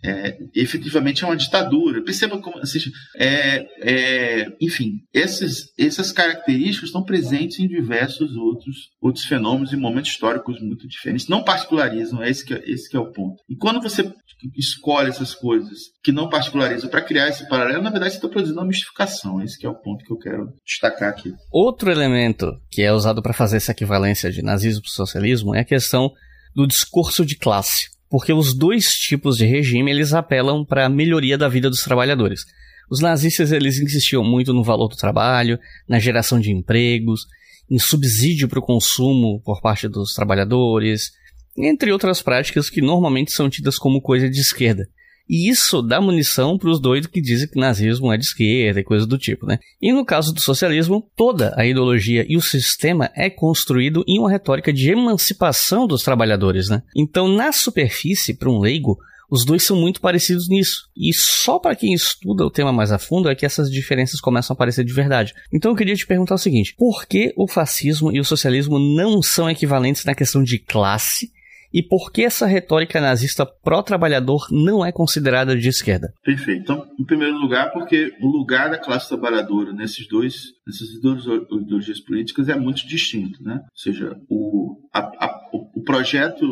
É, 0.04 0.38
efetivamente 0.56 1.24
é 1.24 1.28
uma 1.28 1.36
ditadura. 1.36 2.04
Perceba 2.04 2.40
como, 2.40 2.58
assim, 2.60 2.80
é, 3.16 3.66
é, 3.82 4.48
enfim, 4.60 5.00
esses, 5.14 5.72
essas 5.78 6.12
características 6.12 6.90
estão 6.90 7.04
presentes 7.04 7.60
em 7.60 7.68
diversos 7.68 8.36
outros, 8.36 8.90
outros 9.02 9.26
fenômenos 9.26 9.72
e 9.72 9.78
momentos 9.78 10.12
históricos 10.12 10.60
muito 10.62 10.88
diferentes. 10.88 11.28
Não 11.28 11.44
particularizam, 11.44 12.24
é 12.24 12.30
esse 12.30 12.46
que 12.46 12.54
é, 12.54 12.62
esse 12.66 12.90
que 12.90 12.98
é 12.98 13.00
o 13.00 13.12
ponto. 13.12 13.36
E 13.50 13.56
quando 13.56 13.82
você 13.82 14.12
escolhe 14.58 15.10
essas 15.10 15.36
coisas 15.36 15.78
que 16.04 16.12
não 16.12 16.28
particularizam 16.28 16.90
para 16.90 17.02
criar 17.02 17.28
esse 17.28 17.48
paralelo, 17.48 17.84
na 17.84 17.92
verdade 17.92 18.14
você 18.14 18.18
está 18.18 18.28
produzindo 18.28 18.60
uma 18.60 18.68
mistificação. 18.68 19.42
Esse 19.42 19.58
que 19.58 19.68
é 19.68 19.70
o 19.70 19.80
ponto 19.80 20.04
que 20.04 20.12
eu 20.12 20.18
quero 20.18 20.52
destacar 20.66 21.10
aqui. 21.10 21.32
Outro 21.52 21.92
elemento 21.92 22.52
que 22.72 22.82
é 22.82 22.92
usado 22.92 23.22
para 23.22 23.34
fazer 23.34 23.58
essa 23.58 23.72
equivalência 23.72 24.32
de 24.32 24.42
nazismo 24.42 24.82
e 24.84 24.90
socialismo 24.90 25.54
é 25.54 25.60
a 25.60 25.66
questão 25.66 26.12
do 26.56 26.66
discurso 26.66 27.24
de 27.24 27.38
classe 27.38 27.91
porque 28.12 28.34
os 28.34 28.54
dois 28.54 28.94
tipos 28.94 29.38
de 29.38 29.46
regime 29.46 29.90
eles 29.90 30.14
apelam 30.14 30.66
para 30.66 30.86
a 30.86 30.90
melhoria 30.90 31.38
da 31.38 31.48
vida 31.48 31.70
dos 31.70 31.82
trabalhadores. 31.82 32.42
Os 32.90 33.00
nazistas 33.00 33.54
eles 33.54 33.80
insistiam 33.80 34.22
muito 34.22 34.54
no 34.54 34.66
valor 34.66 34.90
do 34.90 34.98
trabalho, 34.98 35.58
na 35.88 35.98
geração 35.98 36.38
de 36.38 36.52
empregos, 36.52 37.26
em 37.70 37.80
subsídio 37.80 38.50
para 38.50 38.60
o 38.60 38.62
consumo 38.62 39.42
por 39.46 39.62
parte 39.62 39.88
dos 39.88 40.14
trabalhadores, 40.14 41.14
entre 41.58 41.90
outras 41.94 42.22
práticas 42.22 42.70
que 42.70 42.82
normalmente 42.82 43.32
são 43.32 43.50
tidas 43.50 43.78
como 43.78 44.02
coisa 44.02 44.30
de 44.30 44.42
esquerda. 44.42 44.90
E 45.32 45.50
isso 45.50 45.82
dá 45.82 46.02
munição 46.02 46.58
para 46.58 46.70
os 46.70 46.78
doidos 46.78 47.10
que 47.10 47.22
dizem 47.22 47.48
que 47.48 47.58
nazismo 47.58 48.12
é 48.12 48.18
de 48.18 48.26
esquerda 48.26 48.82
e 48.82 48.84
coisa 48.84 49.08
do 49.08 49.18
tipo, 49.18 49.46
né? 49.46 49.60
E 49.82 49.94
no 49.94 50.04
caso 50.04 50.34
do 50.34 50.42
socialismo, 50.42 51.10
toda 51.16 51.54
a 51.56 51.66
ideologia 51.66 52.26
e 52.28 52.36
o 52.36 52.42
sistema 52.42 53.10
é 53.16 53.30
construído 53.30 54.04
em 54.06 54.20
uma 54.20 54.30
retórica 54.30 54.74
de 54.74 54.90
emancipação 54.90 55.88
dos 55.88 56.04
trabalhadores, 56.04 56.68
né? 56.68 56.84
Então, 56.94 57.30
na 57.30 57.54
superfície, 57.54 58.34
para 58.34 58.50
um 58.50 58.60
leigo, 58.60 59.00
os 59.32 59.46
dois 59.46 59.64
são 59.64 59.78
muito 59.78 60.02
parecidos 60.02 60.50
nisso. 60.50 60.90
E 60.98 61.14
só 61.14 61.58
para 61.58 61.78
quem 61.78 61.94
estuda 61.94 62.46
o 62.46 62.52
tema 62.52 62.74
mais 62.74 62.92
a 62.92 63.00
fundo 63.00 63.30
é 63.30 63.36
que 63.36 63.46
essas 63.46 63.72
diferenças 63.72 64.20
começam 64.20 64.54
a 64.54 64.56
aparecer 64.56 64.84
de 64.84 64.92
verdade. 64.92 65.34
Então 65.54 65.72
eu 65.72 65.78
queria 65.78 65.96
te 65.96 66.06
perguntar 66.06 66.36
o 66.36 66.40
seguinte: 66.40 66.76
por 66.78 67.06
que 67.06 67.34
o 67.38 67.48
fascismo 67.48 68.12
e 68.12 68.20
o 68.20 68.26
socialismo 68.26 68.78
não 68.78 69.22
são 69.22 69.50
equivalentes 69.50 70.04
na 70.04 70.14
questão 70.14 70.44
de 70.44 70.60
classe 70.60 71.32
e 71.74 71.82
por 71.82 72.12
que 72.12 72.24
essa 72.24 72.46
retórica 72.46 73.00
nazista 73.00 73.46
pró-trabalhador 73.46 74.48
não 74.52 74.86
é 74.86 74.92
considerada 74.92 75.56
de 75.58 75.70
esquerda? 75.70 76.14
Perfeito. 76.24 76.62
Então, 76.62 76.86
em 77.00 77.06
primeiro 77.06 77.38
lugar, 77.38 77.72
porque 77.72 78.14
o 78.22 78.28
lugar 78.28 78.70
da 78.70 78.78
classe 78.78 79.08
trabalhadora 79.08 79.72
nesses 79.74 80.08
dois, 80.08 80.36
nessas 80.68 81.02
duas 81.02 81.24
ideologias 81.62 82.00
políticas 82.00 82.50
é 82.50 82.56
muito 82.56 82.86
distinto, 82.88 83.42
né? 83.44 83.56
Ou 83.56 83.78
seja, 83.78 84.16
o, 84.30 84.78
a, 84.94 85.00
a, 85.00 85.42
o 85.54 85.84
projeto 85.84 86.46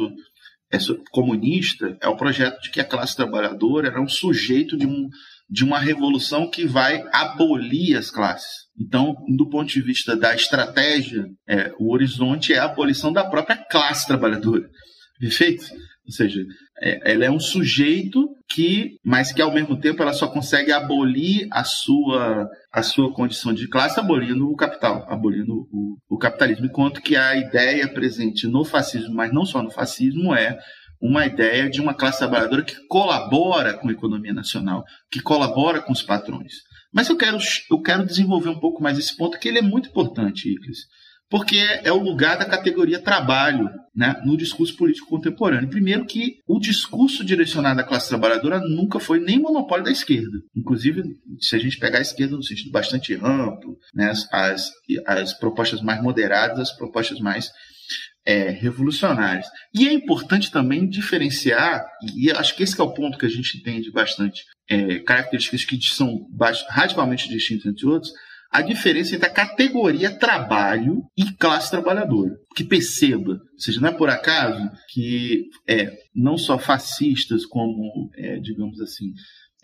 comunista 1.12 1.98
é 2.02 2.08
o 2.08 2.16
projeto 2.16 2.62
de 2.62 2.70
que 2.70 2.80
a 2.80 2.86
classe 2.86 3.16
trabalhadora 3.16 3.88
era 3.88 4.02
um 4.02 4.08
sujeito 4.08 4.78
de, 4.78 4.86
um, 4.86 5.08
de 5.50 5.64
uma 5.64 5.80
revolução 5.80 6.50
que 6.50 6.66
vai 6.66 7.04
abolir 7.12 7.98
as 7.98 8.12
classes. 8.12 8.70
Então, 8.80 9.16
do 9.36 9.50
ponto 9.50 9.68
de 9.68 9.82
vista 9.82 10.16
da 10.16 10.36
estratégia, 10.36 11.26
é, 11.48 11.74
o 11.80 11.92
horizonte 11.92 12.54
é 12.54 12.60
a 12.60 12.66
abolição 12.66 13.12
da 13.12 13.26
própria 13.26 13.58
classe 13.58 14.06
trabalhadora. 14.06 14.70
Perfeito? 15.20 15.66
Ou 16.06 16.12
seja, 16.12 16.44
é, 16.82 17.12
ela 17.12 17.26
é 17.26 17.30
um 17.30 17.40
sujeito 17.40 18.28
que, 18.50 18.98
mas 19.04 19.32
que 19.32 19.42
ao 19.42 19.54
mesmo 19.54 19.80
tempo 19.80 20.02
ela 20.02 20.14
só 20.14 20.28
consegue 20.28 20.72
abolir 20.72 21.48
a 21.52 21.64
sua, 21.64 22.50
a 22.72 22.82
sua 22.82 23.14
condição 23.14 23.54
de 23.54 23.68
classe 23.68 24.00
abolindo 24.00 24.50
o 24.50 24.56
capital, 24.56 25.06
abolindo 25.08 25.68
o, 25.72 25.98
o 26.10 26.18
capitalismo. 26.18 26.66
Enquanto 26.66 27.02
que 27.02 27.16
a 27.16 27.36
ideia 27.36 27.88
presente 27.88 28.48
no 28.48 28.66
fascismo, 28.66 29.14
mas 29.14 29.32
não 29.32 29.46
só 29.46 29.62
no 29.62 29.70
fascismo, 29.70 30.34
é 30.34 30.58
uma 31.00 31.28
ideia 31.28 31.70
de 31.70 31.80
uma 31.80 31.94
classe 31.94 32.18
trabalhadora 32.18 32.64
que 32.64 32.76
colabora 32.88 33.76
com 33.76 33.88
a 33.88 33.92
economia 33.92 34.34
nacional, 34.34 34.84
que 35.12 35.22
colabora 35.22 35.80
com 35.80 35.94
os 35.94 36.02
patrões. 36.02 36.54
Mas 36.92 37.08
eu 37.08 37.18
quero, 37.18 37.38
eu 37.70 37.82
quero 37.82 38.06
desenvolver 38.06 38.50
um 38.50 38.60
pouco 38.60 38.82
mais 38.82 38.98
esse 38.98 39.16
ponto, 39.16 39.38
que 39.38 39.48
ele 39.48 39.60
é 39.60 39.62
muito 39.62 39.90
importante, 39.90 40.50
Iclis 40.50 40.88
porque 41.30 41.58
é 41.84 41.92
o 41.92 42.02
lugar 42.02 42.38
da 42.38 42.46
categoria 42.46 43.00
trabalho 43.00 43.70
né, 43.96 44.20
no 44.26 44.36
discurso 44.36 44.76
político 44.76 45.10
contemporâneo. 45.10 45.70
Primeiro 45.70 46.06
que 46.06 46.38
o 46.48 46.60
discurso 46.60 47.24
direcionado 47.24 47.80
à 47.80 47.84
classe 47.84 48.10
trabalhadora 48.10 48.60
nunca 48.60 49.00
foi 49.00 49.20
nem 49.20 49.40
monopólio 49.40 49.86
da 49.86 49.92
esquerda. 49.92 50.40
Inclusive, 50.56 51.04
se 51.40 51.56
a 51.56 51.60
gente 51.60 51.78
pegar 51.78 52.00
a 52.00 52.02
esquerda 52.02 52.36
no 52.36 52.44
sentido 52.44 52.72
bastante 52.72 53.14
amplo, 53.16 53.78
né, 53.94 54.12
as, 54.32 54.72
as 55.06 55.34
propostas 55.34 55.82
mais 55.82 56.02
moderadas, 56.02 56.60
as 56.60 56.76
propostas 56.76 57.20
mais 57.20 57.52
é, 58.26 58.50
revolucionárias. 58.50 59.48
E 59.74 59.88
é 59.88 59.94
importante 59.94 60.52
também 60.52 60.88
diferenciar, 60.88 61.86
e 62.16 62.32
acho 62.32 62.56
que 62.56 62.64
esse 62.64 62.80
é 62.80 62.84
o 62.84 62.94
ponto 62.94 63.18
que 63.18 63.26
a 63.26 63.30
gente 63.30 63.58
entende 63.58 63.92
bastante, 63.92 64.44
é, 64.70 65.00
características 65.00 65.66
que 65.66 65.80
são 65.84 66.28
radicalmente 66.70 67.28
distintas 67.30 67.66
entre 67.66 67.88
outros, 67.88 68.12
a 68.52 68.62
diferença 68.62 69.16
entre 69.16 69.28
a 69.28 69.34
categoria 69.34 70.18
trabalho 70.18 71.04
e 71.16 71.32
classe 71.34 71.70
trabalhadora. 71.70 72.36
Que 72.56 72.64
perceba, 72.64 73.34
ou 73.34 73.60
seja, 73.60 73.80
não 73.80 73.90
é 73.90 73.92
por 73.92 74.10
acaso 74.10 74.70
que 74.92 75.46
é, 75.68 75.98
não 76.16 76.38
só 76.38 76.58
fascistas 76.58 77.46
como, 77.46 78.10
é, 78.16 78.40
digamos 78.40 78.82
assim, 78.82 79.14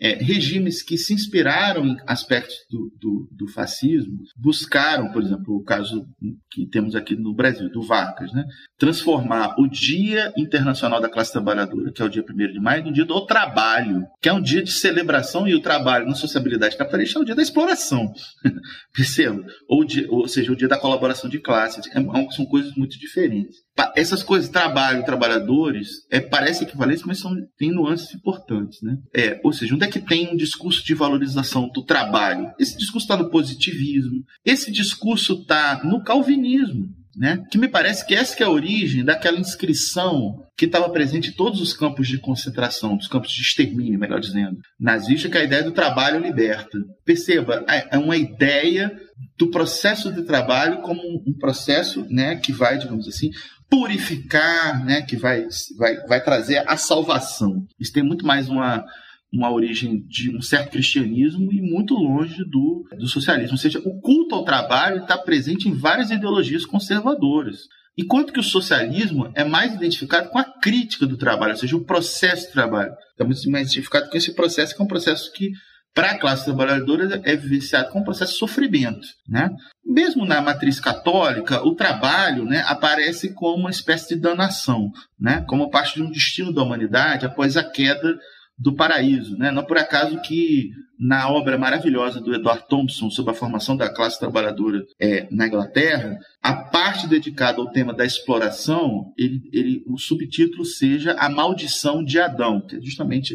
é, 0.00 0.14
regimes 0.14 0.82
que 0.82 0.98
se 0.98 1.14
inspiraram 1.14 1.86
em 1.86 1.96
aspectos 2.06 2.56
do, 2.70 2.92
do, 3.00 3.28
do, 3.32 3.48
fascismo 3.48 4.18
buscaram, 4.36 5.10
por 5.10 5.22
exemplo, 5.22 5.56
o 5.56 5.62
caso 5.62 6.06
que 6.50 6.66
temos 6.66 6.94
aqui 6.94 7.16
no 7.16 7.34
Brasil, 7.34 7.70
do 7.70 7.82
Vargas, 7.82 8.32
né, 8.32 8.44
transformar 8.78 9.54
o 9.58 9.66
Dia 9.66 10.32
Internacional 10.36 11.00
da 11.00 11.08
Classe 11.08 11.32
Trabalhadora, 11.32 11.92
que 11.92 12.02
é 12.02 12.04
o 12.04 12.10
dia 12.10 12.22
1 12.28 12.52
de 12.52 12.60
maio, 12.60 12.84
no 12.84 12.92
dia 12.92 13.04
do 13.04 13.24
trabalho, 13.24 14.06
que 14.20 14.28
é 14.28 14.32
um 14.32 14.42
dia 14.42 14.62
de 14.62 14.70
celebração, 14.70 15.48
e 15.48 15.54
o 15.54 15.62
trabalho 15.62 16.06
na 16.06 16.14
sociabilidade 16.14 16.76
capitalista 16.76 17.18
é 17.18 17.22
o 17.22 17.24
dia 17.24 17.34
da 17.34 17.42
exploração. 17.42 18.12
Perceba? 18.94 19.44
Ou, 19.68 19.84
ou 20.10 20.28
seja, 20.28 20.52
o 20.52 20.56
dia 20.56 20.68
da 20.68 20.78
colaboração 20.78 21.30
de 21.30 21.38
classes. 21.38 21.86
É, 21.86 22.32
são 22.32 22.44
coisas 22.46 22.74
muito 22.74 22.98
diferentes 22.98 23.65
essas 23.94 24.22
coisas, 24.22 24.48
trabalho, 24.48 25.04
trabalhadores, 25.04 26.06
é, 26.10 26.20
parece 26.20 26.64
equivalentes, 26.64 27.04
mas 27.04 27.18
são, 27.18 27.34
tem 27.58 27.70
nuances 27.70 28.14
importantes. 28.14 28.80
Né? 28.82 28.96
É, 29.14 29.40
ou 29.44 29.52
seja, 29.52 29.74
onde 29.74 29.84
é 29.84 29.90
que 29.90 30.00
tem 30.00 30.32
um 30.32 30.36
discurso 30.36 30.84
de 30.84 30.94
valorização 30.94 31.68
do 31.68 31.82
trabalho? 31.82 32.50
Esse 32.58 32.76
discurso 32.76 33.04
está 33.04 33.16
no 33.16 33.30
positivismo, 33.30 34.24
esse 34.44 34.70
discurso 34.70 35.34
está 35.34 35.82
no 35.84 36.02
calvinismo. 36.02 36.88
Né? 37.16 37.42
Que 37.50 37.56
me 37.56 37.66
parece 37.66 38.06
que 38.06 38.14
essa 38.14 38.36
que 38.36 38.42
é 38.42 38.46
a 38.46 38.50
origem 38.50 39.02
daquela 39.02 39.40
inscrição 39.40 40.44
que 40.54 40.66
estava 40.66 40.90
presente 40.90 41.30
em 41.30 41.32
todos 41.32 41.62
os 41.62 41.72
campos 41.72 42.08
de 42.08 42.18
concentração, 42.18 42.94
dos 42.94 43.08
campos 43.08 43.32
de 43.32 43.40
extermínio, 43.40 43.98
melhor 43.98 44.20
dizendo, 44.20 44.58
nazista, 44.78 45.28
que 45.30 45.38
é 45.38 45.40
a 45.40 45.44
ideia 45.44 45.62
do 45.62 45.72
trabalho 45.72 46.20
liberta. 46.20 46.78
Perceba, 47.06 47.64
é, 47.68 47.96
é 47.96 47.98
uma 47.98 48.18
ideia 48.18 48.94
do 49.38 49.50
processo 49.50 50.12
de 50.12 50.24
trabalho 50.24 50.82
como 50.82 51.00
um 51.26 51.32
processo 51.38 52.06
né, 52.10 52.36
que 52.36 52.52
vai, 52.52 52.76
digamos 52.76 53.08
assim, 53.08 53.30
purificar, 53.68 54.84
né, 54.84 55.02
que 55.02 55.16
vai, 55.16 55.46
vai, 55.76 55.96
vai 56.06 56.22
trazer 56.22 56.64
a 56.66 56.76
salvação. 56.76 57.66
Isso 57.78 57.92
tem 57.92 58.02
muito 58.02 58.26
mais 58.26 58.48
uma, 58.48 58.84
uma 59.32 59.50
origem 59.50 60.04
de 60.06 60.34
um 60.34 60.40
certo 60.40 60.70
cristianismo 60.70 61.52
e 61.52 61.60
muito 61.60 61.94
longe 61.94 62.44
do, 62.44 62.86
do 62.98 63.08
socialismo. 63.08 63.54
Ou 63.54 63.58
seja, 63.58 63.80
o 63.80 64.00
culto 64.00 64.34
ao 64.34 64.44
trabalho 64.44 65.02
está 65.02 65.18
presente 65.18 65.68
em 65.68 65.74
várias 65.74 66.10
ideologias 66.10 66.64
conservadoras. 66.64 67.62
Enquanto 67.98 68.32
que 68.32 68.40
o 68.40 68.42
socialismo 68.42 69.30
é 69.34 69.42
mais 69.42 69.74
identificado 69.74 70.28
com 70.28 70.38
a 70.38 70.44
crítica 70.44 71.06
do 71.06 71.16
trabalho, 71.16 71.52
ou 71.52 71.58
seja, 71.58 71.76
o 71.76 71.84
processo 71.84 72.46
de 72.46 72.52
trabalho. 72.52 72.92
Está 73.12 73.24
muito 73.24 73.50
mais 73.50 73.68
identificado 73.68 74.10
com 74.10 74.16
esse 74.16 74.34
processo, 74.34 74.74
que 74.74 74.82
é 74.82 74.84
um 74.84 74.88
processo 74.88 75.32
que 75.32 75.50
para 75.96 76.10
a 76.10 76.18
classe 76.18 76.44
trabalhadora 76.44 77.22
é 77.24 77.34
vivenciado 77.34 77.88
como 77.88 78.02
um 78.02 78.04
processo 78.04 78.34
de 78.34 78.38
sofrimento. 78.38 79.08
Né? 79.26 79.48
Mesmo 79.82 80.26
na 80.26 80.42
matriz 80.42 80.78
católica, 80.78 81.66
o 81.66 81.74
trabalho 81.74 82.44
né, 82.44 82.62
aparece 82.66 83.32
como 83.32 83.62
uma 83.62 83.70
espécie 83.70 84.14
de 84.14 84.20
danação, 84.20 84.92
né? 85.18 85.42
como 85.48 85.70
parte 85.70 85.94
de 85.94 86.02
um 86.02 86.10
destino 86.10 86.52
da 86.52 86.62
humanidade 86.62 87.24
após 87.24 87.56
a 87.56 87.64
queda 87.64 88.14
do 88.58 88.74
paraíso. 88.74 89.38
Né? 89.38 89.50
Não 89.50 89.64
por 89.64 89.78
acaso 89.78 90.20
que 90.20 90.68
na 91.00 91.30
obra 91.30 91.56
maravilhosa 91.56 92.20
do 92.20 92.34
Edward 92.34 92.68
Thompson 92.68 93.08
sobre 93.08 93.30
a 93.30 93.36
formação 93.36 93.74
da 93.74 93.88
classe 93.88 94.18
trabalhadora 94.18 94.82
é, 95.00 95.26
na 95.30 95.46
Inglaterra, 95.46 96.18
a 96.42 96.54
parte 96.56 97.06
dedicada 97.06 97.58
ao 97.58 97.70
tema 97.70 97.94
da 97.94 98.04
exploração, 98.04 99.14
ele, 99.16 99.40
ele, 99.50 99.82
o 99.86 99.96
subtítulo 99.96 100.66
seja 100.66 101.12
A 101.18 101.30
Maldição 101.30 102.04
de 102.04 102.20
Adão, 102.20 102.60
que 102.60 102.76
é 102.76 102.80
justamente 102.82 103.34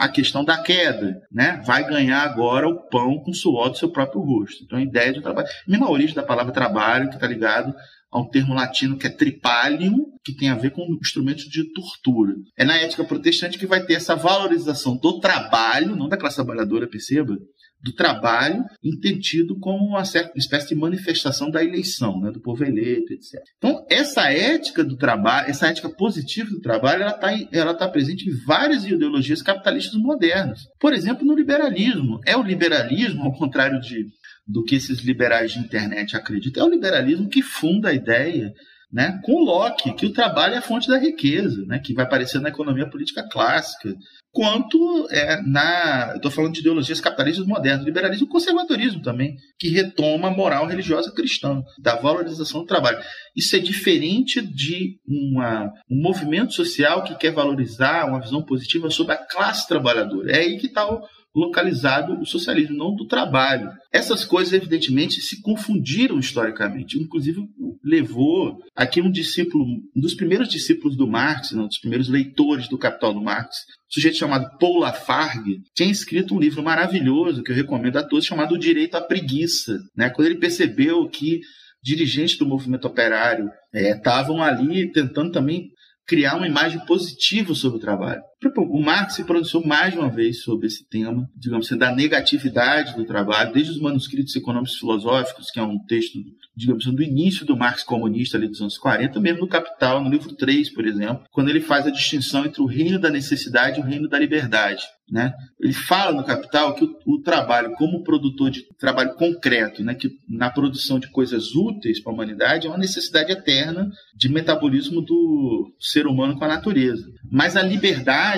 a 0.00 0.08
questão 0.08 0.42
da 0.42 0.56
queda, 0.56 1.20
né? 1.30 1.62
Vai 1.66 1.86
ganhar 1.86 2.22
agora 2.22 2.66
o 2.66 2.88
pão 2.88 3.18
com 3.18 3.32
o 3.32 3.34
suor 3.34 3.68
do 3.68 3.76
seu 3.76 3.90
próprio 3.90 4.22
rosto. 4.22 4.64
Então 4.64 4.78
a 4.78 4.82
ideia 4.82 5.12
de 5.12 5.20
trabalho, 5.20 5.46
mesma 5.68 5.90
origem 5.90 6.14
da 6.14 6.22
palavra 6.22 6.54
trabalho 6.54 7.10
que 7.10 7.16
está 7.16 7.26
ligado 7.26 7.74
a 8.10 8.18
um 8.18 8.26
termo 8.26 8.54
latino 8.54 8.96
que 8.96 9.06
é 9.06 9.10
tripalium, 9.10 10.06
que 10.24 10.34
tem 10.34 10.48
a 10.48 10.54
ver 10.54 10.70
com 10.70 10.82
instrumentos 10.98 11.44
de 11.44 11.70
tortura. 11.74 12.32
É 12.56 12.64
na 12.64 12.76
ética 12.76 13.04
protestante 13.04 13.58
que 13.58 13.66
vai 13.66 13.84
ter 13.84 13.92
essa 13.92 14.16
valorização 14.16 14.96
do 14.96 15.20
trabalho, 15.20 15.94
não 15.94 16.08
da 16.08 16.16
classe 16.16 16.36
trabalhadora, 16.36 16.88
perceba, 16.88 17.36
do 17.82 17.92
trabalho, 17.92 18.64
entendido 18.84 19.58
como 19.58 19.84
uma 19.84 20.04
certa 20.04 20.38
espécie 20.38 20.68
de 20.68 20.74
manifestação 20.74 21.50
da 21.50 21.64
eleição, 21.64 22.20
né, 22.20 22.30
do 22.30 22.40
povo 22.40 22.64
eleito, 22.64 23.12
etc. 23.12 23.40
Então, 23.56 23.84
essa 23.88 24.30
ética 24.30 24.84
do 24.84 24.96
trabalho, 24.96 25.48
essa 25.48 25.68
ética 25.68 25.88
positiva 25.88 26.50
do 26.50 26.60
trabalho, 26.60 27.02
ela 27.02 27.12
está 27.12 27.30
ela 27.52 27.74
tá 27.74 27.88
presente 27.88 28.28
em 28.28 28.44
várias 28.44 28.84
ideologias 28.84 29.40
capitalistas 29.40 29.98
modernas. 30.00 30.60
Por 30.78 30.92
exemplo, 30.92 31.24
no 31.24 31.34
liberalismo. 31.34 32.20
É 32.26 32.36
o 32.36 32.42
liberalismo, 32.42 33.22
ao 33.22 33.32
contrário 33.32 33.80
de, 33.80 34.06
do 34.46 34.62
que 34.62 34.74
esses 34.74 35.00
liberais 35.00 35.52
de 35.52 35.60
internet 35.60 36.16
acreditam, 36.16 36.64
é 36.64 36.66
o 36.66 36.70
liberalismo 36.70 37.28
que 37.28 37.42
funda 37.42 37.88
a 37.88 37.94
ideia 37.94 38.52
né, 38.92 39.20
com 39.24 39.44
Locke, 39.44 39.94
que 39.94 40.06
o 40.06 40.12
trabalho 40.12 40.54
é 40.54 40.58
a 40.58 40.62
fonte 40.62 40.88
da 40.88 40.98
riqueza, 40.98 41.64
né, 41.66 41.78
que 41.78 41.94
vai 41.94 42.04
aparecer 42.04 42.40
na 42.40 42.48
economia 42.48 42.88
política 42.88 43.26
clássica, 43.28 43.94
quanto 44.32 45.06
é, 45.10 45.40
na. 45.42 46.12
Estou 46.16 46.30
falando 46.30 46.52
de 46.52 46.60
ideologias 46.60 47.00
capitalistas 47.00 47.46
modernas, 47.46 47.84
liberalismo 47.84 48.26
e 48.26 48.30
conservadorismo 48.30 49.02
também, 49.02 49.36
que 49.58 49.68
retoma 49.68 50.28
a 50.28 50.30
moral 50.30 50.66
religiosa 50.66 51.12
cristã, 51.12 51.62
da 51.80 51.96
valorização 51.96 52.60
do 52.60 52.66
trabalho. 52.66 52.98
Isso 53.36 53.54
é 53.56 53.58
diferente 53.58 54.40
de 54.40 54.98
uma, 55.06 55.70
um 55.90 56.00
movimento 56.00 56.52
social 56.52 57.04
que 57.04 57.14
quer 57.14 57.32
valorizar 57.32 58.06
uma 58.06 58.20
visão 58.20 58.42
positiva 58.42 58.90
sobre 58.90 59.14
a 59.14 59.18
classe 59.18 59.68
trabalhadora. 59.68 60.32
É 60.32 60.40
aí 60.40 60.58
que 60.58 60.66
está 60.66 60.88
o 60.88 61.02
localizado 61.34 62.20
o 62.20 62.26
socialismo, 62.26 62.76
não 62.76 62.94
do 62.94 63.06
trabalho. 63.06 63.70
Essas 63.92 64.24
coisas, 64.24 64.52
evidentemente, 64.52 65.20
se 65.20 65.40
confundiram 65.40 66.18
historicamente. 66.18 66.98
Inclusive, 66.98 67.40
levou 67.84 68.58
aqui 68.74 69.00
um 69.00 69.10
discípulo, 69.10 69.64
um 69.64 70.00
dos 70.00 70.14
primeiros 70.14 70.48
discípulos 70.48 70.96
do 70.96 71.06
Marx, 71.06 71.52
um 71.52 71.66
dos 71.66 71.78
primeiros 71.78 72.08
leitores 72.08 72.68
do 72.68 72.78
Capital 72.78 73.14
do 73.14 73.22
Marx, 73.22 73.56
um 73.88 73.92
sujeito 73.92 74.16
chamado 74.16 74.56
Paul 74.58 74.80
Lafargue, 74.80 75.60
tinha 75.74 75.90
escrito 75.90 76.34
um 76.34 76.40
livro 76.40 76.62
maravilhoso 76.62 77.42
que 77.42 77.52
eu 77.52 77.56
recomendo 77.56 77.96
a 77.96 78.02
todos, 78.02 78.26
chamado 78.26 78.54
O 78.54 78.58
Direito 78.58 78.96
à 78.96 79.00
Preguiça. 79.00 79.78
Né? 79.96 80.10
Quando 80.10 80.26
ele 80.26 80.38
percebeu 80.38 81.08
que 81.08 81.40
dirigentes 81.82 82.36
do 82.36 82.46
movimento 82.46 82.86
operário 82.86 83.48
estavam 83.72 84.44
é, 84.44 84.48
ali 84.48 84.92
tentando 84.92 85.32
também 85.32 85.68
criar 86.06 86.36
uma 86.36 86.46
imagem 86.46 86.84
positiva 86.86 87.54
sobre 87.54 87.78
o 87.78 87.80
trabalho. 87.80 88.20
O 88.56 88.80
Marx 88.82 89.16
se 89.16 89.24
pronunciou 89.24 89.66
mais 89.66 89.94
uma 89.94 90.08
vez 90.08 90.42
sobre 90.42 90.66
esse 90.66 90.88
tema, 90.88 91.28
digamos 91.36 91.66
assim, 91.66 91.76
da 91.76 91.94
negatividade 91.94 92.96
do 92.96 93.04
trabalho, 93.04 93.52
desde 93.52 93.72
os 93.72 93.80
manuscritos 93.80 94.34
econômicos 94.34 94.78
filosóficos, 94.78 95.50
que 95.50 95.60
é 95.60 95.62
um 95.62 95.78
texto, 95.84 96.18
digamos 96.56 96.86
assim, 96.86 96.96
do 96.96 97.02
início 97.02 97.44
do 97.44 97.54
Marx 97.54 97.82
comunista 97.82 98.38
ali 98.38 98.48
dos 98.48 98.62
anos 98.62 98.78
40, 98.78 99.20
mesmo 99.20 99.40
no 99.40 99.48
Capital, 99.48 100.02
no 100.02 100.08
livro 100.08 100.34
3, 100.34 100.72
por 100.72 100.86
exemplo, 100.86 101.24
quando 101.30 101.50
ele 101.50 101.60
faz 101.60 101.86
a 101.86 101.90
distinção 101.90 102.46
entre 102.46 102.62
o 102.62 102.66
reino 102.66 102.98
da 102.98 103.10
necessidade 103.10 103.78
e 103.78 103.82
o 103.82 103.86
reino 103.86 104.08
da 104.08 104.18
liberdade. 104.18 104.84
Né? 105.10 105.34
Ele 105.58 105.72
fala 105.72 106.12
no 106.12 106.24
Capital 106.24 106.72
que 106.74 106.84
o, 106.84 106.96
o, 107.04 107.20
trabalho 107.20 107.72
como 107.72 108.04
produtor 108.04 108.48
de 108.48 108.62
trabalho 108.78 109.14
concreto, 109.14 109.82
né, 109.82 109.92
que 109.92 110.08
na 110.28 110.50
produção 110.50 111.00
de 111.00 111.10
coisas 111.10 111.52
úteis 111.52 112.00
para 112.00 112.12
a 112.12 112.14
humanidade 112.14 112.66
é 112.68 112.70
uma 112.70 112.78
necessidade 112.78 113.32
eterna 113.32 113.90
de 114.14 114.28
metabolismo 114.28 115.00
do 115.00 115.74
ser 115.80 116.06
humano 116.06 116.38
com 116.38 116.44
a 116.44 116.48
natureza. 116.48 117.04
Mas 117.28 117.56
a 117.56 117.62
liberdade 117.62 118.29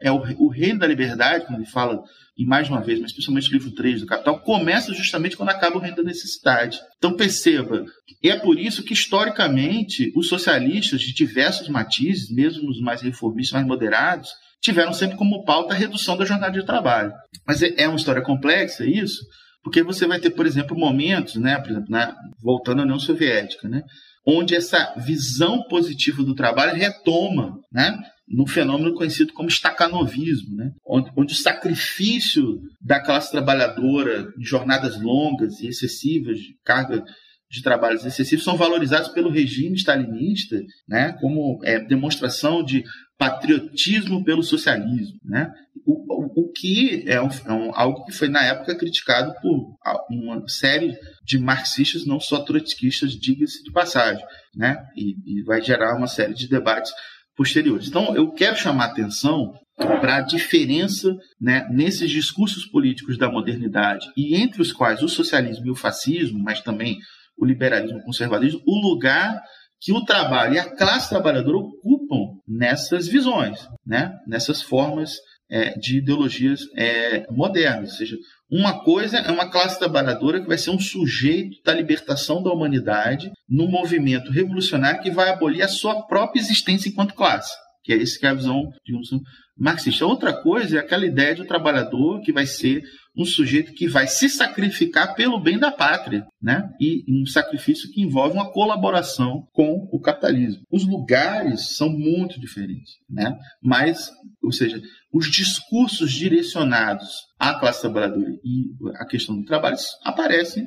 é 0.00 0.10
o, 0.10 0.22
o 0.38 0.48
reino 0.48 0.80
da 0.80 0.86
liberdade, 0.86 1.46
quando 1.46 1.60
ele 1.60 1.70
fala 1.70 2.02
e 2.36 2.44
mais 2.44 2.68
uma 2.68 2.82
vez, 2.82 3.00
mas 3.00 3.12
principalmente 3.12 3.48
o 3.48 3.52
livro 3.52 3.70
3 3.70 4.00
do 4.00 4.06
Capital, 4.06 4.40
começa 4.40 4.92
justamente 4.92 5.36
quando 5.36 5.48
acaba 5.48 5.76
o 5.76 5.80
reino 5.80 5.96
da 5.96 6.02
necessidade. 6.02 6.78
Então 6.98 7.16
perceba, 7.16 7.84
é 8.22 8.36
por 8.36 8.58
isso 8.58 8.82
que 8.82 8.92
historicamente 8.92 10.12
os 10.14 10.28
socialistas 10.28 11.00
de 11.00 11.14
diversos 11.14 11.68
matizes, 11.68 12.30
mesmo 12.30 12.68
os 12.68 12.80
mais 12.80 13.00
reformistas, 13.00 13.54
mais 13.54 13.66
moderados, 13.66 14.28
tiveram 14.60 14.92
sempre 14.92 15.16
como 15.16 15.44
pauta 15.44 15.72
a 15.72 15.76
redução 15.76 16.16
da 16.16 16.26
jornada 16.26 16.58
de 16.58 16.66
trabalho. 16.66 17.12
Mas 17.46 17.62
é, 17.62 17.72
é 17.78 17.88
uma 17.88 17.96
história 17.96 18.22
complexa 18.22 18.84
isso, 18.84 19.24
porque 19.62 19.82
você 19.82 20.06
vai 20.06 20.20
ter, 20.20 20.30
por 20.30 20.46
exemplo, 20.46 20.78
momentos, 20.78 21.36
né, 21.36 21.58
por 21.58 21.70
exemplo, 21.70 21.90
na, 21.90 22.14
voltando 22.42 22.80
à 22.80 22.84
União 22.84 22.98
Soviética, 22.98 23.66
né, 23.68 23.82
onde 24.26 24.54
essa 24.54 24.92
visão 24.98 25.62
positiva 25.68 26.22
do 26.22 26.34
trabalho 26.34 26.76
retoma, 26.76 27.58
né, 27.72 27.96
no 28.28 28.46
fenômeno 28.46 28.94
conhecido 28.94 29.32
como 29.32 29.48
stacanovismo, 29.48 30.56
né? 30.56 30.72
onde, 30.84 31.10
onde, 31.16 31.32
o 31.32 31.36
sacrifício 31.36 32.60
da 32.80 33.00
classe 33.00 33.30
trabalhadora 33.30 34.32
de 34.36 34.44
jornadas 34.44 35.00
longas 35.00 35.60
e 35.60 35.68
excessivas, 35.68 36.38
de 36.38 36.56
carga 36.64 37.04
de 37.48 37.62
trabalhos 37.62 38.04
excessivos, 38.04 38.44
são 38.44 38.56
valorizados 38.56 39.08
pelo 39.10 39.30
regime 39.30 39.76
stalinista 39.76 40.60
né? 40.88 41.12
como 41.20 41.60
é, 41.64 41.78
demonstração 41.78 42.64
de 42.64 42.82
patriotismo 43.16 44.24
pelo 44.24 44.42
socialismo. 44.42 45.18
Né? 45.24 45.48
O, 45.86 45.92
o, 46.12 46.42
o 46.42 46.52
que 46.52 47.04
é, 47.06 47.22
um, 47.22 47.28
é 47.28 47.52
um, 47.52 47.70
algo 47.74 48.04
que 48.04 48.12
foi, 48.12 48.28
na 48.28 48.42
época, 48.42 48.76
criticado 48.76 49.32
por 49.40 49.76
uma 50.10 50.46
série 50.48 50.98
de 51.24 51.38
marxistas, 51.38 52.04
não 52.04 52.18
só 52.18 52.40
trotskistas, 52.40 53.12
diga-se 53.12 53.62
de 53.62 53.70
passagem, 53.70 54.24
né? 54.54 54.76
E, 54.96 55.16
e 55.24 55.42
vai 55.44 55.62
gerar 55.62 55.96
uma 55.96 56.08
série 56.08 56.34
de 56.34 56.48
debates 56.48 56.92
posteriores. 57.36 57.88
Então, 57.88 58.14
eu 58.16 58.32
quero 58.32 58.56
chamar 58.56 58.86
atenção 58.86 59.52
para 59.76 60.16
a 60.16 60.20
diferença 60.22 61.14
né, 61.40 61.68
nesses 61.70 62.10
discursos 62.10 62.64
políticos 62.64 63.18
da 63.18 63.30
modernidade, 63.30 64.10
e 64.16 64.34
entre 64.34 64.62
os 64.62 64.72
quais 64.72 65.02
o 65.02 65.08
socialismo 65.08 65.66
e 65.66 65.70
o 65.70 65.76
fascismo, 65.76 66.38
mas 66.38 66.62
também 66.62 66.98
o 67.36 67.44
liberalismo 67.44 67.98
e 67.98 68.00
o 68.00 68.04
conservadorismo, 68.04 68.62
o 68.66 68.80
lugar 68.80 69.38
que 69.78 69.92
o 69.92 70.04
trabalho 70.04 70.54
e 70.54 70.58
a 70.58 70.74
classe 70.74 71.10
trabalhadora 71.10 71.58
ocupam 71.58 72.38
nessas 72.48 73.06
visões, 73.06 73.68
né, 73.86 74.16
nessas 74.26 74.62
formas 74.62 75.16
é, 75.50 75.78
de 75.78 75.98
ideologias 75.98 76.62
é, 76.74 77.30
modernas. 77.30 77.90
Ou 77.92 77.96
seja, 77.96 78.16
uma 78.50 78.84
coisa 78.84 79.18
é 79.18 79.30
uma 79.30 79.50
classe 79.50 79.78
trabalhadora 79.78 80.40
que 80.40 80.46
vai 80.46 80.56
ser 80.56 80.70
um 80.70 80.78
sujeito 80.78 81.60
da 81.64 81.74
libertação 81.74 82.42
da 82.42 82.52
humanidade 82.52 83.32
num 83.48 83.68
movimento 83.68 84.30
revolucionário 84.30 85.02
que 85.02 85.10
vai 85.10 85.30
abolir 85.30 85.62
a 85.62 85.68
sua 85.68 86.02
própria 86.02 86.40
existência 86.40 86.88
enquanto 86.88 87.14
classe. 87.14 87.52
Que 87.82 87.92
é 87.92 87.96
esse 87.96 88.18
que 88.18 88.26
é 88.26 88.30
a 88.30 88.34
visão, 88.34 88.72
digamos, 88.84 89.08
marxista. 89.56 90.06
Outra 90.06 90.32
coisa 90.32 90.76
é 90.76 90.80
aquela 90.80 91.06
ideia 91.06 91.34
de 91.34 91.42
um 91.42 91.46
trabalhador 91.46 92.20
que 92.20 92.32
vai 92.32 92.46
ser 92.46 92.84
um 93.16 93.24
sujeito 93.24 93.72
que 93.72 93.88
vai 93.88 94.06
se 94.06 94.28
sacrificar 94.28 95.14
pelo 95.14 95.40
bem 95.40 95.58
da 95.58 95.72
pátria, 95.72 96.26
né? 96.40 96.68
E 96.80 97.04
um 97.08 97.24
sacrifício 97.26 97.90
que 97.90 98.02
envolve 98.02 98.34
uma 98.34 98.52
colaboração 98.52 99.46
com 99.52 99.88
o 99.90 100.00
capitalismo. 100.00 100.62
Os 100.70 100.86
lugares 100.86 101.76
são 101.76 101.88
muito 101.88 102.38
diferentes, 102.38 102.94
né? 103.08 103.36
Mas, 103.62 104.10
ou 104.42 104.52
seja, 104.52 104.80
os 105.12 105.30
discursos 105.30 106.12
direcionados 106.12 107.08
à 107.38 107.54
classe 107.54 107.80
trabalhadora 107.80 108.30
e 108.44 108.66
à 108.96 109.06
questão 109.06 109.36
do 109.36 109.44
trabalho 109.44 109.76
aparecem 110.04 110.66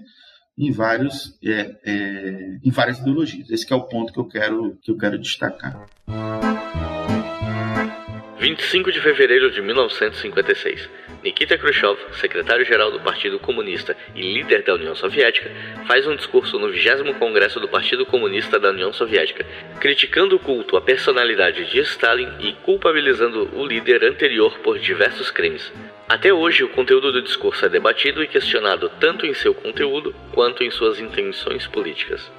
em 0.58 0.72
vários 0.72 1.38
é, 1.44 1.72
é, 1.86 2.58
em 2.64 2.72
várias 2.72 3.00
ideologias. 3.00 3.50
Esse 3.50 3.72
é 3.72 3.76
o 3.76 3.88
ponto 3.88 4.12
que 4.12 4.20
eu 4.20 4.28
quero 4.28 4.78
que 4.82 4.92
eu 4.92 4.98
quero 4.98 5.20
destacar. 5.20 5.86
25 8.40 8.92
de 8.92 9.02
fevereiro 9.02 9.52
de 9.52 9.62
1956. 9.62 10.90
Nikita 11.24 11.58
Khrushchev, 11.58 11.98
secretário-geral 12.14 12.92
do 12.92 13.00
Partido 13.00 13.40
Comunista 13.40 13.96
e 14.16 14.22
líder 14.22 14.64
da 14.64 14.76
União 14.76 14.96
Soviética, 14.96 15.52
faz 15.86 16.08
um 16.08 16.16
discurso 16.16 16.58
no 16.58 16.70
20 16.72 17.14
Congresso 17.20 17.60
do 17.60 17.68
Partido 17.68 18.06
Comunista 18.06 18.58
da 18.60 18.70
União 18.70 18.94
Soviética, 18.94 19.46
criticando 19.80 20.38
o 20.38 20.40
culto 20.40 20.78
à 20.78 20.82
personalidade 20.82 21.66
de 21.66 21.80
Stalin 21.80 22.30
e 22.40 22.54
culpabilizando 22.64 23.50
o 23.54 23.66
líder 23.66 24.04
anterior 24.06 24.58
por 24.60 24.80
diversos 24.80 25.30
crimes. 25.30 25.72
Até 26.08 26.34
hoje, 26.34 26.64
o 26.64 26.70
conteúdo 26.70 27.12
do 27.12 27.22
discurso 27.22 27.66
é 27.66 27.70
debatido 27.70 28.24
e 28.24 28.28
questionado 28.28 28.90
tanto 29.00 29.26
em 29.26 29.34
seu 29.34 29.54
conteúdo 29.54 30.16
quanto 30.34 30.64
em 30.64 30.72
suas 30.72 31.00
intenções 31.00 31.68
políticas. 31.68 32.32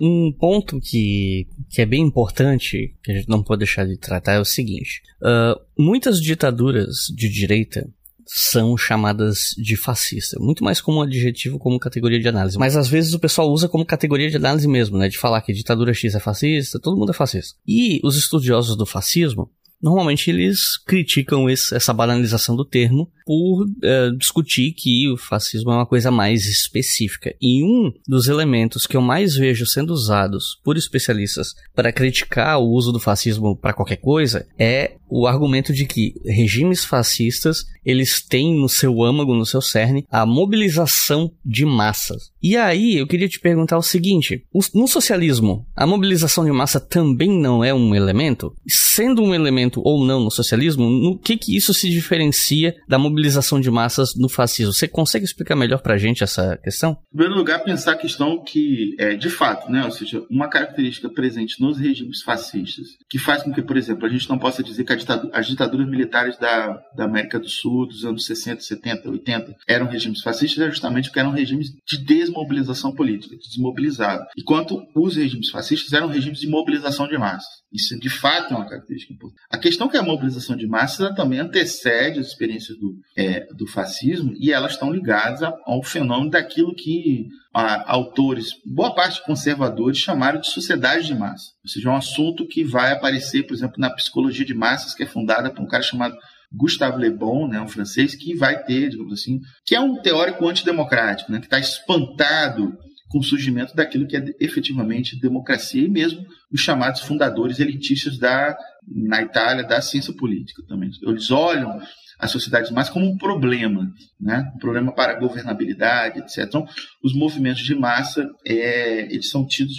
Um 0.00 0.32
ponto 0.32 0.80
que, 0.80 1.46
que 1.68 1.82
é 1.82 1.86
bem 1.86 2.02
importante, 2.02 2.94
que 3.02 3.12
a 3.12 3.14
gente 3.14 3.28
não 3.28 3.42
pode 3.42 3.60
deixar 3.60 3.86
de 3.86 3.98
tratar, 3.98 4.34
é 4.34 4.40
o 4.40 4.44
seguinte: 4.44 5.02
uh, 5.22 5.60
muitas 5.78 6.20
ditaduras 6.20 6.88
de 7.14 7.28
direita 7.28 7.88
são 8.32 8.76
chamadas 8.76 9.50
de 9.58 9.76
fascista, 9.76 10.38
muito 10.38 10.62
mais 10.62 10.80
como 10.80 11.02
adjetivo, 11.02 11.58
como 11.58 11.80
categoria 11.80 12.20
de 12.20 12.28
análise. 12.28 12.56
Mas 12.58 12.76
às 12.76 12.88
vezes 12.88 13.12
o 13.12 13.18
pessoal 13.18 13.50
usa 13.50 13.68
como 13.68 13.84
categoria 13.84 14.30
de 14.30 14.36
análise 14.36 14.68
mesmo, 14.68 14.96
né? 14.96 15.08
De 15.08 15.18
falar 15.18 15.42
que 15.42 15.52
ditadura 15.52 15.92
X 15.92 16.14
é 16.14 16.20
fascista, 16.20 16.78
todo 16.78 16.96
mundo 16.96 17.10
é 17.10 17.14
fascista. 17.14 17.58
E 17.66 18.00
os 18.04 18.16
estudiosos 18.16 18.76
do 18.76 18.86
fascismo 18.86 19.50
normalmente 19.82 20.30
eles 20.30 20.76
criticam 20.84 21.48
esse, 21.48 21.74
essa 21.74 21.92
banalização 21.92 22.54
do 22.54 22.64
termo 22.64 23.10
por 23.24 23.64
uh, 23.64 24.16
discutir 24.16 24.72
que 24.72 25.08
o 25.10 25.16
fascismo 25.16 25.70
é 25.70 25.74
uma 25.76 25.86
coisa 25.86 26.10
mais 26.10 26.46
específica. 26.46 27.34
E 27.40 27.62
um 27.62 27.92
dos 28.06 28.28
elementos 28.28 28.86
que 28.86 28.96
eu 28.96 29.00
mais 29.00 29.34
vejo 29.34 29.66
sendo 29.66 29.92
usados 29.92 30.58
por 30.64 30.76
especialistas 30.76 31.54
para 31.74 31.92
criticar 31.92 32.58
o 32.58 32.68
uso 32.68 32.92
do 32.92 33.00
fascismo 33.00 33.56
para 33.56 33.72
qualquer 33.72 33.96
coisa 33.96 34.46
é 34.58 34.96
o 35.08 35.26
argumento 35.26 35.72
de 35.72 35.84
que 35.86 36.14
regimes 36.24 36.84
fascistas 36.84 37.64
eles 37.84 38.22
têm 38.22 38.54
no 38.54 38.68
seu 38.68 39.02
âmago, 39.02 39.34
no 39.34 39.44
seu 39.44 39.60
cerne, 39.60 40.06
a 40.10 40.24
mobilização 40.24 41.32
de 41.44 41.64
massas. 41.64 42.30
E 42.42 42.56
aí 42.56 42.96
eu 42.96 43.06
queria 43.06 43.28
te 43.28 43.40
perguntar 43.40 43.78
o 43.78 43.82
seguinte: 43.82 44.44
no 44.74 44.86
socialismo, 44.86 45.66
a 45.74 45.86
mobilização 45.86 46.44
de 46.44 46.52
massa 46.52 46.78
também 46.78 47.30
não 47.30 47.64
é 47.64 47.74
um 47.74 47.94
elemento? 47.94 48.54
Sendo 48.68 49.22
um 49.22 49.34
elemento 49.34 49.80
ou 49.84 50.04
não 50.04 50.20
no 50.20 50.30
socialismo, 50.30 50.88
no 50.88 51.18
que 51.18 51.36
que 51.36 51.56
isso 51.56 51.74
se 51.74 51.88
diferencia 51.88 52.76
da 52.88 52.98
mobilização 52.98 53.19
mobilização 53.20 53.60
de 53.60 53.70
massas 53.70 54.14
no 54.16 54.28
fascismo. 54.28 54.72
Você 54.72 54.88
consegue 54.88 55.24
explicar 55.24 55.54
melhor 55.54 55.82
para 55.82 55.94
a 55.94 55.98
gente 55.98 56.24
essa 56.24 56.56
questão? 56.56 56.96
Em 57.12 57.16
primeiro 57.16 57.38
lugar, 57.38 57.62
pensar 57.62 57.92
a 57.92 57.96
questão 57.96 58.42
que, 58.42 58.94
é, 58.98 59.14
de 59.14 59.28
fato, 59.28 59.70
né, 59.70 59.84
ou 59.84 59.90
seja, 59.90 60.24
uma 60.30 60.48
característica 60.48 61.08
presente 61.08 61.60
nos 61.60 61.78
regimes 61.78 62.22
fascistas, 62.22 62.86
que 63.08 63.18
faz 63.18 63.42
com 63.42 63.52
que, 63.52 63.62
por 63.62 63.76
exemplo, 63.76 64.06
a 64.06 64.08
gente 64.08 64.28
não 64.28 64.38
possa 64.38 64.62
dizer 64.62 64.84
que 64.84 64.92
as 65.32 65.46
ditaduras 65.46 65.88
militares 65.88 66.38
da, 66.38 66.80
da 66.96 67.04
América 67.04 67.38
do 67.38 67.48
Sul 67.48 67.86
dos 67.86 68.04
anos 68.04 68.24
60, 68.24 68.62
70, 68.62 69.10
80 69.10 69.56
eram 69.68 69.86
regimes 69.86 70.22
fascistas, 70.22 70.66
é 70.66 70.70
justamente 70.70 71.08
porque 71.08 71.20
eram 71.20 71.30
regimes 71.30 71.72
de 71.86 71.98
desmobilização 71.98 72.92
política, 72.92 73.36
de 73.36 73.48
desmobilizado. 73.48 74.24
Enquanto 74.38 74.82
os 74.94 75.16
regimes 75.16 75.50
fascistas 75.50 75.92
eram 75.92 76.08
regimes 76.08 76.40
de 76.40 76.48
mobilização 76.48 77.06
de 77.06 77.18
massas. 77.18 77.59
Isso, 77.72 77.98
de 77.98 78.10
fato, 78.10 78.52
é 78.52 78.56
uma 78.56 78.68
característica 78.68 79.12
importante. 79.12 79.40
A 79.48 79.56
questão 79.56 79.86
é 79.86 79.90
que 79.90 79.96
a 79.96 80.02
mobilização 80.02 80.56
de 80.56 80.66
massas 80.66 81.14
também 81.14 81.38
antecede 81.38 82.18
as 82.18 82.26
experiências 82.26 82.76
do, 82.76 82.96
é, 83.16 83.46
do 83.54 83.66
fascismo 83.66 84.34
e 84.38 84.52
elas 84.52 84.72
estão 84.72 84.92
ligadas 84.92 85.40
ao 85.64 85.82
fenômeno 85.82 86.30
daquilo 86.30 86.74
que 86.74 87.28
a, 87.54 87.92
autores, 87.92 88.48
boa 88.66 88.92
parte 88.92 89.24
conservadores, 89.24 89.98
chamaram 89.98 90.40
de 90.40 90.48
sociedade 90.48 91.06
de 91.06 91.14
massa. 91.14 91.52
Ou 91.62 91.70
seja, 91.70 91.88
é 91.88 91.92
um 91.92 91.96
assunto 91.96 92.46
que 92.46 92.64
vai 92.64 92.92
aparecer, 92.92 93.44
por 93.44 93.54
exemplo, 93.54 93.76
na 93.78 93.90
psicologia 93.90 94.44
de 94.44 94.54
massas, 94.54 94.94
que 94.94 95.04
é 95.04 95.06
fundada 95.06 95.50
por 95.50 95.62
um 95.62 95.68
cara 95.68 95.82
chamado 95.82 96.16
Gustave 96.52 97.00
Le 97.00 97.10
Bon, 97.10 97.46
né, 97.46 97.60
um 97.60 97.68
francês, 97.68 98.16
que 98.16 98.34
vai 98.34 98.62
ter, 98.64 98.90
digamos 98.90 99.12
assim, 99.12 99.40
que 99.64 99.74
é 99.74 99.80
um 99.80 100.00
teórico 100.02 100.48
antidemocrático, 100.48 101.30
né, 101.30 101.38
que 101.38 101.46
está 101.46 101.60
espantado 101.60 102.76
com 103.10 103.18
o 103.18 103.24
surgimento 103.24 103.74
daquilo 103.74 104.06
que 104.06 104.16
é 104.16 104.24
efetivamente 104.38 105.20
democracia 105.20 105.84
e 105.84 105.88
mesmo 105.88 106.24
os 106.50 106.60
chamados 106.60 107.00
fundadores 107.00 107.58
elitistas 107.58 108.16
da 108.16 108.56
na 108.86 109.20
Itália 109.20 109.64
da 109.64 109.80
ciência 109.82 110.12
política 110.14 110.62
também. 110.66 110.90
Eles 111.02 111.30
olham 111.30 111.80
as 112.20 112.30
sociedades 112.30 112.70
mais 112.70 112.90
como 112.90 113.06
um 113.06 113.16
problema, 113.16 113.90
né? 114.20 114.52
um 114.54 114.58
problema 114.58 114.92
para 114.92 115.12
a 115.12 115.18
governabilidade, 115.18 116.20
etc. 116.20 116.44
Então, 116.46 116.66
os 117.02 117.14
movimentos 117.14 117.62
de 117.62 117.74
massa 117.74 118.28
é, 118.46 119.12
eles 119.12 119.30
são 119.30 119.46
tidos, 119.46 119.76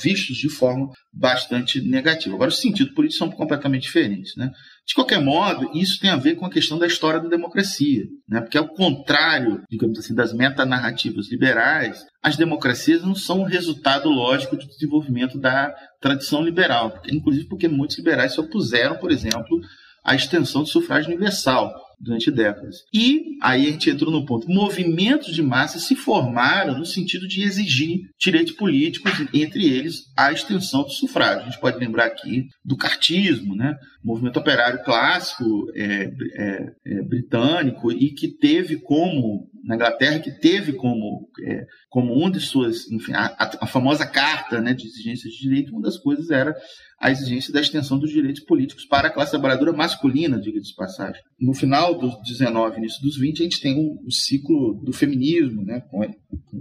vistos 0.00 0.36
de 0.36 0.50
forma 0.50 0.90
bastante 1.12 1.80
negativa. 1.80 2.34
Agora, 2.34 2.50
os 2.50 2.60
sentidos 2.60 2.92
políticos 2.92 3.18
são 3.18 3.30
completamente 3.30 3.82
diferentes. 3.82 4.36
Né? 4.36 4.50
De 4.86 4.94
qualquer 4.94 5.20
modo, 5.20 5.70
isso 5.74 5.98
tem 5.98 6.10
a 6.10 6.16
ver 6.16 6.34
com 6.36 6.44
a 6.44 6.50
questão 6.50 6.78
da 6.78 6.86
história 6.86 7.20
da 7.20 7.28
democracia, 7.28 8.04
né? 8.28 8.40
porque 8.40 8.58
ao 8.58 8.68
contrário, 8.68 9.62
digamos 9.70 9.98
assim, 9.98 10.14
das 10.14 10.34
metanarrativas 10.34 11.30
liberais, 11.30 12.04
as 12.22 12.36
democracias 12.36 13.02
não 13.02 13.14
são 13.14 13.40
o 13.40 13.46
resultado 13.46 14.10
lógico 14.10 14.56
do 14.56 14.66
desenvolvimento 14.66 15.38
da 15.38 15.74
tradição 16.00 16.42
liberal, 16.42 17.00
inclusive 17.10 17.48
porque 17.48 17.68
muitos 17.68 17.96
liberais 17.96 18.34
se 18.34 18.40
opuseram, 18.40 18.96
por 18.96 19.10
exemplo, 19.10 19.60
a 20.04 20.14
extensão 20.14 20.62
do 20.62 20.68
sufrágio 20.68 21.10
universal. 21.10 21.72
durante 22.02 22.30
décadas. 22.30 22.78
E 22.94 23.36
aí 23.42 23.68
a 23.68 23.72
gente 23.72 23.90
entrou 23.90 24.10
no 24.10 24.24
ponto: 24.24 24.48
movimentos 24.48 25.34
de 25.34 25.42
massa 25.42 25.78
se 25.78 25.94
formaram 25.94 26.78
no 26.78 26.86
sentido 26.86 27.28
de 27.28 27.42
exigir 27.42 28.08
direitos 28.18 28.54
políticos, 28.54 29.12
entre 29.34 29.66
eles 29.66 30.04
a 30.16 30.32
extensão 30.32 30.82
do 30.82 30.90
sufrágio. 30.90 31.42
A 31.42 31.50
gente 31.50 31.60
pode 31.60 31.78
lembrar 31.78 32.06
aqui 32.06 32.48
do 32.64 32.74
cartismo, 32.74 33.54
né? 33.54 33.76
movimento 34.02 34.38
operário 34.38 34.82
clássico 34.82 35.70
é, 35.74 36.10
é, 36.34 36.72
é, 36.86 37.02
britânico 37.02 37.92
e 37.92 38.12
que 38.12 38.28
teve 38.28 38.76
como 38.76 39.50
na 39.62 39.74
Inglaterra 39.74 40.20
que 40.20 40.30
teve 40.30 40.72
como, 40.72 41.28
é, 41.44 41.66
como 41.90 42.14
uma 42.14 42.30
de 42.30 42.40
suas, 42.40 42.90
enfim, 42.90 43.12
a, 43.12 43.36
a, 43.60 43.66
famosa 43.66 44.06
carta 44.06 44.58
né, 44.60 44.72
de 44.72 44.86
exigências 44.86 45.32
de 45.34 45.40
direito, 45.40 45.72
uma 45.72 45.82
das 45.82 45.98
coisas 45.98 46.30
era 46.30 46.56
a 47.00 47.10
exigência 47.10 47.50
da 47.50 47.62
extensão 47.62 47.98
dos 47.98 48.10
direitos 48.10 48.44
políticos 48.44 48.84
para 48.84 49.08
a 49.08 49.10
classe 49.10 49.30
trabalhadora 49.30 49.72
masculina, 49.72 50.38
diga 50.38 50.60
de 50.60 50.74
passagem. 50.74 51.22
No 51.40 51.54
final 51.54 51.98
dos 51.98 52.14
19, 52.22 52.76
início 52.76 53.00
dos 53.00 53.16
20, 53.16 53.40
a 53.40 53.42
gente 53.44 53.60
tem 53.60 53.74
o, 53.74 54.06
o 54.06 54.12
ciclo 54.12 54.74
do 54.84 54.92
feminismo, 54.92 55.64
né, 55.64 55.80
com, 55.90 56.00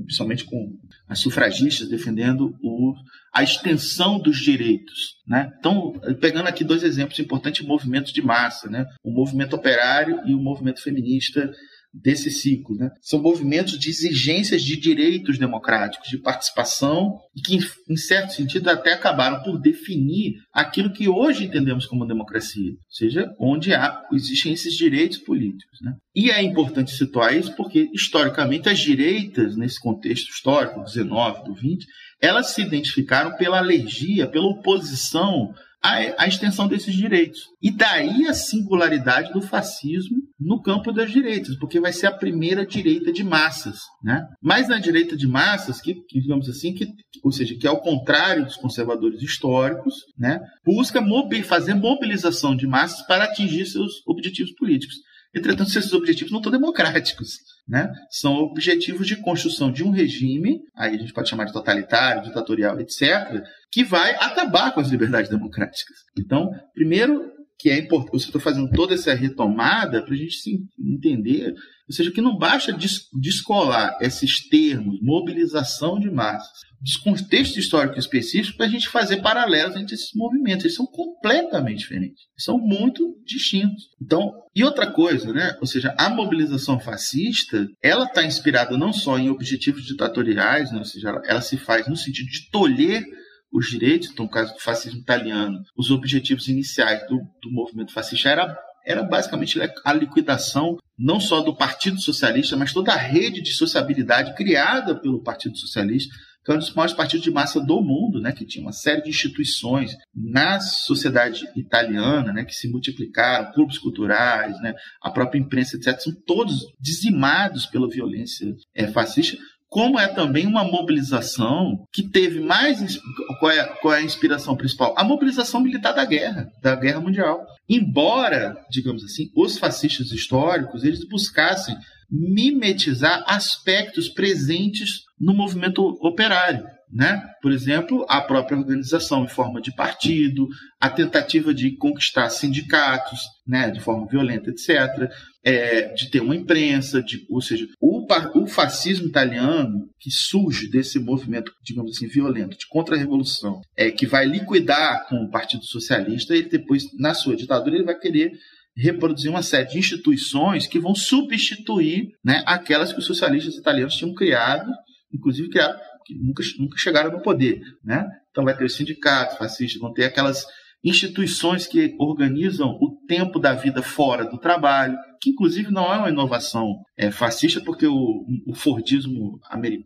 principalmente 0.05 0.45
com 0.45 0.77
as 1.09 1.19
sufragistas 1.19 1.89
defendendo 1.89 2.55
o, 2.63 2.93
a 3.33 3.43
extensão 3.43 4.17
dos 4.17 4.39
direitos. 4.39 5.17
Né? 5.27 5.51
Então, 5.59 5.91
pegando 6.21 6.47
aqui 6.47 6.63
dois 6.63 6.83
exemplos 6.83 7.19
importantes, 7.19 7.65
movimentos 7.65 8.13
de 8.13 8.21
massa, 8.21 8.69
né? 8.69 8.85
o 9.03 9.11
movimento 9.11 9.57
operário 9.57 10.21
e 10.25 10.33
o 10.33 10.39
movimento 10.39 10.81
feminista 10.81 11.51
desse 11.93 12.29
ciclo. 12.29 12.75
Né? 12.75 12.89
São 13.01 13.21
movimentos 13.21 13.77
de 13.77 13.89
exigências 13.89 14.61
de 14.61 14.77
direitos 14.77 15.37
democráticos, 15.37 16.09
de 16.09 16.17
participação, 16.17 17.19
e 17.35 17.41
que, 17.41 17.59
em 17.89 17.97
certo 17.97 18.33
sentido, 18.33 18.69
até 18.69 18.93
acabaram 18.93 19.41
por 19.43 19.59
definir 19.59 20.35
aquilo 20.53 20.91
que 20.93 21.07
hoje 21.07 21.45
entendemos 21.45 21.85
como 21.85 22.05
democracia, 22.05 22.71
ou 22.71 22.77
seja, 22.89 23.33
onde 23.39 23.73
há, 23.73 24.03
existem 24.13 24.53
esses 24.53 24.73
direitos 24.73 25.17
políticos. 25.17 25.79
Né? 25.81 25.93
E 26.15 26.29
é 26.29 26.41
importante 26.41 26.91
situar 26.91 27.35
isso 27.35 27.55
porque, 27.55 27.89
historicamente, 27.93 28.69
as 28.69 28.79
direitas, 28.79 29.55
nesse 29.55 29.79
contexto 29.79 30.29
histórico, 30.29 30.79
do 30.79 30.85
19, 30.85 31.43
do 31.43 31.53
20, 31.53 31.85
elas 32.21 32.47
se 32.47 32.61
identificaram 32.61 33.35
pela 33.35 33.59
alergia, 33.59 34.27
pela 34.27 34.47
oposição 34.47 35.53
a, 35.81 36.27
extensão 36.27 36.67
desses 36.67 36.93
direitos. 36.93 37.47
E 37.61 37.71
daí 37.71 38.27
a 38.27 38.33
singularidade 38.33 39.31
do 39.31 39.41
fascismo 39.41 40.17
no 40.39 40.61
campo 40.61 40.91
das 40.91 41.11
direitas, 41.11 41.57
porque 41.57 41.79
vai 41.79 41.91
ser 41.91 42.07
a 42.07 42.11
primeira 42.11 42.65
direita 42.65 43.11
de 43.11 43.23
massas, 43.23 43.81
né? 44.01 44.25
Mas 44.41 44.69
na 44.69 44.79
direita 44.79 45.17
de 45.17 45.27
massas, 45.27 45.81
que, 45.81 45.95
que 45.95 46.21
digamos 46.21 46.47
assim, 46.47 46.73
que, 46.73 46.87
ou 47.23 47.31
seja, 47.31 47.55
que 47.55 47.67
é 47.67 47.69
ao 47.69 47.81
contrário 47.81 48.45
dos 48.45 48.55
conservadores 48.55 49.21
históricos, 49.21 49.93
né? 50.17 50.39
Busca 50.65 51.01
mobi 51.01 51.43
fazer 51.43 51.73
mobilização 51.73 52.55
de 52.55 52.65
massas 52.65 53.05
para 53.05 53.25
atingir 53.25 53.65
seus 53.65 54.01
objetivos 54.07 54.53
políticos. 54.53 54.95
Entretanto, 55.33 55.69
esses 55.69 55.93
objetivos 55.93 56.31
não 56.31 56.39
estão 56.39 56.51
democráticos. 56.51 57.37
Né? 57.67 57.91
São 58.09 58.33
objetivos 58.37 59.05
de 59.05 59.15
construção 59.17 59.71
de 59.71 59.83
um 59.83 59.91
regime, 59.91 60.61
aí 60.75 60.95
a 60.95 60.97
gente 60.97 61.13
pode 61.13 61.29
chamar 61.29 61.45
de 61.45 61.53
totalitário, 61.53 62.23
ditatorial, 62.23 62.79
etc., 62.79 63.43
que 63.71 63.83
vai 63.83 64.15
acabar 64.15 64.73
com 64.73 64.79
as 64.79 64.89
liberdades 64.89 65.29
democráticas. 65.29 65.97
Então, 66.17 66.49
primeiro, 66.73 67.31
que 67.59 67.69
é 67.69 67.77
importante, 67.77 68.13
eu 68.13 68.17
estou 68.17 68.39
fazendo 68.39 68.69
toda 68.71 68.93
essa 68.93 69.13
retomada 69.13 70.01
para 70.01 70.13
a 70.13 70.17
gente 70.17 70.35
se 70.35 70.57
entender, 70.79 71.53
ou 71.87 71.93
seja, 71.93 72.09
que 72.09 72.21
não 72.21 72.37
basta 72.37 72.71
descolar 73.13 73.97
esses 73.99 74.47
termos, 74.47 74.97
mobilização 75.01 75.99
de 75.99 76.09
massas, 76.09 76.47
dos 76.81 76.95
contextos 76.95 77.57
históricos 77.57 78.05
específicos 78.05 78.55
para 78.55 78.65
a 78.65 78.69
gente 78.69 78.87
fazer 78.87 79.17
paralelos 79.17 79.75
entre 79.75 79.95
esses 79.95 80.11
movimentos. 80.15 80.63
Eles 80.63 80.77
são 80.77 80.85
completamente 80.85 81.79
diferentes, 81.79 82.23
são 82.37 82.57
muito 82.57 83.17
distintos. 83.25 83.89
Então, 84.01 84.31
e 84.55 84.63
outra 84.63 84.89
coisa, 84.89 85.33
né? 85.33 85.57
Ou 85.59 85.67
seja, 85.67 85.93
a 85.97 86.09
mobilização 86.09 86.79
fascista, 86.79 87.67
ela 87.83 88.05
está 88.05 88.23
inspirada 88.23 88.77
não 88.77 88.93
só 88.93 89.19
em 89.19 89.29
objetivos 89.29 89.85
ditatoriais, 89.85 90.71
né? 90.71 90.79
ou 90.79 90.85
seja, 90.85 91.09
ela, 91.09 91.21
ela 91.25 91.41
se 91.41 91.57
faz 91.57 91.89
no 91.89 91.97
sentido 91.97 92.29
de 92.29 92.49
tolher 92.49 93.03
os 93.51 93.69
direitos, 93.69 94.13
no 94.15 94.29
caso 94.29 94.53
do 94.53 94.59
fascismo 94.59 94.99
italiano, 94.99 95.61
os 95.77 95.91
objetivos 95.91 96.47
iniciais 96.47 97.07
do, 97.07 97.17
do 97.41 97.51
movimento 97.51 97.91
fascista 97.91 98.29
era, 98.29 98.57
era 98.85 99.03
basicamente 99.03 99.59
a 99.83 99.93
liquidação 99.93 100.77
não 100.97 101.19
só 101.19 101.41
do 101.41 101.55
Partido 101.55 101.99
Socialista, 101.99 102.57
mas 102.57 102.73
toda 102.73 102.91
a 102.91 102.97
rede 102.97 103.41
de 103.41 103.53
sociabilidade 103.53 104.35
criada 104.35 104.95
pelo 104.99 105.23
Partido 105.23 105.57
Socialista, 105.57 106.13
que 106.43 106.51
é 106.51 106.55
um 106.55 106.57
dos 106.57 106.73
maiores 106.73 106.93
partidos 106.93 107.23
de 107.23 107.31
massa 107.31 107.59
do 107.59 107.81
mundo, 107.81 108.19
né, 108.19 108.31
que 108.31 108.45
tinha 108.45 108.63
uma 108.63 108.71
série 108.71 109.01
de 109.01 109.09
instituições 109.09 109.95
na 110.13 110.59
sociedade 110.59 111.45
italiana, 111.55 112.33
né, 112.33 112.43
que 112.43 112.55
se 112.55 112.69
multiplicaram, 112.69 113.51
clubes 113.51 113.77
culturais, 113.77 114.59
né, 114.61 114.73
a 115.01 115.11
própria 115.11 115.39
imprensa, 115.39 115.75
etc., 115.75 115.99
são 115.99 116.13
todos 116.25 116.65
dizimados 116.79 117.65
pela 117.65 117.89
violência 117.89 118.47
é, 118.73 118.87
fascista, 118.87 119.37
como 119.69 119.99
é 119.99 120.07
também 120.07 120.47
uma 120.47 120.63
mobilização 120.63 121.85
que 121.93 122.03
teve 122.03 122.39
mais. 122.39 122.99
Qual 123.39 123.51
é, 123.51 123.63
qual 123.81 123.93
é, 123.93 123.99
a 123.99 124.03
inspiração 124.03 124.55
principal? 124.57 124.95
A 124.97 125.03
mobilização 125.03 125.61
militar 125.61 125.93
da 125.93 126.03
guerra, 126.05 126.49
da 126.61 126.75
guerra 126.75 126.99
mundial. 126.99 127.45
Embora, 127.69 128.57
digamos 128.69 129.03
assim, 129.03 129.29
os 129.35 129.59
fascistas 129.59 130.11
históricos 130.11 130.83
eles 130.83 131.07
buscassem 131.07 131.77
mimetizar 132.11 133.23
aspectos 133.27 134.09
presentes 134.09 135.03
no 135.19 135.33
movimento 135.33 135.83
operário. 136.01 136.65
Né? 136.91 137.21
Por 137.39 137.51
exemplo, 137.51 138.03
a 138.09 138.19
própria 138.19 138.57
organização 138.57 139.23
em 139.23 139.27
forma 139.27 139.61
de 139.61 139.71
partido, 139.75 140.47
a 140.79 140.89
tentativa 140.89 141.53
de 141.53 141.77
conquistar 141.77 142.29
sindicatos 142.31 143.19
né, 143.47 143.69
de 143.69 143.79
forma 143.79 144.07
violenta, 144.07 144.49
etc., 144.49 145.07
é, 145.43 145.93
de 145.93 146.09
ter 146.09 146.19
uma 146.19 146.35
imprensa, 146.35 147.01
de, 147.01 147.25
ou 147.29 147.41
seja, 147.41 147.65
o, 147.79 148.05
o 148.35 148.47
fascismo 148.47 149.07
italiano 149.07 149.87
que 149.99 150.09
surge 150.11 150.69
desse 150.69 150.99
movimento, 150.99 151.51
digamos 151.63 151.95
assim, 151.95 152.07
violento, 152.07 152.57
de 152.57 152.67
contra-revolução, 152.67 153.61
é, 153.77 153.91
que 153.91 154.05
vai 154.05 154.25
liquidar 154.25 155.07
com 155.07 155.23
o 155.23 155.29
Partido 155.29 155.63
Socialista, 155.65 156.35
ele 156.35 156.49
depois, 156.49 156.83
na 156.97 157.13
sua 157.13 157.35
ditadura, 157.35 157.75
ele 157.75 157.85
vai 157.85 157.97
querer 157.97 158.31
reproduzir 158.75 159.29
uma 159.29 159.43
série 159.43 159.69
de 159.69 159.77
instituições 159.77 160.65
que 160.65 160.79
vão 160.79 160.95
substituir 160.95 162.09
né, 162.23 162.43
aquelas 162.45 162.91
que 162.91 162.99
os 162.99 163.05
socialistas 163.05 163.55
italianos 163.55 163.95
tinham 163.95 164.13
criado, 164.13 164.71
inclusive 165.13 165.49
criado, 165.49 165.79
que 166.09 166.15
nunca, 166.17 166.43
nunca 166.57 166.77
chegaram 166.77 167.11
no 167.11 167.21
poder. 167.21 167.61
Né? 167.83 168.03
Então 168.31 168.43
vai 168.43 168.57
ter 168.57 168.65
os 168.65 168.73
sindicatos 168.73 169.37
fascistas, 169.37 169.79
vão 169.79 169.93
ter 169.93 170.05
aquelas 170.05 170.43
instituições 170.83 171.67
que 171.67 171.95
organizam 171.99 172.69
o 172.69 172.97
tempo 173.07 173.37
da 173.37 173.53
vida 173.53 173.83
fora 173.83 174.25
do 174.25 174.39
trabalho, 174.39 174.97
que 175.21 175.29
inclusive 175.29 175.69
não 175.71 175.93
é 175.93 175.97
uma 175.97 176.09
inovação 176.09 176.73
é, 176.97 177.11
fascista, 177.11 177.61
porque 177.61 177.85
o, 177.85 178.25
o 178.47 178.55
Fordismo 178.55 179.39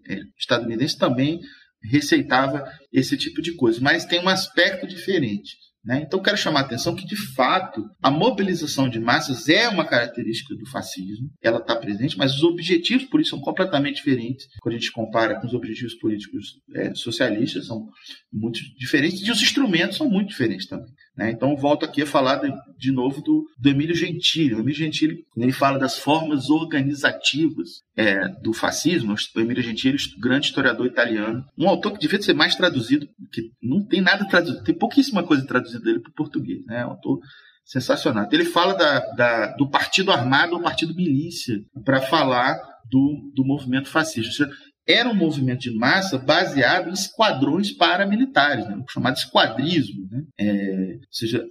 é, 0.07 0.19
estadunidense 0.37 0.97
também 0.97 1.39
receitava 1.81 2.63
esse 2.91 3.17
tipo 3.17 3.41
de 3.41 3.53
coisa, 3.55 3.81
mas 3.81 4.05
tem 4.05 4.21
um 4.21 4.29
aspecto 4.29 4.87
diferente. 4.87 5.57
Né? 5.83 6.01
Então, 6.01 6.21
quero 6.21 6.37
chamar 6.37 6.61
a 6.61 6.63
atenção 6.63 6.95
que, 6.95 7.05
de 7.05 7.17
fato, 7.17 7.89
a 8.01 8.09
mobilização 8.09 8.87
de 8.87 8.99
massas 8.99 9.49
é 9.49 9.67
uma 9.67 9.85
característica 9.85 10.55
do 10.55 10.65
fascismo, 10.69 11.29
ela 11.41 11.57
está 11.57 11.75
presente, 11.75 12.17
mas 12.17 12.33
os 12.35 12.43
objetivos 12.43 13.05
por 13.05 13.19
isso 13.19 13.31
são 13.31 13.41
completamente 13.41 13.95
diferentes 13.95 14.47
quando 14.61 14.75
a 14.75 14.77
gente 14.77 14.91
compara 14.91 15.39
com 15.39 15.45
os 15.45 15.53
objetivos 15.53 15.93
políticos 15.95 16.61
é, 16.73 16.95
socialistas, 16.95 17.67
são 17.67 17.89
muito 18.31 18.59
diferentes, 18.77 19.27
e 19.27 19.31
os 19.31 19.41
instrumentos 19.41 19.97
são 19.97 20.09
muito 20.09 20.29
diferentes 20.29 20.67
também. 20.67 20.89
Né? 21.15 21.31
Então, 21.31 21.55
volto 21.55 21.85
aqui 21.85 22.01
a 22.01 22.07
falar 22.07 22.37
de, 22.37 22.51
de 22.77 22.91
novo 22.91 23.21
do, 23.21 23.45
do 23.57 23.69
Emílio 23.69 23.95
Gentili. 23.95 24.55
O 24.55 24.59
Emílio 24.59 24.79
Gentili, 24.79 25.23
ele 25.37 25.51
fala 25.51 25.77
das 25.77 25.97
formas 25.97 26.49
organizativas 26.49 27.81
é, 27.95 28.27
do 28.41 28.51
fascismo, 28.53 29.13
o 29.13 29.39
Emílio 29.39 29.61
Gentili, 29.61 29.97
grande 30.19 30.47
historiador 30.47 30.85
italiano, 30.85 31.43
um 31.57 31.69
autor 31.69 31.93
que 31.93 31.99
devia 31.99 32.21
ser 32.21 32.33
mais 32.33 32.55
traduzido, 32.55 33.07
que 33.31 33.43
não 33.61 33.85
tem 33.85 34.01
nada 34.01 34.27
traduzido, 34.27 34.63
tem 34.63 34.75
pouquíssima 34.75 35.23
coisa 35.23 35.45
traduzida 35.45 35.83
dele 35.83 35.99
para 35.99 36.09
o 36.09 36.15
português. 36.15 36.65
Né? 36.65 36.81
É 36.81 36.85
um 36.85 36.91
autor 36.91 37.19
sensacional. 37.63 38.27
Ele 38.31 38.45
fala 38.45 38.73
da, 38.73 38.99
da, 39.15 39.55
do 39.55 39.69
partido 39.69 40.11
armado 40.11 40.53
ou 40.53 40.61
partido 40.61 40.95
milícia 40.95 41.55
para 41.85 42.01
falar 42.01 42.59
do, 42.89 43.31
do 43.33 43.45
movimento 43.45 43.87
fascista 43.87 44.49
era 44.87 45.09
um 45.09 45.15
movimento 45.15 45.61
de 45.61 45.75
massa 45.75 46.17
baseado 46.17 46.89
em 46.89 46.93
esquadrões 46.93 47.71
paramilitares, 47.71 48.67
né? 48.67 48.83
chamado 48.89 49.15
esquadrismo. 49.15 50.07
Né? 50.11 50.23
É, 50.39 50.93
ou 50.95 51.07
seja, 51.11 51.43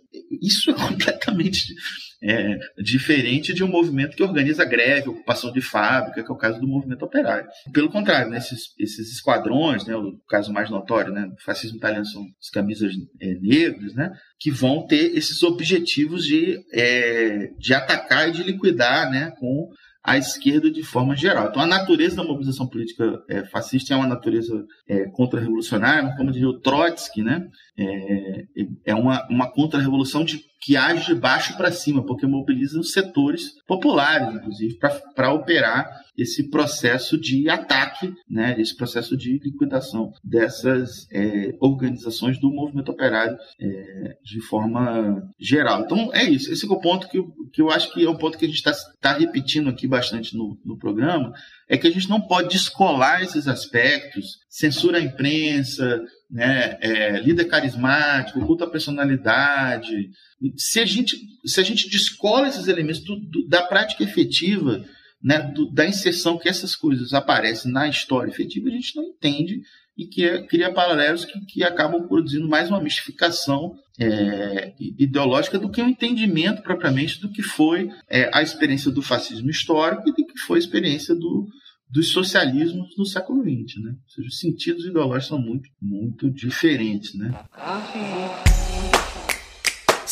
isso 0.43 0.71
é 0.71 0.75
completamente 0.89 1.75
é, 2.23 2.59
diferente 2.79 3.53
de 3.53 3.65
um 3.65 3.69
movimento 3.69 4.17
que 4.17 4.23
organiza 4.23 4.65
greve, 4.65 5.09
ocupação 5.09 5.51
de 5.51 5.61
fábrica, 5.61 6.23
que 6.23 6.31
é 6.31 6.35
o 6.35 6.39
caso 6.39 6.61
do 6.61 6.69
movimento 6.69 7.05
operário. 7.05 7.49
Pelo 7.73 7.91
contrário, 7.91 8.31
né, 8.31 8.39
esses, 8.39 8.75
esses, 8.79 9.13
esquadrões, 9.13 9.85
né, 9.87 9.97
o 9.97 10.19
caso 10.29 10.53
mais 10.53 10.71
notório 10.71 11.13
né, 11.13 11.27
do 11.27 11.43
fascismo 11.43 11.79
italiano 11.79 12.07
são 12.07 12.23
as 12.41 12.51
camisas 12.51 12.93
é, 13.21 13.35
negras, 13.41 13.95
né, 13.95 14.13
que 14.39 14.51
vão 14.51 14.87
ter 14.87 15.17
esses 15.17 15.43
objetivos 15.43 16.25
de, 16.25 16.61
é, 16.73 17.51
de 17.59 17.75
atacar 17.75 18.29
e 18.29 18.33
de 18.33 18.43
liquidar 18.43 19.11
né, 19.11 19.33
com 19.39 19.71
à 20.03 20.19
esquerda 20.19 20.71
de 20.71 20.83
forma 20.83 21.15
geral. 21.15 21.49
Então, 21.49 21.63
a 21.63 21.67
natureza 21.67 22.17
da 22.17 22.25
mobilização 22.25 22.67
política 22.67 23.23
é, 23.29 23.45
fascista 23.45 23.95
é 23.95 23.97
uma 23.97 24.07
natureza 24.07 24.67
é, 24.89 25.05
contra-revolucionária, 25.11 26.15
como 26.17 26.33
diria 26.33 26.49
o 26.49 26.59
Trotsky, 26.59 27.23
né? 27.23 27.49
É, 27.79 28.45
é 28.87 28.95
uma, 28.95 29.27
uma 29.29 29.51
contra-revolução 29.51 30.25
que 30.63 30.77
age 30.77 31.07
de 31.07 31.21
baixo 31.21 31.57
para 31.57 31.73
cima, 31.73 32.07
porque 32.07 32.27
mobiliza 32.27 32.79
os 32.79 32.93
setores 32.93 33.53
populares, 33.67 34.35
inclusive, 34.35 34.79
para 35.15 35.33
operar 35.33 35.91
esse 36.17 36.51
processo 36.51 37.19
de 37.19 37.49
ataque, 37.49 38.13
né, 38.29 38.55
esse 38.61 38.77
processo 38.77 39.17
de 39.17 39.39
liquidação 39.39 40.13
dessas 40.23 41.07
é, 41.11 41.55
organizações 41.59 42.39
do 42.39 42.51
movimento 42.51 42.93
operário 42.93 43.37
é, 43.61 44.17
de 44.23 44.41
forma 44.43 45.27
geral. 45.41 45.83
Então 45.83 46.11
é 46.13 46.25
isso, 46.25 46.53
esse 46.53 46.67
é 46.67 46.69
o 46.69 46.81
ponto 46.81 47.09
que, 47.09 47.21
que 47.53 47.63
eu 47.63 47.71
acho 47.71 47.93
que 47.93 48.05
é 48.05 48.09
o 48.09 48.19
ponto 48.19 48.37
que 48.37 48.45
a 48.45 48.49
gente 48.49 48.59
está 48.59 48.73
tá 49.01 49.15
repetindo 49.15 49.71
aqui 49.71 49.89
bastante 49.89 50.37
no, 50.37 50.61
no 50.65 50.79
programa, 50.79 51.33
é 51.69 51.77
que 51.77 51.87
a 51.87 51.91
gente 51.91 52.09
não 52.09 52.21
pode 52.21 52.51
descolar 52.51 53.23
esses 53.23 53.49
aspectos, 53.49 54.39
censura 54.49 54.99
a 54.99 55.03
imprensa, 55.03 56.03
né, 56.31 56.79
é, 56.81 57.21
líder 57.21 57.45
carismático, 57.47 58.45
culto 58.45 58.65
à 58.65 58.71
personalidade. 58.71 60.11
Se 60.57 60.81
a 60.81 60.85
gente, 60.85 61.17
se 61.45 61.61
a 61.61 61.63
gente 61.63 61.89
descola 61.89 62.49
esses 62.49 62.69
elementos 62.69 63.05
do, 63.05 63.17
do, 63.17 63.47
da 63.49 63.63
prática 63.63 64.03
efetiva, 64.03 64.85
né, 65.23 65.39
do, 65.55 65.71
da 65.71 65.87
inserção 65.87 66.39
que 66.39 66.49
essas 66.49 66.75
coisas 66.75 67.15
aparecem 67.15 67.71
na 67.71 67.87
história 67.87 68.31
efetiva, 68.31 68.69
a 68.69 68.73
gente 68.73 68.97
não 68.97 69.05
entende 69.05 69.61
e 70.03 70.07
que 70.07 70.25
é, 70.25 70.43
cria 70.47 70.73
paralelos 70.73 71.25
que, 71.25 71.39
que 71.47 71.65
acabam 71.65 72.07
produzindo 72.07 72.49
mais 72.49 72.69
uma 72.69 72.81
mistificação 72.81 73.75
é, 73.99 74.73
ideológica 74.79 75.59
do 75.59 75.71
que 75.71 75.83
um 75.83 75.89
entendimento 75.89 76.63
propriamente 76.63 77.21
do 77.21 77.31
que 77.31 77.43
foi 77.43 77.89
é, 78.09 78.31
a 78.33 78.43
experiência 78.43 78.91
do 78.91 79.03
fascismo 79.03 79.51
histórico 79.51 80.09
e 80.09 80.13
do 80.13 80.27
que 80.27 80.39
foi 80.41 80.59
a 80.59 80.61
experiência 80.61 81.15
do, 81.15 81.47
dos 81.91 82.09
socialismos 82.09 82.97
no 82.97 83.05
século 83.05 83.43
XX, 83.43 83.83
né? 83.83 83.93
Ou 83.93 84.11
seja, 84.11 84.29
os 84.29 84.39
sentidos 84.39 84.85
ideológicos 84.87 85.29
são 85.29 85.39
muito, 85.39 85.69
muito 85.81 86.31
diferentes, 86.31 87.15
né? 87.15 87.31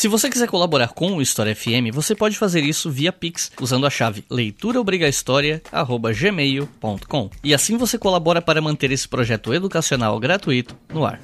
Se 0.00 0.08
você 0.08 0.30
quiser 0.30 0.48
colaborar 0.48 0.94
com 0.94 1.16
o 1.16 1.20
História 1.20 1.54
FM, 1.54 1.92
você 1.92 2.14
pode 2.14 2.38
fazer 2.38 2.64
isso 2.64 2.90
via 2.90 3.12
Pix, 3.12 3.52
usando 3.60 3.86
a 3.86 3.90
chave 3.90 4.24
leituraobrigahistoria@gmail.com. 4.30 7.30
E 7.44 7.52
assim 7.52 7.76
você 7.76 7.98
colabora 7.98 8.40
para 8.40 8.62
manter 8.62 8.90
esse 8.92 9.06
projeto 9.06 9.52
educacional 9.52 10.18
gratuito 10.18 10.74
no 10.90 11.04
ar. 11.04 11.20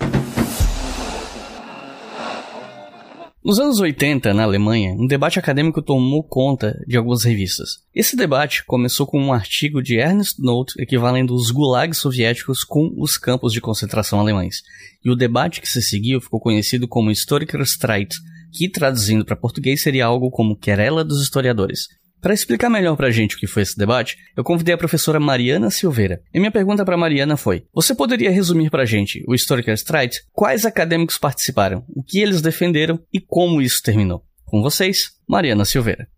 Nos 3.42 3.58
anos 3.58 3.80
80, 3.80 4.34
na 4.34 4.42
Alemanha, 4.42 4.92
um 4.92 5.06
debate 5.06 5.38
acadêmico 5.38 5.80
tomou 5.80 6.22
conta 6.22 6.78
de 6.86 6.98
algumas 6.98 7.24
revistas. 7.24 7.78
Esse 7.94 8.14
debate 8.14 8.62
começou 8.66 9.06
com 9.06 9.18
um 9.18 9.32
artigo 9.32 9.82
de 9.82 9.98
Ernst 9.98 10.38
Noth 10.38 10.74
equivalendo 10.78 11.34
os 11.34 11.50
gulags 11.50 11.96
soviéticos 11.96 12.62
com 12.62 12.92
os 12.98 13.16
campos 13.16 13.54
de 13.54 13.60
concentração 13.62 14.20
alemães. 14.20 14.56
E 15.02 15.10
o 15.10 15.16
debate 15.16 15.62
que 15.62 15.68
se 15.68 15.80
seguiu 15.80 16.20
ficou 16.20 16.40
conhecido 16.40 16.86
como 16.86 17.10
Historiker 17.10 17.62
Streit, 17.62 18.14
que 18.52 18.68
traduzindo 18.68 19.24
para 19.24 19.36
português 19.36 19.82
seria 19.82 20.06
algo 20.06 20.30
como 20.30 20.56
querela 20.56 21.04
dos 21.04 21.22
historiadores. 21.22 21.88
Para 22.20 22.34
explicar 22.34 22.68
melhor 22.68 22.96
para 22.96 23.08
a 23.08 23.10
gente 23.10 23.36
o 23.36 23.38
que 23.38 23.46
foi 23.46 23.62
esse 23.62 23.76
debate, 23.76 24.16
eu 24.36 24.42
convidei 24.42 24.74
a 24.74 24.78
professora 24.78 25.20
Mariana 25.20 25.70
Silveira. 25.70 26.20
E 26.34 26.38
minha 26.38 26.50
pergunta 26.50 26.84
para 26.84 26.96
Mariana 26.96 27.36
foi: 27.36 27.64
Você 27.72 27.94
poderia 27.94 28.30
resumir 28.30 28.70
para 28.70 28.82
a 28.82 28.86
gente, 28.86 29.22
o 29.28 29.34
Historical 29.34 29.74
Strike, 29.74 30.16
quais 30.32 30.64
acadêmicos 30.64 31.18
participaram, 31.18 31.84
o 31.88 32.02
que 32.02 32.18
eles 32.18 32.40
defenderam 32.40 32.98
e 33.12 33.20
como 33.20 33.60
isso 33.62 33.82
terminou? 33.82 34.24
Com 34.44 34.62
vocês, 34.62 35.10
Mariana 35.28 35.64
Silveira. 35.64 36.08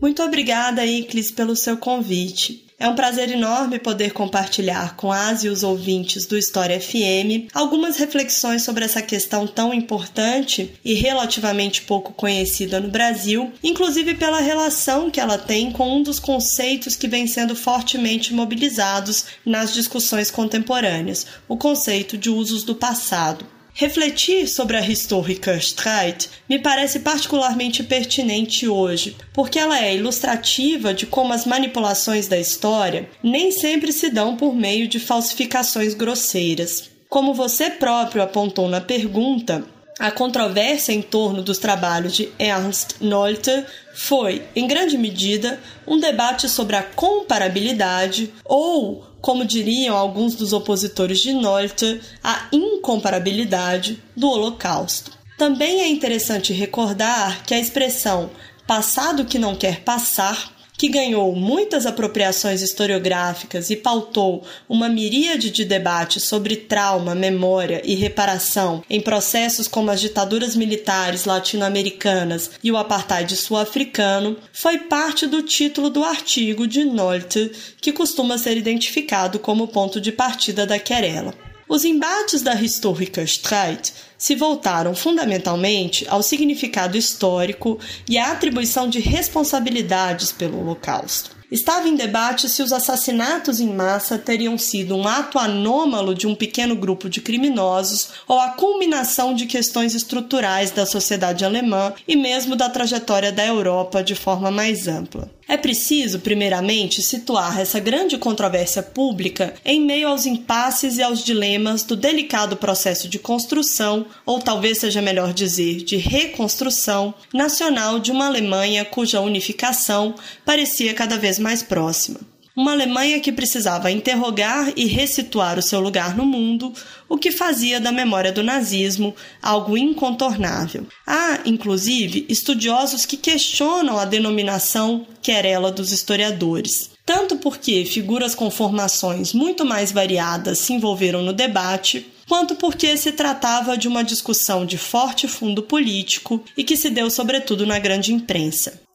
Muito 0.00 0.22
obrigada, 0.22 0.84
Iclis, 0.84 1.30
pelo 1.30 1.56
seu 1.56 1.76
convite. 1.76 2.66
É 2.78 2.86
um 2.86 2.94
prazer 2.94 3.30
enorme 3.30 3.78
poder 3.78 4.12
compartilhar 4.12 4.96
com 4.96 5.10
as 5.10 5.42
e 5.44 5.48
os 5.48 5.62
ouvintes 5.62 6.26
do 6.26 6.36
História 6.36 6.78
FM 6.78 7.48
algumas 7.54 7.96
reflexões 7.96 8.64
sobre 8.64 8.84
essa 8.84 9.00
questão 9.00 9.46
tão 9.46 9.72
importante 9.72 10.74
e 10.84 10.92
relativamente 10.92 11.80
pouco 11.82 12.12
conhecida 12.12 12.78
no 12.78 12.90
Brasil, 12.90 13.50
inclusive 13.64 14.14
pela 14.16 14.40
relação 14.40 15.10
que 15.10 15.18
ela 15.18 15.38
tem 15.38 15.72
com 15.72 15.96
um 15.96 16.02
dos 16.02 16.20
conceitos 16.20 16.94
que 16.94 17.08
vem 17.08 17.26
sendo 17.26 17.56
fortemente 17.56 18.34
mobilizados 18.34 19.24
nas 19.42 19.72
discussões 19.72 20.30
contemporâneas, 20.30 21.26
o 21.48 21.56
conceito 21.56 22.18
de 22.18 22.28
usos 22.28 22.62
do 22.62 22.74
passado. 22.74 23.55
Refletir 23.78 24.48
sobre 24.48 24.78
a 24.78 24.80
Historiker 24.80 25.58
Streit 25.58 26.30
me 26.48 26.58
parece 26.58 27.00
particularmente 27.00 27.82
pertinente 27.82 28.66
hoje, 28.66 29.14
porque 29.34 29.58
ela 29.58 29.78
é 29.78 29.94
ilustrativa 29.94 30.94
de 30.94 31.04
como 31.04 31.34
as 31.34 31.44
manipulações 31.44 32.26
da 32.26 32.38
história 32.38 33.06
nem 33.22 33.52
sempre 33.52 33.92
se 33.92 34.08
dão 34.08 34.34
por 34.34 34.56
meio 34.56 34.88
de 34.88 34.98
falsificações 34.98 35.92
grosseiras. 35.92 36.88
Como 37.06 37.34
você 37.34 37.68
próprio 37.68 38.22
apontou 38.22 38.66
na 38.66 38.80
pergunta, 38.80 39.62
a 39.98 40.10
controvérsia 40.10 40.92
em 40.92 41.00
torno 41.00 41.42
dos 41.42 41.58
trabalhos 41.58 42.14
de 42.14 42.28
Ernst 42.38 42.96
Nolte 43.00 43.64
foi, 43.94 44.42
em 44.54 44.66
grande 44.66 44.98
medida, 44.98 45.58
um 45.86 45.98
debate 45.98 46.48
sobre 46.48 46.76
a 46.76 46.82
comparabilidade 46.82 48.32
ou 48.44 49.06
como 49.20 49.44
diriam 49.44 49.96
alguns 49.96 50.34
dos 50.34 50.52
opositores 50.52 51.18
de 51.18 51.32
Nolte, 51.32 52.00
a 52.22 52.46
incomparabilidade 52.52 54.02
do 54.14 54.28
Holocausto. 54.28 55.10
Também 55.38 55.80
é 55.80 55.88
interessante 55.88 56.52
recordar 56.52 57.42
que 57.44 57.54
a 57.54 57.58
expressão 57.58 58.30
passado 58.66 59.24
que 59.24 59.38
não 59.38 59.56
quer 59.56 59.80
passar 59.80 60.55
que 60.76 60.88
ganhou 60.88 61.34
muitas 61.34 61.86
apropriações 61.86 62.62
historiográficas 62.62 63.70
e 63.70 63.76
pautou 63.76 64.44
uma 64.68 64.88
miríade 64.88 65.50
de 65.50 65.64
debates 65.64 66.24
sobre 66.24 66.56
trauma, 66.56 67.14
memória 67.14 67.80
e 67.84 67.94
reparação 67.94 68.82
em 68.88 69.00
processos 69.00 69.68
como 69.68 69.90
as 69.90 70.00
ditaduras 70.00 70.54
militares 70.54 71.24
latino-americanas 71.24 72.50
e 72.62 72.70
o 72.70 72.76
apartheid 72.76 73.34
sul-africano, 73.36 74.36
foi 74.52 74.78
parte 74.78 75.26
do 75.26 75.42
título 75.42 75.90
do 75.90 76.04
artigo 76.04 76.66
de 76.66 76.84
Nolte, 76.84 77.50
que 77.80 77.92
costuma 77.92 78.38
ser 78.38 78.56
identificado 78.56 79.38
como 79.38 79.68
ponto 79.68 80.00
de 80.00 80.12
partida 80.12 80.66
da 80.66 80.78
querela. 80.78 81.45
Os 81.68 81.84
embates 81.84 82.42
da 82.42 82.54
Historiker 82.54 83.24
Streit 83.24 83.92
se 84.16 84.36
voltaram 84.36 84.94
fundamentalmente 84.94 86.06
ao 86.08 86.22
significado 86.22 86.96
histórico 86.96 87.78
e 88.08 88.16
à 88.16 88.30
atribuição 88.30 88.88
de 88.88 89.00
responsabilidades 89.00 90.30
pelo 90.30 90.60
Holocausto. 90.60 91.34
Estava 91.50 91.88
em 91.88 91.94
debate 91.94 92.48
se 92.48 92.62
os 92.62 92.72
assassinatos 92.72 93.60
em 93.60 93.72
massa 93.72 94.18
teriam 94.18 94.56
sido 94.56 94.96
um 94.96 95.06
ato 95.06 95.38
anômalo 95.38 96.14
de 96.14 96.26
um 96.26 96.34
pequeno 96.34 96.74
grupo 96.74 97.08
de 97.08 97.20
criminosos 97.20 98.10
ou 98.26 98.38
a 98.40 98.50
culminação 98.50 99.34
de 99.34 99.46
questões 99.46 99.94
estruturais 99.94 100.70
da 100.70 100.86
sociedade 100.86 101.44
alemã 101.44 101.92
e 102.06 102.16
mesmo 102.16 102.56
da 102.56 102.68
trajetória 102.68 103.30
da 103.30 103.46
Europa 103.46 104.02
de 104.02 104.14
forma 104.14 104.50
mais 104.50 104.88
ampla. 104.88 105.35
É 105.48 105.56
preciso, 105.56 106.18
primeiramente, 106.18 107.00
situar 107.00 107.60
essa 107.60 107.78
grande 107.78 108.18
controvérsia 108.18 108.82
pública 108.82 109.54
em 109.64 109.80
meio 109.80 110.08
aos 110.08 110.26
impasses 110.26 110.98
e 110.98 111.02
aos 111.02 111.22
dilemas 111.22 111.84
do 111.84 111.94
delicado 111.94 112.56
processo 112.56 113.08
de 113.08 113.18
construção, 113.18 114.06
ou 114.24 114.40
talvez 114.40 114.78
seja 114.78 115.00
melhor 115.00 115.32
dizer, 115.32 115.84
de 115.84 115.96
reconstrução, 115.96 117.14
nacional 117.32 118.00
de 118.00 118.10
uma 118.10 118.26
Alemanha 118.26 118.84
cuja 118.84 119.20
unificação 119.20 120.14
parecia 120.44 120.92
cada 120.94 121.16
vez 121.16 121.38
mais 121.38 121.62
próxima 121.62 122.18
uma 122.56 122.72
Alemanha 122.72 123.20
que 123.20 123.30
precisava 123.30 123.90
interrogar 123.90 124.72
e 124.74 124.86
ressituar 124.86 125.58
o 125.58 125.62
seu 125.62 125.78
lugar 125.78 126.16
no 126.16 126.24
mundo, 126.24 126.72
o 127.06 127.18
que 127.18 127.30
fazia 127.30 127.78
da 127.78 127.92
memória 127.92 128.32
do 128.32 128.42
nazismo 128.42 129.14
algo 129.42 129.76
incontornável. 129.76 130.86
Há, 131.06 131.40
inclusive, 131.44 132.24
estudiosos 132.30 133.04
que 133.04 133.18
questionam 133.18 133.98
a 133.98 134.06
denominação 134.06 135.06
querela 135.20 135.70
dos 135.70 135.92
historiadores. 135.92 136.90
Tanto 137.04 137.36
porque 137.36 137.84
figuras 137.84 138.34
com 138.34 138.50
formações 138.50 139.34
muito 139.34 139.64
mais 139.64 139.92
variadas 139.92 140.58
se 140.58 140.72
envolveram 140.72 141.22
no 141.22 141.34
debate, 141.34 142.06
quanto 142.26 142.56
porque 142.56 142.96
se 142.96 143.12
tratava 143.12 143.76
de 143.76 143.86
uma 143.86 144.02
discussão 144.02 144.64
de 144.64 144.78
forte 144.78 145.28
fundo 145.28 145.62
político 145.62 146.42
e 146.56 146.64
que 146.64 146.76
se 146.76 146.88
deu 146.88 147.10
sobretudo 147.10 147.66
na 147.66 147.78
grande 147.78 148.12
imprensa. 148.14 148.85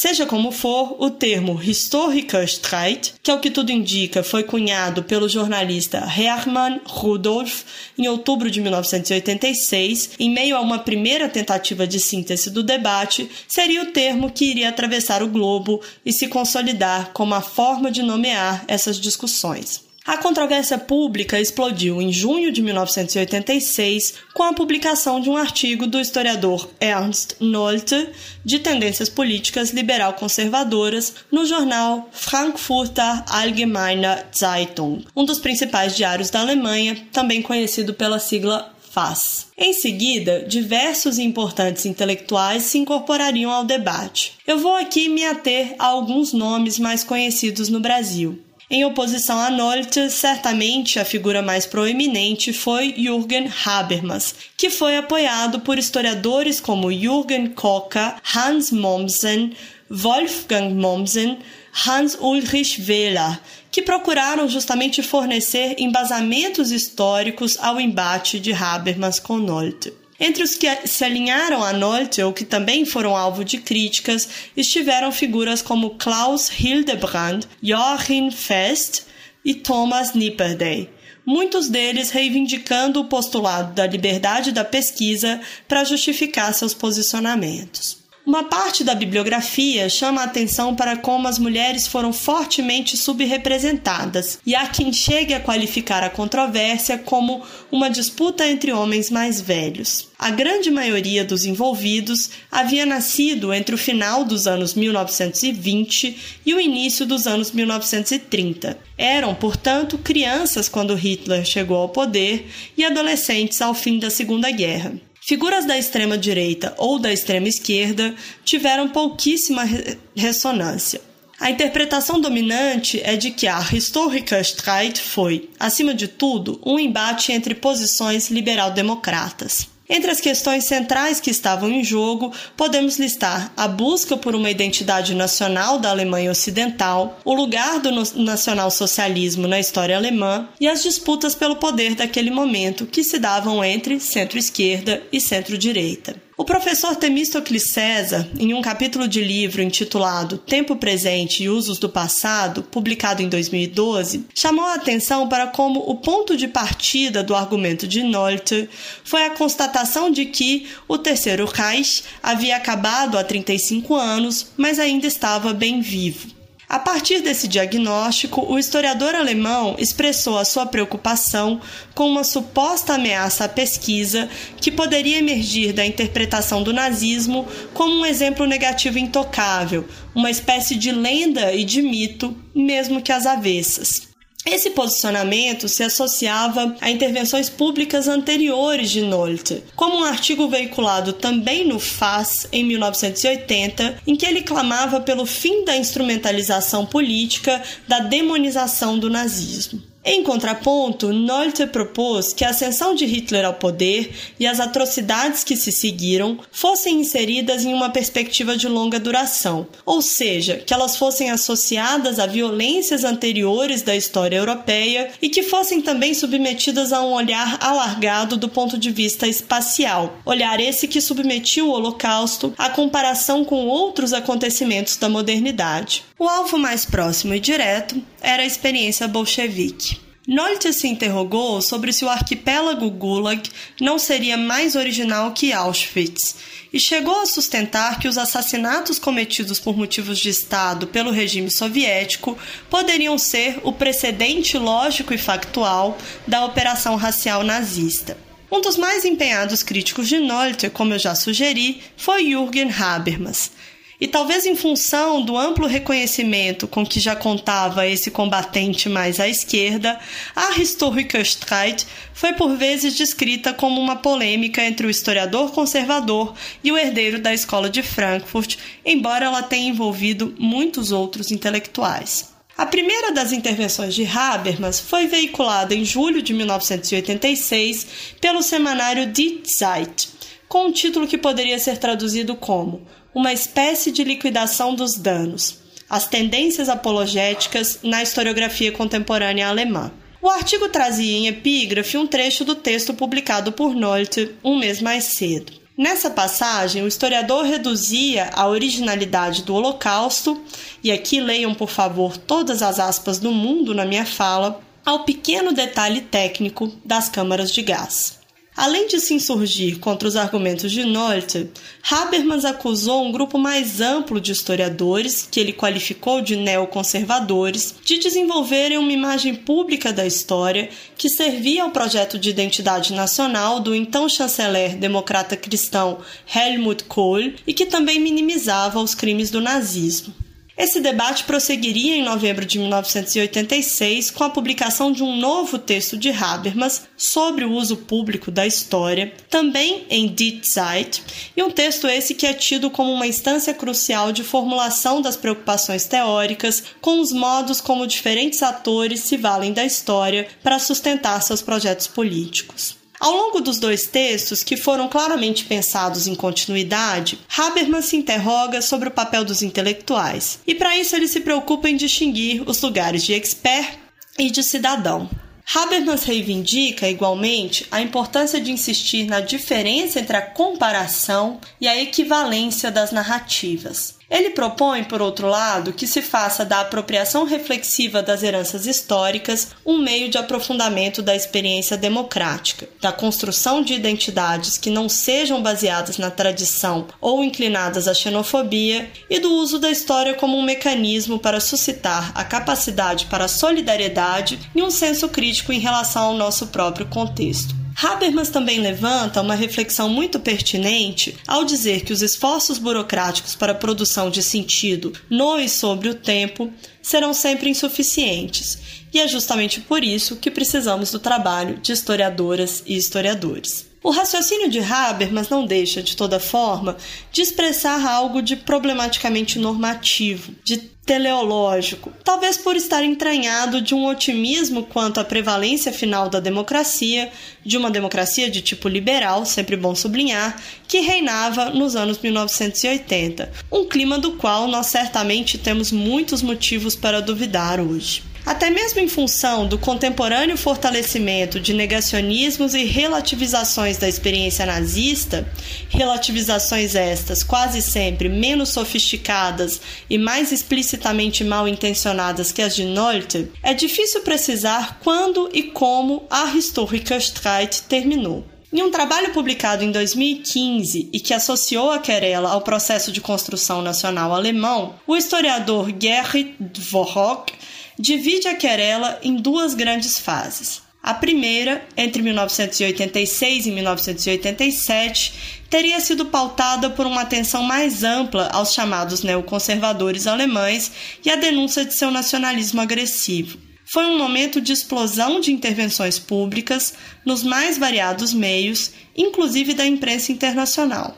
Seja 0.00 0.24
como 0.26 0.52
for, 0.52 0.94
o 1.00 1.10
termo 1.10 1.60
Historiker 1.60 2.44
Streit, 2.44 3.14
que 3.20 3.32
ao 3.32 3.40
que 3.40 3.50
tudo 3.50 3.72
indica 3.72 4.22
foi 4.22 4.44
cunhado 4.44 5.02
pelo 5.02 5.28
jornalista 5.28 5.98
Hermann 5.98 6.80
Rudolph 6.86 7.62
em 7.98 8.06
outubro 8.06 8.48
de 8.48 8.60
1986, 8.60 10.10
em 10.20 10.30
meio 10.30 10.56
a 10.56 10.60
uma 10.60 10.78
primeira 10.78 11.28
tentativa 11.28 11.84
de 11.84 11.98
síntese 11.98 12.48
do 12.48 12.62
debate, 12.62 13.28
seria 13.48 13.82
o 13.82 13.86
termo 13.86 14.30
que 14.30 14.44
iria 14.44 14.68
atravessar 14.68 15.20
o 15.20 15.26
globo 15.26 15.82
e 16.06 16.12
se 16.12 16.28
consolidar 16.28 17.10
como 17.12 17.34
a 17.34 17.40
forma 17.40 17.90
de 17.90 18.00
nomear 18.00 18.64
essas 18.68 19.00
discussões. 19.00 19.87
A 20.08 20.16
controvérsia 20.16 20.78
pública 20.78 21.38
explodiu 21.38 22.00
em 22.00 22.10
junho 22.10 22.50
de 22.50 22.62
1986 22.62 24.14
com 24.32 24.42
a 24.42 24.54
publicação 24.54 25.20
de 25.20 25.28
um 25.28 25.36
artigo 25.36 25.86
do 25.86 26.00
historiador 26.00 26.66
Ernst 26.80 27.34
Nolte 27.38 28.08
de 28.42 28.58
tendências 28.58 29.10
políticas 29.10 29.68
liberal-conservadoras 29.70 31.12
no 31.30 31.44
jornal 31.44 32.08
Frankfurter 32.10 33.22
Allgemeine 33.28 34.24
Zeitung, 34.34 35.04
um 35.14 35.26
dos 35.26 35.40
principais 35.40 35.94
diários 35.94 36.30
da 36.30 36.40
Alemanha, 36.40 37.06
também 37.12 37.42
conhecido 37.42 37.92
pela 37.92 38.18
sigla 38.18 38.72
faz. 38.80 39.48
Em 39.58 39.74
seguida, 39.74 40.42
diversos 40.48 41.18
importantes 41.18 41.84
intelectuais 41.84 42.62
se 42.62 42.78
incorporariam 42.78 43.50
ao 43.50 43.62
debate. 43.62 44.38
Eu 44.46 44.58
vou 44.58 44.74
aqui 44.74 45.06
me 45.06 45.26
ater 45.26 45.74
a 45.78 45.84
alguns 45.84 46.32
nomes 46.32 46.78
mais 46.78 47.04
conhecidos 47.04 47.68
no 47.68 47.78
Brasil. 47.78 48.42
Em 48.70 48.84
oposição 48.84 49.38
a 49.40 49.48
Nolte, 49.48 50.10
certamente 50.10 50.98
a 50.98 51.04
figura 51.04 51.40
mais 51.40 51.64
proeminente 51.64 52.52
foi 52.52 52.92
Jürgen 52.98 53.50
Habermas, 53.64 54.34
que 54.58 54.68
foi 54.68 54.98
apoiado 54.98 55.60
por 55.60 55.78
historiadores 55.78 56.60
como 56.60 56.92
Jürgen 56.92 57.48
Kocher, 57.48 58.16
Hans 58.36 58.70
Mommsen, 58.70 59.56
Wolfgang 59.88 60.74
Mommsen, 60.74 61.38
Hans 61.86 62.14
Ulrich 62.20 62.82
Wehler, 62.82 63.40
que 63.70 63.80
procuraram 63.80 64.46
justamente 64.46 65.02
fornecer 65.02 65.76
embasamentos 65.78 66.70
históricos 66.70 67.56
ao 67.58 67.80
embate 67.80 68.38
de 68.38 68.52
Habermas 68.52 69.18
com 69.18 69.38
Nolte. 69.38 69.94
Entre 70.20 70.42
os 70.42 70.56
que 70.56 70.66
se 70.86 71.04
alinharam 71.04 71.62
a 71.62 71.72
Nolte 71.72 72.20
ou 72.20 72.32
que 72.32 72.44
também 72.44 72.84
foram 72.84 73.16
alvo 73.16 73.44
de 73.44 73.58
críticas 73.58 74.28
estiveram 74.56 75.12
figuras 75.12 75.62
como 75.62 75.90
Klaus 75.90 76.50
Hildebrand, 76.50 77.44
Joachim 77.62 78.30
Fest 78.30 79.02
e 79.44 79.54
Thomas 79.54 80.14
Nipperdey, 80.14 80.90
muitos 81.24 81.68
deles 81.68 82.10
reivindicando 82.10 83.00
o 83.00 83.04
postulado 83.04 83.74
da 83.74 83.86
liberdade 83.86 84.50
da 84.50 84.64
pesquisa 84.64 85.40
para 85.68 85.84
justificar 85.84 86.52
seus 86.52 86.74
posicionamentos. 86.74 87.97
Uma 88.28 88.44
parte 88.44 88.84
da 88.84 88.94
bibliografia 88.94 89.88
chama 89.88 90.20
a 90.20 90.24
atenção 90.24 90.76
para 90.76 90.98
como 90.98 91.26
as 91.26 91.38
mulheres 91.38 91.86
foram 91.86 92.12
fortemente 92.12 92.94
subrepresentadas, 92.94 94.38
e 94.44 94.54
há 94.54 94.66
quem 94.66 94.92
chegue 94.92 95.32
a 95.32 95.40
qualificar 95.40 96.02
a 96.02 96.10
controvérsia 96.10 96.98
como 96.98 97.42
uma 97.72 97.88
disputa 97.88 98.46
entre 98.46 98.70
homens 98.70 99.10
mais 99.10 99.40
velhos. 99.40 100.08
A 100.18 100.30
grande 100.30 100.70
maioria 100.70 101.24
dos 101.24 101.46
envolvidos 101.46 102.28
havia 102.52 102.84
nascido 102.84 103.50
entre 103.50 103.74
o 103.74 103.78
final 103.78 104.26
dos 104.26 104.46
anos 104.46 104.74
1920 104.74 106.40
e 106.44 106.52
o 106.52 106.60
início 106.60 107.06
dos 107.06 107.26
anos 107.26 107.50
1930. 107.50 108.76
Eram, 108.98 109.34
portanto, 109.34 109.96
crianças 109.96 110.68
quando 110.68 110.94
Hitler 110.94 111.46
chegou 111.46 111.78
ao 111.78 111.88
poder 111.88 112.46
e 112.76 112.84
adolescentes 112.84 113.62
ao 113.62 113.72
fim 113.72 113.98
da 113.98 114.10
Segunda 114.10 114.50
Guerra. 114.50 115.07
Figuras 115.28 115.66
da 115.66 115.76
extrema-direita 115.76 116.74
ou 116.78 116.98
da 116.98 117.12
extrema-esquerda 117.12 118.14
tiveram 118.46 118.88
pouquíssima 118.88 119.62
re 119.62 119.98
ressonância. 120.16 121.02
A 121.38 121.50
interpretação 121.50 122.18
dominante 122.18 122.98
é 123.04 123.14
de 123.14 123.30
que 123.32 123.46
a 123.46 123.60
Historiker 123.70 124.40
Streit 124.40 124.98
foi, 124.98 125.50
acima 125.60 125.92
de 125.92 126.08
tudo, 126.08 126.58
um 126.64 126.78
embate 126.78 127.30
entre 127.30 127.54
posições 127.54 128.30
liberal-democratas. 128.30 129.68
Entre 129.88 130.10
as 130.10 130.20
questões 130.20 130.64
centrais 130.64 131.18
que 131.18 131.30
estavam 131.30 131.70
em 131.70 131.82
jogo, 131.82 132.32
podemos 132.56 132.98
listar 132.98 133.52
a 133.56 133.66
busca 133.66 134.16
por 134.16 134.34
uma 134.34 134.50
identidade 134.50 135.14
nacional 135.14 135.78
da 135.78 135.88
Alemanha 135.88 136.30
Ocidental, 136.30 137.18
o 137.24 137.32
lugar 137.32 137.80
do 137.80 137.90
nacionalsocialismo 138.20 139.48
na 139.48 139.58
história 139.58 139.96
alemã 139.96 140.46
e 140.60 140.68
as 140.68 140.82
disputas 140.82 141.34
pelo 141.34 141.56
poder 141.56 141.94
daquele 141.94 142.30
momento 142.30 142.86
que 142.86 143.02
se 143.02 143.18
davam 143.18 143.64
entre 143.64 143.98
centro-esquerda 143.98 145.02
e 145.10 145.20
centro-direita. 145.20 146.27
O 146.40 146.44
professor 146.44 146.94
Temístocles 146.94 147.72
César, 147.72 148.30
em 148.38 148.54
um 148.54 148.62
capítulo 148.62 149.08
de 149.08 149.20
livro 149.20 149.60
intitulado 149.60 150.38
Tempo 150.38 150.76
Presente 150.76 151.42
e 151.42 151.48
Usos 151.48 151.80
do 151.80 151.88
Passado, 151.88 152.62
publicado 152.62 153.20
em 153.20 153.28
2012, 153.28 154.24
chamou 154.32 154.64
a 154.64 154.74
atenção 154.74 155.28
para 155.28 155.48
como 155.48 155.80
o 155.80 155.96
ponto 155.96 156.36
de 156.36 156.46
partida 156.46 157.24
do 157.24 157.34
argumento 157.34 157.88
de 157.88 158.04
Nolte 158.04 158.70
foi 159.02 159.24
a 159.24 159.30
constatação 159.30 160.12
de 160.12 160.26
que 160.26 160.68
o 160.86 160.96
Terceiro 160.96 161.44
Reich 161.44 162.04
havia 162.22 162.56
acabado 162.56 163.18
há 163.18 163.24
35 163.24 163.96
anos, 163.96 164.52
mas 164.56 164.78
ainda 164.78 165.08
estava 165.08 165.52
bem 165.52 165.80
vivo. 165.80 166.37
A 166.68 166.78
partir 166.78 167.22
desse 167.22 167.48
diagnóstico, 167.48 168.42
o 168.42 168.58
historiador 168.58 169.14
alemão 169.14 169.74
expressou 169.78 170.36
a 170.36 170.44
sua 170.44 170.66
preocupação 170.66 171.62
com 171.94 172.06
uma 172.06 172.22
suposta 172.22 172.92
ameaça 172.92 173.46
à 173.46 173.48
pesquisa 173.48 174.28
que 174.60 174.70
poderia 174.70 175.16
emergir 175.16 175.72
da 175.72 175.86
interpretação 175.86 176.62
do 176.62 176.70
nazismo 176.70 177.48
como 177.72 177.94
um 177.94 178.04
exemplo 178.04 178.44
negativo 178.44 178.98
intocável, 178.98 179.88
uma 180.14 180.30
espécie 180.30 180.74
de 180.74 180.92
lenda 180.92 181.54
e 181.54 181.64
de 181.64 181.80
mito, 181.80 182.36
mesmo 182.54 183.00
que 183.00 183.12
às 183.12 183.24
avessas. 183.24 184.07
Esse 184.50 184.70
posicionamento 184.70 185.68
se 185.68 185.82
associava 185.82 186.74
a 186.80 186.90
intervenções 186.90 187.50
públicas 187.50 188.08
anteriores 188.08 188.90
de 188.90 189.02
Nolte, 189.02 189.62
como 189.76 189.98
um 189.98 190.04
artigo 190.04 190.48
veiculado 190.48 191.12
também 191.12 191.66
no 191.66 191.78
FAS 191.78 192.48
em 192.50 192.64
1980, 192.64 193.98
em 194.06 194.16
que 194.16 194.24
ele 194.24 194.40
clamava 194.40 195.00
pelo 195.00 195.26
fim 195.26 195.66
da 195.66 195.76
instrumentalização 195.76 196.86
política 196.86 197.62
da 197.86 197.98
demonização 197.98 198.98
do 198.98 199.10
nazismo. 199.10 199.82
Em 200.10 200.22
contraponto, 200.22 201.12
Nolte 201.12 201.66
propôs 201.66 202.32
que 202.32 202.42
a 202.42 202.48
ascensão 202.48 202.94
de 202.94 203.04
Hitler 203.04 203.44
ao 203.44 203.52
poder 203.52 204.10
e 204.40 204.46
as 204.46 204.58
atrocidades 204.58 205.44
que 205.44 205.54
se 205.54 205.70
seguiram 205.70 206.38
fossem 206.50 206.98
inseridas 206.98 207.62
em 207.66 207.74
uma 207.74 207.90
perspectiva 207.90 208.56
de 208.56 208.66
longa 208.68 208.98
duração, 208.98 209.66
ou 209.84 210.00
seja, 210.00 210.62
que 210.64 210.72
elas 210.72 210.96
fossem 210.96 211.30
associadas 211.30 212.18
a 212.18 212.24
violências 212.24 213.04
anteriores 213.04 213.82
da 213.82 213.94
história 213.94 214.38
europeia 214.38 215.10
e 215.20 215.28
que 215.28 215.42
fossem 215.42 215.82
também 215.82 216.14
submetidas 216.14 216.90
a 216.90 217.02
um 217.02 217.12
olhar 217.12 217.58
alargado 217.60 218.38
do 218.38 218.48
ponto 218.48 218.78
de 218.78 218.90
vista 218.90 219.28
espacial, 219.28 220.20
olhar 220.24 220.58
esse 220.58 220.88
que 220.88 221.02
submetia 221.02 221.62
o 221.62 221.70
Holocausto 221.70 222.54
à 222.56 222.70
comparação 222.70 223.44
com 223.44 223.66
outros 223.66 224.14
acontecimentos 224.14 224.96
da 224.96 225.10
modernidade. 225.10 226.07
O 226.20 226.28
alvo 226.28 226.58
mais 226.58 226.84
próximo 226.84 227.32
e 227.32 227.38
direto 227.38 228.02
era 228.20 228.42
a 228.42 228.46
experiência 228.46 229.06
bolchevique. 229.06 230.00
Nolte 230.26 230.72
se 230.72 230.88
interrogou 230.88 231.62
sobre 231.62 231.92
se 231.92 232.04
o 232.04 232.08
arquipélago 232.08 232.90
Gulag 232.90 233.48
não 233.80 234.00
seria 234.00 234.36
mais 234.36 234.74
original 234.74 235.30
que 235.30 235.52
Auschwitz 235.52 236.34
e 236.72 236.80
chegou 236.80 237.20
a 237.20 237.24
sustentar 237.24 238.00
que 238.00 238.08
os 238.08 238.18
assassinatos 238.18 238.98
cometidos 238.98 239.60
por 239.60 239.76
motivos 239.76 240.18
de 240.18 240.28
Estado 240.28 240.88
pelo 240.88 241.12
regime 241.12 241.52
soviético 241.52 242.36
poderiam 242.68 243.16
ser 243.16 243.60
o 243.62 243.72
precedente 243.72 244.58
lógico 244.58 245.14
e 245.14 245.18
factual 245.18 245.96
da 246.26 246.44
operação 246.44 246.96
racial 246.96 247.44
nazista. 247.44 248.18
Um 248.50 248.60
dos 248.60 248.76
mais 248.76 249.04
empenhados 249.04 249.62
críticos 249.62 250.08
de 250.08 250.18
Nolte, 250.18 250.68
como 250.68 250.94
eu 250.94 250.98
já 250.98 251.14
sugeri, 251.14 251.80
foi 251.96 252.30
Jürgen 252.30 252.72
Habermas, 252.72 253.52
e 254.00 254.06
talvez 254.06 254.46
em 254.46 254.54
função 254.54 255.22
do 255.22 255.36
amplo 255.36 255.66
reconhecimento 255.66 256.68
com 256.68 256.86
que 256.86 257.00
já 257.00 257.16
contava 257.16 257.86
esse 257.86 258.10
combatente 258.10 258.88
mais 258.88 259.18
à 259.18 259.28
esquerda, 259.28 259.98
a 260.36 260.58
Historiker 260.58 261.22
Streit 261.22 261.86
foi 262.14 262.32
por 262.32 262.56
vezes 262.56 262.94
descrita 262.94 263.52
como 263.52 263.80
uma 263.80 263.96
polêmica 263.96 264.64
entre 264.64 264.86
o 264.86 264.90
historiador 264.90 265.50
conservador 265.50 266.34
e 266.62 266.70
o 266.70 266.78
herdeiro 266.78 267.18
da 267.18 267.34
escola 267.34 267.68
de 267.68 267.82
Frankfurt, 267.82 268.56
embora 268.84 269.26
ela 269.26 269.42
tenha 269.42 269.68
envolvido 269.68 270.34
muitos 270.38 270.92
outros 270.92 271.32
intelectuais. 271.32 272.36
A 272.56 272.66
primeira 272.66 273.12
das 273.12 273.32
intervenções 273.32 273.94
de 273.94 274.04
Habermas 274.04 274.80
foi 274.80 275.06
veiculada 275.06 275.74
em 275.74 275.84
julho 275.84 276.20
de 276.20 276.34
1986 276.34 277.86
pelo 278.20 278.42
semanário 278.42 279.06
Die 279.06 279.42
Zeit, 279.44 280.08
com 280.48 280.66
um 280.66 280.72
título 280.72 281.06
que 281.06 281.16
poderia 281.16 281.58
ser 281.58 281.78
traduzido 281.78 282.34
como 282.34 282.84
uma 283.14 283.32
espécie 283.32 283.90
de 283.90 284.04
liquidação 284.04 284.74
dos 284.74 284.96
danos, 284.96 285.58
as 285.88 286.06
tendências 286.06 286.68
apologéticas 286.68 287.80
na 287.82 288.02
historiografia 288.02 288.70
contemporânea 288.70 289.48
alemã. 289.48 289.90
O 290.20 290.28
artigo 290.28 290.68
trazia 290.68 291.16
em 291.16 291.26
epígrafe 291.28 291.96
um 291.96 292.06
trecho 292.06 292.44
do 292.44 292.54
texto 292.54 292.92
publicado 292.92 293.52
por 293.52 293.74
Nolte 293.74 294.34
um 294.42 294.58
mês 294.58 294.80
mais 294.82 295.04
cedo. 295.04 295.52
Nessa 295.76 296.10
passagem, 296.10 296.82
o 296.82 296.88
historiador 296.88 297.44
reduzia 297.44 298.30
a 298.34 298.48
originalidade 298.48 299.44
do 299.44 299.54
Holocausto, 299.54 300.42
e 300.82 300.90
aqui 300.90 301.20
leiam 301.20 301.54
por 301.54 301.70
favor 301.70 302.16
todas 302.16 302.62
as 302.62 302.80
aspas 302.80 303.20
do 303.20 303.30
mundo 303.30 303.72
na 303.72 303.84
minha 303.84 304.04
fala, 304.04 304.60
ao 304.84 305.04
pequeno 305.04 305.52
detalhe 305.52 306.00
técnico 306.00 306.72
das 306.84 307.08
câmaras 307.08 307.52
de 307.52 307.62
gás. 307.62 308.17
Além 308.58 308.88
de 308.88 308.98
se 308.98 309.14
insurgir 309.14 309.78
contra 309.78 310.08
os 310.08 310.16
argumentos 310.16 310.72
de 310.72 310.84
Nolte, 310.84 311.48
Habermas 311.88 312.44
acusou 312.44 313.06
um 313.06 313.12
grupo 313.12 313.38
mais 313.38 313.80
amplo 313.80 314.20
de 314.20 314.32
historiadores, 314.32 315.28
que 315.30 315.38
ele 315.38 315.52
qualificou 315.52 316.20
de 316.20 316.34
neoconservadores, 316.34 317.72
de 317.84 318.00
desenvolverem 318.00 318.76
uma 318.76 318.92
imagem 318.92 319.32
pública 319.32 319.92
da 319.92 320.04
história 320.04 320.70
que 320.96 321.08
servia 321.08 321.62
ao 321.62 321.70
projeto 321.70 322.18
de 322.18 322.30
identidade 322.30 322.92
nacional 322.92 323.60
do 323.60 323.72
então 323.76 324.08
chanceler 324.08 324.76
democrata 324.76 325.36
cristão 325.36 325.98
Helmut 326.26 326.82
Kohl 326.82 327.34
e 327.46 327.54
que 327.54 327.64
também 327.64 328.00
minimizava 328.00 328.80
os 328.80 328.92
crimes 328.92 329.30
do 329.30 329.40
nazismo. 329.40 330.12
Esse 330.58 330.80
debate 330.80 331.22
prosseguiria 331.22 331.94
em 331.94 332.02
novembro 332.02 332.44
de 332.44 332.58
1986 332.58 334.10
com 334.10 334.24
a 334.24 334.30
publicação 334.30 334.90
de 334.90 335.04
um 335.04 335.16
novo 335.16 335.56
texto 335.56 335.96
de 335.96 336.10
Habermas 336.10 336.82
sobre 336.96 337.44
o 337.44 337.52
uso 337.52 337.76
público 337.76 338.28
da 338.28 338.44
história, 338.44 339.12
também 339.30 339.86
em 339.88 340.08
Die 340.08 340.40
Zeit, 340.44 341.00
e 341.36 341.42
um 341.44 341.50
texto 341.50 341.86
esse 341.86 342.12
que 342.12 342.26
é 342.26 342.34
tido 342.34 342.70
como 342.70 342.92
uma 342.92 343.06
instância 343.06 343.54
crucial 343.54 344.10
de 344.10 344.24
formulação 344.24 345.00
das 345.00 345.16
preocupações 345.16 345.86
teóricas 345.86 346.64
com 346.80 346.98
os 346.98 347.12
modos 347.12 347.60
como 347.60 347.86
diferentes 347.86 348.42
atores 348.42 349.02
se 349.02 349.16
valem 349.16 349.52
da 349.52 349.64
história 349.64 350.26
para 350.42 350.58
sustentar 350.58 351.22
seus 351.22 351.40
projetos 351.40 351.86
políticos. 351.86 352.77
Ao 353.00 353.12
longo 353.12 353.40
dos 353.40 353.58
dois 353.60 353.86
textos, 353.86 354.42
que 354.42 354.56
foram 354.56 354.88
claramente 354.88 355.44
pensados 355.44 356.08
em 356.08 356.14
continuidade, 356.14 357.18
Habermas 357.36 357.84
se 357.84 357.96
interroga 357.96 358.60
sobre 358.60 358.88
o 358.88 358.92
papel 358.92 359.24
dos 359.24 359.40
intelectuais, 359.40 360.40
e 360.44 360.54
para 360.54 360.76
isso 360.76 360.96
ele 360.96 361.06
se 361.06 361.20
preocupa 361.20 361.68
em 361.68 361.76
distinguir 361.76 362.42
os 362.48 362.60
lugares 362.60 363.04
de 363.04 363.14
expert 363.14 363.78
e 364.18 364.30
de 364.30 364.42
cidadão. 364.42 365.08
Habermas 365.54 366.02
reivindica, 366.02 366.88
igualmente, 366.88 367.66
a 367.70 367.80
importância 367.80 368.40
de 368.40 368.50
insistir 368.50 369.04
na 369.04 369.20
diferença 369.20 370.00
entre 370.00 370.16
a 370.16 370.22
comparação 370.22 371.40
e 371.60 371.66
a 371.66 371.80
equivalência 371.80 372.70
das 372.70 372.92
narrativas. 372.92 373.97
Ele 374.10 374.30
propõe, 374.30 374.84
por 374.84 375.02
outro 375.02 375.28
lado, 375.28 375.72
que 375.72 375.86
se 375.86 376.00
faça 376.00 376.42
da 376.42 376.60
apropriação 376.60 377.24
reflexiva 377.24 378.02
das 378.02 378.22
heranças 378.22 378.66
históricas 378.66 379.48
um 379.66 379.76
meio 379.76 380.08
de 380.08 380.16
aprofundamento 380.16 381.02
da 381.02 381.14
experiência 381.14 381.76
democrática, 381.76 382.68
da 382.80 382.90
construção 382.90 383.60
de 383.62 383.74
identidades 383.74 384.56
que 384.56 384.70
não 384.70 384.88
sejam 384.88 385.42
baseadas 385.42 385.98
na 385.98 386.10
tradição 386.10 386.86
ou 387.02 387.22
inclinadas 387.22 387.86
à 387.86 387.92
xenofobia 387.92 388.90
e 389.10 389.20
do 389.20 389.30
uso 389.30 389.58
da 389.58 389.70
história 389.70 390.14
como 390.14 390.38
um 390.38 390.42
mecanismo 390.42 391.18
para 391.18 391.38
suscitar 391.38 392.10
a 392.14 392.24
capacidade 392.24 393.06
para 393.06 393.26
a 393.26 393.28
solidariedade 393.28 394.38
e 394.54 394.62
um 394.62 394.70
senso 394.70 395.08
crítico 395.10 395.52
em 395.52 395.58
relação 395.58 396.04
ao 396.04 396.14
nosso 396.14 396.46
próprio 396.46 396.86
contexto. 396.86 397.67
Habermas 397.80 398.28
também 398.28 398.58
levanta 398.58 399.20
uma 399.20 399.36
reflexão 399.36 399.88
muito 399.88 400.18
pertinente 400.18 401.16
ao 401.28 401.44
dizer 401.44 401.84
que 401.84 401.92
os 401.92 402.02
esforços 402.02 402.58
burocráticos 402.58 403.36
para 403.36 403.52
a 403.52 403.54
produção 403.54 404.10
de 404.10 404.20
sentido 404.20 404.92
no 405.08 405.38
e 405.38 405.48
sobre 405.48 405.88
o 405.88 405.94
tempo 405.94 406.52
serão 406.82 407.14
sempre 407.14 407.48
insuficientes, 407.48 408.58
e 408.92 408.98
é 408.98 409.06
justamente 409.06 409.60
por 409.60 409.84
isso 409.84 410.16
que 410.16 410.28
precisamos 410.28 410.90
do 410.90 410.98
trabalho 410.98 411.58
de 411.58 411.70
historiadoras 411.70 412.64
e 412.66 412.76
historiadores. 412.76 413.67
O 413.88 413.90
raciocínio 413.90 414.50
de 414.50 414.58
Habermas 414.58 415.30
não 415.30 415.46
deixa, 415.46 415.82
de 415.82 415.96
toda 415.96 416.20
forma, 416.20 416.76
de 417.10 417.22
expressar 417.22 417.82
algo 417.86 418.20
de 418.20 418.36
problematicamente 418.36 419.38
normativo, 419.38 420.34
de 420.44 420.58
teleológico, 420.58 421.90
talvez 422.04 422.36
por 422.36 422.54
estar 422.54 422.84
entranhado 422.84 423.62
de 423.62 423.74
um 423.74 423.86
otimismo 423.86 424.64
quanto 424.64 425.00
à 425.00 425.04
prevalência 425.04 425.72
final 425.72 426.10
da 426.10 426.20
democracia, 426.20 427.10
de 427.42 427.56
uma 427.56 427.70
democracia 427.70 428.30
de 428.30 428.42
tipo 428.42 428.68
liberal, 428.68 429.24
sempre 429.24 429.56
bom 429.56 429.74
sublinhar, 429.74 430.38
que 430.66 430.80
reinava 430.80 431.48
nos 431.48 431.74
anos 431.74 431.98
1980, 431.98 433.32
um 433.50 433.64
clima 433.64 433.98
do 433.98 434.12
qual 434.12 434.46
nós 434.48 434.66
certamente 434.66 435.38
temos 435.38 435.72
muitos 435.72 436.20
motivos 436.20 436.76
para 436.76 437.00
duvidar 437.00 437.58
hoje. 437.58 438.02
Até 438.28 438.50
mesmo 438.50 438.78
em 438.78 438.88
função 438.88 439.46
do 439.46 439.58
contemporâneo 439.58 440.36
fortalecimento 440.36 441.40
de 441.40 441.54
negacionismos 441.54 442.52
e 442.52 442.62
relativizações 442.62 443.78
da 443.78 443.88
experiência 443.88 444.44
nazista, 444.44 445.26
relativizações 445.70 446.74
estas 446.74 447.22
quase 447.22 447.62
sempre 447.62 448.06
menos 448.06 448.50
sofisticadas 448.50 449.62
e 449.88 449.96
mais 449.96 450.30
explicitamente 450.30 451.24
mal 451.24 451.48
intencionadas 451.48 452.30
que 452.30 452.42
as 452.42 452.54
de 452.54 452.66
Nolte, 452.66 453.32
é 453.42 453.54
difícil 453.54 454.02
precisar 454.02 454.78
quando 454.84 455.30
e 455.32 455.44
como 455.44 456.06
a 456.10 456.26
Historiker 456.36 456.98
Streit 456.98 457.62
terminou. 457.62 458.26
Em 458.52 458.62
um 458.62 458.70
trabalho 458.70 459.10
publicado 459.14 459.64
em 459.64 459.72
2015 459.72 460.90
e 460.92 461.00
que 461.00 461.14
associou 461.14 461.70
a 461.70 461.78
querela 461.78 462.30
ao 462.30 462.42
processo 462.42 462.92
de 462.92 463.00
construção 463.00 463.62
nacional 463.62 464.14
alemão, 464.14 464.74
o 464.86 464.96
historiador 464.96 465.72
Gerrit 465.80 466.34
Dvorak 466.38 467.32
divide 467.78 468.26
a 468.28 468.34
querela 468.34 468.98
em 469.02 469.16
duas 469.16 469.54
grandes 469.54 469.98
fases. 469.98 470.62
A 470.82 470.94
primeira, 470.94 471.66
entre 471.76 472.02
1986 472.02 473.46
e 473.46 473.50
1987, 473.50 475.12
teria 475.50 475.80
sido 475.80 476.06
pautada 476.06 476.70
por 476.70 476.86
uma 476.86 477.02
atenção 477.02 477.42
mais 477.42 477.82
ampla 477.82 478.28
aos 478.32 478.52
chamados 478.52 479.02
neoconservadores 479.02 480.06
alemães 480.06 480.70
e 481.04 481.10
a 481.10 481.16
denúncia 481.16 481.64
de 481.64 481.74
seu 481.74 481.90
nacionalismo 481.90 482.60
agressivo. 482.60 483.38
Foi 483.70 483.84
um 483.84 483.98
momento 483.98 484.40
de 484.40 484.52
explosão 484.52 485.20
de 485.20 485.30
intervenções 485.30 485.98
públicas 485.98 486.72
nos 487.04 487.22
mais 487.22 487.58
variados 487.58 488.14
meios, 488.14 488.70
inclusive 488.96 489.52
da 489.52 489.66
imprensa 489.66 490.10
internacional. 490.10 490.96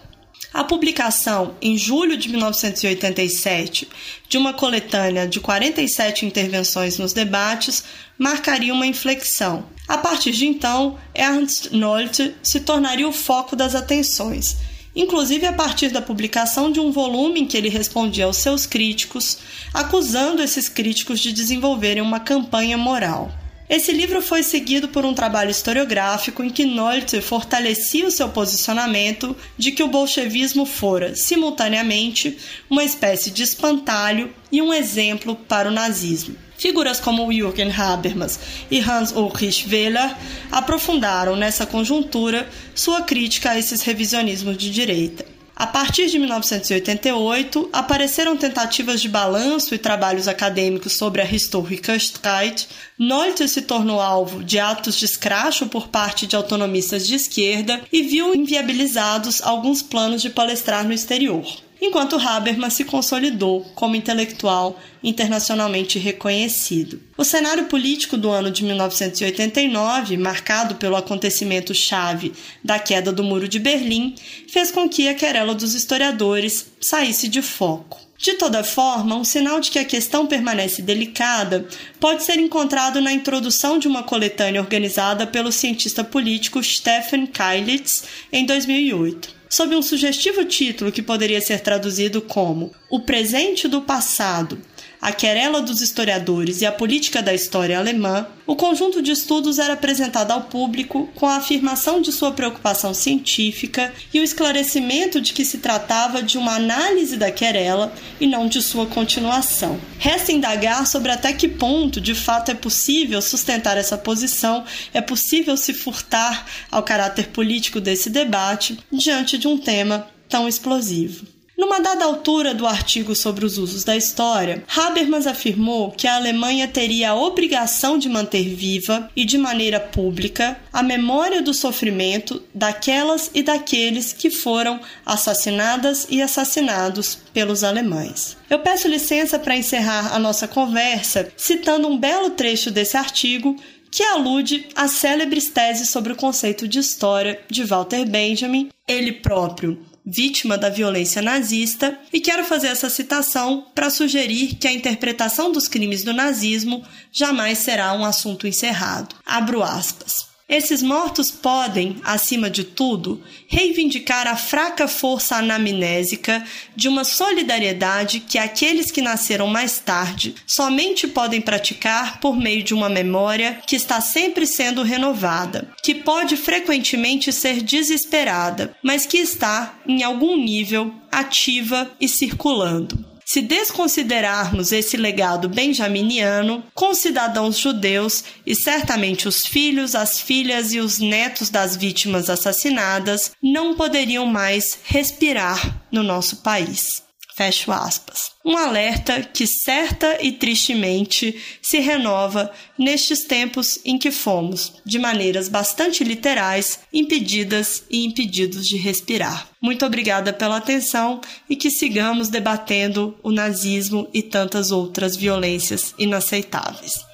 A 0.52 0.64
publicação, 0.64 1.54
em 1.62 1.78
julho 1.78 2.16
de 2.16 2.28
1987, 2.28 3.88
de 4.28 4.36
uma 4.36 4.52
coletânea 4.52 5.26
de 5.26 5.38
47 5.38 6.26
intervenções 6.26 6.98
nos 6.98 7.12
debates 7.12 7.84
marcaria 8.18 8.74
uma 8.74 8.86
inflexão. 8.86 9.64
A 9.86 9.96
partir 9.96 10.32
de 10.32 10.46
então, 10.46 10.98
Ernst 11.14 11.70
Nolte 11.70 12.34
se 12.42 12.60
tornaria 12.60 13.08
o 13.08 13.12
foco 13.12 13.54
das 13.54 13.76
atenções, 13.76 14.56
inclusive 14.94 15.46
a 15.46 15.52
partir 15.52 15.90
da 15.90 16.02
publicação 16.02 16.72
de 16.72 16.80
um 16.80 16.90
volume 16.90 17.40
em 17.40 17.46
que 17.46 17.56
ele 17.56 17.68
respondia 17.68 18.24
aos 18.24 18.38
seus 18.38 18.66
críticos, 18.66 19.38
acusando 19.72 20.42
esses 20.42 20.68
críticos 20.68 21.20
de 21.20 21.32
desenvolverem 21.32 22.02
uma 22.02 22.18
campanha 22.18 22.76
moral. 22.76 23.30
Esse 23.70 23.92
livro 23.92 24.20
foi 24.20 24.42
seguido 24.42 24.88
por 24.88 25.04
um 25.04 25.14
trabalho 25.14 25.52
historiográfico 25.52 26.42
em 26.42 26.50
que 26.50 26.64
Nolte 26.64 27.20
fortalecia 27.20 28.04
o 28.04 28.10
seu 28.10 28.28
posicionamento 28.28 29.36
de 29.56 29.70
que 29.70 29.80
o 29.80 29.86
bolchevismo 29.86 30.66
fora, 30.66 31.14
simultaneamente, 31.14 32.36
uma 32.68 32.82
espécie 32.82 33.30
de 33.30 33.44
espantalho 33.44 34.34
e 34.50 34.60
um 34.60 34.74
exemplo 34.74 35.36
para 35.36 35.68
o 35.68 35.72
nazismo. 35.72 36.34
Figuras 36.58 36.98
como 36.98 37.32
Jürgen 37.32 37.70
Habermas 37.70 38.40
e 38.68 38.80
Hans 38.80 39.12
Ulrich 39.12 39.68
Wehler 39.68 40.16
aprofundaram 40.50 41.36
nessa 41.36 41.64
conjuntura 41.64 42.50
sua 42.74 43.02
crítica 43.02 43.52
a 43.52 43.58
esses 43.58 43.82
revisionismos 43.82 44.58
de 44.58 44.68
direita. 44.68 45.29
A 45.60 45.66
partir 45.66 46.06
de 46.08 46.18
1988, 46.18 47.68
apareceram 47.70 48.34
tentativas 48.34 48.98
de 48.98 49.10
balanço 49.10 49.74
e 49.74 49.78
trabalhos 49.78 50.26
acadêmicos 50.26 50.94
sobre 50.94 51.20
a 51.20 51.30
Historikerstreit. 51.30 52.66
Nolte 52.98 53.46
se 53.46 53.60
tornou 53.60 54.00
alvo 54.00 54.42
de 54.42 54.58
atos 54.58 54.96
de 54.96 55.04
escracho 55.04 55.66
por 55.66 55.88
parte 55.88 56.26
de 56.26 56.34
autonomistas 56.34 57.06
de 57.06 57.14
esquerda 57.14 57.78
e 57.92 58.00
viu 58.00 58.34
inviabilizados 58.34 59.42
alguns 59.42 59.82
planos 59.82 60.22
de 60.22 60.30
palestrar 60.30 60.82
no 60.82 60.94
exterior 60.94 61.44
enquanto 61.80 62.18
Habermas 62.18 62.74
se 62.74 62.84
consolidou 62.84 63.62
como 63.74 63.96
intelectual 63.96 64.78
internacionalmente 65.02 65.98
reconhecido. 65.98 67.00
O 67.16 67.24
cenário 67.24 67.64
político 67.66 68.16
do 68.16 68.30
ano 68.30 68.50
de 68.50 68.62
1989, 68.64 70.16
marcado 70.16 70.74
pelo 70.74 70.96
acontecimento 70.96 71.74
chave 71.74 72.32
da 72.62 72.78
queda 72.78 73.12
do 73.12 73.24
Muro 73.24 73.48
de 73.48 73.58
Berlim, 73.58 74.14
fez 74.48 74.70
com 74.70 74.88
que 74.88 75.08
a 75.08 75.14
querela 75.14 75.54
dos 75.54 75.74
historiadores 75.74 76.66
saísse 76.80 77.28
de 77.28 77.40
foco. 77.40 78.09
De 78.20 78.34
toda 78.34 78.62
forma, 78.62 79.16
um 79.16 79.24
sinal 79.24 79.60
de 79.60 79.70
que 79.70 79.78
a 79.78 79.84
questão 79.84 80.26
permanece 80.26 80.82
delicada 80.82 81.66
pode 81.98 82.22
ser 82.22 82.38
encontrado 82.38 83.00
na 83.00 83.10
introdução 83.10 83.78
de 83.78 83.88
uma 83.88 84.02
coletânea 84.02 84.60
organizada 84.60 85.26
pelo 85.26 85.50
cientista 85.50 86.04
político 86.04 86.62
Stephen 86.62 87.26
Keilitz 87.26 88.04
em 88.30 88.44
2008 88.44 89.40
sob 89.50 89.74
um 89.74 89.82
sugestivo 89.82 90.44
título 90.44 90.92
que 90.92 91.02
poderia 91.02 91.40
ser 91.40 91.58
traduzido 91.58 92.22
como 92.22 92.72
O 92.88 93.00
Presente 93.00 93.66
do 93.66 93.82
Passado, 93.82 94.60
a 95.00 95.12
querela 95.12 95.62
dos 95.62 95.80
historiadores 95.80 96.60
e 96.60 96.66
a 96.66 96.72
política 96.72 97.22
da 97.22 97.32
história 97.32 97.78
alemã, 97.78 98.26
o 98.46 98.54
conjunto 98.54 99.00
de 99.00 99.12
estudos 99.12 99.58
era 99.58 99.72
apresentado 99.72 100.32
ao 100.32 100.42
público 100.42 101.08
com 101.14 101.26
a 101.26 101.36
afirmação 101.36 102.02
de 102.02 102.12
sua 102.12 102.32
preocupação 102.32 102.92
científica 102.92 103.92
e 104.12 104.20
o 104.20 104.22
esclarecimento 104.22 105.20
de 105.20 105.32
que 105.32 105.44
se 105.44 105.58
tratava 105.58 106.22
de 106.22 106.36
uma 106.36 106.56
análise 106.56 107.16
da 107.16 107.30
querela 107.30 107.92
e 108.20 108.26
não 108.26 108.46
de 108.46 108.60
sua 108.60 108.86
continuação. 108.86 109.80
Resta 109.98 110.32
indagar 110.32 110.86
sobre 110.86 111.12
até 111.12 111.32
que 111.32 111.48
ponto 111.48 112.00
de 112.00 112.14
fato 112.14 112.50
é 112.50 112.54
possível 112.54 113.22
sustentar 113.22 113.78
essa 113.78 113.96
posição, 113.96 114.64
é 114.92 115.00
possível 115.00 115.56
se 115.56 115.72
furtar 115.72 116.44
ao 116.70 116.82
caráter 116.82 117.28
político 117.28 117.80
desse 117.80 118.10
debate 118.10 118.78
diante 118.92 119.38
de 119.38 119.48
um 119.48 119.56
tema 119.56 120.08
tão 120.28 120.46
explosivo. 120.46 121.29
Numa 121.60 121.78
dada 121.78 122.06
altura 122.06 122.54
do 122.54 122.66
artigo 122.66 123.14
sobre 123.14 123.44
os 123.44 123.58
usos 123.58 123.84
da 123.84 123.94
história, 123.94 124.64
Habermas 124.74 125.26
afirmou 125.26 125.90
que 125.90 126.06
a 126.06 126.16
Alemanha 126.16 126.66
teria 126.66 127.10
a 127.10 127.14
obrigação 127.14 127.98
de 127.98 128.08
manter 128.08 128.54
viva 128.54 129.10
e 129.14 129.26
de 129.26 129.36
maneira 129.36 129.78
pública 129.78 130.58
a 130.72 130.82
memória 130.82 131.42
do 131.42 131.52
sofrimento 131.52 132.42
daquelas 132.54 133.30
e 133.34 133.42
daqueles 133.42 134.10
que 134.10 134.30
foram 134.30 134.80
assassinadas 135.04 136.06
e 136.08 136.22
assassinados 136.22 137.18
pelos 137.30 137.62
alemães. 137.62 138.38
Eu 138.48 138.60
peço 138.60 138.88
licença 138.88 139.38
para 139.38 139.54
encerrar 139.54 140.14
a 140.14 140.18
nossa 140.18 140.48
conversa 140.48 141.30
citando 141.36 141.86
um 141.88 141.98
belo 141.98 142.30
trecho 142.30 142.70
desse 142.70 142.96
artigo 142.96 143.54
que 143.90 144.02
alude 144.02 144.66
às 144.74 144.92
célebres 144.92 145.50
teses 145.50 145.90
sobre 145.90 146.14
o 146.14 146.16
conceito 146.16 146.66
de 146.66 146.78
história 146.78 147.38
de 147.50 147.64
Walter 147.64 148.06
Benjamin, 148.06 148.70
ele 148.88 149.12
próprio 149.12 149.89
vítima 150.10 150.58
da 150.58 150.68
violência 150.68 151.22
nazista, 151.22 151.98
e 152.12 152.20
quero 152.20 152.44
fazer 152.44 152.68
essa 152.68 152.90
citação 152.90 153.66
para 153.74 153.90
sugerir 153.90 154.56
que 154.56 154.66
a 154.66 154.72
interpretação 154.72 155.52
dos 155.52 155.68
crimes 155.68 156.02
do 156.02 156.12
nazismo 156.12 156.82
jamais 157.12 157.58
será 157.58 157.92
um 157.92 158.04
assunto 158.04 158.46
encerrado. 158.46 159.14
Abro 159.24 159.62
aspas. 159.62 160.29
Esses 160.50 160.82
mortos 160.82 161.30
podem, 161.30 161.98
acima 162.02 162.50
de 162.50 162.64
tudo, 162.64 163.22
reivindicar 163.46 164.26
a 164.26 164.34
fraca 164.34 164.88
força 164.88 165.36
anamnésica 165.36 166.44
de 166.74 166.88
uma 166.88 167.04
solidariedade 167.04 168.18
que 168.18 168.36
aqueles 168.36 168.90
que 168.90 169.00
nasceram 169.00 169.46
mais 169.46 169.78
tarde 169.78 170.34
somente 170.44 171.06
podem 171.06 171.40
praticar 171.40 172.18
por 172.18 172.36
meio 172.36 172.64
de 172.64 172.74
uma 172.74 172.88
memória 172.88 173.60
que 173.64 173.76
está 173.76 174.00
sempre 174.00 174.44
sendo 174.44 174.82
renovada, 174.82 175.70
que 175.84 175.94
pode 175.94 176.36
frequentemente 176.36 177.32
ser 177.32 177.62
desesperada, 177.62 178.74
mas 178.82 179.06
que 179.06 179.18
está, 179.18 179.78
em 179.86 180.02
algum 180.02 180.36
nível, 180.36 180.92
ativa 181.12 181.88
e 182.00 182.08
circulando. 182.08 183.09
Se 183.32 183.40
desconsiderarmos 183.40 184.72
esse 184.72 184.96
legado 184.96 185.48
benjaminiano, 185.48 186.64
cidadãos 186.92 187.56
judeus 187.56 188.24
e 188.44 188.56
certamente 188.56 189.28
os 189.28 189.46
filhos, 189.46 189.94
as 189.94 190.18
filhas 190.18 190.72
e 190.72 190.80
os 190.80 190.98
netos 190.98 191.48
das 191.48 191.76
vítimas 191.76 192.28
assassinadas 192.28 193.30
não 193.40 193.76
poderiam 193.76 194.26
mais 194.26 194.80
respirar 194.82 195.80
no 195.92 196.02
nosso 196.02 196.38
país. 196.38 197.04
Fecho 197.40 197.72
aspas. 197.72 198.32
Um 198.44 198.54
alerta 198.54 199.22
que 199.22 199.46
certa 199.46 200.22
e 200.22 200.30
tristemente 200.30 201.40
se 201.62 201.78
renova 201.78 202.52
nestes 202.76 203.24
tempos 203.24 203.78
em 203.82 203.96
que 203.96 204.10
fomos, 204.10 204.74
de 204.84 204.98
maneiras 204.98 205.48
bastante 205.48 206.04
literais, 206.04 206.80
impedidas 206.92 207.82
e 207.88 208.04
impedidos 208.04 208.66
de 208.66 208.76
respirar. 208.76 209.48
Muito 209.58 209.86
obrigada 209.86 210.34
pela 210.34 210.58
atenção 210.58 211.22
e 211.48 211.56
que 211.56 211.70
sigamos 211.70 212.28
debatendo 212.28 213.16
o 213.22 213.32
nazismo 213.32 214.06
e 214.12 214.22
tantas 214.22 214.70
outras 214.70 215.16
violências 215.16 215.94
inaceitáveis 215.98 217.06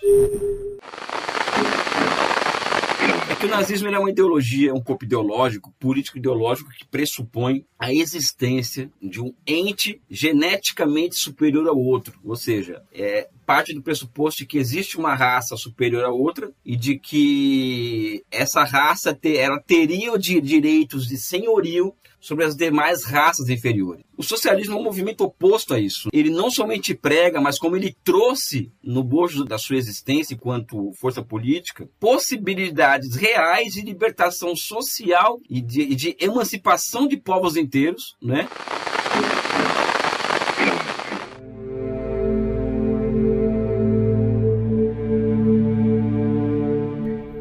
o 3.46 3.48
nazismo 3.48 3.88
é 3.88 3.98
uma 3.98 4.10
ideologia, 4.10 4.74
um 4.74 4.82
corpo 4.82 5.04
ideológico, 5.04 5.72
político 5.78 6.18
ideológico 6.18 6.70
que 6.70 6.84
pressupõe 6.84 7.64
a 7.78 7.92
existência 7.92 8.90
de 9.00 9.20
um 9.20 9.32
ente 9.46 10.00
geneticamente 10.10 11.14
superior 11.14 11.68
ao 11.68 11.78
outro, 11.78 12.18
ou 12.24 12.34
seja, 12.34 12.82
é 12.92 13.28
parte 13.46 13.72
do 13.72 13.82
pressuposto 13.82 14.40
de 14.40 14.46
que 14.46 14.58
existe 14.58 14.98
uma 14.98 15.14
raça 15.14 15.56
superior 15.56 16.04
à 16.04 16.10
outra 16.10 16.50
e 16.64 16.76
de 16.76 16.98
que 16.98 18.24
essa 18.30 18.64
raça 18.64 19.14
ter, 19.14 19.36
ela 19.36 19.60
teria 19.60 20.18
de 20.18 20.40
direitos 20.40 21.06
de 21.06 21.16
senhorio 21.16 21.94
sobre 22.26 22.44
as 22.44 22.56
demais 22.56 23.04
raças 23.04 23.48
inferiores. 23.48 24.04
O 24.16 24.22
socialismo 24.22 24.74
é 24.74 24.80
um 24.80 24.82
movimento 24.82 25.22
oposto 25.22 25.74
a 25.74 25.78
isso. 25.78 26.08
Ele 26.12 26.30
não 26.30 26.50
somente 26.50 26.92
prega, 26.92 27.40
mas 27.40 27.56
como 27.56 27.76
ele 27.76 27.94
trouxe 28.02 28.72
no 28.82 29.04
bojo 29.04 29.44
da 29.44 29.58
sua 29.58 29.76
existência 29.76 30.34
enquanto 30.34 30.92
força 30.98 31.22
política, 31.22 31.88
possibilidades 32.00 33.14
reais 33.14 33.74
de 33.74 33.82
libertação 33.82 34.56
social 34.56 35.38
e 35.48 35.60
de, 35.60 35.94
de 35.94 36.16
emancipação 36.18 37.06
de 37.06 37.16
povos 37.16 37.56
inteiros, 37.56 38.16
né? 38.20 38.48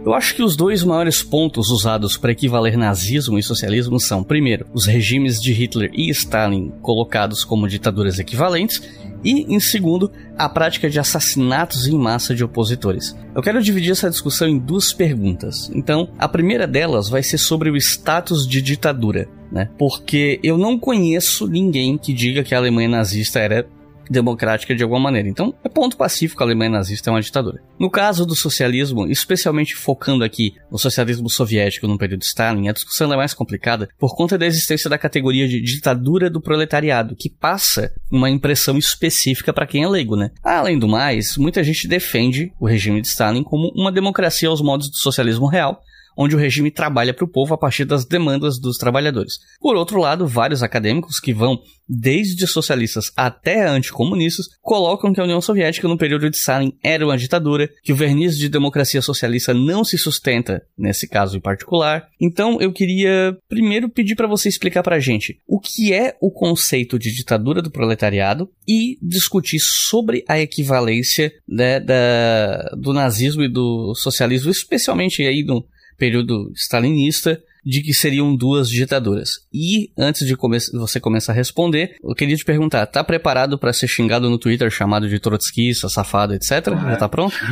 Eu 0.06 0.14
acho 0.14 0.36
que 0.36 0.44
os 0.44 0.56
dois 0.56 0.84
maiores 0.84 1.24
pontos 1.24 1.72
usados 1.72 2.16
para 2.16 2.32
equivaler 2.32 2.78
nazismo 2.78 3.40
e 3.40 3.44
socialismo 3.44 4.00
são, 4.00 4.24
primeiro, 4.24 4.68
os 4.72 4.86
regimes 4.86 5.42
de 5.42 5.52
Hitler 5.52 5.90
e 5.96 6.12
Stalin 6.12 6.72
colocados 6.80 7.44
como 7.44 7.68
ditaduras 7.68 8.20
equivalentes, 8.20 8.84
e, 9.24 9.52
em 9.52 9.60
segundo, 9.60 10.12
a 10.38 10.48
prática 10.48 10.88
de 10.88 11.00
assassinatos 11.00 11.88
em 11.88 11.98
massa 11.98 12.36
de 12.36 12.44
opositores. 12.44 13.18
Eu 13.34 13.42
quero 13.42 13.64
dividir 13.64 13.94
essa 13.94 14.08
discussão 14.08 14.48
em 14.48 14.60
duas 14.60 14.94
perguntas. 14.94 15.72
Então, 15.74 16.08
a 16.20 16.28
primeira 16.28 16.68
delas 16.68 17.10
vai 17.10 17.24
ser 17.24 17.40
sobre 17.40 17.72
o 17.72 17.76
status 17.76 18.48
de 18.48 18.62
ditadura, 18.62 19.28
né? 19.52 19.72
Porque 19.80 20.40
eu 20.44 20.60
não 20.60 20.78
conheço 20.78 21.48
ninguém 21.48 21.98
que 21.98 22.14
diga 22.14 22.44
que 22.44 22.54
a 22.54 22.60
Alemanha 22.60 22.90
nazista 22.90 23.40
era 23.40 23.68
democrática 24.10 24.76
de 24.76 24.84
alguma 24.84 25.00
maneira. 25.00 25.28
Então, 25.28 25.54
é 25.64 25.70
ponto 25.70 25.98
pacífico 25.98 26.44
a 26.44 26.46
Alemanha 26.46 26.72
nazista 26.72 27.10
é 27.10 27.14
uma 27.14 27.22
ditadura. 27.22 27.62
No 27.80 27.90
caso 27.90 28.26
do 28.26 28.36
socialismo, 28.36 29.08
especialmente 29.08 29.76
focando 29.76 30.24
aqui 30.24 30.56
no 30.72 30.78
socialismo 30.78 31.30
soviético 31.30 31.88
no 31.88 31.98
período 31.98 32.20
de 32.20 32.26
Stalin, 32.26 32.68
a 32.68 32.74
discussão 32.74 33.12
é 33.12 33.18
mais 33.18 33.34
complicada 33.34 33.90
por 34.00 34.16
conta 34.16 34.38
da 34.38 34.46
existência 34.46 34.90
da 34.90 34.98
categoria 34.98 35.48
de 35.48 35.62
ditadura 35.62 36.30
do 36.30 36.42
proletariado, 36.42 37.16
que 37.16 37.30
passa 37.30 37.92
uma 38.12 38.30
impressão 38.30 38.78
específica 38.78 39.54
para 39.54 39.68
quem 39.68 39.84
é 39.84 39.88
leigo, 39.88 40.16
né? 40.16 40.32
Além 40.44 40.80
do 40.80 40.88
mais, 40.88 41.38
muita 41.38 41.64
gente 41.64 41.88
defende 41.88 42.52
o 42.60 42.68
regime 42.68 43.02
de 43.02 43.08
Stalin 43.08 43.44
como 43.44 43.72
uma 43.76 43.92
democracia 43.92 44.50
aos 44.50 44.62
modos 44.62 44.90
do 44.90 44.98
socialismo 44.98 45.48
real, 45.48 45.82
onde 46.16 46.36
o 46.36 46.40
regime 46.40 46.72
trabalha 46.72 47.14
para 47.14 47.26
o 47.26 47.32
povo 47.32 47.54
a 47.54 47.58
partir 47.58 47.86
das 47.86 48.06
demandas 48.06 48.60
dos 48.60 48.78
trabalhadores. 48.78 49.34
Por 49.60 49.76
outro 49.76 50.00
lado, 50.00 50.28
vários 50.28 50.64
acadêmicos 50.64 51.20
que 51.20 51.34
vão 51.34 51.60
desde 51.88 52.48
socialistas 52.48 53.12
até 53.16 53.68
anticomunistas 53.68 54.48
colocam 54.62 55.14
que 55.14 55.20
a 55.20 55.24
União 55.24 55.40
Soviética 55.40 55.88
no 55.88 55.98
período 55.98 56.30
de 56.30 56.38
Stalin 56.38 56.74
era 56.84 57.06
uma 57.06 57.18
ditadura, 57.18 57.70
que 57.84 57.94
o 57.94 57.96
verniz 57.96 58.38
de 58.38 58.50
democracia 58.50 59.02
socialista 59.02 59.54
não 59.54 59.84
se 59.84 59.98
sustenta 59.98 60.64
nesse 60.78 61.08
caso 61.08 61.38
em 61.38 61.42
particular. 61.42 62.08
Então, 62.20 62.60
eu 62.60 62.72
queria 62.72 63.38
primeiro 63.48 63.90
pedir 63.90 64.16
para 64.16 64.28
você 64.28 64.50
explicar 64.50 64.84
para 64.84 64.96
a 64.96 65.00
gente 65.00 65.40
o 65.48 65.60
que 65.60 65.94
é 65.94 66.16
o 66.20 66.32
conceito 66.32 66.98
de 66.98 67.14
ditadura 67.14 67.62
do 67.62 67.72
proletariado 67.72 68.50
e 68.68 68.98
discutir 69.02 69.60
sobre 69.60 70.24
a 70.28 70.40
equivalência 70.40 71.32
né, 71.48 71.80
da, 71.80 72.70
do 72.78 72.94
nazismo 72.94 73.44
e 73.44 73.52
do 73.52 73.94
socialismo, 73.96 74.50
especialmente 74.50 75.22
aí 75.22 75.44
no, 75.44 75.66
período 75.98 76.52
stalinista, 76.56 77.42
de 77.66 77.82
que 77.82 77.94
seriam 77.94 78.36
duas 78.36 78.70
ditaduras. 78.70 79.30
E 79.52 79.90
antes 79.98 80.28
de 80.28 80.38
come 80.38 80.58
você 80.74 81.00
começar 81.00 81.32
a 81.32 81.36
responder, 81.36 81.96
eu 82.04 82.14
queria 82.14 82.36
te 82.36 82.46
perguntar: 82.46 82.86
tá 82.86 83.04
preparado 83.04 83.58
para 83.58 83.74
ser 83.74 83.88
xingado 83.88 84.30
no 84.30 84.38
Twitter, 84.38 84.70
chamado 84.70 85.10
de 85.10 85.20
trotskista, 85.20 85.90
safado, 85.90 86.34
etc? 86.34 86.64
Claro. 86.64 86.90
Já 86.90 86.96
tá 86.98 87.10
pronto? 87.10 87.36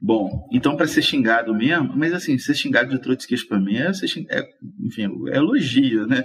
Bom, 0.00 0.46
então 0.52 0.76
para 0.76 0.86
ser 0.86 1.02
xingado 1.02 1.52
mesmo, 1.52 1.92
mas 1.96 2.12
assim, 2.12 2.38
ser 2.38 2.54
xingado 2.54 2.90
de 2.90 3.00
trotskista 3.00 3.48
para 3.48 3.58
mim 3.58 3.76
é, 3.76 3.90
é, 4.30 4.42
enfim, 4.80 5.08
é 5.28 5.36
elogio, 5.36 6.06
né? 6.06 6.24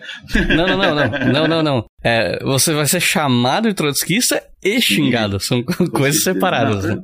Não, 0.55 0.67
não, 0.67 0.77
não, 0.77 0.95
não, 0.95 1.09
não, 1.33 1.47
não, 1.47 1.63
não. 1.63 1.85
É, 2.03 2.43
você 2.43 2.71
vai 2.71 2.85
ser 2.85 2.99
chamado 2.99 3.67
de 3.67 3.73
trotskista 3.73 4.43
e 4.63 4.79
xingado, 4.79 5.39
são 5.39 5.63
coisas 5.91 6.21
separadas. 6.21 6.83
Né? 6.83 7.01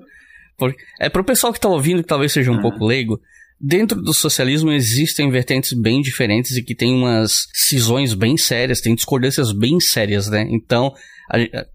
É 0.99 1.09
pro 1.09 1.23
pessoal 1.23 1.51
que 1.51 1.59
tá 1.59 1.67
ouvindo, 1.67 2.03
que 2.03 2.07
talvez 2.07 2.31
seja 2.31 2.51
um 2.51 2.59
ah. 2.59 2.61
pouco 2.61 2.85
leigo, 2.85 3.19
Dentro 3.61 4.01
do 4.01 4.13
socialismo 4.13 4.71
existem 4.71 5.29
vertentes 5.29 5.73
bem 5.73 6.01
diferentes 6.01 6.55
e 6.55 6.63
que 6.63 6.73
tem 6.73 6.93
umas 6.93 7.47
cisões 7.53 8.13
bem 8.13 8.37
sérias, 8.37 8.79
tem 8.79 8.95
discordâncias 8.95 9.51
bem 9.51 9.79
sérias, 9.79 10.29
né? 10.29 10.47
Então, 10.49 10.93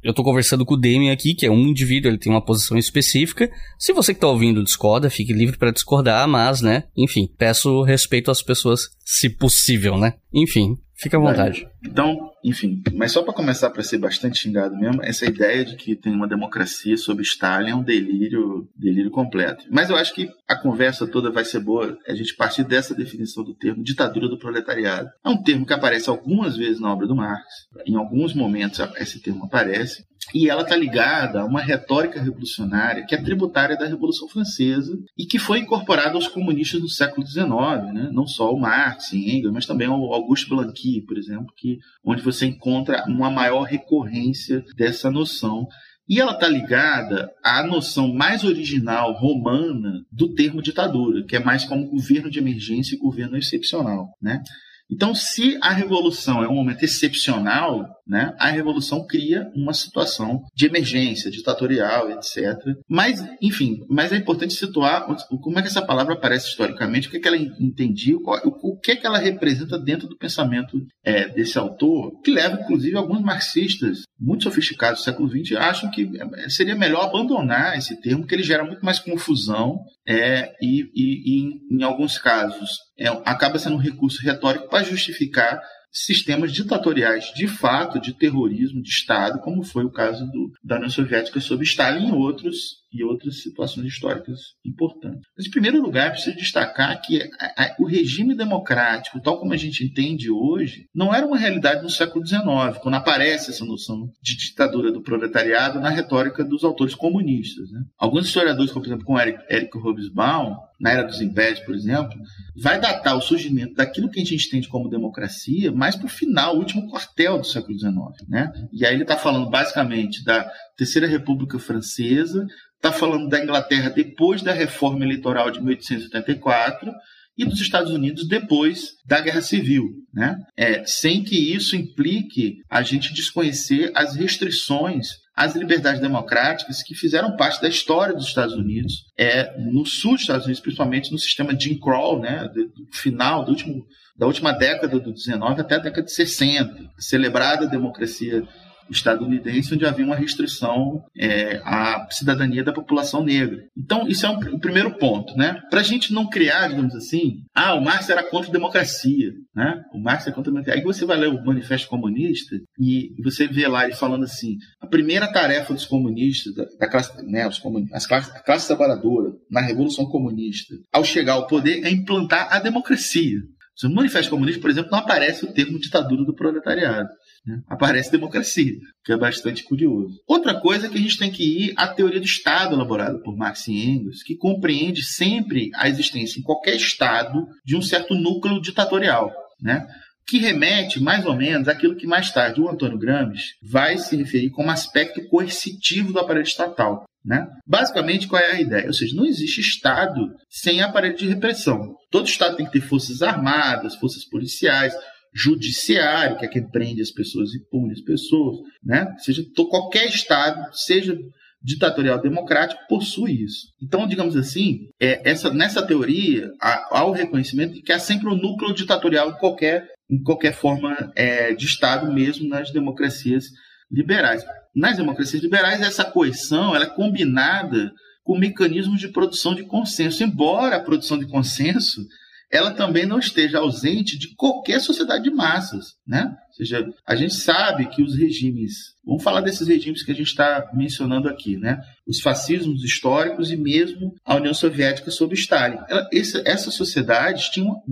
eu 0.03 0.11
estou 0.11 0.25
conversando 0.25 0.65
com 0.65 0.75
o 0.75 0.81
Damien 0.81 1.11
aqui, 1.11 1.35
que 1.35 1.45
é 1.45 1.51
um 1.51 1.61
indivíduo, 1.61 2.11
ele 2.11 2.19
tem 2.19 2.33
uma 2.33 2.45
posição 2.45 2.79
específica. 2.79 3.51
Se 3.79 3.93
você 3.93 4.15
que 4.15 4.19
está 4.19 4.29
ouvindo 4.29 4.65
discorda, 4.65 5.11
fique 5.11 5.33
livre 5.33 5.59
para 5.59 5.71
discordar, 5.71 6.27
mas, 6.27 6.61
né? 6.61 6.85
Enfim, 6.97 7.29
peço 7.39 7.83
respeito 7.83 8.31
às 8.31 8.43
pessoas, 8.43 8.89
se 9.05 9.29
possível, 9.29 9.99
né? 9.99 10.15
Enfim, 10.33 10.77
Fica 10.97 11.17
à 11.17 11.21
vontade. 11.21 11.69
Então, 11.87 12.31
enfim, 12.43 12.83
mas 12.95 13.13
só 13.13 13.23
para 13.23 13.35
começar 13.35 13.71
para 13.71 13.83
ser 13.83 13.99
bastante 13.99 14.39
xingado 14.39 14.77
mesmo, 14.77 15.03
essa 15.03 15.27
ideia 15.27 15.65
de 15.65 15.77
que 15.77 15.95
tem 15.95 16.13
uma 16.13 16.27
democracia 16.27 16.97
sob 16.97 17.23
Stalin 17.23 17.71
é 17.71 17.75
um 17.75 17.83
delírio, 17.83 18.69
delírio 18.77 19.11
completo. 19.11 19.65
Mas 19.71 19.91
eu 19.91 19.97
acho 19.97 20.15
que 20.15 20.29
a 20.49 20.57
conversa 20.57 21.07
toda 21.07 21.31
vai 21.31 21.45
ser 21.45 21.61
boa 21.61 21.97
a 22.07 22.15
gente 22.15 22.35
partir 22.37 22.65
dessa 22.65 22.95
definição 22.95 23.45
do 23.45 23.55
termo 23.55 23.85
ditadura 23.85 24.29
do 24.29 24.39
proletariado. 24.39 25.09
É 25.25 25.29
um 25.29 25.43
termo 25.43 25.67
que 25.67 25.73
aparece 25.73 26.09
algumas 26.09 26.57
vezes 26.57 26.81
na 26.81 26.93
obra 26.93 27.07
do 27.07 27.15
Marx, 27.17 27.45
em 27.87 27.97
alguns 27.97 28.35
momentos 28.35 28.81
esse 28.97 29.21
termo 29.21 29.45
aparece, 29.45 30.05
e 30.33 30.49
ela 30.49 30.63
está 30.63 30.77
ligada 30.77 31.41
a 31.41 31.45
uma 31.45 31.61
retórica 31.61 32.23
revolucionária 32.23 33.05
que 33.07 33.15
é 33.15 33.23
tributária 33.23 33.77
da 33.77 33.87
Revolução 33.87 34.29
Francesa 34.29 34.97
e 35.19 35.27
que 35.27 35.39
foi 35.39 35.59
incorporada 35.59 36.15
aos 36.15 36.29
comunistas 36.29 36.81
no 36.81 36.89
século 36.89 37.27
XIX, 37.27 37.49
né? 37.93 38.09
não 38.13 38.27
só 38.27 38.53
o 38.53 38.59
Marx 38.59 39.13
e 39.13 39.37
Engels, 39.37 39.53
mas 39.53 39.67
também 39.67 39.89
o 39.89 40.13
Auguste 40.13 40.49
Blanqui, 40.49 41.03
por 41.03 41.19
exemplo, 41.19 41.53
que 41.57 41.74
onde, 42.05 42.23
você 42.23 42.47
encontra 42.47 43.05
uma 43.07 43.31
maior 43.31 43.63
recorrência 43.63 44.65
dessa 44.77 45.11
noção. 45.11 45.67
E 46.09 46.21
ela 46.21 46.33
está 46.33 46.47
ligada 46.47 47.31
à 47.43 47.67
noção 47.67 48.13
mais 48.13 48.45
original 48.45 49.15
romana 49.15 50.05
do 50.13 50.35
termo 50.35 50.61
ditadura, 50.61 51.25
que 51.27 51.37
é 51.37 51.39
mais 51.39 51.65
como 51.65 51.89
governo 51.89 52.31
de 52.31 52.39
emergência 52.39 52.95
e 52.95 52.99
governo 52.99 53.37
excepcional. 53.39 54.11
Né? 54.21 54.43
Então, 54.91 55.15
se 55.15 55.59
a 55.63 55.71
revolução 55.71 56.43
é 56.43 56.49
um 56.49 56.55
momento 56.55 56.83
excepcional, 56.83 57.89
né, 58.07 58.35
a 58.39 58.51
revolução 58.51 59.07
cria 59.07 59.51
uma 59.55 59.73
situação 59.73 60.43
de 60.55 60.67
emergência 60.67 61.31
ditatorial, 61.31 62.11
etc. 62.11 62.57
Mas, 62.89 63.25
enfim, 63.41 63.81
mas 63.89 64.13
é 64.13 64.17
importante 64.17 64.55
situar 64.55 65.07
como 65.41 65.59
é 65.59 65.63
que 65.63 65.69
essa 65.69 65.83
palavra 65.83 66.15
aparece 66.15 66.49
historicamente, 66.49 67.09
o 67.09 67.11
que, 67.11 67.17
é 67.17 67.21
que 67.21 67.29
ela 67.29 67.37
entendia, 67.37 68.17
o, 68.17 68.79
que 68.79 68.93
é 68.93 68.97
que 68.97 69.07
ela 69.07 69.19
representa 69.19 69.79
dentro 69.79 70.07
do 70.09 70.19
pensamento 70.19 70.79
é, 71.03 71.29
desse 71.29 71.59
autor, 71.59 72.21
que 72.23 72.31
leva, 72.31 72.61
inclusive, 72.61 72.97
alguns 72.97 73.23
marxistas 73.23 74.03
muito 74.19 74.45
sofisticados 74.45 75.01
do 75.01 75.05
século 75.05 75.29
XX 75.29 75.57
acham 75.57 75.91
que 75.91 76.11
é, 76.37 76.49
seria 76.49 76.75
melhor 76.75 77.05
abandonar 77.05 77.77
esse 77.77 78.01
termo, 78.01 78.27
que 78.27 78.35
ele 78.35 78.43
gera 78.43 78.65
muito 78.65 78.85
mais 78.85 78.99
confusão 78.99 79.81
é, 80.07 80.55
e, 80.61 80.91
e, 80.95 81.23
e 81.25 81.77
em, 81.77 81.83
alguns 81.83 82.19
casos, 82.19 82.79
é, 82.99 83.09
acaba 83.25 83.59
sendo 83.59 83.77
um 83.77 83.81
recurso 83.81 84.23
retórico 84.23 84.69
para 84.69 84.85
justificar 84.85 85.61
sistemas 85.95 86.53
ditatoriais 86.53 87.33
de 87.35 87.47
fato 87.47 88.01
de 88.01 88.13
terrorismo 88.13 88.83
de 88.83 88.89
Estado, 88.89 89.39
como 89.39 89.63
foi 89.63 89.85
o 89.85 89.93
caso 89.93 90.27
do, 90.27 90.53
da 90.63 90.75
União 90.77 90.91
Soviética 90.91 91.41
sob 91.41 91.63
Stalin 91.63 92.09
e 92.09 92.13
outros 92.13 92.84
e 92.95 93.03
outras 93.03 93.43
situações 93.43 93.87
históricas 93.87 94.41
importantes. 94.65 95.29
Mas, 95.37 95.47
em 95.47 95.51
primeiro 95.51 95.83
lugar, 95.83 96.13
preciso 96.13 96.37
destacar 96.37 97.01
que 97.03 97.23
a, 97.41 97.65
a, 97.65 97.77
o 97.81 97.87
regime 97.87 98.37
democrático, 98.37 99.21
tal 99.21 99.39
como 99.39 99.53
a 99.53 99.57
gente 99.57 99.85
entende 99.85 100.31
hoje, 100.31 100.87
não 100.95 101.13
era 101.13 101.27
uma 101.27 101.37
realidade 101.37 101.83
no 101.83 101.91
século 101.91 102.25
XIX, 102.25 102.79
quando 102.81 102.95
aparece 102.95 103.51
essa 103.51 103.65
noção 103.65 104.09
de 104.23 104.37
ditadura 104.37 104.93
do 104.93 105.03
proletariado 105.03 105.81
na 105.81 105.91
retórica 105.91 106.45
dos 106.45 106.63
autores 106.63 106.95
comunistas. 106.95 107.71
Né? 107.71 107.83
Alguns 107.99 108.27
historiadores, 108.27 108.71
como 108.71 108.85
por 108.85 108.91
exemplo 108.91 109.07
com 109.07 109.19
Eric, 109.19 109.43
Eric 109.51 109.77
Hobsbawm, 109.77 110.57
na 110.81 110.91
era 110.91 111.03
dos 111.03 111.21
impérios, 111.21 111.61
por 111.61 111.75
exemplo, 111.75 112.15
vai 112.57 112.81
datar 112.81 113.17
o 113.17 113.21
surgimento 113.21 113.75
daquilo 113.75 114.11
que 114.11 114.21
a 114.21 114.25
gente 114.25 114.47
entende 114.47 114.69
como 114.69 114.89
democracia 114.89 115.73
mais 115.73 115.97
para 115.97 116.07
o 116.07 116.11
final, 116.11 116.55
o 116.55 116.59
último 116.59 116.89
quartel 116.91 117.39
do 117.39 117.47
século 117.47 117.79
XIX. 117.79 117.95
Né? 118.29 118.53
E 118.73 118.85
aí 118.85 118.95
ele 118.95 119.03
está 119.03 119.17
falando 119.17 119.49
basicamente 119.49 120.25
da 120.25 120.51
Terceira 120.77 121.07
República 121.07 121.59
Francesa, 121.59 122.47
está 122.85 122.93
falando 122.93 123.29
da 123.29 123.43
Inglaterra 123.43 123.89
depois 123.89 124.43
da 124.43 124.53
reforma 124.53 125.05
eleitoral 125.05 125.51
de 125.51 125.59
1884 125.59 126.93
e 127.37 127.45
dos 127.45 127.61
Estados 127.61 127.91
Unidos 127.91 128.29
depois 128.29 128.91
da 129.07 129.21
Guerra 129.21 129.41
Civil, 129.41 129.89
né? 130.13 130.37
É, 130.57 130.85
sem 130.85 131.25
que 131.25 131.53
isso 131.55 131.75
implique 131.75 132.59
a 132.71 132.83
gente 132.83 133.13
desconhecer 133.15 133.91
as 133.95 134.15
restrições 134.15 135.09
às 135.35 135.57
liberdades 135.57 136.01
democráticas 136.01 136.83
que 136.83 136.95
fizeram 136.95 137.37
parte 137.37 137.61
da 137.61 137.69
história 137.69 138.15
dos 138.15 138.27
Estados 138.27 138.55
Unidos, 138.55 139.03
é, 139.19 139.59
no 139.59 139.85
sul 139.85 140.13
dos 140.13 140.21
Estados 140.21 140.45
Unidos, 140.45 140.61
principalmente 140.61 141.11
no 141.11 141.19
sistema 141.19 141.59
Jim 141.59 141.77
Crow, 141.77 142.21
né, 142.21 142.49
do, 142.55 142.71
final 142.93 143.45
do 143.45 143.51
último, 143.51 143.85
da 144.17 144.27
última 144.27 144.53
década 144.53 145.01
do 145.01 145.13
19 145.13 145.61
até 145.61 145.75
a 145.75 145.79
década 145.79 146.05
de 146.05 146.13
60, 146.13 146.91
celebrada 146.99 147.67
democracia 147.67 148.47
estadunidense, 148.91 149.75
onde 149.75 149.87
havia 149.87 150.05
uma 150.05 150.17
restrição 150.17 151.05
é, 151.17 151.61
à 151.65 152.07
cidadania 152.11 152.65
da 152.65 152.73
população 152.73 153.25
negra. 153.25 153.65
Então, 153.77 154.07
isso 154.09 154.27
é 154.27 154.31
um, 154.31 154.59
primeiro 154.59 154.97
ponto. 154.99 155.37
Né? 155.37 155.61
Para 155.71 155.81
a 155.81 155.85
gente 155.85 156.13
não 156.13 156.29
criar, 156.29 156.69
digamos 156.69 156.95
assim, 156.95 157.43
ah, 157.55 157.75
o 157.75 157.83
Marx 157.83 158.09
era 158.09 158.23
contra 158.23 158.51
a 158.51 158.53
democracia. 158.53 159.33
Né? 159.55 159.83
O 159.93 159.99
Marx 159.99 160.27
é 160.27 160.33
contra 160.33 160.51
a 160.51 160.55
democracia. 160.55 160.81
Aí 160.81 160.85
você 160.85 161.05
vai 161.05 161.17
ler 161.17 161.29
o 161.29 161.45
Manifesto 161.45 161.89
Comunista 161.89 162.57
e 162.79 163.15
você 163.23 163.47
vê 163.47 163.67
lá 163.69 163.85
ele 163.85 163.95
falando 163.95 164.25
assim: 164.25 164.57
a 164.81 164.87
primeira 164.87 165.33
tarefa 165.33 165.73
dos 165.73 165.87
comunistas, 165.87 166.55
da, 166.55 166.65
da 166.79 166.89
classe, 166.89 167.23
né, 167.25 167.47
os 167.47 167.63
as 167.93 168.07
classes, 168.07 168.35
a 168.35 168.41
classe 168.41 168.67
trabalhadora, 168.67 169.33
na 169.51 169.61
Revolução 169.61 170.07
Comunista, 170.07 170.75
ao 170.93 171.05
chegar 171.05 171.35
ao 171.35 171.47
poder, 171.47 171.85
é 171.85 171.91
implantar 171.91 172.49
a 172.51 172.59
democracia. 172.59 173.41
No 173.83 173.95
Manifesto 173.95 174.31
Comunista, 174.31 174.61
por 174.61 174.71
exemplo, 174.71 174.91
não 174.91 174.99
aparece 174.99 175.45
o 175.45 175.53
termo 175.53 175.79
ditadura 175.79 176.25
do 176.25 176.35
proletariado. 176.35 177.09
Né? 177.45 177.61
Aparece 177.69 178.11
democracia, 178.11 178.73
que 179.05 179.13
é 179.13 179.17
bastante 179.17 179.65
curioso. 179.65 180.15
Outra 180.27 180.59
coisa 180.61 180.87
é 180.87 180.89
que 180.89 180.97
a 180.97 181.01
gente 181.01 181.19
tem 181.19 181.31
que 181.31 181.43
ir 181.43 181.75
à 181.77 181.89
teoria 181.89 182.21
do 182.21 182.27
Estado 182.27 182.75
elaborada 182.75 183.19
por 183.21 183.37
Marx 183.37 183.67
e 183.69 183.75
Engels, 183.75 184.23
que 184.23 184.37
compreende 184.37 185.03
sempre 185.03 185.71
a 185.75 185.89
existência 185.89 186.39
em 186.39 186.43
qualquer 186.43 186.77
Estado 186.77 187.47
de 187.65 187.77
um 187.77 187.83
certo 187.83 188.15
núcleo 188.15 188.61
ditatorial. 188.61 189.33
Né? 189.61 189.87
Que 190.27 190.39
remete 190.39 191.03
mais 191.03 191.25
ou 191.27 191.37
menos 191.37 191.69
àquilo 191.69 191.97
que 191.97 192.07
mais 192.07 192.31
tarde 192.31 192.61
o 192.61 192.69
Antônio 192.69 192.99
Gramsci 192.99 193.55
vai 193.63 193.99
se 193.99 194.17
referir 194.17 194.51
como 194.51 194.71
aspecto 194.71 195.27
coercitivo 195.29 196.13
do 196.13 196.19
aparelho 196.19 196.45
estatal. 196.45 197.05
Né? 197.25 197.47
Basicamente, 197.67 198.29
qual 198.29 198.43
é 198.43 198.53
a 198.53 198.61
ideia? 198.61 198.87
Ou 198.87 198.93
seja, 198.93 199.17
não 199.17 199.25
existe 199.25 199.61
Estado 199.61 200.35
sem 200.49 200.83
aparelho 200.83 201.17
de 201.17 201.27
repressão. 201.27 201.95
Todo 202.11 202.27
Estado 202.27 202.57
tem 202.57 202.67
que 202.67 202.73
ter 202.73 202.83
forças 202.83 203.23
armadas, 203.23 203.95
forças 203.97 204.29
policiais, 204.29 204.95
judiciário, 205.35 206.37
que 206.37 206.45
é 206.45 206.49
quem 206.49 206.69
prende 206.71 207.03
as 207.03 207.11
pessoas 207.11 207.53
e 207.55 207.65
pune 207.69 207.93
as 207.93 208.01
pessoas, 208.01 208.59
né? 208.83 209.13
Seja 209.19 209.43
qualquer 209.69 210.07
estado, 210.07 210.63
seja 210.73 211.19
ditatorial 211.61 212.21
democrático, 212.21 212.81
possui 212.89 213.43
isso. 213.43 213.69
Então, 213.83 214.07
digamos 214.07 214.37
assim, 214.37 214.91
é, 215.01 215.29
essa, 215.29 215.53
nessa 215.53 215.85
teoria 215.85 216.51
há, 216.61 216.99
há, 216.99 217.05
o 217.07 217.13
reconhecimento 217.13 217.75
de 217.75 217.83
que 217.83 217.93
há 217.93 217.99
sempre 217.99 218.29
um 218.29 218.37
núcleo 218.37 218.75
ditatorial 218.75 219.31
em 219.31 219.39
qualquer, 219.39 219.89
em 220.11 220.23
qualquer 220.23 220.53
forma 220.53 221.13
é, 221.17 221.55
de 221.55 221.67
estado, 221.67 222.13
mesmo 222.13 222.49
nas 222.49 222.71
democracias 222.71 223.47
liberais. 223.91 224.45
Nas 224.75 224.97
democracias 224.97 225.43
liberais, 225.43 225.81
essa 225.81 226.05
coerção 226.05 226.75
ela 226.75 226.85
é 226.85 226.91
combinada 226.91 227.93
com 228.23 228.39
mecanismos 228.39 229.01
de 229.01 229.09
produção 229.09 229.55
de 229.55 229.65
consenso, 229.65 230.23
embora 230.25 230.77
a 230.77 230.81
produção 230.81 231.19
de 231.19 231.27
consenso 231.27 232.07
ela 232.55 232.71
também 232.71 233.05
não 233.05 233.19
esteja 233.19 233.59
ausente 233.59 234.17
de 234.17 234.33
qualquer 234.37 234.81
sociedade 234.81 235.25
de 235.25 235.31
massas, 235.31 235.97
né? 236.07 236.37
Ou 236.49 236.55
seja, 236.55 236.87
a 237.05 237.17
gente 237.17 237.35
sabe 237.35 237.87
que 237.87 238.01
os 238.01 238.17
regimes, 238.17 238.95
vamos 239.05 239.25
falar 239.25 239.41
desses 239.41 239.67
regimes 239.67 240.05
que 240.05 240.13
a 240.13 240.15
gente 240.15 240.29
está 240.29 240.71
mencionando 240.73 241.29
aqui, 241.29 241.57
né? 241.57 241.81
Os 242.07 242.21
fascismos 242.21 242.85
históricos 242.85 243.51
e 243.51 243.57
mesmo 243.57 244.15
a 244.25 244.37
União 244.37 244.55
Soviética 244.55 245.11
sob 245.11 245.35
Stalin. 245.35 245.79
Ela, 245.89 246.09
essa, 246.13 246.43
essas 246.47 246.75
sociedades 246.75 247.49
tinham 247.49 247.83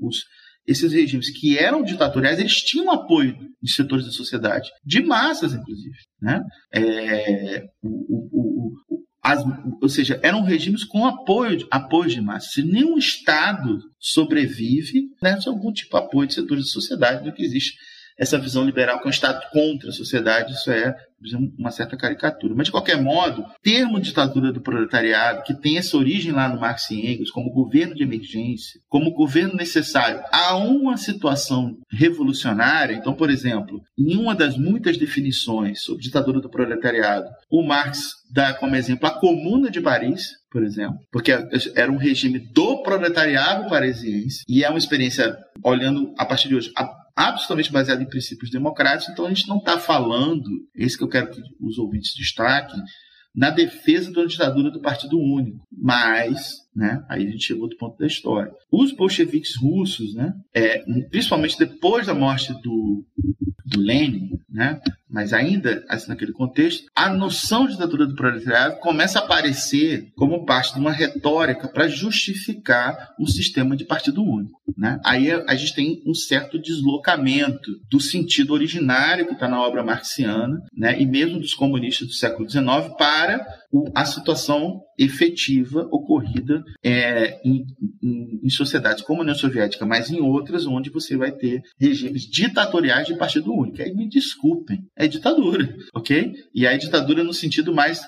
os 0.00 0.24
esses 0.66 0.92
regimes 0.92 1.30
que 1.30 1.58
eram 1.58 1.82
ditatoriais, 1.82 2.38
eles 2.38 2.62
tinham 2.62 2.90
apoio 2.90 3.36
de 3.62 3.72
setores 3.72 4.06
da 4.06 4.12
sociedade, 4.12 4.70
de 4.84 5.02
massas, 5.02 5.52
inclusive. 5.52 5.96
Né? 6.20 6.40
É, 6.72 7.64
o, 7.82 8.28
o, 8.32 8.72
as, 9.22 9.44
ou 9.82 9.88
seja, 9.88 10.18
eram 10.22 10.42
regimes 10.42 10.84
com 10.84 11.06
apoio, 11.06 11.66
apoio 11.70 12.08
de 12.08 12.20
massa. 12.20 12.50
Se 12.50 12.62
nenhum 12.62 12.96
Estado 12.96 13.78
sobrevive 13.98 15.08
né, 15.22 15.40
sem 15.40 15.52
algum 15.52 15.72
tipo 15.72 15.98
de 15.98 16.04
apoio 16.04 16.28
de 16.28 16.34
setores 16.34 16.64
da 16.64 16.70
sociedade 16.70 17.24
do 17.24 17.32
que 17.32 17.42
existe 17.42 17.74
essa 18.20 18.38
visão 18.38 18.64
liberal 18.64 18.98
que 18.98 19.04
é 19.04 19.08
um 19.08 19.10
Estado 19.10 19.40
contra 19.50 19.88
a 19.88 19.92
sociedade, 19.92 20.52
isso 20.52 20.70
é 20.70 20.94
uma 21.58 21.70
certa 21.70 21.96
caricatura. 21.96 22.54
Mas, 22.54 22.66
de 22.66 22.70
qualquer 22.70 23.00
modo, 23.00 23.44
termo 23.62 23.98
ditadura 23.98 24.52
do 24.52 24.60
proletariado, 24.60 25.42
que 25.42 25.54
tem 25.54 25.78
essa 25.78 25.96
origem 25.96 26.30
lá 26.30 26.48
no 26.48 26.60
Marx 26.60 26.90
e 26.90 27.00
Engels, 27.00 27.30
como 27.30 27.50
governo 27.50 27.94
de 27.94 28.02
emergência, 28.02 28.78
como 28.88 29.12
governo 29.12 29.54
necessário 29.54 30.22
a 30.30 30.54
uma 30.56 30.98
situação 30.98 31.76
revolucionária. 31.90 32.94
Então, 32.94 33.14
por 33.14 33.30
exemplo, 33.30 33.80
em 33.98 34.16
uma 34.16 34.34
das 34.34 34.56
muitas 34.56 34.98
definições 34.98 35.82
sobre 35.82 36.02
ditadura 36.02 36.40
do 36.40 36.50
proletariado, 36.50 37.26
o 37.50 37.62
Marx 37.62 38.10
dá 38.30 38.52
como 38.52 38.76
exemplo 38.76 39.06
a 39.06 39.18
Comuna 39.18 39.70
de 39.70 39.80
Paris, 39.80 40.28
por 40.50 40.62
exemplo, 40.62 40.98
porque 41.10 41.32
era 41.74 41.90
um 41.90 41.96
regime 41.96 42.38
do 42.38 42.82
proletariado 42.82 43.68
parisiense 43.68 44.42
e 44.48 44.64
é 44.64 44.68
uma 44.68 44.78
experiência, 44.78 45.36
olhando 45.64 46.12
a 46.18 46.26
partir 46.26 46.48
de 46.48 46.56
hoje, 46.56 46.72
absolutamente 47.28 47.72
baseado 47.72 48.02
em 48.02 48.08
princípios 48.08 48.50
democráticos, 48.50 49.12
então 49.12 49.26
a 49.26 49.28
gente 49.28 49.48
não 49.48 49.58
está 49.58 49.78
falando, 49.78 50.48
esse 50.74 50.96
que 50.96 51.04
eu 51.04 51.08
quero 51.08 51.30
que 51.30 51.40
os 51.60 51.78
ouvintes 51.78 52.14
destaquem, 52.14 52.80
na 53.34 53.50
defesa 53.50 54.12
da 54.12 54.24
ditadura 54.24 54.70
do 54.70 54.80
Partido 54.80 55.18
Único. 55.18 55.66
Mas, 55.70 56.58
né, 56.74 57.04
aí 57.08 57.26
a 57.26 57.30
gente 57.30 57.44
chegou 57.44 57.64
outro 57.64 57.78
ponto 57.78 57.98
da 57.98 58.06
história. 58.06 58.52
Os 58.70 58.92
bolcheviques 58.92 59.56
russos, 59.56 60.14
né, 60.14 60.32
é, 60.54 60.82
principalmente 61.10 61.58
depois 61.58 62.06
da 62.06 62.14
morte 62.14 62.52
do, 62.62 63.04
do 63.66 63.80
Lenin, 63.80 64.38
né, 64.48 64.80
mas 65.10 65.32
ainda 65.32 65.84
assim, 65.88 66.08
naquele 66.08 66.32
contexto, 66.32 66.86
a 66.94 67.08
noção 67.08 67.66
de 67.66 67.72
ditadura 67.72 68.06
do 68.06 68.14
proletariado 68.14 68.76
começa 68.76 69.18
a 69.18 69.24
aparecer 69.24 70.08
como 70.14 70.44
parte 70.44 70.74
de 70.74 70.80
uma 70.80 70.92
retórica 70.92 71.68
para 71.68 71.88
justificar 71.88 73.14
um 73.18 73.26
sistema 73.26 73.76
de 73.76 73.84
partido 73.84 74.22
único. 74.22 74.60
Né? 74.76 75.00
Aí 75.04 75.30
a 75.30 75.54
gente 75.56 75.74
tem 75.74 76.02
um 76.06 76.14
certo 76.14 76.58
deslocamento 76.58 77.70
do 77.90 78.00
sentido 78.00 78.52
originário 78.52 79.26
que 79.26 79.34
está 79.34 79.48
na 79.48 79.60
obra 79.60 79.82
marxiana, 79.82 80.62
né? 80.72 81.00
e 81.00 81.04
mesmo 81.04 81.40
dos 81.40 81.54
comunistas 81.54 82.06
do 82.06 82.14
século 82.14 82.48
XIX, 82.48 82.94
para 82.96 83.44
a 83.94 84.04
situação 84.04 84.80
efetiva 84.98 85.88
ocorrida 85.90 86.62
é, 86.82 87.40
em, 87.44 87.64
em, 88.02 88.40
em, 88.42 88.50
sociedades 88.50 89.02
como 89.02 89.20
a 89.20 89.22
União 89.22 89.34
Soviética, 89.34 89.86
mas 89.86 90.10
em 90.10 90.20
outras 90.20 90.66
onde 90.66 90.90
você 90.90 91.16
vai 91.16 91.32
ter 91.32 91.62
regimes 91.78 92.28
ditatoriais 92.28 93.06
de 93.06 93.14
partido 93.14 93.52
único. 93.52 93.80
Aí 93.80 93.94
me 93.94 94.08
desculpem, 94.08 94.80
é 94.96 95.06
ditadura, 95.06 95.74
ok? 95.94 96.34
E 96.54 96.66
aí 96.66 96.78
ditadura 96.78 97.22
no 97.22 97.32
sentido 97.32 97.72
mais 97.72 98.02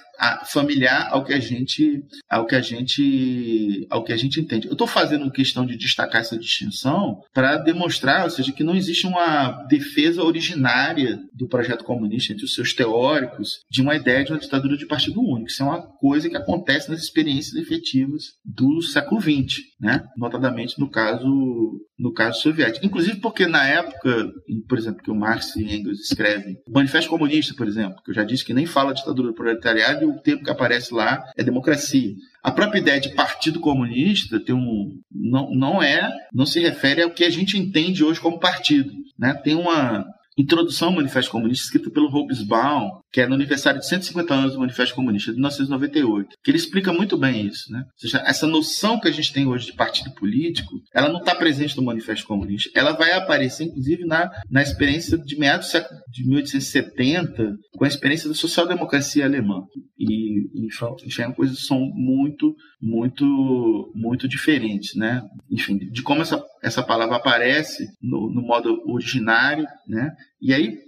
familiar 0.47 1.09
ao 1.11 1.25
que 1.25 1.33
a 1.33 1.41
gente 1.41 2.03
ao 2.29 2.47
que 2.47 2.55
a 2.55 2.61
gente 2.61 3.87
ao 3.91 4.05
que 4.05 4.13
a 4.13 4.17
gente 4.17 4.41
entende. 4.41 4.67
Eu 4.67 4.73
estou 4.73 4.87
fazendo 4.87 5.31
questão 5.31 5.67
de 5.67 5.77
destacar 5.77 6.21
essa 6.21 6.39
distinção 6.39 7.21
para 7.33 7.57
demonstrar, 7.57 8.25
ou 8.25 8.31
seja, 8.31 8.53
que 8.53 8.65
não 8.65 8.77
existe 8.77 9.07
uma 9.07 9.65
defesa 9.69 10.23
originária 10.23 11.19
do 11.33 11.49
projeto 11.49 11.85
comunista 11.85 12.33
entre 12.33 12.45
os 12.45 12.55
seus 12.55 12.73
teóricos 12.73 13.61
de 13.71 13.83
uma 13.83 13.95
ideia 13.95 14.25
de 14.25 14.33
uma 14.33 14.39
ditadura 14.39 14.77
de 14.77 14.87
partido 14.87 15.21
único. 15.21 15.49
Isso 15.49 15.63
é 15.63 15.67
uma 15.67 15.83
coisa 15.83 16.29
que 16.29 16.37
acontece 16.37 16.91
nas 16.91 17.03
experiências 17.03 17.55
efetivas 17.55 18.33
do 18.45 18.83
século 18.83 19.21
XX, 19.21 19.61
né? 19.81 20.05
Notadamente 20.17 20.79
no 20.79 20.91
caso 20.91 21.81
no 22.03 22.13
caso 22.13 22.41
soviético. 22.41 22.85
Inclusive 22.85 23.21
porque 23.21 23.47
na 23.47 23.65
época, 23.65 24.29
por 24.69 24.77
exemplo, 24.77 25.03
que 25.03 25.11
o 25.11 25.15
Marx 25.15 25.55
e 25.55 25.63
Engels 25.63 26.01
escrevem, 26.01 26.59
o 26.67 26.73
Manifesto 26.73 27.09
Comunista, 27.09 27.55
por 27.55 27.69
exemplo, 27.69 28.03
que 28.05 28.11
eu 28.11 28.15
já 28.15 28.25
disse 28.25 28.45
que 28.45 28.53
nem 28.53 28.67
fala 28.67 28.93
ditadura 28.93 29.29
do 29.29 29.35
proletariado, 29.35 30.03
e 30.03 30.07
o 30.07 30.21
termo 30.21 30.43
que 30.43 30.51
aparece 30.51 30.93
lá 30.93 31.23
é 31.37 31.45
democracia. 31.45 32.13
A 32.43 32.51
própria 32.51 32.81
ideia 32.81 33.01
de 33.01 33.15
partido 33.15 33.61
comunista 33.61 34.41
tem 34.45 34.53
um, 34.53 35.01
não, 35.13 35.55
não 35.55 35.81
é, 35.81 36.11
não 36.33 36.45
se 36.45 36.59
refere 36.59 37.03
ao 37.03 37.11
que 37.11 37.23
a 37.23 37.31
gente 37.31 37.57
entende 37.57 38.03
hoje 38.03 38.21
como 38.21 38.41
partido. 38.41 38.93
Né? 39.17 39.33
Tem 39.35 39.55
uma, 39.55 40.05
Introdução 40.39 40.89
ao 40.89 40.95
Manifesto 40.95 41.31
Comunista, 41.31 41.65
escrita 41.65 41.91
pelo 41.91 42.09
Hobsbawm, 42.09 43.01
que 43.13 43.21
é 43.21 43.27
no 43.27 43.35
aniversário 43.35 43.81
de 43.81 43.87
150 43.87 44.35
anos 44.35 44.53
do 44.55 44.61
Manifesto 44.61 44.95
Comunista, 44.95 45.31
de 45.31 45.37
1998, 45.37 46.37
que 46.43 46.51
ele 46.51 46.59
explica 46.59 46.93
muito 46.93 47.19
bem 47.19 47.47
isso. 47.47 47.71
Né? 47.71 47.81
Ou 47.81 47.99
seja, 47.99 48.23
essa 48.27 48.47
noção 48.47 48.99
que 48.99 49.09
a 49.09 49.13
gente 49.13 49.33
tem 49.33 49.47
hoje 49.47 49.67
de 49.67 49.75
partido 49.75 50.11
político, 50.15 50.81
ela 50.95 51.09
não 51.09 51.19
está 51.19 51.35
presente 51.35 51.77
no 51.77 51.83
Manifesto 51.83 52.27
Comunista. 52.27 52.71
Ela 52.75 52.93
vai 52.93 53.13
aparecer, 53.13 53.65
inclusive, 53.65 54.05
na, 54.05 54.31
na 54.51 54.63
experiência 54.63 55.19
de 55.19 55.39
meados 55.39 55.67
do 55.67 55.71
século 55.71 56.01
de 56.11 56.27
1870, 56.27 57.57
com 57.77 57.85
a 57.85 57.89
experiência 57.89 58.29
da 58.29 58.35
social-democracia 58.35 59.25
alemã. 59.25 59.63
E, 59.99 60.67
enfim, 60.67 61.33
coisas 61.37 61.67
são 61.67 61.79
muito, 61.95 62.55
muito, 62.81 63.93
muito 63.95 64.27
diferentes. 64.27 64.95
Né? 64.97 65.23
Enfim, 65.51 65.79
de 65.79 66.03
como 66.03 66.23
essa, 66.23 66.43
essa 66.63 66.83
palavra 66.83 67.17
aparece 67.17 67.89
no, 68.01 68.31
no 68.31 68.43
modo 68.43 68.83
originário, 68.87 69.67
né? 69.87 70.13
E 70.41 70.55
aí 70.55 70.79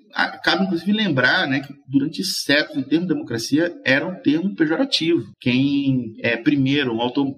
cabe 0.45 0.65
inclusive 0.65 0.93
lembrar 0.93 1.49
né, 1.49 1.59
que 1.59 1.75
durante 1.89 2.23
séculos 2.23 2.85
o 2.85 2.89
termo 2.89 3.07
democracia 3.07 3.75
era 3.85 4.07
um 4.07 4.15
termo 4.15 4.55
pejorativo. 4.55 5.33
Quem 5.41 6.15
é 6.21 6.37
primeiro, 6.37 6.95
um 6.95 7.01
autor 7.01 7.35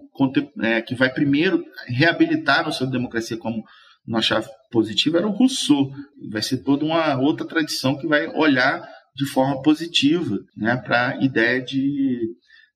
é, 0.60 0.82
que 0.82 0.94
vai 0.94 1.10
primeiro 1.10 1.64
reabilitar 1.86 2.60
a 2.60 2.64
noção 2.64 2.86
de 2.86 2.92
democracia 2.92 3.38
como 3.38 3.64
uma 4.06 4.20
chave 4.20 4.48
positiva 4.70 5.18
era 5.18 5.26
o 5.26 5.32
Rousseau. 5.32 5.90
Vai 6.30 6.42
ser 6.42 6.58
toda 6.58 6.84
uma 6.84 7.18
outra 7.18 7.46
tradição 7.46 7.96
que 7.96 8.06
vai 8.06 8.28
olhar 8.28 8.86
de 9.14 9.24
forma 9.24 9.62
positiva 9.62 10.38
né, 10.54 10.76
para 10.76 11.08
a 11.08 11.24
ideia 11.24 11.62
de, 11.62 12.20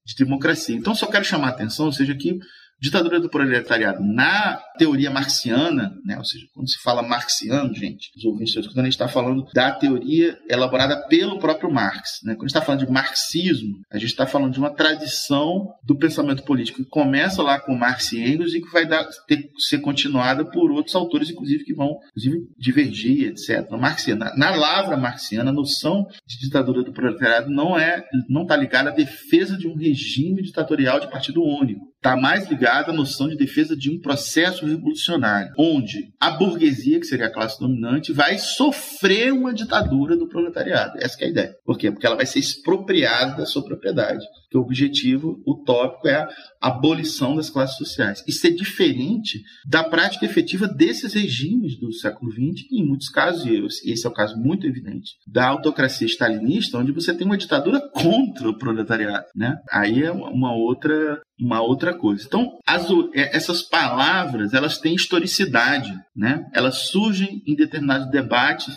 de 0.07 0.15
democracia. 0.19 0.74
Então, 0.74 0.95
só 0.95 1.07
quero 1.07 1.24
chamar 1.24 1.49
a 1.49 1.51
atenção, 1.51 1.87
ou 1.87 1.93
seja, 1.93 2.15
que 2.15 2.39
Ditadura 2.81 3.20
do 3.20 3.28
proletariado 3.28 4.02
na 4.02 4.57
teoria 4.78 5.11
marxiana, 5.11 5.94
né, 6.05 6.16
ou 6.16 6.24
seja, 6.24 6.47
quando 6.55 6.70
se 6.70 6.81
fala 6.82 7.02
marxiano, 7.02 7.74
gente, 7.74 8.11
os 8.16 8.24
ouvintes 8.24 8.48
estão 8.48 8.62
escutando, 8.62 8.85
a 8.85 8.86
gente 8.86 8.94
está 8.94 9.09
falando 9.09 9.47
da 9.52 9.70
teoria 9.73 10.39
elaborada 10.48 11.07
pelo 11.07 11.39
próprio 11.39 11.70
Marx. 11.70 12.20
Né? 12.24 12.35
Quando 12.35 12.44
a 12.44 12.48
gente 12.48 12.57
está 12.57 12.62
falando 12.62 12.86
de 12.86 12.90
marxismo, 12.90 13.81
a 13.90 13.98
gente 13.98 14.11
está 14.11 14.27
falando 14.27 14.52
de 14.52 14.59
uma 14.59 14.70
tradição 14.70 15.69
do 15.85 15.97
pensamento 15.97 16.43
político 16.43 16.82
que 16.82 16.89
começa 16.89 17.43
lá 17.43 17.61
com 17.61 17.74
Marx 17.74 18.12
e 18.12 18.20
Engels 18.23 18.55
e 18.55 18.62
que 18.62 18.73
vai 18.73 18.86
dar, 18.86 19.07
ter, 19.27 19.51
ser 19.59 19.81
continuada 19.81 20.44
por 20.44 20.70
outros 20.70 20.94
autores, 20.94 21.28
inclusive, 21.31 21.65
que 21.65 21.74
vão 21.74 21.98
inclusive, 22.16 22.47
divergir, 22.59 23.28
etc. 23.28 23.70
Marxiana, 23.73 24.32
na 24.36 24.51
lavra 24.51 24.97
marxiana, 24.97 25.51
a 25.51 25.55
noção 25.55 26.07
de 26.27 26.39
ditadura 26.39 26.82
do 26.82 26.93
proletariado 26.93 27.51
não 27.51 27.78
é 27.78 28.05
não 28.28 28.43
está 28.43 28.57
ligada 28.57 28.90
à 28.90 28.93
defesa 28.93 29.57
de 29.57 29.69
um 29.69 29.77
regime 29.77 30.43
ditatorial 30.43 31.01
de 31.01 31.11
partido 31.11 31.43
único 31.43 31.90
está 32.01 32.16
mais 32.16 32.48
ligada 32.48 32.90
à 32.90 32.94
noção 32.94 33.28
de 33.28 33.36
defesa 33.36 33.77
de 33.77 33.90
um 33.90 34.01
processo 34.01 34.64
revolucionário, 34.64 35.52
onde 35.59 36.10
a 36.18 36.31
burguesia, 36.31 36.98
que 36.98 37.06
seria 37.06 37.27
a 37.27 37.32
classe 37.32 37.60
dominante, 37.60 38.10
vai 38.10 38.39
sofrer 38.39 39.32
uma 39.32 39.52
ditadura 39.52 40.16
do 40.16 40.27
proletariado. 40.27 40.94
Essa 40.98 41.22
é 41.22 41.27
a 41.27 41.28
ideia. 41.28 41.55
Por 41.62 41.77
quê? 41.77 41.90
Porque 41.90 42.06
ela 42.06 42.16
vai 42.16 42.24
ser 42.24 42.39
expropriada 42.39 43.36
da 43.36 43.47
sua 43.47 43.62
propriedade 43.62 44.24
que 44.51 44.56
o 44.56 44.62
objetivo 44.62 45.43
utópico 45.47 46.09
é 46.09 46.27
abolição 46.61 47.35
das 47.35 47.49
classes 47.49 47.77
sociais. 47.77 48.23
Isso 48.27 48.47
é 48.47 48.51
diferente 48.51 49.43
da 49.66 49.82
prática 49.82 50.27
efetiva 50.27 50.69
desses 50.69 51.15
regimes 51.15 51.78
do 51.78 51.93
século 51.93 52.31
XX, 52.31 52.66
e 52.70 52.82
em 52.82 52.87
muitos 52.87 53.09
casos, 53.09 53.45
e 53.45 53.91
esse 53.91 54.07
é 54.07 54.09
o 54.09 54.12
caso 54.12 54.37
muito 54.37 54.66
evidente, 54.66 55.12
da 55.27 55.47
autocracia 55.47 56.07
stalinista, 56.07 56.78
onde 56.78 56.93
você 56.93 57.15
tem 57.15 57.27
uma 57.27 57.39
ditadura 57.39 57.81
contra 57.93 58.49
o 58.49 58.59
proletariado. 58.59 59.27
Né? 59.35 59.57
Aí 59.70 60.03
é 60.03 60.12
uma 60.12 60.55
outra, 60.55 61.20
uma 61.41 61.62
outra 61.62 61.97
coisa. 61.97 62.24
Então, 62.27 62.59
as, 62.66 62.87
é, 63.15 63.35
essas 63.37 63.62
palavras, 63.62 64.53
elas 64.53 64.78
têm 64.78 64.95
historicidade, 64.95 65.93
né? 66.15 66.45
elas 66.53 66.89
surgem 66.89 67.43
em 67.47 67.55
determinados 67.55 68.11
debates 68.11 68.74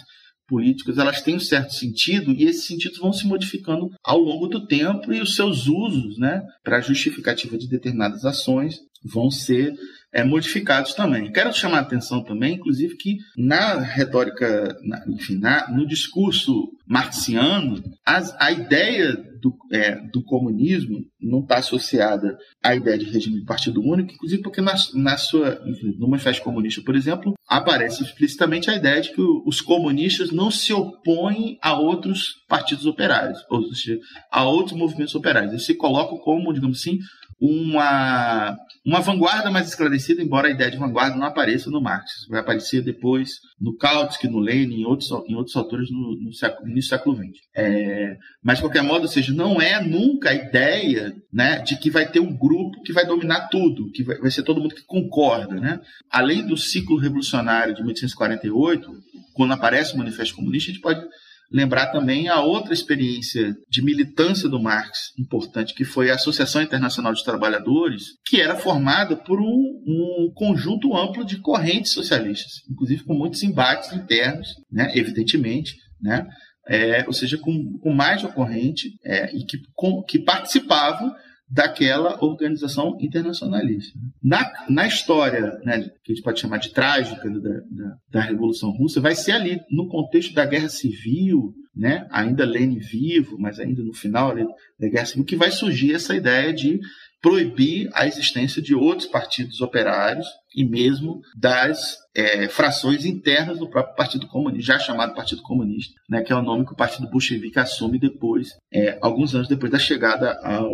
políticos, 0.48 0.98
elas 0.98 1.22
têm 1.22 1.36
um 1.36 1.40
certo 1.40 1.74
sentido 1.74 2.32
e 2.32 2.44
esses 2.44 2.66
sentidos 2.66 3.00
vão 3.00 3.14
se 3.14 3.26
modificando 3.26 3.90
ao 4.04 4.20
longo 4.20 4.48
do 4.48 4.66
tempo 4.66 5.14
e 5.14 5.22
os 5.22 5.36
seus 5.36 5.68
usos, 5.68 6.18
né, 6.18 6.42
para 6.64 6.82
justificativa 6.82 7.58
de 7.58 7.68
determinadas 7.68 8.26
ações 8.26 8.80
vão 9.04 9.30
ser 9.30 9.74
é, 10.14 10.24
modificados 10.24 10.94
também. 10.94 11.32
Quero 11.32 11.54
chamar 11.54 11.80
a 11.80 11.82
atenção 11.82 12.24
também, 12.24 12.56
inclusive, 12.56 12.96
que 12.96 13.18
na 13.36 13.80
retórica, 13.80 14.78
na, 14.84 15.04
enfim, 15.10 15.40
na, 15.40 15.70
no 15.72 15.88
discurso 15.88 16.72
marxiano, 16.86 17.82
as, 18.06 18.36
a 18.40 18.52
ideia 18.52 19.18
do, 19.42 19.54
é, 19.72 19.96
do 20.12 20.24
comunismo 20.24 21.04
não 21.20 21.40
está 21.40 21.58
associada 21.58 22.38
à 22.64 22.76
ideia 22.76 22.98
de 22.98 23.06
regime 23.06 23.40
de 23.40 23.46
partido 23.46 23.82
único, 23.82 24.14
inclusive 24.14 24.42
porque 24.42 24.62
na, 24.62 24.76
na 24.94 25.18
sua, 25.18 25.62
enfim, 25.66 25.96
no 25.98 26.08
Manifesto 26.08 26.44
Comunista, 26.44 26.82
por 26.84 26.96
exemplo, 26.96 27.34
aparece 27.48 28.04
explicitamente 28.04 28.70
a 28.70 28.76
ideia 28.76 29.02
de 29.02 29.12
que 29.12 29.22
os 29.46 29.62
comunistas 29.62 30.32
não 30.32 30.52
se 30.52 30.72
opõem 30.72 31.58
a 31.62 31.78
outros 31.78 32.36
partidos 32.48 32.86
operários, 32.86 33.40
ou 33.50 33.64
seja, 33.74 34.00
a 34.32 34.46
outros 34.46 34.78
movimentos 34.78 35.16
operários. 35.16 35.52
Eles 35.52 35.66
se 35.66 35.76
colocam 35.76 36.18
como, 36.20 36.54
digamos 36.54 36.80
assim, 36.80 37.00
uma, 37.46 38.58
uma 38.86 39.02
vanguarda 39.02 39.52
mais 39.52 39.68
esclarecida, 39.68 40.22
embora 40.22 40.48
a 40.48 40.52
ideia 40.52 40.72
de 40.72 40.78
vanguarda 40.78 41.18
não 41.18 41.28
apareça 41.28 41.70
no 41.70 41.82
Marx. 41.82 42.26
Vai 42.30 42.40
aparecer 42.40 42.82
depois 42.82 43.32
no 43.60 43.76
Kautsky, 43.76 44.30
no 44.30 44.40
Lenin, 44.40 44.80
em 44.80 44.86
outros, 44.86 45.12
em 45.28 45.36
outros 45.36 45.54
autores 45.58 45.92
no, 45.92 46.16
no, 46.22 46.34
século, 46.34 46.70
início 46.70 46.88
do 46.88 46.98
século 46.98 47.18
XX. 47.18 47.42
É, 47.54 48.16
mas, 48.42 48.60
de 48.60 48.64
qualquer 48.64 48.82
modo, 48.82 49.02
ou 49.02 49.08
seja, 49.10 49.34
não 49.34 49.62
é 49.62 49.84
nunca 49.84 50.30
a 50.30 50.34
ideia 50.34 51.14
né, 51.34 51.60
de 51.60 51.76
que 51.76 51.90
vai 51.90 52.10
ter 52.10 52.22
um 52.22 52.34
grupo 52.34 52.82
que 52.82 52.94
vai 52.94 53.06
dominar 53.06 53.50
tudo, 53.50 53.92
que 53.92 54.04
vai, 54.04 54.18
vai 54.20 54.32
ser 54.32 54.44
todo 54.44 54.62
mundo 54.62 54.76
que 54.76 54.86
concorda. 54.86 55.56
Né? 55.56 55.82
Além 56.10 56.48
do 56.48 56.56
ciclo 56.56 56.98
revolucionário 56.98 57.76
de 57.76 57.82
1848, 57.82 58.90
quando 59.34 59.52
aparece 59.52 59.94
o 59.94 59.98
Manifesto 59.98 60.36
Comunista, 60.36 60.72
a 60.72 60.74
gente 60.74 60.82
pode 60.82 61.06
lembrar 61.54 61.88
também 61.92 62.28
a 62.28 62.42
outra 62.42 62.74
experiência 62.74 63.56
de 63.70 63.84
militância 63.84 64.50
do 64.50 64.60
Marx 64.60 65.14
importante, 65.20 65.76
que 65.76 65.86
foi 65.86 66.10
a 66.10 66.16
Associação 66.16 66.64
Internacional 66.64 67.14
de 67.14 67.24
Trabalhadores, 67.24 68.18
que 68.26 68.42
era 68.42 68.56
formada 68.56 69.16
por 69.16 69.40
um, 69.40 69.84
um 69.86 70.32
conjunto 70.34 70.98
amplo 70.98 71.24
de 71.24 71.38
correntes 71.38 71.94
socialistas, 71.94 72.64
inclusive 72.70 73.04
com 73.04 73.14
muitos 73.14 73.44
embates 73.44 73.94
internos, 73.94 74.48
né, 74.72 74.92
evidentemente, 74.96 75.76
né, 76.02 76.28
é, 76.68 77.04
ou 77.06 77.14
seja, 77.14 77.38
com, 77.38 77.78
com 77.78 77.94
mais 77.94 78.20
de 78.20 78.26
uma 78.26 78.34
corrente 78.34 78.98
é, 79.06 79.36
e 79.36 79.46
que, 79.46 79.60
com, 79.76 80.02
que 80.02 80.18
participavam 80.18 81.14
daquela 81.54 82.18
organização 82.24 82.98
internacionalista. 83.00 83.98
Na, 84.22 84.52
na 84.68 84.88
história, 84.88 85.60
né, 85.64 85.82
que 86.04 86.12
a 86.12 86.16
gente 86.16 86.24
pode 86.24 86.40
chamar 86.40 86.58
de 86.58 86.74
trágica 86.74 87.30
da, 87.30 87.40
da, 87.40 87.96
da, 88.10 88.22
Revolução 88.22 88.72
Russa, 88.72 89.00
vai 89.00 89.14
ser 89.14 89.34
ali 89.34 89.60
no 89.70 89.88
contexto 89.88 90.34
da 90.34 90.48
Guerra 90.48 90.68
Civil, 90.68 91.54
né, 91.76 92.08
ainda 92.12 92.44
Lenin 92.44 92.80
vivo, 92.80 93.38
mas 93.38 93.60
ainda 93.60 93.84
no 93.84 93.94
final 93.94 94.34
da 94.36 94.90
Guerra 94.90 95.06
Civil, 95.06 95.26
que 95.26 95.36
vai 95.36 95.52
surgir 95.52 95.94
essa 95.94 96.16
ideia 96.16 96.52
de 96.52 96.80
proibir 97.22 97.88
a 97.94 98.08
existência 98.08 98.60
de 98.60 98.74
outros 98.74 99.08
partidos 99.08 99.62
operários 99.62 100.28
e 100.56 100.64
mesmo 100.66 101.22
das 101.36 101.98
é, 102.16 102.48
frações 102.48 103.06
internas 103.06 103.58
do 103.58 103.70
próprio 103.70 103.96
Partido 103.96 104.28
Comunista, 104.28 104.74
já 104.74 104.80
chamado 104.80 105.16
Partido 105.16 105.42
Comunista, 105.42 105.94
né, 106.08 106.22
que 106.22 106.32
é 106.32 106.36
o 106.36 106.42
nome 106.42 106.66
que 106.66 106.74
o 106.74 106.78
Partido 106.78 107.10
Bolchevique 107.10 107.58
assume 107.58 108.00
depois, 108.00 108.50
é, 108.72 108.98
alguns 109.02 109.34
anos 109.34 109.48
depois 109.48 109.72
da 109.72 109.80
chegada 109.80 110.40
ao, 110.44 110.70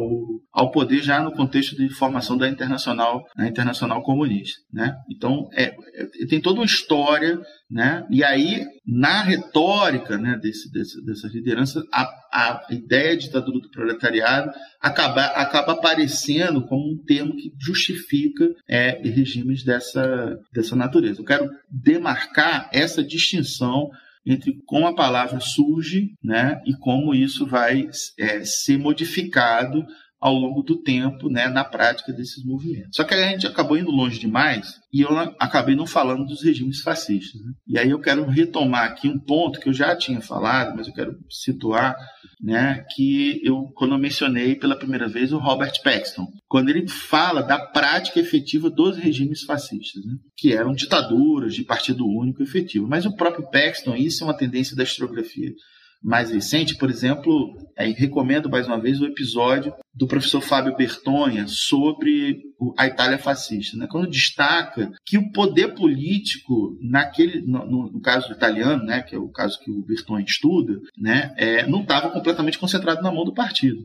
ao 0.51 0.71
poder, 0.71 1.01
já 1.01 1.21
no 1.21 1.31
contexto 1.31 1.75
de 1.75 1.89
formação 1.89 2.37
da 2.37 2.49
Internacional, 2.49 3.23
a 3.37 3.47
Internacional 3.47 4.03
Comunista. 4.03 4.59
Né? 4.71 4.93
Então, 5.09 5.49
é, 5.53 5.73
é, 5.95 6.25
tem 6.27 6.41
toda 6.41 6.59
uma 6.59 6.65
história, 6.65 7.39
né? 7.69 8.05
e 8.09 8.23
aí, 8.23 8.65
na 8.85 9.21
retórica 9.21 10.17
né, 10.17 10.37
desse, 10.41 10.69
desse, 10.71 11.03
dessas 11.05 11.33
lideranças, 11.33 11.83
a, 11.93 12.03
a 12.33 12.67
ideia 12.71 13.15
de 13.15 13.29
ditadura 13.29 13.59
do 13.59 13.69
proletariado 13.69 14.51
acaba, 14.81 15.25
acaba 15.25 15.73
aparecendo 15.73 16.65
como 16.65 16.91
um 16.91 16.97
termo 17.05 17.35
que 17.35 17.51
justifica 17.59 18.49
é, 18.67 18.99
regimes 19.03 19.63
dessa, 19.69 20.39
dessa 20.51 20.75
natureza 20.75 21.23
quero 21.23 21.47
demarcar 21.69 22.69
essa 22.73 23.03
distinção 23.03 23.87
entre 24.25 24.53
como 24.65 24.87
a 24.87 24.95
palavra 24.95 25.39
surge 25.39 26.09
né, 26.23 26.59
e 26.65 26.73
como 26.73 27.13
isso 27.13 27.45
vai 27.45 27.87
é, 28.17 28.43
ser 28.43 28.77
modificado 28.77 29.85
ao 30.19 30.33
longo 30.33 30.61
do 30.61 30.81
tempo, 30.81 31.29
né, 31.29 31.47
na 31.47 31.63
prática 31.63 32.11
desses 32.11 32.43
movimentos. 32.43 32.89
Só 32.93 33.05
que 33.05 33.13
a 33.13 33.29
gente 33.29 33.47
acabou 33.47 33.77
indo 33.77 33.89
longe 33.89 34.19
demais 34.19 34.73
e 34.91 35.01
eu 35.01 35.17
acabei 35.39 35.75
não 35.75 35.87
falando 35.87 36.25
dos 36.25 36.43
regimes 36.43 36.81
fascistas. 36.81 37.39
Né? 37.39 37.53
E 37.67 37.79
aí 37.79 37.91
eu 37.91 38.01
quero 38.01 38.25
retomar 38.25 38.85
aqui 38.85 39.07
um 39.07 39.19
ponto 39.19 39.59
que 39.59 39.69
eu 39.69 39.73
já 39.73 39.95
tinha 39.95 40.19
falado, 40.19 40.75
mas 40.75 40.87
eu 40.87 40.93
quero 40.93 41.15
situar, 41.29 41.95
né, 42.39 42.85
que 42.95 43.41
eu 43.43 43.63
quando 43.75 43.93
eu 43.93 43.99
mencionei 43.99 44.55
pela 44.55 44.77
primeira 44.77 45.07
vez 45.07 45.33
o 45.33 45.37
Robert 45.37 45.73
Paxton, 45.83 46.27
quando 46.47 46.69
ele 46.69 46.87
fala 46.87 47.41
da 47.41 47.59
prática 47.59 48.19
efetiva 48.19 48.69
dos 48.69 48.97
regimes 48.97 49.43
fascistas, 49.43 50.05
né, 50.05 50.15
que 50.37 50.53
eram 50.53 50.73
ditaduras 50.73 51.53
de 51.53 51.63
partido 51.63 52.07
único 52.07 52.41
efetivo. 52.41 52.87
Mas 52.87 53.05
o 53.05 53.15
próprio 53.15 53.49
Paxton, 53.49 53.95
isso 53.95 54.23
é 54.23 54.27
uma 54.27 54.37
tendência 54.37 54.75
da 54.75 54.83
historiografia 54.83 55.53
mais 56.01 56.31
recente, 56.31 56.77
por 56.77 56.89
exemplo, 56.89 57.57
aí 57.77 57.91
recomendo 57.91 58.49
mais 58.49 58.67
uma 58.67 58.79
vez 58.79 59.01
o 59.01 59.05
episódio 59.05 59.73
do 59.93 60.07
professor 60.07 60.41
Fábio 60.41 60.75
Bertonha 60.75 61.45
sobre 61.47 62.41
a 62.77 62.87
Itália 62.87 63.17
fascista, 63.17 63.77
né? 63.77 63.87
quando 63.89 64.09
destaca 64.09 64.91
que 65.05 65.17
o 65.17 65.31
poder 65.31 65.75
político, 65.75 66.77
naquele, 66.81 67.41
no, 67.41 67.91
no 67.91 68.01
caso 68.01 68.31
italiano, 68.31 68.83
né, 68.83 69.01
que 69.01 69.15
é 69.15 69.19
o 69.19 69.29
caso 69.29 69.59
que 69.59 69.71
o 69.71 69.83
Bertonha 69.83 70.23
estuda, 70.25 70.73
né, 70.97 71.33
é, 71.37 71.67
não 71.67 71.81
estava 71.81 72.09
completamente 72.09 72.57
concentrado 72.57 73.01
na 73.01 73.11
mão 73.11 73.25
do 73.25 73.33
partido. 73.33 73.79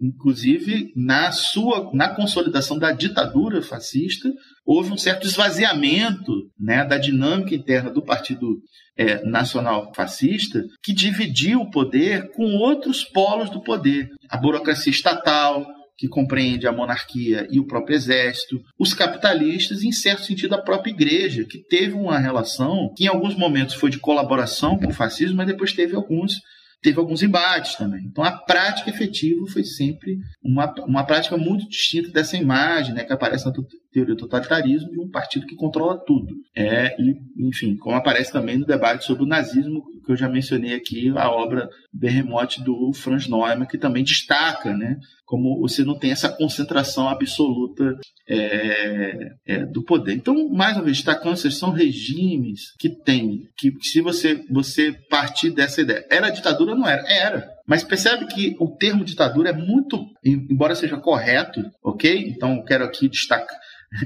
Inclusive, 0.00 0.92
na 0.96 1.32
sua 1.32 1.90
na 1.92 2.08
consolidação 2.08 2.78
da 2.78 2.92
ditadura 2.92 3.62
fascista, 3.62 4.32
houve 4.68 4.92
um 4.92 4.98
certo 4.98 5.26
esvaziamento 5.26 6.50
né, 6.60 6.84
da 6.84 6.98
dinâmica 6.98 7.54
interna 7.54 7.90
do 7.90 8.02
partido 8.02 8.58
é, 8.94 9.24
nacional 9.24 9.90
fascista 9.94 10.62
que 10.82 10.92
dividiu 10.92 11.62
o 11.62 11.70
poder 11.70 12.30
com 12.32 12.44
outros 12.56 13.02
polos 13.02 13.48
do 13.48 13.62
poder. 13.62 14.10
A 14.28 14.36
burocracia 14.36 14.90
estatal, 14.90 15.66
que 15.96 16.06
compreende 16.06 16.66
a 16.66 16.72
monarquia 16.72 17.48
e 17.50 17.58
o 17.58 17.66
próprio 17.66 17.96
exército, 17.96 18.60
os 18.78 18.92
capitalistas 18.92 19.82
e, 19.82 19.88
em 19.88 19.92
certo 19.92 20.24
sentido, 20.24 20.54
a 20.54 20.62
própria 20.62 20.90
igreja, 20.90 21.46
que 21.48 21.64
teve 21.66 21.94
uma 21.94 22.18
relação 22.18 22.92
que, 22.94 23.04
em 23.04 23.08
alguns 23.08 23.34
momentos, 23.34 23.74
foi 23.74 23.88
de 23.88 23.98
colaboração 23.98 24.76
com 24.76 24.88
o 24.88 24.94
fascismo, 24.94 25.38
mas 25.38 25.46
depois 25.46 25.72
teve 25.72 25.96
alguns 25.96 26.34
teve 26.80 26.98
alguns 26.98 27.22
embates 27.22 27.74
também. 27.74 28.04
Então, 28.04 28.22
a 28.22 28.30
prática 28.30 28.90
efetiva 28.90 29.44
foi 29.52 29.64
sempre 29.64 30.18
uma, 30.42 30.72
uma 30.86 31.04
prática 31.04 31.36
muito 31.36 31.68
distinta 31.68 32.10
dessa 32.10 32.36
imagem 32.36 32.94
né, 32.94 33.04
que 33.04 33.12
aparece 33.12 33.46
na 33.46 33.52
teoria 33.92 34.14
do 34.14 34.20
totalitarismo 34.20 34.90
de 34.90 35.00
um 35.00 35.10
partido 35.10 35.46
que 35.46 35.56
controla 35.56 35.98
tudo. 36.04 36.34
É, 36.56 36.94
e, 37.00 37.48
enfim, 37.48 37.76
como 37.76 37.96
aparece 37.96 38.32
também 38.32 38.58
no 38.58 38.66
debate 38.66 39.04
sobre 39.04 39.24
o 39.24 39.28
nazismo, 39.28 39.82
que 40.04 40.12
eu 40.12 40.16
já 40.16 40.28
mencionei 40.28 40.74
aqui, 40.74 41.10
a 41.16 41.30
obra 41.30 41.68
Berremote 41.92 42.62
do 42.62 42.92
Franz 42.94 43.28
Neumann, 43.28 43.66
que 43.66 43.76
também 43.76 44.02
destaca 44.04 44.74
né, 44.74 44.96
como 45.24 45.60
você 45.60 45.84
não 45.84 45.98
tem 45.98 46.10
essa 46.10 46.30
concentração 46.30 47.08
absoluta 47.08 47.94
é, 48.26 49.28
é, 49.46 49.66
do 49.66 49.82
poder. 49.84 50.14
Então, 50.14 50.48
mais 50.48 50.76
uma 50.76 50.84
vez, 50.84 50.96
destacando, 50.96 51.36
são 51.36 51.70
regimes 51.70 52.72
que 52.78 52.88
têm, 52.88 53.42
que 53.56 53.70
se 53.82 54.00
você, 54.00 54.42
você 54.50 54.92
partir 55.10 55.50
dessa 55.50 55.82
ideia, 55.82 56.06
era 56.10 56.30
ditadura 56.30 56.72
ou 56.72 56.78
não 56.78 56.88
era? 56.88 57.06
Era. 57.06 57.46
Mas 57.66 57.84
percebe 57.84 58.26
que 58.26 58.56
o 58.58 58.74
termo 58.76 59.04
ditadura 59.04 59.50
é 59.50 59.52
muito, 59.52 60.06
embora 60.24 60.74
seja 60.74 60.96
correto, 60.96 61.62
ok? 61.84 62.28
Então, 62.28 62.64
quero 62.64 62.84
aqui 62.84 63.08
destacar 63.08 63.58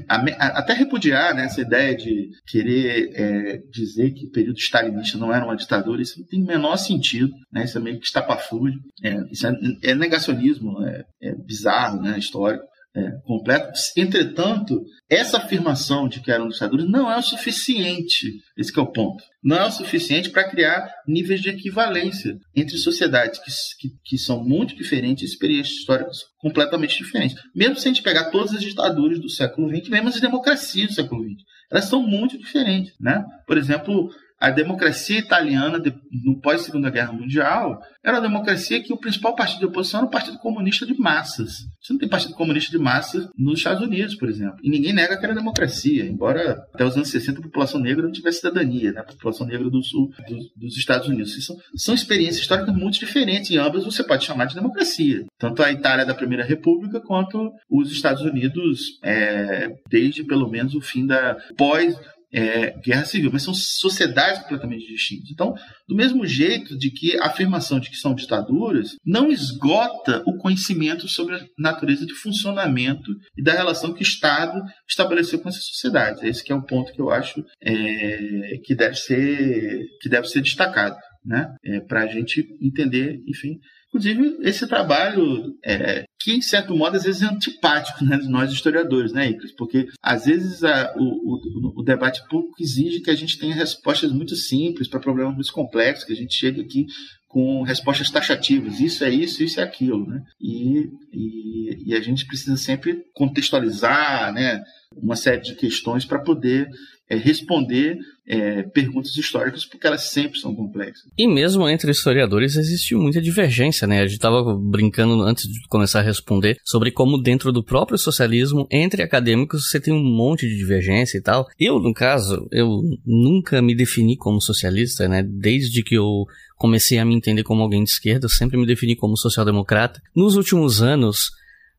até 0.07 0.73
repudiar 0.73 1.35
né, 1.35 1.45
essa 1.45 1.61
ideia 1.61 1.95
de 1.95 2.29
querer 2.47 3.11
é, 3.13 3.57
dizer 3.69 4.11
que 4.11 4.27
o 4.27 4.31
período 4.31 4.57
stalinista 4.57 5.17
não 5.17 5.33
era 5.33 5.45
uma 5.45 5.57
ditadura, 5.57 6.01
isso 6.01 6.19
não 6.19 6.25
tem 6.25 6.41
o 6.41 6.45
menor 6.45 6.77
sentido, 6.77 7.33
né, 7.51 7.65
isso 7.65 7.77
é 7.77 7.81
meio 7.81 7.99
que 7.99 8.05
estapafúrdio, 8.05 8.79
é, 9.03 9.15
isso 9.31 9.45
é, 9.45 9.53
é 9.83 9.95
negacionismo, 9.95 10.81
é, 10.83 11.03
é 11.21 11.35
bizarro, 11.35 12.01
né, 12.01 12.17
histórico 12.17 12.65
é, 12.95 13.11
completo. 13.25 13.71
Entretanto, 13.97 14.83
essa 15.09 15.37
afirmação 15.37 16.07
de 16.07 16.21
que 16.21 16.31
eram 16.31 16.47
ditadores 16.47 16.89
não 16.89 17.11
é 17.11 17.17
o 17.17 17.21
suficiente. 17.21 18.39
Esse 18.57 18.77
é 18.77 18.81
o 18.81 18.91
ponto. 18.91 19.23
Não 19.43 19.57
é 19.57 19.65
o 19.65 19.71
suficiente 19.71 20.29
para 20.29 20.49
criar 20.49 20.89
níveis 21.07 21.41
de 21.41 21.49
equivalência 21.49 22.37
entre 22.55 22.77
sociedades 22.77 23.39
que, 23.39 23.51
que, 23.79 23.95
que, 24.03 24.17
são 24.17 24.43
muito 24.43 24.75
diferentes, 24.75 25.31
experiências 25.31 25.77
históricas 25.77 26.19
completamente 26.37 26.97
diferentes. 26.97 27.35
Mesmo 27.53 27.77
se 27.77 27.87
a 27.87 27.91
gente 27.91 28.03
pegar 28.03 28.29
todas 28.29 28.53
as 28.53 28.61
ditaduras 28.61 29.19
do 29.19 29.29
século 29.29 29.69
XX, 29.69 29.89
mesmo 29.89 30.09
as 30.09 30.21
democracias 30.21 30.89
do 30.89 30.93
século 30.93 31.23
XX, 31.23 31.43
elas 31.71 31.85
são 31.85 32.03
muito 32.03 32.37
diferentes. 32.37 32.93
Né? 32.99 33.23
Por 33.47 33.57
exemplo, 33.57 34.09
a 34.43 34.49
democracia 34.49 35.19
italiana, 35.19 35.81
no 36.11 36.37
pós-Segunda 36.41 36.89
Guerra 36.89 37.13
Mundial, 37.13 37.81
era 38.03 38.17
uma 38.17 38.27
democracia 38.27 38.83
que 38.83 38.91
o 38.91 38.97
principal 38.97 39.33
partido 39.33 39.59
de 39.59 39.65
oposição 39.67 40.01
era 40.01 40.07
o 40.07 40.11
Partido 40.11 40.37
Comunista 40.37 40.85
de 40.85 40.93
Massas. 40.99 41.59
Você 41.81 41.93
não 41.93 41.97
tem 41.97 42.09
Partido 42.09 42.33
Comunista 42.33 42.69
de 42.69 42.77
Massas 42.77 43.29
nos 43.37 43.59
Estados 43.59 43.81
Unidos, 43.81 44.15
por 44.15 44.27
exemplo. 44.27 44.57
E 44.61 44.69
ninguém 44.69 44.91
nega 44.91 45.17
que 45.17 45.23
era 45.23 45.33
democracia, 45.33 46.05
embora 46.05 46.61
até 46.73 46.83
os 46.83 46.93
anos 46.97 47.07
60 47.07 47.39
a 47.39 47.43
população 47.43 47.79
negra 47.79 48.03
não 48.03 48.11
tivesse 48.11 48.39
cidadania, 48.39 48.91
né? 48.91 48.99
a 48.99 49.05
população 49.05 49.47
negra 49.47 49.69
do 49.69 49.81
sul 49.81 50.11
dos, 50.27 50.51
dos 50.57 50.77
Estados 50.77 51.07
Unidos. 51.07 51.45
São, 51.45 51.55
são 51.77 51.95
experiências 51.95 52.39
históricas 52.39 52.75
muito 52.75 52.99
diferentes, 52.99 53.49
e 53.49 53.57
ambas 53.57 53.85
você 53.85 54.03
pode 54.03 54.25
chamar 54.25 54.43
de 54.43 54.55
democracia. 54.55 55.23
Tanto 55.39 55.63
a 55.63 55.71
Itália 55.71 56.05
da 56.05 56.13
Primeira 56.13 56.43
República 56.43 56.99
quanto 56.99 57.49
os 57.71 57.89
Estados 57.93 58.23
Unidos, 58.23 58.99
é, 59.01 59.69
desde 59.89 60.25
pelo 60.25 60.49
menos 60.49 60.75
o 60.75 60.81
fim 60.81 61.07
da 61.07 61.37
pós 61.57 61.95
é, 62.33 62.71
guerra 62.79 63.05
civil, 63.05 63.29
mas 63.31 63.43
são 63.43 63.53
sociedades 63.53 64.41
completamente 64.41 64.87
distintas. 64.87 65.29
Então, 65.29 65.53
do 65.87 65.95
mesmo 65.95 66.25
jeito 66.25 66.77
de 66.77 66.89
que 66.89 67.17
a 67.19 67.27
afirmação 67.27 67.79
de 67.79 67.89
que 67.89 67.95
são 67.95 68.15
ditaduras 68.15 68.95
não 69.05 69.31
esgota 69.31 70.23
o 70.25 70.37
conhecimento 70.37 71.07
sobre 71.07 71.35
a 71.35 71.45
natureza 71.57 72.05
de 72.05 72.13
funcionamento 72.13 73.11
e 73.37 73.43
da 73.43 73.53
relação 73.53 73.93
que 73.93 74.01
o 74.01 74.03
Estado 74.03 74.59
estabeleceu 74.89 75.39
com 75.39 75.49
essas 75.49 75.65
sociedades. 75.65 76.23
Esse 76.23 76.51
é 76.51 76.55
o 76.55 76.65
ponto 76.65 76.91
que 76.91 77.01
eu 77.01 77.11
acho 77.11 77.45
é, 77.61 78.57
que, 78.63 78.73
deve 78.75 78.95
ser, 78.95 79.85
que 80.01 80.09
deve 80.09 80.27
ser 80.27 80.41
destacado. 80.41 80.97
Né? 81.25 81.55
É, 81.63 81.79
para 81.79 82.01
a 82.01 82.07
gente 82.07 82.45
entender, 82.61 83.21
enfim, 83.25 83.57
Inclusive, 83.93 84.37
esse 84.41 84.65
trabalho, 84.65 85.55
é, 85.63 86.03
que 86.19 86.33
em 86.33 86.41
certo 86.41 86.75
modo 86.75 86.97
às 86.97 87.03
vezes 87.03 87.21
é 87.21 87.25
antipático 87.25 88.03
né, 88.03 88.17
nós 88.23 88.51
historiadores, 88.51 89.13
né, 89.13 89.29
Iclis? 89.29 89.51
Porque 89.55 89.87
às 90.01 90.25
vezes 90.25 90.63
a, 90.63 90.91
o, 90.97 91.03
o, 91.03 91.79
o, 91.79 91.83
debate 91.83 92.27
público 92.27 92.55
exige 92.59 93.01
que 93.01 93.11
a 93.11 93.15
gente 93.15 93.37
tenha 93.37 93.53
respostas 93.53 94.11
muito 94.11 94.35
simples 94.35 94.87
para 94.87 94.99
problemas 94.99 95.35
muito 95.35 95.53
complexos, 95.53 96.05
que 96.05 96.13
a 96.13 96.15
gente 96.15 96.33
chegue 96.33 96.61
aqui 96.61 96.87
com 97.27 97.61
respostas 97.61 98.09
taxativas. 98.09 98.79
Isso 98.79 99.03
é 99.03 99.11
isso, 99.11 99.43
isso 99.43 99.59
é 99.59 99.63
aquilo, 99.63 100.07
né? 100.07 100.23
E, 100.41 100.89
e, 101.11 101.89
e 101.89 101.95
a 101.95 102.01
gente 102.01 102.25
precisa 102.25 102.57
sempre 102.57 103.03
contextualizar, 103.13 104.33
né? 104.33 104.63
Uma 104.95 105.15
série 105.15 105.41
de 105.41 105.55
questões 105.55 106.03
para 106.03 106.19
poder 106.19 106.67
é, 107.09 107.15
responder 107.15 107.97
é, 108.25 108.63
perguntas 108.63 109.15
históricas, 109.17 109.65
porque 109.65 109.85
elas 109.85 110.09
sempre 110.09 110.39
são 110.39 110.55
complexas. 110.55 111.11
E 111.17 111.27
mesmo 111.27 111.67
entre 111.67 111.91
historiadores 111.91 112.55
existe 112.55 112.95
muita 112.95 113.21
divergência, 113.21 113.87
né? 113.87 113.99
A 113.99 114.05
gente 114.05 114.15
estava 114.15 114.55
brincando 114.55 115.21
antes 115.21 115.47
de 115.47 115.61
começar 115.67 115.99
a 115.99 116.03
responder 116.03 116.57
sobre 116.63 116.91
como 116.91 117.21
dentro 117.21 117.51
do 117.51 117.63
próprio 117.63 117.97
socialismo, 117.97 118.67
entre 118.71 119.03
acadêmicos, 119.03 119.69
você 119.69 119.79
tem 119.79 119.93
um 119.93 120.03
monte 120.03 120.47
de 120.47 120.55
divergência 120.55 121.17
e 121.17 121.21
tal. 121.21 121.47
Eu, 121.59 121.79
no 121.79 121.93
caso, 121.93 122.47
eu 122.51 122.81
nunca 123.05 123.61
me 123.61 123.75
defini 123.75 124.15
como 124.15 124.41
socialista, 124.41 125.07
né? 125.07 125.23
Desde 125.23 125.83
que 125.83 125.95
eu 125.95 126.25
comecei 126.57 126.97
a 126.97 127.05
me 127.05 127.13
entender 127.13 127.43
como 127.43 127.61
alguém 127.61 127.83
de 127.83 127.89
esquerda, 127.89 128.25
eu 128.25 128.29
sempre 128.29 128.57
me 128.57 128.65
defini 128.65 128.95
como 128.95 129.17
social-democrata. 129.17 130.01
Nos 130.15 130.35
últimos 130.35 130.81
anos, 130.81 131.31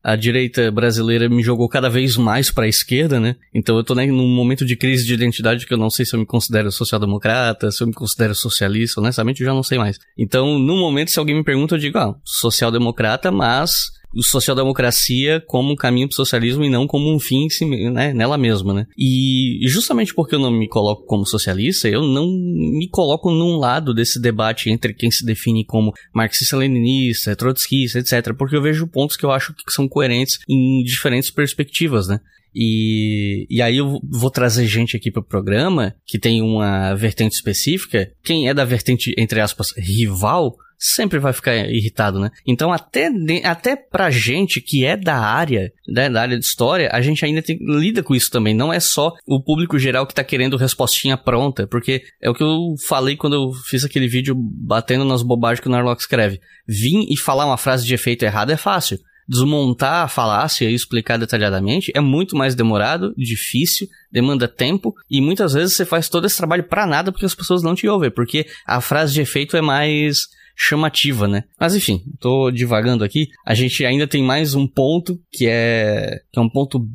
a 0.05 0.15
direita 0.15 0.71
brasileira 0.71 1.27
me 1.27 1.41
jogou 1.41 1.67
cada 1.67 1.89
vez 1.89 2.15
mais 2.15 2.51
para 2.51 2.65
a 2.65 2.69
esquerda, 2.69 3.19
né? 3.19 3.35
Então 3.51 3.75
eu 3.75 3.83
tô 3.83 3.95
né, 3.95 4.05
num 4.05 4.27
momento 4.27 4.63
de 4.63 4.75
crise 4.75 5.03
de 5.03 5.15
identidade 5.15 5.65
que 5.65 5.73
eu 5.73 5.79
não 5.79 5.89
sei 5.89 6.05
se 6.05 6.15
eu 6.15 6.19
me 6.19 6.27
considero 6.27 6.71
social-democrata, 6.71 7.71
se 7.71 7.81
eu 7.81 7.87
me 7.87 7.93
considero 7.93 8.35
socialista, 8.35 9.01
honestamente 9.01 9.41
eu 9.41 9.47
já 9.47 9.53
não 9.53 9.63
sei 9.63 9.79
mais. 9.79 9.97
Então, 10.15 10.59
no 10.59 10.75
momento, 10.77 11.09
se 11.09 11.17
alguém 11.17 11.35
me 11.35 11.43
pergunta, 11.43 11.73
eu 11.73 11.79
digo, 11.79 11.97
ah, 11.97 12.13
social-democrata, 12.23 13.31
mas 13.31 13.95
social-democracia 14.23 15.43
como 15.47 15.73
um 15.73 15.75
caminho 15.75 16.07
para 16.07 16.13
o 16.13 16.15
socialismo 16.15 16.63
e 16.63 16.69
não 16.69 16.87
como 16.87 17.13
um 17.13 17.19
fim 17.19 17.47
né, 17.91 18.13
nela 18.13 18.37
mesma, 18.37 18.73
né? 18.73 18.87
E 18.97 19.59
justamente 19.67 20.13
porque 20.13 20.35
eu 20.35 20.39
não 20.39 20.51
me 20.51 20.67
coloco 20.67 21.05
como 21.05 21.25
socialista, 21.25 21.87
eu 21.87 22.01
não 22.01 22.27
me 22.27 22.87
coloco 22.89 23.31
num 23.31 23.57
lado 23.57 23.93
desse 23.93 24.19
debate 24.19 24.69
entre 24.69 24.93
quem 24.93 25.11
se 25.11 25.25
define 25.25 25.65
como 25.65 25.93
marxista-leninista, 26.13 27.35
trotskista, 27.35 27.99
etc. 27.99 28.33
Porque 28.37 28.55
eu 28.55 28.61
vejo 28.61 28.87
pontos 28.87 29.17
que 29.17 29.25
eu 29.25 29.31
acho 29.31 29.53
que 29.53 29.71
são 29.71 29.87
coerentes 29.87 30.39
em 30.49 30.83
diferentes 30.83 31.29
perspectivas, 31.29 32.07
né? 32.07 32.19
E, 32.55 33.45
e 33.49 33.61
aí 33.61 33.75
eu 33.75 33.99
vou 34.01 34.31
trazer 34.31 34.65
gente 34.65 34.95
aqui 34.95 35.11
pro 35.11 35.21
programa 35.21 35.93
que 36.05 36.17
tem 36.17 36.41
uma 36.41 36.93
vertente 36.95 37.33
específica. 37.33 38.09
Quem 38.23 38.47
é 38.47 38.53
da 38.53 38.63
vertente, 38.63 39.13
entre 39.17 39.41
aspas, 39.41 39.73
rival, 39.77 40.55
sempre 40.77 41.19
vai 41.19 41.33
ficar 41.33 41.55
irritado, 41.55 42.19
né? 42.19 42.29
Então, 42.45 42.71
até, 42.71 43.09
até 43.43 43.75
pra 43.75 44.09
gente 44.09 44.61
que 44.61 44.85
é 44.85 44.95
da 44.95 45.17
área, 45.17 45.71
né, 45.87 46.09
da 46.09 46.21
área 46.21 46.37
de 46.37 46.45
história, 46.45 46.89
a 46.91 47.01
gente 47.01 47.23
ainda 47.23 47.41
tem, 47.41 47.57
lida 47.61 48.03
com 48.03 48.15
isso 48.15 48.29
também. 48.31 48.53
Não 48.53 48.71
é 48.71 48.79
só 48.79 49.13
o 49.25 49.41
público 49.41 49.79
geral 49.79 50.05
que 50.05 50.13
tá 50.13 50.23
querendo 50.23 50.57
respostinha 50.57 51.17
pronta, 51.17 51.67
porque 51.67 52.03
é 52.21 52.29
o 52.29 52.33
que 52.33 52.43
eu 52.43 52.75
falei 52.87 53.15
quando 53.15 53.33
eu 53.33 53.51
fiz 53.67 53.83
aquele 53.83 54.07
vídeo 54.07 54.35
batendo 54.35 55.05
nas 55.05 55.23
bobagens 55.23 55.59
que 55.59 55.67
o 55.67 55.71
Narlock 55.71 56.01
escreve. 56.01 56.39
Vim 56.67 57.05
e 57.09 57.17
falar 57.17 57.45
uma 57.45 57.57
frase 57.57 57.85
de 57.85 57.93
efeito 57.93 58.23
errado 58.23 58.51
é 58.51 58.57
fácil 58.57 58.99
desmontar 59.27 60.03
a 60.03 60.07
falácia 60.07 60.69
e 60.69 60.73
explicar 60.73 61.17
detalhadamente 61.17 61.91
é 61.95 61.99
muito 61.99 62.35
mais 62.35 62.55
demorado, 62.55 63.13
difícil, 63.17 63.87
demanda 64.11 64.47
tempo 64.47 64.93
e 65.09 65.19
muitas 65.19 65.53
vezes 65.53 65.75
você 65.75 65.85
faz 65.85 66.07
todo 66.07 66.25
esse 66.25 66.37
trabalho 66.37 66.63
para 66.63 66.85
nada 66.85 67.11
porque 67.11 67.25
as 67.25 67.35
pessoas 67.35 67.63
não 67.63 67.75
te 67.75 67.87
ouvem, 67.87 68.11
porque 68.11 68.45
a 68.65 68.79
frase 68.79 69.13
de 69.13 69.21
efeito 69.21 69.57
é 69.57 69.61
mais 69.61 70.27
chamativa, 70.55 71.27
né? 71.27 71.43
Mas 71.59 71.75
enfim, 71.75 72.01
tô 72.19 72.49
divagando 72.51 73.03
aqui. 73.03 73.27
A 73.45 73.53
gente 73.53 73.85
ainda 73.85 74.07
tem 74.07 74.23
mais 74.23 74.55
um 74.55 74.67
ponto 74.67 75.19
que 75.31 75.47
é 75.47 76.21
que 76.31 76.39
é 76.39 76.41
um 76.41 76.49
ponto 76.49 76.87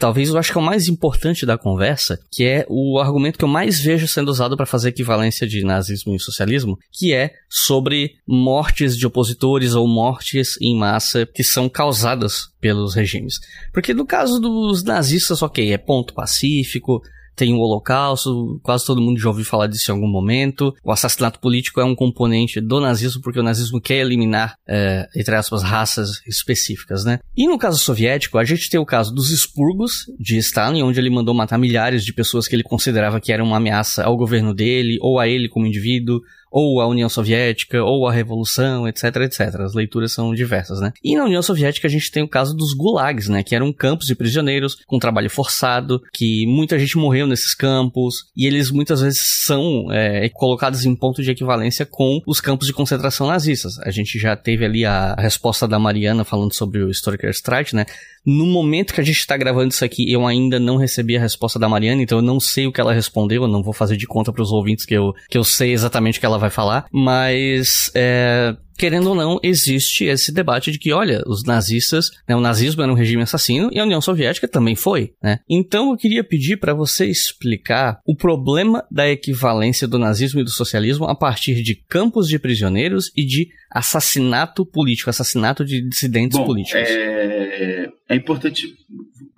talvez 0.00 0.30
eu 0.30 0.38
acho 0.38 0.50
que 0.50 0.58
é 0.58 0.60
o 0.60 0.64
mais 0.64 0.88
importante 0.88 1.44
da 1.44 1.58
conversa, 1.58 2.18
que 2.32 2.42
é 2.42 2.66
o 2.68 2.98
argumento 2.98 3.38
que 3.38 3.44
eu 3.44 3.48
mais 3.48 3.80
vejo 3.80 4.08
sendo 4.08 4.30
usado 4.30 4.56
para 4.56 4.64
fazer 4.64 4.88
equivalência 4.88 5.46
de 5.46 5.62
nazismo 5.62 6.16
e 6.16 6.18
socialismo, 6.18 6.78
que 6.90 7.12
é 7.12 7.34
sobre 7.48 8.12
mortes 8.26 8.96
de 8.96 9.06
opositores 9.06 9.74
ou 9.74 9.86
mortes 9.86 10.56
em 10.60 10.76
massa 10.76 11.26
que 11.26 11.44
são 11.44 11.68
causadas 11.68 12.48
pelos 12.60 12.94
regimes. 12.94 13.34
Porque 13.74 13.92
no 13.92 14.06
caso 14.06 14.40
dos 14.40 14.82
nazistas, 14.82 15.42
ok, 15.42 15.70
é 15.70 15.76
ponto 15.76 16.14
pacífico, 16.14 17.02
tem 17.40 17.54
o 17.54 17.58
Holocausto, 17.58 18.60
quase 18.62 18.84
todo 18.84 19.00
mundo 19.00 19.18
já 19.18 19.28
ouviu 19.28 19.46
falar 19.46 19.66
disso 19.66 19.90
em 19.90 19.94
algum 19.94 20.06
momento. 20.06 20.74
O 20.84 20.92
assassinato 20.92 21.40
político 21.40 21.80
é 21.80 21.84
um 21.84 21.94
componente 21.94 22.60
do 22.60 22.78
nazismo, 22.80 23.22
porque 23.22 23.40
o 23.40 23.42
nazismo 23.42 23.80
quer 23.80 24.00
eliminar, 24.00 24.56
é, 24.68 25.08
entre 25.16 25.34
aspas, 25.34 25.62
raças 25.62 26.20
específicas, 26.26 27.02
né? 27.02 27.18
E 27.34 27.48
no 27.48 27.56
caso 27.56 27.78
soviético, 27.78 28.36
a 28.36 28.44
gente 28.44 28.68
tem 28.68 28.78
o 28.78 28.84
caso 28.84 29.10
dos 29.14 29.30
expurgos 29.30 30.04
de 30.18 30.36
Stalin, 30.36 30.82
onde 30.82 31.00
ele 31.00 31.08
mandou 31.08 31.34
matar 31.34 31.56
milhares 31.56 32.04
de 32.04 32.12
pessoas 32.12 32.46
que 32.46 32.54
ele 32.54 32.62
considerava 32.62 33.18
que 33.18 33.32
eram 33.32 33.46
uma 33.46 33.56
ameaça 33.56 34.04
ao 34.04 34.18
governo 34.18 34.52
dele, 34.52 34.98
ou 35.00 35.18
a 35.18 35.26
ele 35.26 35.48
como 35.48 35.66
indivíduo, 35.66 36.20
ou 36.50 36.80
a 36.80 36.88
União 36.88 37.08
Soviética, 37.08 37.82
ou 37.82 38.06
a 38.06 38.12
Revolução, 38.12 38.88
etc, 38.88 39.16
etc. 39.22 39.60
As 39.60 39.74
leituras 39.74 40.12
são 40.12 40.34
diversas, 40.34 40.80
né? 40.80 40.92
E 41.02 41.16
na 41.16 41.24
União 41.24 41.42
Soviética 41.42 41.86
a 41.86 41.90
gente 41.90 42.10
tem 42.10 42.22
o 42.22 42.28
caso 42.28 42.54
dos 42.54 42.74
gulags, 42.74 43.28
né? 43.28 43.42
Que 43.42 43.54
eram 43.54 43.72
campos 43.72 44.06
de 44.06 44.14
prisioneiros 44.14 44.76
com 44.86 44.98
trabalho 44.98 45.30
forçado, 45.30 46.00
que 46.12 46.46
muita 46.46 46.78
gente 46.78 46.98
morreu 46.98 47.26
nesses 47.26 47.54
campos, 47.54 48.24
e 48.36 48.46
eles 48.46 48.70
muitas 48.70 49.00
vezes 49.00 49.20
são 49.44 49.90
é, 49.92 50.28
colocados 50.30 50.84
em 50.84 50.94
ponto 50.94 51.22
de 51.22 51.30
equivalência 51.30 51.86
com 51.86 52.20
os 52.26 52.40
campos 52.40 52.66
de 52.66 52.72
concentração 52.72 53.26
nazistas. 53.26 53.78
A 53.80 53.90
gente 53.90 54.18
já 54.18 54.36
teve 54.36 54.64
ali 54.64 54.84
a 54.84 55.14
resposta 55.18 55.68
da 55.68 55.78
Mariana 55.78 56.24
falando 56.24 56.54
sobre 56.54 56.82
o 56.82 56.92
Stoker 56.92 57.30
Strike, 57.30 57.74
né? 57.74 57.86
No 58.24 58.44
momento 58.44 58.92
que 58.92 59.00
a 59.00 59.04
gente 59.04 59.18
está 59.18 59.36
gravando 59.36 59.72
isso 59.72 59.84
aqui, 59.84 60.10
eu 60.12 60.26
ainda 60.26 60.60
não 60.60 60.76
recebi 60.76 61.16
a 61.16 61.20
resposta 61.20 61.58
da 61.58 61.68
Mariana, 61.68 62.02
então 62.02 62.18
eu 62.18 62.22
não 62.22 62.38
sei 62.38 62.66
o 62.66 62.72
que 62.72 62.80
ela 62.80 62.92
respondeu, 62.92 63.42
eu 63.42 63.48
não 63.48 63.62
vou 63.62 63.72
fazer 63.72 63.96
de 63.96 64.06
conta 64.06 64.30
para 64.30 64.42
os 64.42 64.52
ouvintes 64.52 64.84
que 64.84 64.92
eu, 64.92 65.14
que 65.28 65.38
eu 65.38 65.44
sei 65.44 65.72
exatamente 65.72 66.18
o 66.18 66.20
que 66.20 66.26
ela 66.26 66.38
vai 66.40 66.50
falar, 66.50 66.86
mas 66.92 67.90
é, 67.94 68.56
querendo 68.80 69.10
ou 69.10 69.14
não, 69.14 69.38
existe 69.42 70.04
esse 70.04 70.32
debate 70.32 70.72
de 70.72 70.78
que, 70.78 70.90
olha, 70.90 71.22
os 71.26 71.44
nazistas, 71.44 72.06
né, 72.26 72.34
o 72.34 72.40
nazismo 72.40 72.82
era 72.82 72.90
um 72.90 72.94
regime 72.94 73.22
assassino 73.22 73.68
e 73.70 73.78
a 73.78 73.84
União 73.84 74.00
Soviética 74.00 74.48
também 74.48 74.74
foi, 74.74 75.12
né? 75.22 75.38
Então 75.48 75.90
eu 75.90 75.98
queria 75.98 76.24
pedir 76.24 76.56
para 76.56 76.72
você 76.72 77.04
explicar 77.04 78.00
o 78.06 78.16
problema 78.16 78.82
da 78.90 79.06
equivalência 79.06 79.86
do 79.86 79.98
nazismo 79.98 80.40
e 80.40 80.44
do 80.44 80.50
socialismo 80.50 81.04
a 81.04 81.14
partir 81.14 81.62
de 81.62 81.74
campos 81.74 82.26
de 82.26 82.38
prisioneiros 82.38 83.12
e 83.14 83.26
de 83.26 83.48
assassinato 83.70 84.64
político, 84.64 85.10
assassinato 85.10 85.62
de 85.62 85.86
dissidentes 85.86 86.38
Bom, 86.38 86.46
políticos. 86.46 86.88
É, 86.88 87.86
é 88.08 88.16
importante 88.16 88.66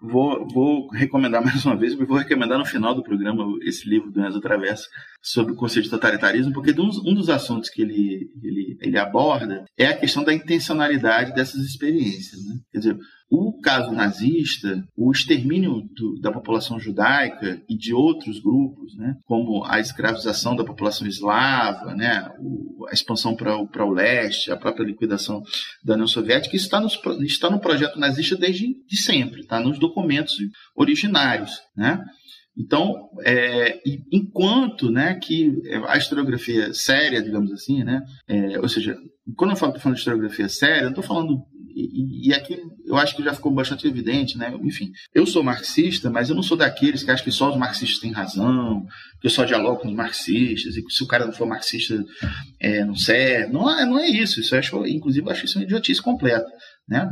vou, 0.02 0.46
vou 0.48 0.88
recomendar 0.88 1.42
mais 1.44 1.64
uma 1.64 1.76
vez, 1.76 1.94
vou 1.94 2.16
recomendar 2.16 2.58
no 2.58 2.64
final 2.64 2.94
do 2.94 3.02
programa 3.02 3.44
esse 3.62 3.88
livro 3.88 4.10
do 4.10 4.24
Enzo 4.24 4.40
Travessa 4.40 4.88
sobre 5.20 5.52
o 5.52 5.56
conceito 5.56 5.84
de 5.84 5.90
totalitarismo, 5.90 6.52
porque 6.52 6.72
um, 6.78 6.90
um 7.06 7.14
dos 7.14 7.28
assuntos 7.28 7.70
que 7.70 7.82
ele, 7.82 8.30
ele, 8.42 8.76
ele 8.80 8.98
aborda 8.98 9.64
é 9.78 9.86
a 9.86 9.96
questão 9.96 10.24
da 10.24 10.34
intencionalidade 10.34 11.32
dessas 11.34 11.62
experiências. 11.64 12.44
Né? 12.44 12.58
Quer 12.72 12.78
dizer, 12.78 12.98
o 13.34 13.58
caso 13.62 13.90
nazista, 13.92 14.86
o 14.94 15.10
extermínio 15.10 15.88
do, 15.96 16.20
da 16.20 16.30
população 16.30 16.78
judaica 16.78 17.62
e 17.66 17.74
de 17.74 17.94
outros 17.94 18.38
grupos, 18.38 18.94
né, 18.94 19.16
como 19.24 19.64
a 19.64 19.80
escravização 19.80 20.54
da 20.54 20.62
população 20.62 21.06
eslava, 21.06 21.94
né, 21.94 22.30
o, 22.38 22.86
a 22.90 22.92
expansão 22.92 23.34
para 23.34 23.86
o 23.86 23.90
leste, 23.90 24.52
a 24.52 24.56
própria 24.56 24.84
liquidação 24.84 25.42
da 25.82 25.94
União 25.94 26.06
Soviética, 26.06 26.54
isso 26.54 26.66
está, 26.66 26.78
nos, 26.78 27.00
está 27.22 27.48
no 27.48 27.58
projeto 27.58 27.98
nazista 27.98 28.36
desde 28.36 28.66
de 28.86 28.96
sempre, 28.98 29.40
está 29.40 29.58
nos 29.58 29.78
documentos 29.78 30.36
originários. 30.76 31.58
Né? 31.74 32.04
Então, 32.54 33.08
é, 33.24 33.80
enquanto 34.12 34.90
né, 34.90 35.14
que 35.14 35.50
a 35.88 35.96
historiografia 35.96 36.74
séria, 36.74 37.22
digamos 37.22 37.50
assim, 37.50 37.82
né, 37.82 38.02
é, 38.28 38.60
ou 38.60 38.68
seja, 38.68 38.94
quando 39.36 39.52
eu 39.52 39.56
falo, 39.56 39.78
falando 39.78 39.94
de 39.94 40.00
historiografia 40.00 40.50
séria, 40.50 40.82
eu 40.82 40.90
estou 40.90 41.02
falando 41.02 41.46
e, 41.84 42.28
e, 42.28 42.34
aqui 42.34 42.58
eu 42.84 42.96
acho 42.96 43.16
que 43.16 43.22
já 43.22 43.34
ficou 43.34 43.52
bastante 43.52 43.86
evidente, 43.86 44.36
né? 44.36 44.52
Enfim, 44.62 44.90
eu 45.14 45.26
sou 45.26 45.42
marxista, 45.42 46.10
mas 46.10 46.28
eu 46.28 46.34
não 46.34 46.42
sou 46.42 46.56
daqueles 46.56 47.02
que 47.02 47.10
acham 47.10 47.24
que 47.24 47.32
só 47.32 47.50
os 47.50 47.56
marxistas 47.56 47.98
têm 47.98 48.12
razão, 48.12 48.86
que 49.20 49.26
eu 49.26 49.30
só 49.30 49.44
dialogo 49.44 49.80
com 49.80 49.88
os 49.88 49.94
marxistas, 49.94 50.76
e 50.76 50.82
que 50.82 50.92
se 50.92 51.02
o 51.02 51.06
cara 51.06 51.24
não 51.24 51.32
for 51.32 51.46
marxista 51.46 52.04
é, 52.60 52.84
não 52.84 52.94
serve. 52.94 53.52
Não 53.52 53.68
é, 53.70 53.84
não 53.84 53.98
é 53.98 54.08
isso. 54.08 54.40
Isso 54.40 54.54
eu 54.54 54.58
acho, 54.58 54.86
inclusive, 54.86 55.26
eu 55.26 55.32
acho 55.32 55.44
isso 55.44 55.58
uma 55.58 55.64
idiotice 55.64 56.00
completa. 56.00 56.46
Né? 56.88 57.10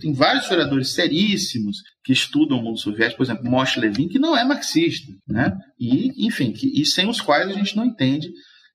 Tem 0.00 0.12
vários 0.12 0.44
historiadores 0.44 0.92
seríssimos 0.92 1.78
que 2.04 2.12
estudam 2.12 2.58
o 2.58 2.62
mundo 2.62 2.78
soviético, 2.78 3.18
por 3.18 3.24
exemplo, 3.24 3.50
Moshe 3.50 3.78
Levin, 3.78 4.08
que 4.08 4.18
não 4.18 4.36
é 4.36 4.44
marxista, 4.44 5.12
né? 5.28 5.56
E, 5.78 6.26
enfim, 6.26 6.52
que, 6.52 6.80
e 6.80 6.86
sem 6.86 7.08
os 7.08 7.20
quais 7.20 7.48
a 7.48 7.52
gente 7.52 7.76
não 7.76 7.84
entende 7.84 8.28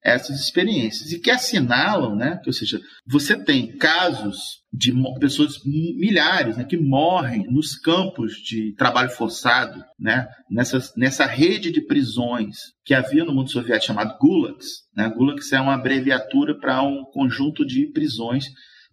essas 0.06 0.40
experiências 0.40 1.12
e 1.12 1.20
que 1.20 1.32
assinalam, 1.32 2.16
né, 2.16 2.40
ou 2.46 2.54
seja, 2.54 2.80
você 3.08 3.36
tem 3.36 3.76
casos 3.76 4.64
de 4.72 4.94
pessoas 5.20 5.60
milhares 5.66 6.58
né, 6.58 6.64
que 6.64 6.78
morrem 6.78 7.44
nos 7.50 7.76
campos 7.76 8.34
de 8.34 8.76
trabalho 8.76 9.10
forçado, 9.10 9.84
né, 10.00 10.28
nessa, 10.50 10.80
nessa 10.96 11.26
rede 11.26 11.72
de 11.72 11.82
prisões 11.82 12.58
que 12.86 12.94
havia 12.94 13.26
no 13.26 13.34
mundo 13.34 13.50
soviético 13.50 13.88
chamado 13.88 14.16
gulags. 14.20 14.68
Né, 14.96 15.10
gulags 15.10 15.52
é 15.52 15.60
uma 15.60 15.74
abreviatura 15.74 16.56
para 16.60 16.84
um 16.84 17.04
conjunto 17.06 17.66
de 17.66 17.88
prisões 17.92 18.46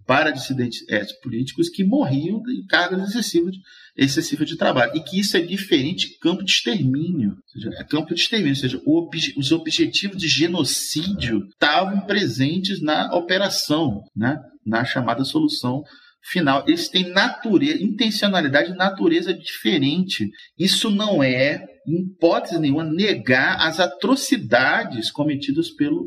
para 0.06 0.30
dissidentes 0.30 0.84
é, 0.88 1.04
políticos 1.22 1.68
que 1.68 1.84
morriam 1.84 2.42
em 2.48 2.66
cargas 2.66 3.08
excessivas 3.08 3.52
de, 3.52 3.60
excessiva 3.96 4.44
de 4.44 4.56
trabalho. 4.56 4.92
E 4.94 5.00
que 5.00 5.20
isso 5.20 5.36
é 5.36 5.40
diferente 5.40 6.18
campo 6.18 6.44
de 6.44 6.50
extermínio. 6.50 7.36
Seja, 7.46 7.70
é 7.78 7.84
campo 7.84 8.14
de 8.14 8.20
extermínio, 8.20 8.52
ou 8.52 8.56
seja, 8.56 8.82
os 9.36 9.52
objetivos 9.52 10.18
de 10.18 10.28
genocídio 10.28 11.46
estavam 11.48 12.00
presentes 12.02 12.80
na 12.82 13.14
operação, 13.14 14.02
né? 14.16 14.38
na 14.64 14.84
chamada 14.84 15.24
solução 15.24 15.82
final. 16.22 16.64
Eles 16.66 16.88
têm 16.88 17.10
natureza, 17.10 17.82
intencionalidade 17.82 18.70
e 18.70 18.76
natureza 18.76 19.34
diferente. 19.34 20.30
Isso 20.58 20.90
não 20.90 21.22
é, 21.22 21.64
em 21.86 22.02
hipótese 22.02 22.58
nenhuma, 22.58 22.84
negar 22.84 23.60
as 23.60 23.80
atrocidades 23.80 25.10
cometidas 25.10 25.70
pelo 25.70 26.06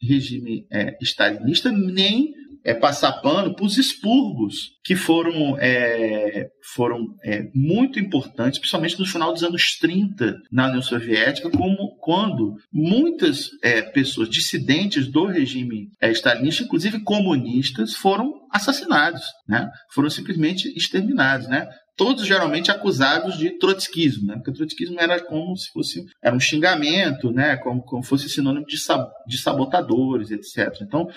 regime 0.00 0.66
é, 0.70 0.96
stalinista, 1.00 1.72
nem 1.72 2.32
é, 2.64 2.72
passar 2.72 3.12
pano 3.20 3.54
para 3.54 3.64
os 3.64 3.76
expurgos, 3.76 4.72
que 4.82 4.96
foram, 4.96 5.56
é, 5.58 6.48
foram 6.74 7.14
é, 7.22 7.48
muito 7.54 8.00
importantes, 8.00 8.58
principalmente 8.58 8.98
no 8.98 9.06
final 9.06 9.32
dos 9.32 9.42
anos 9.42 9.76
30 9.78 10.36
na 10.50 10.68
União 10.68 10.82
Soviética, 10.82 11.50
como 11.50 11.96
quando 11.98 12.56
muitas 12.72 13.50
é, 13.62 13.82
pessoas 13.82 14.28
dissidentes 14.28 15.06
do 15.06 15.26
regime 15.26 15.88
é, 16.00 16.10
stalinista, 16.10 16.64
inclusive 16.64 17.00
comunistas, 17.00 17.94
foram 17.94 18.32
assassinados, 18.50 19.22
né? 19.46 19.70
foram 19.92 20.08
simplesmente 20.08 20.68
exterminados. 20.76 21.46
Né? 21.48 21.68
todos 21.96 22.26
geralmente 22.26 22.70
acusados 22.70 23.38
de 23.38 23.50
trotskismo, 23.50 24.26
né? 24.26 24.34
Porque 24.34 24.50
o 24.50 24.54
trotskismo 24.54 25.00
era 25.00 25.22
como 25.24 25.56
se 25.56 25.70
fosse 25.70 26.04
era 26.20 26.34
um 26.34 26.40
xingamento, 26.40 27.30
né? 27.30 27.56
Como, 27.56 27.82
como 27.82 28.02
fosse 28.02 28.28
sinônimo 28.28 28.66
de, 28.66 28.78
sab, 28.78 29.08
de 29.26 29.38
sabotadores, 29.38 30.30
etc. 30.30 30.76
Então, 30.82 31.08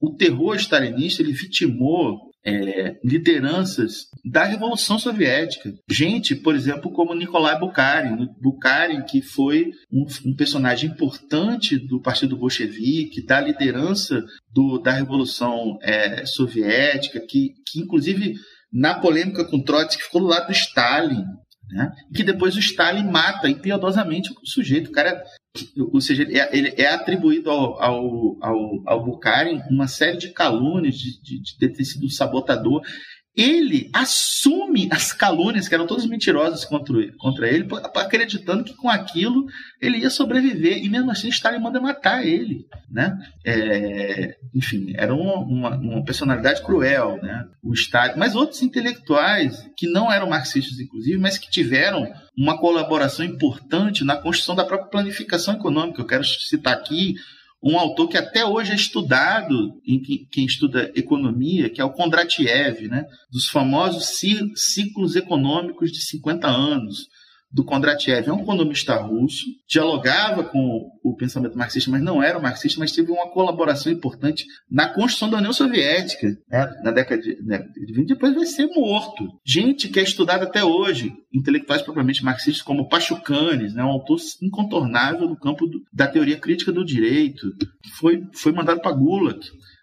o 0.00 0.14
terror 0.14 0.56
stalinista 0.56 1.22
ele 1.22 1.32
vitimou 1.32 2.28
é, 2.44 2.96
lideranças 3.04 4.06
da 4.24 4.44
Revolução 4.44 4.98
Soviética. 4.98 5.72
Gente, 5.90 6.34
por 6.34 6.54
exemplo, 6.54 6.90
como 6.92 7.14
Nikolai 7.14 7.58
Bukharin, 7.58 8.28
Bukharin 8.40 9.02
que 9.02 9.20
foi 9.20 9.70
um, 9.92 10.06
um 10.24 10.34
personagem 10.34 10.90
importante 10.90 11.76
do 11.78 12.00
Partido 12.00 12.36
Bolchevique, 12.36 13.24
da 13.24 13.40
liderança 13.40 14.24
do, 14.52 14.78
da 14.78 14.92
Revolução 14.92 15.78
é, 15.82 16.24
Soviética, 16.24 17.20
que, 17.20 17.54
que 17.66 17.80
inclusive 17.80 18.34
na 18.72 18.94
polêmica 18.94 19.44
com 19.44 19.62
Trotsky 19.62 20.02
ficou 20.02 20.20
do 20.20 20.26
lado 20.26 20.46
do 20.46 20.52
Stalin, 20.52 21.24
né? 21.70 21.92
que 22.14 22.22
depois 22.22 22.56
o 22.56 22.60
Stalin 22.60 23.04
mata 23.04 23.48
impiedosamente 23.48 24.30
o 24.30 24.46
sujeito. 24.46 24.88
O 24.88 24.92
cara, 24.92 25.22
ou 25.92 26.00
seja, 26.00 26.22
ele 26.22 26.68
é, 26.68 26.82
é 26.82 26.86
atribuído 26.86 27.50
ao, 27.50 27.82
ao, 27.82 28.36
ao, 28.40 28.82
ao 28.86 29.04
Bukharin 29.04 29.60
uma 29.70 29.86
série 29.86 30.18
de 30.18 30.28
calúnias 30.30 30.96
de, 30.96 31.20
de, 31.22 31.40
de 31.40 31.56
ter 31.58 31.84
sido 31.84 32.06
um 32.06 32.10
sabotador 32.10 32.82
ele 33.38 33.88
assume 33.92 34.88
as 34.90 35.12
calúnias, 35.12 35.68
que 35.68 35.74
eram 35.74 35.86
todas 35.86 36.04
mentirosas 36.04 36.64
contra, 36.64 36.96
contra 37.16 37.48
ele, 37.48 37.68
acreditando 37.94 38.64
que 38.64 38.74
com 38.74 38.90
aquilo 38.90 39.46
ele 39.80 39.98
ia 39.98 40.10
sobreviver, 40.10 40.84
e 40.84 40.88
mesmo 40.88 41.12
assim 41.12 41.28
Stalin 41.28 41.60
manda 41.60 41.80
matar 41.80 42.26
ele. 42.26 42.66
Né? 42.90 43.16
É, 43.46 44.36
enfim, 44.52 44.92
era 44.96 45.14
uma, 45.14 45.36
uma, 45.36 45.76
uma, 45.76 46.04
personalidade 46.04 46.62
cruel, 46.62 47.20
né? 47.22 47.46
o 47.62 47.72
Stalin, 47.74 48.18
mas 48.18 48.34
outros 48.34 48.60
intelectuais, 48.60 49.70
que 49.76 49.86
não 49.86 50.10
eram 50.12 50.28
marxistas, 50.28 50.80
inclusive, 50.80 51.16
mas 51.16 51.38
que 51.38 51.48
tiveram 51.48 52.12
uma 52.36 52.58
colaboração 52.58 53.24
importante 53.24 54.02
na 54.02 54.16
construção 54.16 54.56
da 54.56 54.64
própria 54.64 54.90
planificação 54.90 55.54
econômica. 55.54 56.00
Eu 56.00 56.06
quero 56.06 56.24
citar 56.24 56.74
aqui 56.74 57.14
um 57.62 57.78
autor 57.78 58.08
que 58.08 58.16
até 58.16 58.44
hoje 58.44 58.72
é 58.72 58.76
estudado 58.76 59.80
em 59.86 60.00
quem 60.30 60.44
estuda 60.44 60.92
economia, 60.94 61.68
que 61.68 61.80
é 61.80 61.84
o 61.84 61.92
Kondratiev, 61.92 62.86
né? 62.88 63.04
dos 63.30 63.48
famosos 63.48 64.18
ciclos 64.54 65.16
econômicos 65.16 65.90
de 65.90 66.00
50 66.00 66.46
anos 66.46 67.08
do 67.50 67.64
Kondratiev. 67.64 68.28
É 68.28 68.32
um 68.32 68.42
economista 68.42 68.94
russo, 68.96 69.46
dialogava 69.66 70.44
com 70.44 70.90
o 71.02 71.16
pensamento 71.16 71.56
marxista, 71.56 71.90
mas 71.90 72.02
não 72.02 72.22
era 72.22 72.38
marxista, 72.38 72.78
mas 72.78 72.92
teve 72.92 73.10
uma 73.10 73.30
colaboração 73.30 73.90
importante 73.90 74.44
na 74.70 74.88
construção 74.88 75.30
da 75.30 75.38
União 75.38 75.52
Soviética, 75.52 76.28
né? 76.48 76.70
na 76.82 76.90
década 76.90 77.20
de, 77.20 77.42
né, 77.42 77.58
de 77.58 77.92
20, 77.92 78.08
depois 78.08 78.34
vai 78.34 78.46
ser 78.46 78.66
morto. 78.66 79.24
Gente 79.44 79.88
que 79.88 79.98
é 79.98 80.02
estudada 80.02 80.44
até 80.44 80.62
hoje, 80.62 81.12
intelectuais 81.32 81.82
propriamente 81.82 82.24
marxistas, 82.24 82.62
como 82.62 82.88
Pachucanes, 82.88 83.74
né? 83.74 83.82
um 83.82 83.88
autor 83.88 84.18
incontornável 84.42 85.28
no 85.28 85.38
campo 85.38 85.66
do, 85.66 85.80
da 85.92 86.06
teoria 86.06 86.38
crítica 86.38 86.70
do 86.70 86.84
direito, 86.84 87.46
foi, 87.98 88.22
foi 88.34 88.52
mandado 88.52 88.80
para 88.80 88.92
Gulag. 88.92 89.40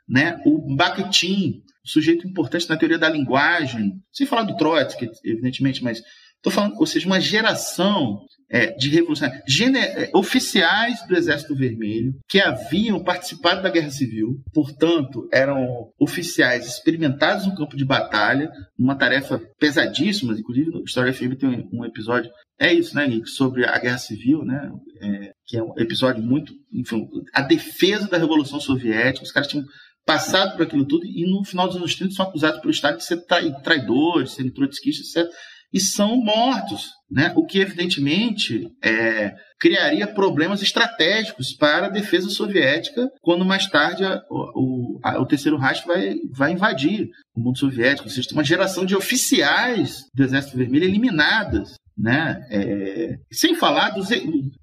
Né? 0.08 0.40
O 0.46 0.76
Bakhtin, 0.76 1.64
sujeito 1.84 2.28
importante 2.28 2.70
na 2.70 2.78
teoria 2.78 3.00
da 3.00 3.10
linguagem, 3.10 3.94
sem 4.12 4.28
falar 4.28 4.44
do 4.44 4.56
Trotsky, 4.56 5.10
evidentemente, 5.24 5.84
mas 5.84 6.02
Estou 6.46 6.54
falando, 6.54 6.80
ou 6.80 6.86
seja, 6.86 7.08
uma 7.08 7.20
geração 7.20 8.20
é, 8.52 8.68
de 8.74 8.88
revolucionários, 8.90 9.44
é, 9.50 10.12
oficiais 10.14 11.04
do 11.08 11.18
Exército 11.18 11.56
Vermelho, 11.56 12.14
que 12.30 12.40
haviam 12.40 13.04
participado 13.04 13.64
da 13.64 13.70
Guerra 13.72 13.90
Civil, 13.90 14.44
portanto, 14.54 15.28
eram 15.34 15.90
oficiais 16.00 16.68
experimentados 16.68 17.48
no 17.48 17.56
campo 17.56 17.76
de 17.76 17.84
batalha, 17.84 18.52
uma 18.78 18.96
tarefa 18.96 19.42
pesadíssima, 19.60 20.34
inclusive 20.38 20.70
no 20.70 20.84
História 20.84 21.12
FM 21.12 21.34
tem 21.36 21.68
um 21.74 21.84
episódio, 21.84 22.30
é 22.60 22.72
isso, 22.72 22.96
né, 22.96 23.08
Nick, 23.08 23.28
sobre 23.28 23.66
a 23.66 23.80
Guerra 23.80 23.98
Civil, 23.98 24.46
né, 24.46 24.72
é, 25.02 25.32
que 25.48 25.58
é 25.58 25.64
um 25.64 25.74
episódio 25.80 26.22
muito, 26.22 26.54
enfim, 26.72 27.08
a 27.34 27.42
defesa 27.42 28.08
da 28.08 28.20
Revolução 28.20 28.60
Soviética, 28.60 29.26
os 29.26 29.32
caras 29.32 29.50
tinham 29.50 29.66
passado 30.06 30.56
por 30.56 30.62
aquilo 30.62 30.86
tudo 30.86 31.08
e 31.08 31.26
no 31.28 31.44
final 31.44 31.66
dos 31.66 31.78
anos 31.78 31.96
30 31.96 32.14
são 32.14 32.28
acusados 32.28 32.60
pelo 32.60 32.70
Estado 32.70 32.98
de 32.98 33.04
ser 33.04 33.26
traidores, 33.64 34.34
serem 34.34 34.52
trotskistas, 34.52 35.16
etc 35.16 35.34
e 35.76 35.80
são 35.82 36.16
mortos, 36.16 36.92
né? 37.12 37.34
o 37.36 37.46
que 37.46 37.60
evidentemente 37.60 38.66
é, 38.82 39.36
criaria 39.60 40.08
problemas 40.08 40.62
estratégicos 40.62 41.52
para 41.52 41.88
a 41.88 41.90
defesa 41.90 42.30
soviética 42.30 43.10
quando 43.22 43.44
mais 43.44 43.68
tarde 43.68 44.06
a, 44.06 44.22
o, 44.30 44.98
a, 45.04 45.20
o 45.20 45.26
terceiro 45.26 45.58
Reich 45.58 45.86
vai, 45.86 46.16
vai 46.32 46.54
invadir 46.54 47.10
o 47.36 47.42
mundo 47.42 47.58
soviético. 47.58 48.08
Ou 48.08 48.10
seja, 48.10 48.30
tem 48.30 48.38
uma 48.38 48.44
geração 48.44 48.86
de 48.86 48.96
oficiais 48.96 50.06
do 50.16 50.24
Exército 50.24 50.56
Vermelho 50.56 50.86
eliminadas 50.86 51.76
né? 51.98 52.46
É, 52.50 53.18
sem 53.32 53.56
falar 53.56 53.92
dos 53.92 54.10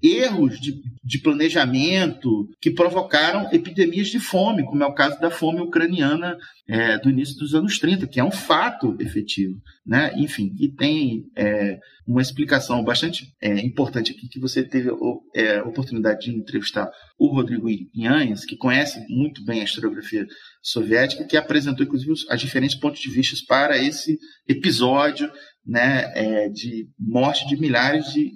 erros 0.01 0.59
de, 0.59 0.81
de, 1.03 1.19
planejamento 1.19 2.47
que 2.61 2.69
provocaram 2.69 3.51
epidemias 3.51 4.09
de 4.09 4.19
fome, 4.19 4.63
como 4.63 4.83
é 4.83 4.85
o 4.85 4.93
caso 4.93 5.19
da 5.19 5.31
fome 5.31 5.59
ucraniana 5.61 6.37
é, 6.67 6.97
do 6.99 7.09
início 7.09 7.37
dos 7.37 7.55
anos 7.55 7.79
30, 7.79 8.05
que 8.07 8.19
é 8.19 8.23
um 8.23 8.31
fato 8.31 8.95
efetivo. 8.99 9.59
Né? 9.85 10.13
Enfim, 10.15 10.55
e 10.59 10.69
tem 10.69 11.25
é, 11.35 11.79
uma 12.05 12.21
explicação 12.21 12.83
bastante 12.83 13.33
é, 13.41 13.59
importante 13.65 14.11
aqui, 14.11 14.27
que 14.27 14.39
você 14.39 14.63
teve 14.63 14.89
é, 15.35 15.57
a 15.57 15.63
oportunidade 15.63 16.25
de 16.25 16.37
entrevistar 16.37 16.89
o 17.17 17.27
Rodrigo 17.27 17.67
Inhanhas, 17.95 18.45
que 18.45 18.55
conhece 18.55 19.03
muito 19.09 19.43
bem 19.43 19.61
a 19.61 19.63
historiografia 19.63 20.25
soviética, 20.63 21.25
que 21.25 21.35
apresentou, 21.35 21.85
inclusive, 21.85 22.11
os 22.11 22.25
diferentes 22.39 22.75
pontos 22.75 23.01
de 23.01 23.09
vista 23.09 23.35
para 23.47 23.77
esse 23.77 24.17
episódio 24.47 25.29
né, 25.65 26.11
é, 26.15 26.49
de 26.49 26.87
morte 26.99 27.47
de 27.47 27.57
milhares 27.57 28.05
de, 28.13 28.31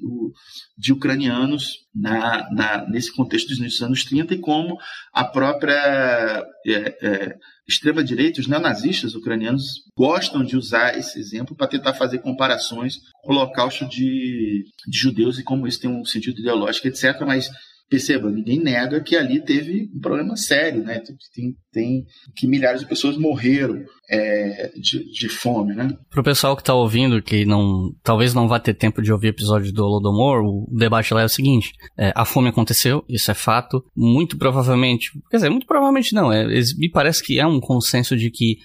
de 0.78 0.94
ucranianos 0.94 1.74
na, 1.94 2.50
na, 2.52 2.90
nesse 2.90 3.14
contexto 3.14 3.54
dos 3.54 3.82
anos 3.82 4.06
30 4.06 4.34
e 4.34 4.40
como 4.40 4.78
a 5.14 5.26
própria 5.26 6.44
é, 6.66 6.98
é, 7.02 7.36
extrema-direita, 7.68 8.40
os 8.40 8.48
neonazistas 8.48 9.14
ucranianos, 9.14 9.84
gostam 9.96 10.44
de 10.44 10.56
usar 10.56 10.98
esse 10.98 11.20
exemplo 11.20 11.56
para 11.56 11.68
tentar 11.68 11.94
fazer 11.94 12.20
comparações 12.20 12.96
com 13.22 13.34
o 13.34 13.36
holocausto 13.36 13.86
de, 13.88 14.64
de 14.88 14.98
judeus 14.98 15.38
e 15.38 15.44
como 15.44 15.68
isso 15.68 15.82
tem 15.82 15.90
um 15.90 16.06
sentido 16.06 16.40
ideológico, 16.40 16.88
etc. 16.88 17.22
Mas 17.26 17.50
perceba, 17.90 18.30
ninguém 18.30 18.60
nega 18.60 19.02
que 19.02 19.16
ali 19.16 19.40
teve 19.40 19.90
um 19.96 20.00
problema 20.00 20.36
sério, 20.36 20.84
né? 20.84 21.02
Tem, 21.34 21.56
tem 21.72 22.06
que 22.36 22.48
milhares 22.48 22.82
de 22.82 22.88
pessoas 22.88 23.18
morreram 23.18 23.84
é, 24.10 24.72
de, 24.76 25.10
de, 25.12 25.30
fome, 25.30 25.74
né? 25.74 25.96
Pro 26.10 26.24
pessoal 26.24 26.56
que 26.56 26.64
tá 26.64 26.74
ouvindo, 26.74 27.22
que 27.22 27.46
não 27.46 27.92
talvez 28.04 28.34
não 28.34 28.48
vá 28.48 28.60
ter 28.60 28.74
tempo 28.74 29.02
de 29.02 29.12
ouvir 29.12 29.28
o 29.28 29.30
episódio 29.30 29.72
do 29.72 29.84
Holodomor, 29.84 30.44
o 30.44 30.68
debate 30.76 31.14
lá 31.14 31.22
é 31.22 31.26
o 31.26 31.30
seguinte: 31.30 31.72
é, 31.98 32.12
a 32.16 32.26
fome 32.26 32.50
aconteceu, 32.50 33.04
isso 33.08 33.32
é 33.32 33.34
fato. 33.34 33.84
Muito 33.96 34.38
provavelmente, 34.38 35.12
quer 35.30 35.38
dizer, 35.38 35.50
muito 35.50 35.66
provavelmente 35.66 36.14
não. 36.14 36.32
É, 36.32 36.46
me 36.78 36.90
parece 36.92 37.24
que 37.24 37.40
é 37.40 37.46
um 37.46 37.60
consenso 37.60 38.16
de 38.16 38.30
que 38.30 38.58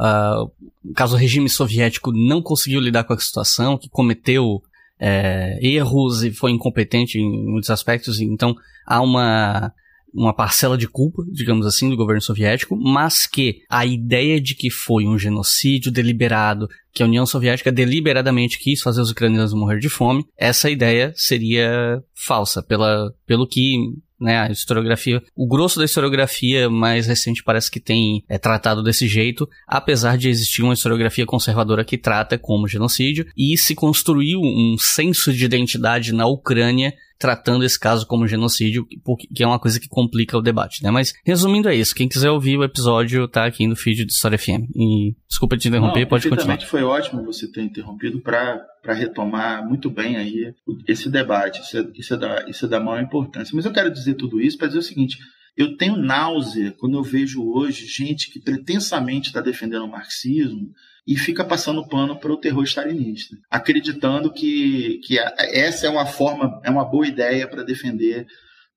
Uh, 0.00 0.50
caso 0.94 1.14
o 1.14 1.18
regime 1.18 1.46
soviético 1.46 2.10
não 2.10 2.40
conseguiu 2.40 2.80
lidar 2.80 3.04
com 3.04 3.12
a 3.12 3.18
situação, 3.18 3.76
que 3.76 3.90
cometeu 3.90 4.62
é, 5.00 5.58
erros 5.62 6.22
e 6.22 6.30
foi 6.30 6.50
incompetente 6.50 7.18
em 7.18 7.50
muitos 7.50 7.70
aspectos, 7.70 8.20
então 8.20 8.54
há 8.86 9.00
uma, 9.00 9.72
uma 10.12 10.34
parcela 10.34 10.76
de 10.76 10.86
culpa, 10.86 11.22
digamos 11.32 11.66
assim, 11.66 11.88
do 11.88 11.96
governo 11.96 12.20
soviético, 12.20 12.76
mas 12.76 13.26
que 13.26 13.62
a 13.70 13.86
ideia 13.86 14.40
de 14.40 14.54
que 14.54 14.70
foi 14.70 15.06
um 15.06 15.18
genocídio 15.18 15.90
deliberado, 15.90 16.68
que 16.92 17.02
a 17.02 17.06
União 17.06 17.24
Soviética 17.24 17.72
deliberadamente 17.72 18.58
quis 18.58 18.82
fazer 18.82 19.00
os 19.00 19.10
ucranianos 19.10 19.54
morrer 19.54 19.78
de 19.78 19.88
fome, 19.88 20.24
essa 20.36 20.68
ideia 20.68 21.12
seria 21.16 22.02
falsa, 22.14 22.62
pela, 22.62 23.12
pelo 23.26 23.46
que 23.46 23.76
né, 24.20 24.40
a 24.40 24.50
historiografia, 24.50 25.22
o 25.34 25.46
grosso 25.46 25.78
da 25.78 25.84
historiografia 25.84 26.68
mais 26.68 27.06
recente 27.06 27.42
parece 27.42 27.70
que 27.70 27.80
tem 27.80 28.22
é 28.28 28.38
tratado 28.38 28.82
desse 28.82 29.08
jeito, 29.08 29.48
apesar 29.66 30.18
de 30.18 30.28
existir 30.28 30.62
uma 30.62 30.74
historiografia 30.74 31.24
conservadora 31.24 31.84
que 31.84 31.96
trata 31.96 32.38
como 32.38 32.68
genocídio, 32.68 33.26
e 33.36 33.56
se 33.56 33.74
construiu 33.74 34.40
um 34.40 34.76
senso 34.78 35.32
de 35.32 35.44
identidade 35.44 36.12
na 36.12 36.26
Ucrânia 36.26 36.92
tratando 37.20 37.64
esse 37.66 37.78
caso 37.78 38.06
como 38.06 38.26
genocídio, 38.26 38.86
que 39.34 39.44
é 39.44 39.46
uma 39.46 39.58
coisa 39.58 39.78
que 39.78 39.86
complica 39.86 40.38
o 40.38 40.40
debate, 40.40 40.82
né? 40.82 40.90
Mas 40.90 41.12
resumindo 41.22 41.68
é 41.68 41.74
isso. 41.74 41.94
Quem 41.94 42.08
quiser 42.08 42.30
ouvir 42.30 42.56
o 42.56 42.64
episódio 42.64 43.28
tá 43.28 43.44
aqui 43.44 43.66
no 43.66 43.76
feed 43.76 44.06
do 44.06 44.08
História 44.08 44.38
FM. 44.38 44.70
E 44.74 45.14
desculpa 45.28 45.58
te 45.58 45.68
interromper, 45.68 46.00
Não, 46.00 46.08
pode 46.08 46.28
continuar. 46.30 46.58
Foi 46.62 46.82
ótimo 46.82 47.22
você 47.22 47.46
ter 47.46 47.60
interrompido 47.60 48.20
para 48.20 48.64
retomar 48.94 49.68
muito 49.68 49.90
bem 49.90 50.16
aí 50.16 50.54
esse 50.88 51.10
debate. 51.10 51.60
Isso 51.60 51.76
é, 51.76 51.86
isso, 51.94 52.14
é 52.14 52.16
da, 52.16 52.44
isso 52.48 52.64
é 52.64 52.68
da 52.68 52.80
maior 52.80 53.02
importância. 53.02 53.54
Mas 53.54 53.66
eu 53.66 53.72
quero 53.72 53.90
dizer 53.90 54.14
tudo 54.14 54.40
isso 54.40 54.56
para 54.56 54.68
dizer 54.68 54.78
o 54.78 54.82
seguinte. 54.82 55.18
Eu 55.54 55.76
tenho 55.76 55.98
náusea 55.98 56.74
quando 56.78 56.96
eu 56.96 57.02
vejo 57.02 57.44
hoje 57.44 57.86
gente 57.86 58.30
que 58.32 58.40
pretensamente 58.40 59.28
está 59.28 59.42
defendendo 59.42 59.84
o 59.84 59.90
marxismo 59.90 60.72
e 61.06 61.16
fica 61.16 61.44
passando 61.44 61.86
pano 61.86 62.18
para 62.18 62.32
o 62.32 62.36
terror 62.36 62.64
stalinista, 62.64 63.36
acreditando 63.50 64.32
que, 64.32 65.00
que 65.04 65.18
essa 65.18 65.86
é 65.86 65.90
uma 65.90 66.06
forma, 66.06 66.60
é 66.64 66.70
uma 66.70 66.84
boa 66.84 67.06
ideia 67.06 67.48
para 67.48 67.64
defender 67.64 68.26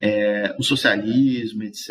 é, 0.01 0.53
o 0.59 0.63
socialismo, 0.63 1.63
etc. 1.63 1.89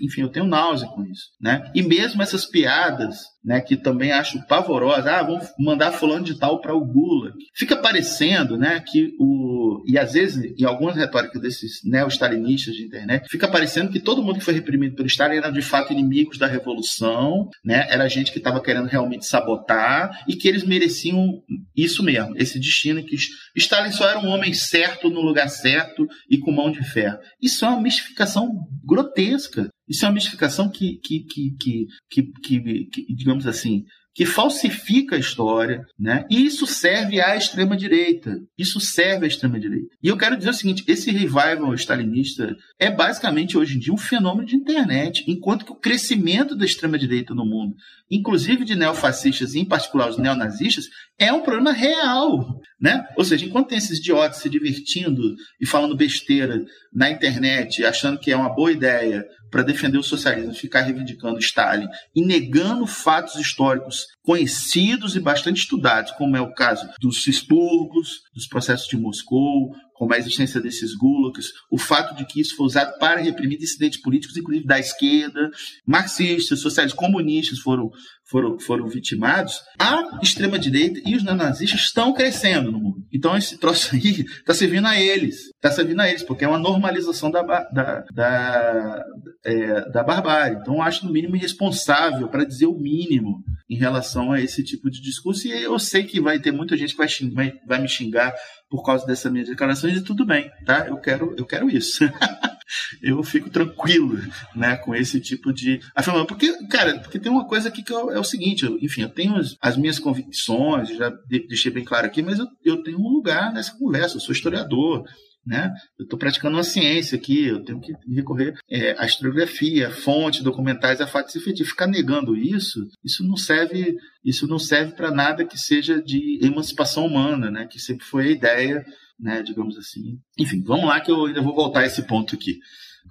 Enfim, 0.00 0.22
eu 0.22 0.30
tenho 0.30 0.46
náusea 0.46 0.88
com 0.88 1.04
isso. 1.04 1.26
Né? 1.38 1.70
E 1.74 1.82
mesmo 1.82 2.22
essas 2.22 2.46
piadas 2.46 3.18
né, 3.44 3.60
que 3.60 3.76
também 3.76 4.12
acho 4.12 4.44
pavorosa. 4.46 5.10
Ah, 5.10 5.22
vamos 5.22 5.48
mandar 5.58 5.92
fulano 5.92 6.24
de 6.24 6.38
tal 6.38 6.60
para 6.60 6.74
o 6.74 6.84
Gulag. 6.84 7.34
Fica 7.54 7.76
parecendo, 7.76 8.56
né, 8.56 8.82
que 8.86 9.14
o 9.18 9.82
e 9.86 9.98
às 9.98 10.12
vezes 10.12 10.52
em 10.58 10.64
algumas 10.64 10.96
retóricas 10.96 11.40
desses 11.40 11.80
neo-stalinistas 11.84 12.74
de 12.74 12.84
internet, 12.84 13.26
fica 13.28 13.48
parecendo 13.48 13.90
que 13.90 14.00
todo 14.00 14.22
mundo 14.22 14.38
que 14.38 14.44
foi 14.44 14.54
reprimido 14.54 14.94
pelo 14.94 15.06
Stalin 15.06 15.36
era 15.36 15.50
de 15.50 15.62
fato 15.62 15.92
inimigos 15.92 16.38
da 16.38 16.46
revolução, 16.46 17.48
né? 17.64 17.86
Era 17.88 18.08
gente 18.08 18.32
que 18.32 18.38
estava 18.38 18.60
querendo 18.60 18.86
realmente 18.86 19.26
sabotar 19.26 20.24
e 20.28 20.36
que 20.36 20.48
eles 20.48 20.64
mereciam 20.64 21.42
isso 21.76 22.02
mesmo, 22.02 22.34
esse 22.36 22.58
destino 22.58 23.04
que 23.04 23.16
Stalin 23.56 23.92
só 23.92 24.08
era 24.08 24.18
um 24.18 24.28
homem 24.28 24.52
certo 24.52 25.10
no 25.10 25.20
lugar 25.20 25.48
certo 25.48 26.06
e 26.30 26.38
com 26.38 26.52
mão 26.52 26.70
de 26.70 26.82
ferro. 26.84 27.18
Isso 27.40 27.64
é 27.64 27.68
uma 27.68 27.80
mistificação 27.80 28.50
grotesca. 28.84 29.68
Isso 29.92 30.06
é 30.06 30.08
uma 30.08 30.14
mistificação 30.14 30.70
que, 30.70 30.98
que, 31.04 31.20
que, 31.20 31.54
que, 31.60 32.22
que, 32.42 32.84
que 32.86 33.14
digamos 33.14 33.46
assim, 33.46 33.84
que 34.14 34.26
falsifica 34.26 35.16
a 35.16 35.18
história, 35.18 35.84
né? 35.98 36.24
E 36.30 36.44
isso 36.44 36.66
serve 36.66 37.20
à 37.20 37.36
extrema 37.36 37.76
direita. 37.76 38.38
Isso 38.58 38.78
serve 38.78 39.24
à 39.24 39.28
extrema 39.28 39.58
direita. 39.58 39.86
E 40.02 40.08
eu 40.08 40.16
quero 40.16 40.36
dizer 40.36 40.50
o 40.50 40.54
seguinte: 40.54 40.84
esse 40.86 41.10
revival 41.10 41.74
stalinista 41.74 42.54
é 42.78 42.90
basicamente 42.90 43.56
hoje 43.56 43.76
em 43.76 43.78
dia 43.78 43.92
um 43.92 43.98
fenômeno 43.98 44.46
de 44.46 44.56
internet, 44.56 45.24
enquanto 45.26 45.64
que 45.64 45.72
o 45.72 45.78
crescimento 45.78 46.54
da 46.54 46.64
extrema 46.64 46.98
direita 46.98 47.34
no 47.34 47.44
mundo, 47.44 47.74
inclusive 48.10 48.64
de 48.64 48.74
neofascistas, 48.74 49.54
em 49.54 49.64
particular 49.64 50.08
os 50.08 50.18
neonazistas, 50.18 50.86
é 51.18 51.32
um 51.32 51.42
problema 51.42 51.72
real, 51.72 52.60
né? 52.80 53.06
Ou 53.16 53.24
seja, 53.24 53.46
enquanto 53.46 53.68
tem 53.68 53.78
esses 53.78 53.98
idiotas 53.98 54.38
se 54.38 54.50
divertindo 54.50 55.22
e 55.60 55.66
falando 55.66 55.96
besteira 55.96 56.62
na 56.92 57.10
internet, 57.10 57.84
achando 57.84 58.18
que 58.18 58.30
é 58.30 58.36
uma 58.36 58.54
boa 58.54 58.70
ideia 58.70 59.24
para 59.52 59.62
defender 59.62 59.98
o 59.98 60.02
socialismo, 60.02 60.54
ficar 60.54 60.80
reivindicando 60.80 61.38
Stalin 61.38 61.86
e 62.16 62.24
negando 62.24 62.86
fatos 62.86 63.36
históricos 63.36 64.06
conhecidos 64.22 65.14
e 65.14 65.20
bastante 65.20 65.58
estudados, 65.58 66.10
como 66.12 66.36
é 66.36 66.40
o 66.40 66.54
caso 66.54 66.88
dos 66.98 67.26
expurgos, 67.26 68.22
dos 68.34 68.46
processos 68.46 68.88
de 68.88 68.96
Moscou, 68.96 69.74
como 70.02 70.14
a 70.14 70.18
existência 70.18 70.60
desses 70.60 70.96
gulags, 70.96 71.52
o 71.70 71.78
fato 71.78 72.16
de 72.16 72.26
que 72.26 72.40
isso 72.40 72.56
foi 72.56 72.66
usado 72.66 72.98
para 72.98 73.20
reprimir 73.20 73.56
dissidentes 73.56 74.00
políticos, 74.00 74.36
inclusive 74.36 74.66
da 74.66 74.76
esquerda, 74.76 75.48
marxistas, 75.86 76.58
socialistas, 76.58 76.98
comunistas 76.98 77.60
foram, 77.60 77.88
foram, 78.24 78.58
foram 78.58 78.88
vitimados, 78.88 79.60
a 79.78 80.18
extrema-direita 80.20 81.00
e 81.06 81.14
os 81.14 81.22
neonazistas 81.22 81.82
estão 81.82 82.12
crescendo 82.12 82.72
no 82.72 82.80
mundo. 82.80 83.06
Então 83.12 83.36
esse 83.36 83.56
troço 83.56 83.94
aí 83.94 84.24
está 84.40 84.52
servindo 84.54 84.88
a 84.88 85.00
eles, 85.00 85.36
está 85.54 85.70
servindo 85.70 86.00
a 86.00 86.08
eles, 86.08 86.24
porque 86.24 86.44
é 86.44 86.48
uma 86.48 86.58
normalização 86.58 87.30
da, 87.30 87.42
da, 87.42 88.04
da, 88.12 89.04
é, 89.44 89.88
da 89.88 90.02
barbárie. 90.02 90.58
Então 90.60 90.82
acho 90.82 91.06
no 91.06 91.12
mínimo 91.12 91.36
irresponsável, 91.36 92.26
para 92.26 92.44
dizer 92.44 92.66
o 92.66 92.76
mínimo, 92.76 93.44
em 93.70 93.76
relação 93.76 94.32
a 94.32 94.40
esse 94.40 94.64
tipo 94.64 94.90
de 94.90 95.00
discurso. 95.00 95.46
E 95.46 95.52
eu 95.52 95.78
sei 95.78 96.02
que 96.02 96.20
vai 96.20 96.40
ter 96.40 96.50
muita 96.50 96.76
gente 96.76 96.90
que 96.90 96.98
vai, 96.98 97.08
vai, 97.32 97.52
vai 97.66 97.80
me 97.80 97.88
xingar 97.88 98.34
por 98.72 98.82
causa 98.82 99.04
dessa 99.04 99.28
minha 99.28 99.44
declaração 99.44 99.90
e 99.90 100.00
tudo 100.00 100.24
bem, 100.24 100.50
tá? 100.64 100.86
Eu 100.88 100.96
quero, 100.96 101.34
eu 101.36 101.44
quero 101.44 101.68
isso. 101.68 102.02
eu 103.02 103.22
fico 103.22 103.50
tranquilo, 103.50 104.18
né, 104.56 104.76
com 104.76 104.94
esse 104.94 105.20
tipo 105.20 105.52
de 105.52 105.78
afirmação. 105.94 106.24
Porque, 106.24 106.50
cara, 106.68 106.98
porque 106.98 107.18
tem 107.18 107.30
uma 107.30 107.46
coisa 107.46 107.68
aqui 107.68 107.82
que 107.82 107.92
é 107.92 108.18
o 108.18 108.24
seguinte, 108.24 108.64
eu, 108.64 108.78
enfim, 108.80 109.02
eu 109.02 109.10
tenho 109.10 109.36
as, 109.36 109.58
as, 109.60 109.76
minhas 109.76 109.98
convicções, 109.98 110.88
já 110.88 111.10
deixei 111.28 111.70
bem 111.70 111.84
claro 111.84 112.06
aqui, 112.06 112.22
mas 112.22 112.38
eu, 112.38 112.46
eu 112.64 112.82
tenho 112.82 112.98
um 112.98 113.10
lugar 113.10 113.52
nessa 113.52 113.76
conversa, 113.76 114.16
eu 114.16 114.20
sou 114.20 114.32
historiador, 114.32 115.04
né? 115.46 115.72
Eu 115.98 116.04
estou 116.04 116.18
praticando 116.18 116.56
uma 116.56 116.62
ciência 116.62 117.16
aqui, 117.16 117.46
eu 117.46 117.64
tenho 117.64 117.80
que 117.80 117.92
recorrer 118.14 118.54
é, 118.70 118.94
à 118.98 119.04
historiografia, 119.04 119.90
fontes, 119.90 120.42
documentais, 120.42 121.00
a 121.00 121.06
fatos 121.06 121.34
efetivos. 121.34 121.70
Ficar 121.70 121.86
negando 121.86 122.36
isso, 122.36 122.80
isso 123.04 123.24
não 123.26 123.36
serve, 123.36 123.96
isso 124.24 124.46
não 124.46 124.58
serve 124.58 124.92
para 124.92 125.10
nada 125.10 125.44
que 125.44 125.58
seja 125.58 126.00
de 126.00 126.38
emancipação 126.42 127.06
humana, 127.06 127.50
né? 127.50 127.66
Que 127.66 127.78
sempre 127.78 128.04
foi 128.06 128.26
a 128.26 128.30
ideia, 128.30 128.84
né? 129.18 129.42
Digamos 129.42 129.76
assim. 129.76 130.18
Enfim, 130.38 130.62
vamos 130.64 130.86
lá 130.86 131.00
que 131.00 131.10
eu 131.10 131.26
ainda 131.26 131.42
vou 131.42 131.54
voltar 131.54 131.80
a 131.80 131.86
esse 131.86 132.02
ponto 132.02 132.34
aqui. 132.34 132.58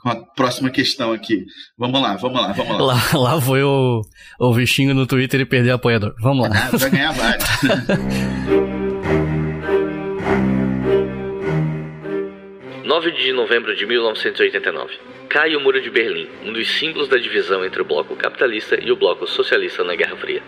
Com 0.02 0.10
a 0.10 0.16
próxima 0.34 0.70
questão 0.70 1.12
aqui. 1.12 1.46
Vamos 1.78 2.02
lá, 2.02 2.16
vamos 2.16 2.42
lá, 2.42 2.54
vamos 2.54 2.78
lá. 2.78 2.94
Lá, 2.94 3.12
lá 3.14 3.42
foi 3.42 3.62
o, 3.62 4.02
o 4.40 4.54
bichinho 4.54 4.94
no 4.94 5.06
Twitter 5.06 5.42
e 5.42 5.46
perder 5.46 5.72
apoiador. 5.72 6.16
Vamos 6.22 6.48
lá. 6.48 6.56
Ah, 6.56 6.78
vai 6.78 6.90
ganhar 6.90 7.12
vários. 7.12 7.46
9 12.92 13.10
de 13.12 13.32
novembro 13.32 13.74
de 13.74 13.86
1989. 13.86 15.00
Cai 15.30 15.56
o 15.56 15.62
Muro 15.62 15.80
de 15.80 15.90
Berlim, 15.90 16.28
um 16.44 16.52
dos 16.52 16.68
símbolos 16.72 17.08
da 17.08 17.18
divisão 17.18 17.64
entre 17.64 17.82
o 17.82 17.86
bloco 17.86 18.18
capitalista 18.18 18.78
e 18.78 18.92
o 18.92 18.98
bloco 18.98 19.26
socialista 19.26 19.82
na 19.82 19.96
Guerra 19.96 20.18
Fria. 20.18 20.44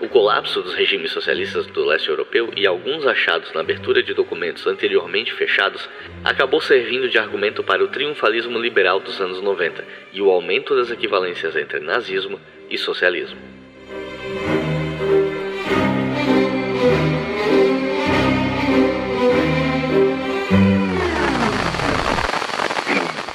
O 0.00 0.08
colapso 0.08 0.62
dos 0.62 0.72
regimes 0.72 1.12
socialistas 1.12 1.66
do 1.66 1.84
leste 1.84 2.08
europeu 2.08 2.50
e 2.56 2.66
alguns 2.66 3.06
achados 3.06 3.52
na 3.52 3.60
abertura 3.60 4.02
de 4.02 4.14
documentos 4.14 4.66
anteriormente 4.66 5.34
fechados 5.34 5.86
acabou 6.24 6.62
servindo 6.62 7.10
de 7.10 7.18
argumento 7.18 7.62
para 7.62 7.84
o 7.84 7.88
triunfalismo 7.88 8.58
liberal 8.58 8.98
dos 8.98 9.20
anos 9.20 9.42
90 9.42 9.84
e 10.14 10.22
o 10.22 10.30
aumento 10.30 10.74
das 10.74 10.90
equivalências 10.90 11.54
entre 11.56 11.78
nazismo 11.78 12.40
e 12.70 12.78
socialismo. 12.78 13.61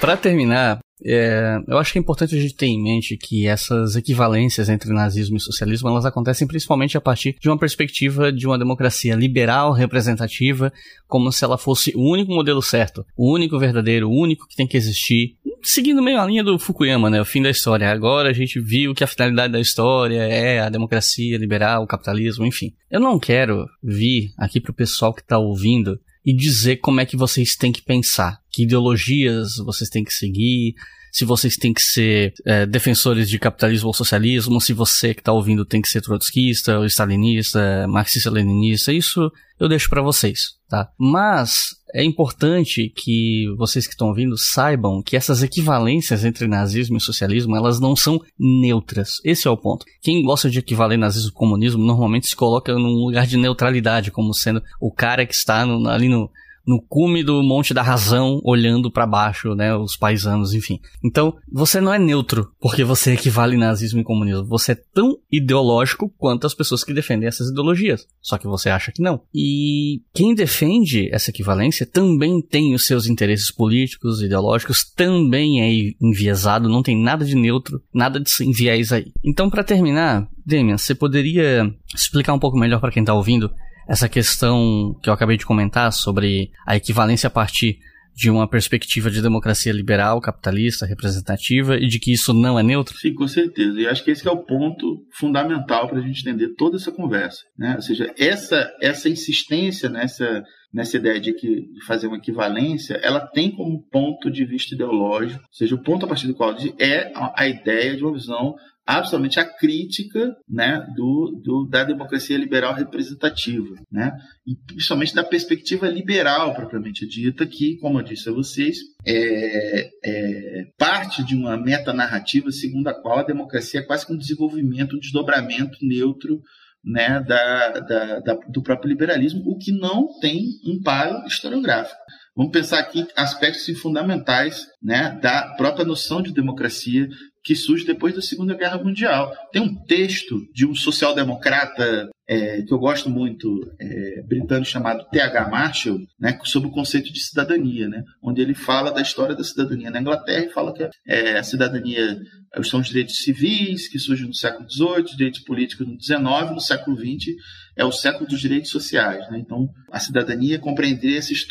Para 0.08 0.16
terminar, 0.16 0.80
é, 1.04 1.58
eu 1.68 1.78
acho 1.78 1.92
que 1.92 2.00
é 2.00 2.02
importante 2.02 2.34
a 2.34 2.40
gente 2.40 2.56
ter 2.56 2.68
em 2.68 2.82
mente 2.82 3.18
que 3.18 3.46
essas 3.46 3.98
equivalências 3.98 4.70
entre 4.70 4.94
nazismo 4.94 5.36
e 5.36 5.42
socialismo 5.42 5.90
elas 5.90 6.06
acontecem 6.06 6.48
principalmente 6.48 6.98
a 6.98 7.02
partir 7.02 7.36
de 7.42 7.50
uma 7.50 7.58
perspectiva 7.58 8.32
de 8.32 8.48
uma 8.48 8.58
democracia 8.58 9.16
liberal, 9.16 9.74
representativa, 9.74 10.72
como 11.10 11.30
se 11.30 11.44
ela 11.44 11.58
fosse 11.58 11.92
o 11.94 12.10
único 12.10 12.32
modelo 12.32 12.62
certo, 12.62 13.06
o 13.18 13.34
único 13.34 13.60
verdadeiro, 13.60 14.08
o 14.08 14.18
único 14.18 14.48
que 14.48 14.56
tem 14.56 14.66
que 14.66 14.78
existir. 14.78 15.36
Seguindo 15.62 16.02
meio 16.02 16.22
a 16.22 16.26
linha 16.26 16.42
do 16.42 16.58
Fukuyama, 16.58 17.10
né, 17.10 17.20
o 17.20 17.26
fim 17.26 17.42
da 17.42 17.50
história. 17.50 17.92
Agora 17.92 18.30
a 18.30 18.34
gente 18.34 18.62
viu 18.62 18.96
que 18.96 19.04
a 19.04 19.08
finalidade 19.08 19.52
da 19.52 19.60
história 19.60 20.22
é 20.22 20.62
a 20.62 20.70
democracia 20.70 21.38
liberal, 21.38 21.84
o 21.84 21.88
capitalismo, 21.88 22.46
enfim. 22.46 22.72
Eu 22.90 23.02
não 23.02 23.20
quero 23.20 23.66
vir 23.84 24.30
aqui 24.38 24.62
pro 24.62 24.74
pessoal 24.74 25.14
que 25.14 25.28
tá 25.28 25.38
ouvindo 25.38 26.00
e 26.28 26.36
dizer 26.36 26.78
como 26.78 27.00
é 27.00 27.06
que 27.06 27.16
vocês 27.16 27.56
têm 27.56 27.72
que 27.72 27.82
pensar, 27.82 28.38
que 28.52 28.64
ideologias 28.64 29.56
vocês 29.66 29.90
têm 29.90 30.04
que 30.04 30.14
seguir, 30.14 30.76
se 31.12 31.26
vocês 31.26 31.56
têm 31.56 31.74
que 31.74 31.82
ser 31.82 32.34
é, 32.46 32.66
defensores 32.66 33.30
de 33.30 33.40
capitalismo 33.40 33.88
ou 33.88 33.94
socialismo, 33.94 34.62
se 34.62 34.74
você 34.74 35.14
que 35.14 35.22
está 35.22 35.32
ouvindo 35.32 35.66
tem 35.66 35.82
que 35.82 35.90
ser 35.90 36.02
trotskista, 36.02 36.80
ou 36.80 36.86
stalinista, 36.86 37.88
marxista-leninista, 37.88 38.92
isso 38.92 39.32
eu 39.60 39.68
deixo 39.68 39.90
para 39.90 40.02
vocês, 40.02 40.40
tá? 40.70 40.90
Mas 40.98 41.76
é 41.94 42.04
importante 42.04 42.92
que 42.96 43.46
vocês 43.58 43.88
que 43.88 43.94
estão 43.94 44.10
ouvindo 44.10 44.38
saibam 44.38 45.02
que 45.02 45.16
essas 45.16 45.42
equivalências 45.42 46.24
entre 46.24 46.48
nazismo 46.48 46.98
e 46.98 47.02
socialismo, 47.02 47.56
elas 47.56 47.80
não 47.80 47.96
são 47.96 48.22
neutras. 48.38 49.14
Esse 49.24 49.48
é 49.48 49.52
o 49.52 49.58
ponto. 49.58 49.86
Quem 50.02 50.24
gosta 50.24 50.50
de 50.50 50.60
equivaler 50.60 50.98
nazismo 50.98 51.30
e 51.30 51.34
comunismo 51.34 51.84
normalmente 51.84 52.28
se 52.28 52.36
coloca 52.36 52.74
num 52.74 53.06
lugar 53.06 53.26
de 53.26 53.38
neutralidade, 53.38 54.12
como 54.12 54.34
sendo 54.34 54.62
o 54.80 54.92
cara 54.92 55.26
que 55.26 55.34
está 55.34 55.66
no, 55.66 55.90
ali 55.90 56.10
no 56.10 56.30
no 56.68 56.82
cume 56.82 57.24
do 57.24 57.42
Monte 57.42 57.74
da 57.74 57.82
Razão, 57.82 58.42
olhando 58.44 58.92
para 58.92 59.08
baixo, 59.08 59.56
né, 59.56 59.74
os 59.76 59.96
paisanos, 59.96 60.54
enfim. 60.54 60.80
Então, 61.04 61.34
você 61.50 61.80
não 61.80 61.94
é 61.94 61.98
neutro, 61.98 62.52
porque 62.60 62.84
você 62.84 63.14
equivale 63.14 63.56
nazismo 63.56 64.02
e 64.02 64.04
comunismo. 64.04 64.46
Você 64.48 64.74
é 64.74 64.82
tão 64.94 65.18
ideológico 65.32 66.14
quanto 66.18 66.46
as 66.46 66.54
pessoas 66.54 66.84
que 66.84 66.94
defendem 66.94 67.28
essas 67.28 67.50
ideologias. 67.50 68.06
Só 68.22 68.38
que 68.38 68.46
você 68.46 68.70
acha 68.70 68.92
que 68.92 69.02
não. 69.02 69.22
E 69.34 70.02
quem 70.14 70.36
defende 70.36 71.10
essa 71.14 71.30
equivalência 71.30 71.86
também 71.86 72.42
tem 72.42 72.76
os 72.76 72.86
seus 72.86 73.08
interesses 73.08 73.50
políticos, 73.50 74.22
ideológicos, 74.22 74.84
também 74.84 75.62
é 75.62 75.94
enviesado, 76.02 76.68
não 76.68 76.84
tem 76.84 77.02
nada 77.02 77.24
de 77.24 77.36
neutro, 77.36 77.82
nada 77.94 78.20
de 78.20 78.32
enviés 78.42 78.92
aí. 78.92 79.14
Então, 79.24 79.50
para 79.50 79.64
terminar, 79.64 80.28
Demian, 80.46 80.78
você 80.78 80.94
poderia 80.94 81.74
explicar 81.96 82.34
um 82.34 82.40
pouco 82.40 82.58
melhor 82.58 82.82
para 82.82 82.92
quem 82.92 83.04
tá 83.04 83.14
ouvindo 83.14 83.50
essa 83.88 84.10
questão 84.10 84.98
que 85.02 85.10
eu 85.10 85.14
acabei 85.14 85.38
de 85.38 85.46
comentar 85.46 85.92
sobre 85.92 86.52
a 86.66 86.76
equivalência 86.76 87.28
a 87.28 87.32
partir 87.32 87.80
de 88.18 88.32
uma 88.32 88.50
perspectiva 88.50 89.12
de 89.12 89.22
democracia 89.22 89.72
liberal, 89.72 90.20
capitalista, 90.20 90.88
representativa 90.88 91.78
e 91.78 91.88
de 91.88 92.00
que 92.00 92.12
isso 92.12 92.34
não 92.34 92.58
é 92.58 92.64
neutro? 92.64 92.98
Sim, 92.98 93.14
com 93.14 93.28
certeza. 93.28 93.80
E 93.80 93.86
acho 93.86 94.04
que 94.04 94.10
esse 94.10 94.28
é 94.28 94.32
o 94.32 94.44
ponto 94.44 95.06
fundamental 95.14 95.88
para 95.88 96.00
a 96.00 96.02
gente 96.02 96.22
entender 96.22 96.56
toda 96.56 96.78
essa 96.78 96.92
conversa. 96.92 97.44
Né? 97.56 97.76
Ou 97.76 97.82
seja, 97.82 98.12
essa, 98.18 98.72
essa 98.82 99.08
insistência 99.08 99.88
nessa 99.88 100.44
nessa 100.74 100.98
ideia 100.98 101.20
de, 101.20 101.34
que, 101.34 101.72
de 101.74 101.86
fazer 101.86 102.08
uma 102.08 102.18
equivalência, 102.18 102.96
ela 102.96 103.20
tem 103.20 103.52
como 103.52 103.82
ponto 103.90 104.30
de 104.30 104.46
vista 104.46 104.76
ideológico, 104.76 105.42
ou 105.42 105.54
seja, 105.54 105.76
o 105.76 105.82
ponto 105.82 106.06
a 106.06 106.10
partir 106.10 106.28
do 106.28 106.36
qual 106.36 106.56
é 106.80 107.12
a, 107.16 107.48
ideia 107.48 107.96
de 107.96 108.04
uma 108.04 108.14
visão 108.14 108.56
absolutamente 108.86 109.38
a 109.38 109.46
crítica 109.46 110.34
né, 110.48 110.86
do, 110.96 111.42
do, 111.44 111.68
da 111.70 111.84
democracia 111.84 112.38
liberal 112.38 112.74
representativa, 112.74 113.76
né, 113.92 114.14
e 114.46 114.56
principalmente 114.56 115.14
da 115.14 115.26
perspectiva 115.26 115.90
liberal 115.90 116.54
propriamente 116.54 117.06
dita, 117.06 117.46
que, 117.46 117.78
como 117.80 118.00
eu 118.00 118.04
disse 118.04 118.30
a 118.30 118.34
vocês, 118.34 118.78
é, 119.06 119.90
é 120.06 120.64
parte 120.78 121.22
de 121.24 121.36
uma 121.36 121.58
metanarrativa 121.58 122.50
segundo 122.50 122.88
a 122.88 122.94
qual 122.94 123.20
a 123.20 123.24
democracia 123.24 123.82
é 123.82 123.84
quase 123.84 124.06
que 124.06 124.14
um 124.14 124.18
desenvolvimento, 124.18 124.96
um 124.96 125.00
desdobramento 125.00 125.78
neutro 125.82 126.42
né, 126.88 127.20
da, 127.28 127.80
da, 127.80 128.20
da, 128.20 128.34
do 128.48 128.64
próprio 128.64 128.90
liberalismo, 128.90 129.44
o 129.46 129.58
que 129.58 129.72
não 129.72 130.08
tem 130.22 130.46
um 130.66 130.82
paro 130.82 131.28
historiográfico. 131.28 132.00
Vamos 132.36 132.52
pensar 132.52 132.80
aqui 132.80 133.06
aspectos 133.16 133.66
fundamentais 133.80 134.68
né, 134.82 135.20
da 135.22 135.56
própria 135.58 135.84
noção 135.84 136.22
de 136.22 136.32
democracia 136.32 137.08
que 137.48 137.56
surge 137.56 137.86
depois 137.86 138.14
da 138.14 138.22
Segunda 138.22 138.54
Guerra 138.54 138.78
Mundial. 138.78 139.34
Tem 139.54 139.62
um 139.62 139.74
texto 139.74 140.46
de 140.54 140.68
um 140.68 140.76
social-democrata 140.76 142.10
é, 142.28 142.62
que 142.62 142.74
eu 142.74 142.78
gosto 142.78 143.10
muito, 143.10 143.74
é, 143.80 144.22
britânico, 144.24 144.70
chamado 144.70 145.08
T.H. 145.10 145.48
Marshall, 145.48 145.98
né, 146.20 146.38
sobre 146.44 146.68
o 146.68 146.74
conceito 146.74 147.12
de 147.14 147.22
cidadania, 147.22 147.88
né, 147.88 148.04
onde 148.22 148.42
ele 148.42 148.54
fala 148.54 148.92
da 148.92 149.02
história 149.02 149.34
da 149.34 149.46
cidadania 149.46 149.90
na 149.90 150.02
Inglaterra 150.02 150.44
e 150.44 150.50
fala 150.50 150.74
que 150.74 150.90
é, 151.08 151.38
a 151.38 151.44
cidadania 151.44 152.20
são 152.64 152.82
os 152.82 152.88
direitos 152.88 153.24
civis, 153.24 153.88
que 153.88 153.98
surgem 153.98 154.28
no 154.28 154.36
século 154.36 154.70
XVIII, 154.70 155.16
direitos 155.16 155.40
políticos 155.40 155.88
no 155.88 155.98
XIX, 156.02 156.52
no 156.52 156.60
século 156.60 156.98
XX 156.98 157.34
é 157.78 157.86
o 157.86 157.92
século 157.92 158.28
dos 158.28 158.42
direitos 158.42 158.72
sociais. 158.72 159.30
Né? 159.30 159.40
Então, 159.40 159.70
a 159.92 160.00
cidadania 160.00 160.56
é 160.56 160.60
compreender 160.60 161.16
esses 161.16 161.48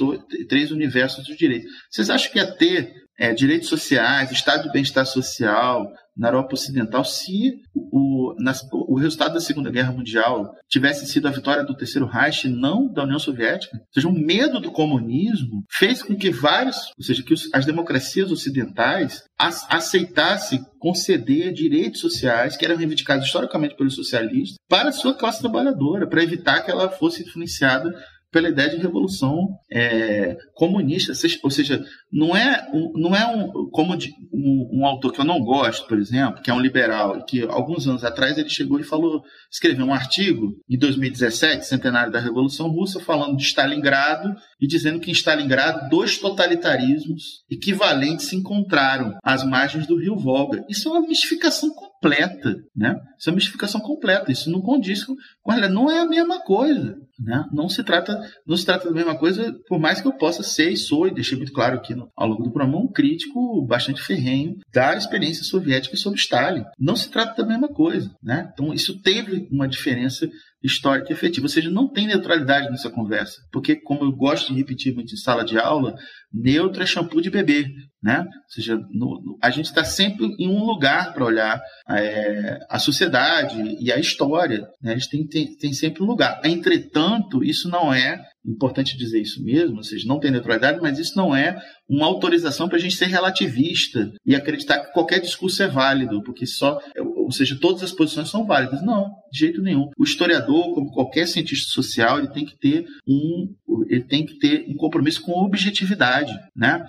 três 0.49 0.71
universos 0.73 1.25
dos 1.25 1.37
direitos. 1.37 1.71
Vocês 1.89 2.11
acham 2.11 2.33
que 2.33 2.39
ia 2.39 2.53
ter 2.53 3.06
é, 3.19 3.33
direitos 3.33 3.69
sociais, 3.69 4.31
estado 4.31 4.65
de 4.65 4.73
bem-estar 4.73 5.07
social 5.07 5.91
na 6.17 6.29
Europa 6.29 6.55
Ocidental 6.55 7.05
se 7.05 7.61
o, 7.75 8.35
o 8.73 8.99
resultado 8.99 9.35
da 9.35 9.41
Segunda 9.41 9.71
Guerra 9.71 9.93
Mundial 9.93 10.55
tivesse 10.69 11.07
sido 11.07 11.29
a 11.29 11.31
vitória 11.31 11.63
do 11.63 11.77
Terceiro 11.77 12.07
Reich, 12.07 12.49
não 12.49 12.91
da 12.91 13.05
União 13.05 13.19
Soviética. 13.19 13.77
Ou 13.77 13.93
seja, 13.93 14.09
o 14.09 14.13
medo 14.13 14.59
do 14.59 14.73
comunismo 14.73 15.65
fez 15.71 16.03
com 16.03 16.17
que 16.17 16.31
vários, 16.31 16.77
ou 16.97 17.05
seja, 17.05 17.23
que 17.23 17.35
as 17.53 17.67
democracias 17.67 18.31
ocidentais 18.31 19.23
aceitassem 19.39 20.65
conceder 20.79 21.53
direitos 21.53 22.01
sociais 22.01 22.57
que 22.57 22.65
eram 22.65 22.77
reivindicados 22.77 23.27
historicamente 23.27 23.77
pelos 23.77 23.95
socialistas 23.95 24.57
para 24.69 24.89
a 24.89 24.93
sua 24.93 25.15
classe 25.15 25.41
trabalhadora, 25.41 26.09
para 26.09 26.23
evitar 26.23 26.63
que 26.63 26.71
ela 26.71 26.89
fosse 26.89 27.23
influenciada 27.23 27.93
pela 28.37 28.51
ideia 28.51 28.69
de 28.69 28.77
revolução 28.77 29.49
é, 29.73 30.37
comunista, 30.53 31.15
ou 31.43 31.51
seja, 31.51 31.83
não 32.13 32.37
é, 32.37 32.69
não 32.95 33.17
é 33.17 33.27
um, 33.27 33.71
como 33.71 33.97
de, 33.97 34.13
um, 34.31 34.81
um, 34.81 34.87
autor 34.87 35.11
que 35.11 35.19
eu 35.19 35.25
não 35.25 35.41
gosto, 35.41 35.89
por 35.89 35.97
exemplo, 35.97 36.43
que 36.43 36.51
é 36.51 36.53
um 36.53 36.61
liberal, 36.61 37.25
que 37.25 37.41
alguns 37.45 37.89
anos 37.89 38.05
atrás 38.05 38.37
ele 38.37 38.51
chegou 38.51 38.79
e 38.79 38.85
falou, 38.85 39.23
escreveu 39.51 39.87
um 39.87 39.95
artigo 39.95 40.53
em 40.69 40.79
2017, 40.79 41.65
centenário 41.65 42.13
da 42.13 42.21
Revolução 42.21 42.69
Russa, 42.69 43.01
falando 43.01 43.39
de 43.39 43.45
Stalingrado 43.45 44.37
e 44.61 44.67
dizendo 44.67 45.01
que 45.01 45.11
em 45.11 45.15
Stalingrado 45.15 45.89
dois 45.89 46.19
totalitarismos 46.19 47.43
equivalentes 47.51 48.27
se 48.27 48.37
encontraram 48.37 49.17
às 49.25 49.45
margens 49.45 49.87
do 49.87 49.99
rio 49.99 50.15
Volga. 50.19 50.63
Isso 50.69 50.91
é 50.91 50.93
uma 50.93 51.09
mistificação 51.09 51.71
completa, 51.71 52.55
né? 52.77 53.01
Isso 53.19 53.31
é 53.31 53.33
uma 53.33 53.37
mistificação 53.37 53.81
completa. 53.81 54.31
Isso 54.31 54.51
não 54.51 54.61
condiz 54.61 55.05
com, 55.05 55.15
olha, 55.43 55.71
não 55.71 55.91
é 55.91 56.01
a 56.01 56.07
mesma 56.07 56.41
coisa. 56.41 56.99
Né? 57.19 57.45
Não 57.53 57.69
se 57.69 57.83
trata 57.83 58.21
não 58.47 58.57
se 58.57 58.65
trata 58.65 58.89
da 58.89 58.95
mesma 58.95 59.17
coisa, 59.19 59.55
por 59.69 59.79
mais 59.79 60.01
que 60.01 60.09
eu 60.09 60.13
possa 60.13 60.43
ser 60.43 60.71
e 60.71 60.77
sou, 60.77 61.09
e 61.09 61.15
deixei 61.15 61.37
muito 61.37 61.53
claro 61.53 61.77
aqui 61.77 61.95
no, 61.95 62.11
ao 62.17 62.29
longo 62.29 62.43
do 62.43 62.53
programa, 62.53 62.79
um 62.79 62.91
crítico 62.91 63.65
bastante 63.67 64.03
ferrenho 64.03 64.57
da 64.73 64.95
experiência 64.95 65.45
soviética 65.45 65.97
sobre 65.97 66.19
Stalin. 66.19 66.65
Não 66.79 66.97
se 66.97 67.11
trata 67.11 67.43
da 67.43 67.49
mesma 67.49 67.69
coisa. 67.69 68.11
Né? 68.23 68.51
Então, 68.53 68.73
isso 68.73 69.01
teve 69.01 69.49
uma 69.51 69.67
diferença 69.67 70.29
histórica 70.63 71.13
efetiva. 71.13 71.45
Ou 71.45 71.49
seja, 71.49 71.71
não 71.71 71.89
tem 71.89 72.07
neutralidade 72.07 72.71
nessa 72.71 72.91
conversa. 72.91 73.41
Porque, 73.53 73.77
como 73.77 74.05
eu 74.05 74.13
gosto 74.13 74.53
de 74.53 74.59
repetir 74.59 74.95
muito 74.95 75.15
em 75.15 75.17
sala 75.17 75.45
de 75.45 75.59
aula, 75.59 75.95
neutro 76.33 76.83
é 76.83 76.87
shampoo 76.87 77.21
de 77.21 77.31
bebê. 77.31 77.67
Né? 78.03 78.21
Ou 78.21 78.51
seja, 78.51 78.77
no, 78.91 79.39
a 79.43 79.51
gente 79.51 79.67
está 79.67 79.85
sempre 79.85 80.27
em 80.39 80.49
um 80.49 80.65
lugar 80.65 81.13
para 81.13 81.25
olhar 81.25 81.61
é, 81.89 82.59
a 82.69 82.79
sociedade 82.79 83.77
e 83.81 83.93
a 83.93 83.99
história. 83.99 84.67
Né? 84.83 84.93
A 84.93 84.97
gente 84.97 85.11
tem, 85.11 85.27
tem, 85.27 85.57
tem 85.57 85.73
sempre 85.73 86.03
um 86.03 86.07
lugar. 86.07 86.41
Entretanto, 86.45 87.06
isso 87.43 87.69
não 87.69 87.93
é 87.93 88.23
importante 88.47 88.97
dizer 88.97 89.21
isso 89.21 89.43
mesmo, 89.43 89.79
ou 89.79 89.83
seja, 89.83 90.07
não 90.07 90.21
tem 90.21 90.31
neutralidade, 90.31 90.81
mas 90.81 90.99
isso 90.99 91.17
não 91.17 91.35
é 91.35 91.61
uma 91.89 92.07
autorização 92.07 92.69
para 92.69 92.77
a 92.77 92.81
gente 92.81 92.95
ser 92.95 93.07
relativista 93.07 94.13
e 94.25 94.35
acreditar 94.35 94.81
que 94.81 94.93
qualquer 94.93 95.21
discurso 95.21 95.63
é 95.63 95.67
válido, 95.67 96.23
porque 96.23 96.47
só, 96.47 96.79
ou 96.97 97.33
seja, 97.33 97.59
todas 97.61 97.83
as 97.83 97.93
posições 97.93 98.29
são 98.29 98.47
válidas. 98.47 98.83
Não, 98.83 99.11
de 99.33 99.39
jeito 99.41 99.63
nenhum. 99.63 99.91
O 99.99 100.05
historiador, 100.05 100.75
como 100.75 100.93
qualquer 100.93 101.27
cientista 101.27 101.73
social, 101.73 102.19
ele 102.19 102.29
tem 102.29 102.45
que 102.45 102.57
ter 102.57 102.87
um, 103.07 103.53
ele 103.89 104.05
tem 104.05 104.25
que 104.25 104.39
ter 104.39 104.65
um 104.69 104.77
compromisso 104.77 105.23
com 105.23 105.33
objetividade, 105.45 106.33
né? 106.55 106.85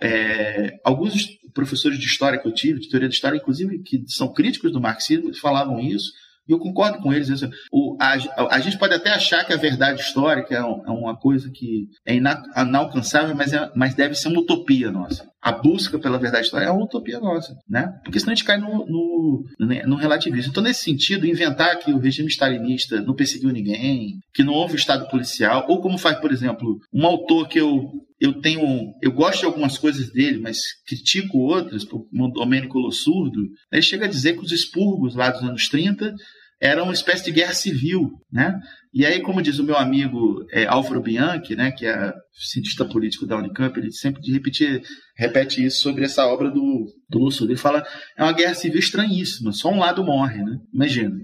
É, 0.00 0.78
alguns 0.84 1.28
professores 1.52 1.98
de 1.98 2.06
história 2.06 2.38
que 2.38 2.46
eu 2.46 2.52
tive, 2.52 2.80
de 2.80 2.88
teoria 2.88 3.08
de 3.08 3.14
história, 3.14 3.36
inclusive, 3.36 3.78
que 3.82 4.02
são 4.08 4.32
críticos 4.32 4.72
do 4.72 4.80
marxismo, 4.80 5.34
falavam 5.36 5.80
isso 5.80 6.12
e 6.48 6.52
eu 6.52 6.58
concordo 6.58 6.98
com 6.98 7.12
eles. 7.12 7.30
Assim, 7.30 7.50
o, 7.72 7.96
a, 8.00 8.16
a, 8.54 8.60
gente 8.60 8.78
pode 8.78 8.94
até 8.94 9.10
achar 9.10 9.44
que 9.44 9.52
a 9.52 9.56
verdade 9.56 10.00
histórica 10.00 10.54
é, 10.54 10.62
um, 10.62 10.82
é 10.86 10.90
uma 10.90 11.16
coisa 11.16 11.50
que 11.50 11.88
é 12.06 12.14
inalcançável, 12.14 13.34
mas, 13.34 13.52
é, 13.52 13.70
mas 13.74 13.94
deve 13.94 14.14
ser 14.14 14.28
uma 14.28 14.40
utopia 14.40 14.90
nossa. 14.90 15.26
A 15.40 15.52
busca 15.52 15.98
pela 15.98 16.18
verdade 16.18 16.46
histórica 16.46 16.70
é 16.70 16.72
uma 16.72 16.84
utopia 16.84 17.20
nossa, 17.20 17.54
né? 17.68 17.92
Porque 18.02 18.18
senão 18.18 18.32
a 18.32 18.34
gente 18.34 18.46
cai 18.46 18.58
no, 18.58 18.86
no, 18.86 19.44
no 19.58 19.96
relativismo. 19.96 20.50
Então, 20.50 20.62
nesse 20.62 20.84
sentido, 20.84 21.26
inventar 21.26 21.78
que 21.78 21.92
o 21.92 21.98
regime 21.98 22.28
stalinista 22.28 23.00
não 23.00 23.14
perseguiu 23.14 23.50
ninguém, 23.50 24.18
que 24.32 24.42
não 24.42 24.54
houve 24.54 24.76
Estado 24.76 25.08
policial, 25.08 25.66
ou 25.68 25.80
como 25.80 25.98
faz, 25.98 26.18
por 26.18 26.32
exemplo, 26.32 26.78
um 26.92 27.06
autor 27.06 27.48
que 27.48 27.60
eu 27.60 27.90
eu 28.24 28.40
tenho, 28.40 28.94
eu 29.02 29.12
gosto 29.12 29.40
de 29.40 29.44
algumas 29.44 29.76
coisas 29.76 30.10
dele, 30.10 30.38
mas 30.38 30.58
critico 30.86 31.36
outras, 31.38 31.84
como 31.84 32.32
Domênico 32.32 32.78
Lossurdo, 32.78 33.40
ele 33.70 33.82
chega 33.82 34.06
a 34.06 34.08
dizer 34.08 34.32
que 34.32 34.42
os 34.42 34.50
expurgos 34.50 35.14
lá 35.14 35.30
dos 35.30 35.42
anos 35.42 35.68
30 35.68 36.14
eram 36.58 36.84
uma 36.84 36.94
espécie 36.94 37.24
de 37.24 37.32
guerra 37.32 37.52
civil, 37.52 38.10
né? 38.32 38.58
E 38.94 39.04
aí, 39.04 39.20
como 39.20 39.42
diz 39.42 39.58
o 39.58 39.64
meu 39.64 39.76
amigo 39.76 40.42
é, 40.50 40.64
Álvaro 40.66 41.02
Bianchi, 41.02 41.54
né, 41.54 41.70
que 41.72 41.84
é 41.84 42.12
cientista 42.32 42.86
político 42.86 43.26
da 43.26 43.36
Unicamp, 43.36 43.78
ele 43.78 43.92
sempre 43.92 44.22
repetir, 44.32 44.80
repete 45.18 45.62
isso 45.62 45.82
sobre 45.82 46.04
essa 46.04 46.26
obra 46.26 46.48
do, 46.50 46.86
do 47.10 47.18
Lossurdo. 47.18 47.52
Ele 47.52 47.60
fala, 47.60 47.84
é 48.16 48.22
uma 48.22 48.32
guerra 48.32 48.54
civil 48.54 48.78
estranhíssima, 48.78 49.52
só 49.52 49.70
um 49.70 49.80
lado 49.80 50.02
morre, 50.02 50.42
né? 50.42 50.56
Imagina 50.72 51.14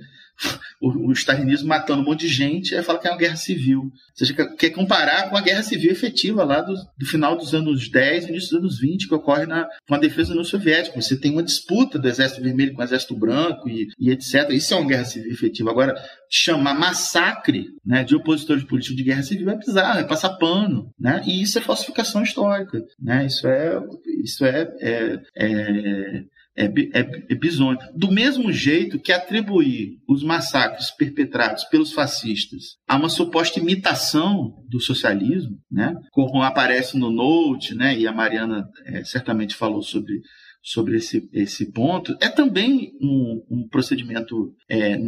o, 0.81 1.11
o 1.11 1.13
stalinismo 1.13 1.69
matando 1.69 2.03
um 2.03 2.05
monte 2.05 2.21
de 2.21 2.29
gente, 2.29 2.75
aí 2.75 2.83
fala 2.83 2.99
que 2.99 3.07
é 3.07 3.11
uma 3.11 3.19
guerra 3.19 3.37
civil. 3.37 3.83
Ou 3.83 3.93
seja, 4.15 4.35
quer 4.35 4.71
comparar 4.71 5.29
com 5.29 5.37
a 5.37 5.41
guerra 5.41 5.63
civil 5.63 5.93
efetiva 5.93 6.43
lá 6.43 6.63
do, 6.63 6.75
do 6.99 7.07
final 7.07 7.37
dos 7.37 7.55
anos 7.55 7.89
10 7.89 8.25
e 8.25 8.29
início 8.31 8.51
dos 8.51 8.59
anos 8.59 8.81
20, 8.81 9.07
que 9.07 9.15
ocorre 9.15 9.47
na, 9.47 9.69
com 9.87 9.95
a 9.95 9.99
defesa 9.99 10.31
União 10.31 10.45
Soviética. 10.45 11.01
Você 11.01 11.17
tem 11.17 11.33
uma 11.33 11.43
disputa 11.43 11.99
do 11.99 12.09
Exército 12.09 12.43
Vermelho 12.43 12.73
com 12.73 12.81
o 12.81 12.85
Exército 12.85 13.15
Branco 13.15 13.69
e, 13.69 13.89
e 13.99 14.11
etc. 14.11 14.51
Isso 14.51 14.73
é 14.73 14.77
uma 14.79 14.89
guerra 14.89 15.05
civil 15.05 15.31
efetiva. 15.31 15.71
Agora, 15.71 15.95
chamar 16.31 16.75
massacre 16.75 17.67
né, 17.85 18.03
de 18.03 18.17
opositores 18.17 18.65
políticos 18.65 18.97
de 18.97 19.05
guerra 19.05 19.23
civil 19.23 19.51
é 19.51 19.57
bizarro, 19.57 20.01
é 20.01 20.05
passar 20.05 20.31
pano. 20.39 20.91
Né? 20.99 21.23
E 21.27 21.43
isso 21.43 21.59
é 21.59 21.63
falsificação 21.63 22.23
histórica. 22.23 22.83
Né? 22.99 23.27
Isso 23.27 23.47
é. 23.47 23.81
Isso 24.23 24.45
é, 24.45 24.69
é, 24.81 25.19
é 25.37 26.25
é, 26.61 27.01
é, 27.01 27.25
é 27.31 27.35
bizonho. 27.35 27.79
Do 27.95 28.11
mesmo 28.11 28.53
jeito 28.53 28.99
que 28.99 29.13
atribuir 29.13 29.99
os 30.07 30.23
massacres 30.23 30.91
perpetrados 30.91 31.65
pelos 31.65 31.93
fascistas 31.93 32.77
a 32.87 32.97
uma 32.97 33.09
suposta 33.09 33.59
imitação 33.59 34.55
do 34.69 34.81
socialismo, 34.81 35.59
né, 35.71 35.95
como 36.11 36.43
aparece 36.43 36.99
no 36.99 37.11
Note, 37.11 37.75
né, 37.75 37.97
e 37.97 38.07
a 38.07 38.13
Mariana 38.13 38.69
é, 38.85 39.03
certamente 39.05 39.55
falou 39.55 39.83
sobre, 39.83 40.21
sobre 40.63 40.97
esse, 40.97 41.29
esse 41.33 41.73
ponto, 41.73 42.17
é 42.21 42.29
também 42.29 42.93
um, 43.01 43.43
um 43.51 43.69
procedimento 43.69 44.55
é, 44.69 44.99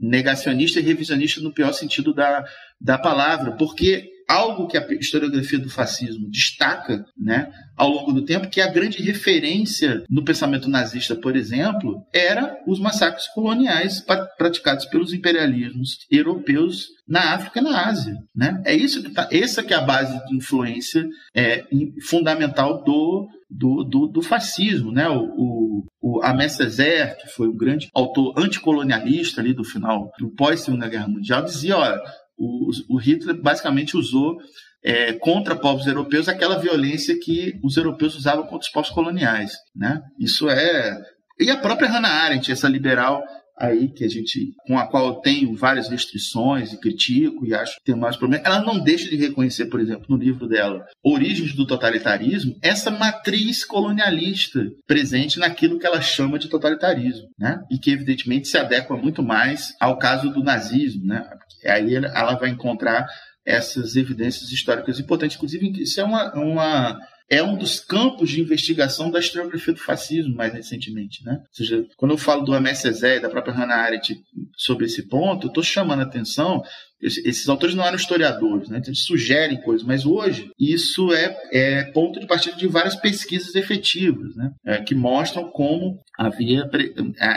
negacionista 0.00 0.78
e 0.78 0.82
revisionista 0.82 1.40
no 1.40 1.54
pior 1.54 1.72
sentido 1.72 2.12
da, 2.12 2.44
da 2.80 2.98
palavra, 2.98 3.52
porque 3.56 4.17
algo 4.28 4.68
que 4.68 4.76
a 4.76 4.86
historiografia 4.92 5.58
do 5.58 5.70
fascismo 5.70 6.28
destaca 6.30 7.02
né, 7.16 7.50
ao 7.74 7.88
longo 7.88 8.12
do 8.12 8.24
tempo, 8.24 8.50
que 8.50 8.60
a 8.60 8.70
grande 8.70 9.02
referência 9.02 10.04
no 10.10 10.22
pensamento 10.22 10.68
nazista, 10.68 11.16
por 11.16 11.34
exemplo, 11.34 12.04
era 12.12 12.58
os 12.66 12.78
massacres 12.78 13.26
coloniais 13.28 14.04
praticados 14.36 14.84
pelos 14.84 15.14
imperialismos 15.14 16.06
europeus 16.10 16.88
na 17.08 17.34
África 17.34 17.60
e 17.60 17.62
na 17.62 17.86
Ásia. 17.86 18.14
Né? 18.36 18.60
É 18.66 18.74
isso 18.74 19.02
que 19.02 19.10
tá, 19.10 19.26
essa 19.32 19.62
que 19.62 19.72
é 19.72 19.76
a 19.76 19.80
base 19.80 20.22
de 20.26 20.36
influência 20.36 21.06
é, 21.34 21.64
fundamental 22.06 22.84
do, 22.84 23.26
do, 23.48 23.84
do, 23.84 24.06
do 24.08 24.22
fascismo. 24.22 24.92
Né? 24.92 25.08
O, 25.08 25.22
o, 25.22 25.86
o 26.02 26.22
Amé 26.22 26.48
que 26.48 27.28
foi 27.28 27.48
um 27.48 27.56
grande 27.56 27.88
autor 27.94 28.34
anticolonialista 28.36 29.40
ali 29.40 29.54
do 29.54 29.64
final 29.64 30.10
do 30.18 30.28
pós-Segunda 30.30 30.88
Guerra 30.88 31.08
Mundial, 31.08 31.42
dizia, 31.42 31.78
olha, 31.78 32.00
o, 32.38 32.70
o 32.88 32.96
Hitler 32.96 33.40
basicamente 33.40 33.96
usou 33.96 34.38
é, 34.82 35.12
contra 35.14 35.56
povos 35.56 35.86
europeus 35.86 36.28
aquela 36.28 36.58
violência 36.58 37.18
que 37.18 37.58
os 37.62 37.76
europeus 37.76 38.14
usavam 38.14 38.44
contra 38.44 38.66
os 38.66 38.68
povos 38.68 38.90
coloniais. 38.90 39.52
Né? 39.74 40.00
Isso 40.18 40.48
é. 40.48 40.96
E 41.40 41.50
a 41.50 41.56
própria 41.56 41.88
Hannah 41.88 42.08
Arendt, 42.08 42.50
essa 42.50 42.68
liberal 42.68 43.22
aí 43.58 43.88
que 43.88 44.04
a 44.04 44.08
gente 44.08 44.52
com 44.66 44.78
a 44.78 44.86
qual 44.86 45.06
eu 45.06 45.14
tenho 45.14 45.54
várias 45.54 45.88
restrições 45.88 46.72
e 46.72 46.80
critico 46.80 47.46
e 47.46 47.54
acho 47.54 47.76
que 47.76 47.84
tem 47.84 47.96
mais 47.96 48.16
problemas, 48.16 48.46
ela 48.46 48.62
não 48.62 48.78
deixa 48.78 49.08
de 49.08 49.16
reconhecer, 49.16 49.66
por 49.66 49.80
exemplo, 49.80 50.06
no 50.08 50.16
livro 50.16 50.46
dela, 50.46 50.86
Origens 51.02 51.52
do 51.54 51.66
Totalitarismo, 51.66 52.56
essa 52.62 52.90
matriz 52.90 53.64
colonialista 53.64 54.60
presente 54.86 55.38
naquilo 55.38 55.78
que 55.78 55.86
ela 55.86 56.00
chama 56.00 56.38
de 56.38 56.48
totalitarismo, 56.48 57.28
né? 57.38 57.60
E 57.70 57.78
que 57.78 57.90
evidentemente 57.90 58.48
se 58.48 58.58
adequa 58.58 58.96
muito 58.96 59.22
mais 59.22 59.74
ao 59.80 59.98
caso 59.98 60.30
do 60.30 60.42
nazismo, 60.42 61.04
né? 61.04 61.28
Aí 61.66 61.94
ela 61.94 62.34
vai 62.34 62.50
encontrar 62.50 63.06
essas 63.44 63.96
evidências 63.96 64.52
históricas 64.52 65.00
importantes, 65.00 65.36
inclusive 65.36 65.82
isso 65.82 66.00
é 66.00 66.04
uma, 66.04 66.32
uma 66.34 66.98
é 67.30 67.42
um 67.42 67.56
dos 67.56 67.78
campos 67.80 68.30
de 68.30 68.40
investigação 68.40 69.10
da 69.10 69.18
historiografia 69.18 69.74
do 69.74 69.80
fascismo 69.80 70.34
mais 70.34 70.52
recentemente, 70.52 71.24
né? 71.24 71.38
Ou 71.40 71.54
seja, 71.54 71.84
quando 71.96 72.12
eu 72.12 72.18
falo 72.18 72.42
do 72.42 72.54
Hermès 72.54 72.78
Césaire, 72.78 73.20
da 73.20 73.28
própria 73.28 73.54
Hannah 73.54 73.76
Arendt 73.76 74.16
sobre 74.56 74.86
esse 74.86 75.06
ponto, 75.06 75.46
eu 75.46 75.48
estou 75.48 75.62
chamando 75.62 76.00
a 76.00 76.04
atenção 76.04 76.62
esses 77.00 77.48
autores 77.48 77.76
não 77.76 77.84
eram 77.84 77.96
historiadores, 77.96 78.68
né? 78.68 78.78
então 78.78 78.90
eles 78.90 79.04
sugerem 79.04 79.60
coisas, 79.60 79.86
mas 79.86 80.04
hoje 80.04 80.50
isso 80.58 81.12
é, 81.12 81.36
é 81.52 81.84
ponto 81.92 82.18
de 82.18 82.26
partida 82.26 82.56
de 82.56 82.66
várias 82.66 82.96
pesquisas 82.96 83.54
efetivas, 83.54 84.34
né? 84.34 84.50
É, 84.66 84.82
que 84.82 84.96
mostram 84.96 85.48
como 85.50 85.96
havia 86.18 86.68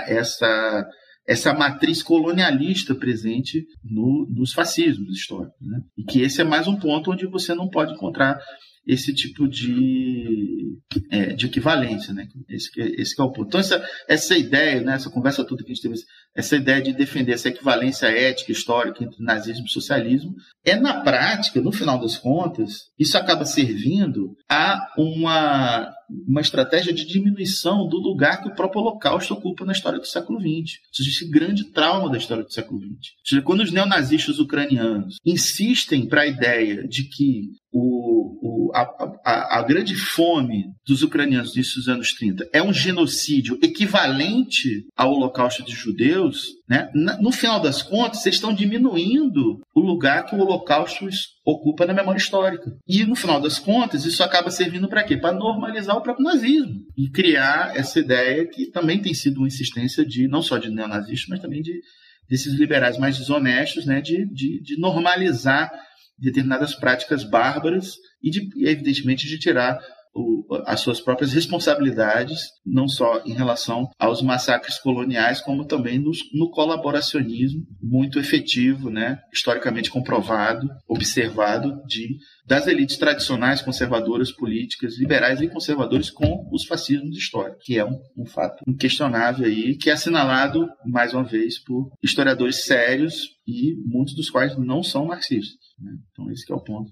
essa 0.07 0.89
essa 1.27 1.53
matriz 1.53 2.01
colonialista 2.01 2.95
presente 2.95 3.63
no, 3.83 4.27
nos 4.29 4.53
fascismos 4.53 5.15
históricos. 5.15 5.55
Né? 5.61 5.79
E 5.95 6.03
que 6.03 6.21
esse 6.21 6.41
é 6.41 6.43
mais 6.43 6.67
um 6.67 6.75
ponto 6.75 7.11
onde 7.11 7.27
você 7.27 7.53
não 7.53 7.69
pode 7.69 7.93
encontrar 7.93 8.39
esse 8.85 9.13
tipo 9.13 9.47
de, 9.47 10.77
é, 11.11 11.33
de 11.33 11.45
equivalência, 11.45 12.13
né? 12.13 12.27
Esse, 12.49 12.69
esse 12.77 13.19
é 13.19 13.23
o 13.23 13.31
ponto. 13.31 13.47
Então, 13.47 13.59
essa, 13.59 13.83
essa 14.07 14.37
ideia, 14.37 14.81
né, 14.81 14.95
essa 14.95 15.09
conversa 15.09 15.45
toda 15.45 15.63
que 15.63 15.71
a 15.71 15.73
gente 15.73 15.83
teve, 15.83 15.95
essa 16.35 16.55
ideia 16.55 16.81
de 16.81 16.93
defender 16.93 17.33
essa 17.33 17.49
equivalência 17.49 18.07
ética, 18.07 18.51
histórica 18.51 19.03
entre 19.03 19.23
nazismo 19.23 19.65
e 19.65 19.71
socialismo, 19.71 20.33
é 20.63 20.75
na 20.75 21.01
prática, 21.01 21.61
no 21.61 21.71
final 21.71 21.99
das 21.99 22.17
contas, 22.17 22.89
isso 22.97 23.17
acaba 23.17 23.45
servindo 23.45 24.35
a 24.49 24.87
uma, 24.97 25.91
uma 26.27 26.41
estratégia 26.41 26.93
de 26.93 27.05
diminuição 27.05 27.87
do 27.87 27.97
lugar 27.97 28.41
que 28.41 28.49
o 28.49 28.55
próprio 28.55 28.81
Holocausto 28.81 29.33
ocupa 29.33 29.65
na 29.65 29.71
história 29.71 29.99
do 29.99 30.05
século 30.05 30.39
XX. 30.39 30.77
Seja, 30.91 31.09
esse 31.09 31.29
grande 31.29 31.65
trauma 31.65 32.09
da 32.09 32.17
história 32.17 32.43
do 32.43 32.53
século 32.53 32.79
XX. 32.79 33.11
Seja, 33.25 33.41
quando 33.41 33.61
os 33.61 33.71
neonazistas 33.71 34.39
ucranianos 34.39 35.17
insistem 35.25 36.05
para 36.05 36.21
a 36.21 36.27
ideia 36.27 36.87
de 36.87 37.03
que 37.05 37.49
o, 37.71 38.67
o, 38.69 38.71
a, 38.75 38.81
a, 39.23 39.59
a, 39.59 39.63
grande 39.63 39.95
fome 39.95 40.65
dos 40.85 41.03
ucranianos 41.03 41.53
dos 41.53 41.87
anos 41.87 42.13
30 42.13 42.49
é 42.51 42.61
um 42.61 42.73
genocídio 42.73 43.57
equivalente 43.63 44.85
ao 44.95 45.13
holocausto 45.13 45.63
de 45.63 45.71
judeus, 45.71 46.20
né? 46.67 46.89
no 46.93 47.31
final 47.31 47.59
das 47.59 47.81
contas, 47.81 48.21
vocês 48.21 48.35
estão 48.35 48.53
diminuindo 48.53 49.61
o 49.73 49.79
lugar 49.79 50.25
que 50.25 50.35
o 50.35 50.39
holocausto 50.39 51.07
ocupa 51.45 51.85
na 51.85 51.93
memória 51.93 52.17
histórica. 52.17 52.71
E 52.87 53.03
no 53.05 53.15
final 53.15 53.39
das 53.39 53.57
contas, 53.59 54.05
isso 54.05 54.23
acaba 54.23 54.51
servindo 54.51 54.87
para 54.87 55.03
quê? 55.03 55.17
Para 55.17 55.33
normalizar 55.33 55.97
o 55.97 56.01
próprio 56.01 56.25
nazismo 56.25 56.81
e 56.97 57.09
criar 57.09 57.75
essa 57.75 57.99
ideia 57.99 58.45
que 58.45 58.67
também 58.67 59.01
tem 59.01 59.13
sido 59.13 59.37
uma 59.37 59.47
insistência 59.47 60.05
de 60.05 60.27
não 60.27 60.41
só 60.41 60.57
de 60.57 60.69
neonazistas, 60.69 61.27
mas 61.29 61.39
também 61.39 61.61
de 61.61 61.81
desses 62.29 62.53
liberais 62.53 62.97
mais 62.97 63.17
desonestos, 63.17 63.85
né, 63.85 63.99
de, 63.99 64.25
de, 64.33 64.61
de 64.61 64.79
normalizar 64.79 65.69
determinadas 66.17 66.73
práticas 66.73 67.25
bárbaras 67.25 67.97
e, 68.23 68.29
de, 68.29 68.49
evidentemente, 68.65 69.27
de 69.27 69.37
tirar 69.37 69.77
o, 70.13 70.45
as 70.65 70.79
suas 70.81 70.99
próprias 70.99 71.33
responsabilidades, 71.33 72.49
não 72.65 72.87
só 72.87 73.21
em 73.25 73.33
relação 73.33 73.89
aos 73.97 74.21
massacres 74.21 74.77
coloniais, 74.77 75.41
como 75.41 75.65
também 75.65 75.99
no, 75.99 76.11
no 76.33 76.49
colaboracionismo 76.51 77.65
muito 77.81 78.19
efetivo, 78.19 78.89
né, 78.89 79.19
historicamente 79.33 79.89
comprovado, 79.89 80.67
observado, 80.87 81.81
de 81.85 82.17
das 82.45 82.67
elites 82.67 82.97
tradicionais 82.97 83.61
conservadoras, 83.61 84.31
políticas, 84.31 84.97
liberais 84.97 85.39
e 85.39 85.47
conservadores 85.47 86.09
com 86.09 86.49
os 86.51 86.65
fascismos 86.65 87.15
históricos, 87.15 87.63
que 87.63 87.77
é 87.77 87.85
um, 87.85 87.97
um 88.17 88.25
fato 88.25 88.61
inquestionável 88.67 89.45
aí, 89.45 89.77
que 89.77 89.89
é 89.89 89.93
assinalado, 89.93 90.67
mais 90.85 91.13
uma 91.13 91.23
vez, 91.23 91.59
por 91.59 91.89
historiadores 92.03 92.65
sérios 92.65 93.29
e 93.47 93.75
muitos 93.85 94.15
dos 94.15 94.29
quais 94.29 94.57
não 94.57 94.83
são 94.83 95.05
marxistas. 95.05 95.59
Né? 95.79 95.93
Então, 96.11 96.29
esse 96.31 96.51
é 96.51 96.55
o 96.55 96.59
ponto. 96.59 96.91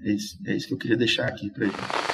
É 0.00 0.12
isso, 0.12 0.38
é 0.46 0.56
isso 0.56 0.68
que 0.68 0.74
eu 0.74 0.78
queria 0.78 0.96
deixar 0.96 1.28
aqui 1.28 1.50
para 1.50 1.66
ele. 1.66 2.07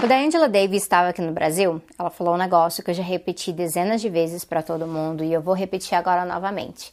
Quando 0.00 0.12
a 0.12 0.16
Angela 0.16 0.48
Davis 0.48 0.82
estava 0.82 1.10
aqui 1.10 1.20
no 1.20 1.32
Brasil, 1.32 1.82
ela 1.98 2.08
falou 2.08 2.34
um 2.34 2.38
negócio 2.38 2.82
que 2.82 2.90
eu 2.90 2.94
já 2.94 3.02
repeti 3.02 3.52
dezenas 3.52 4.00
de 4.00 4.08
vezes 4.08 4.44
para 4.44 4.62
todo 4.62 4.86
mundo 4.86 5.22
e 5.22 5.32
eu 5.32 5.42
vou 5.42 5.54
repetir 5.54 5.94
agora 5.94 6.24
novamente. 6.24 6.90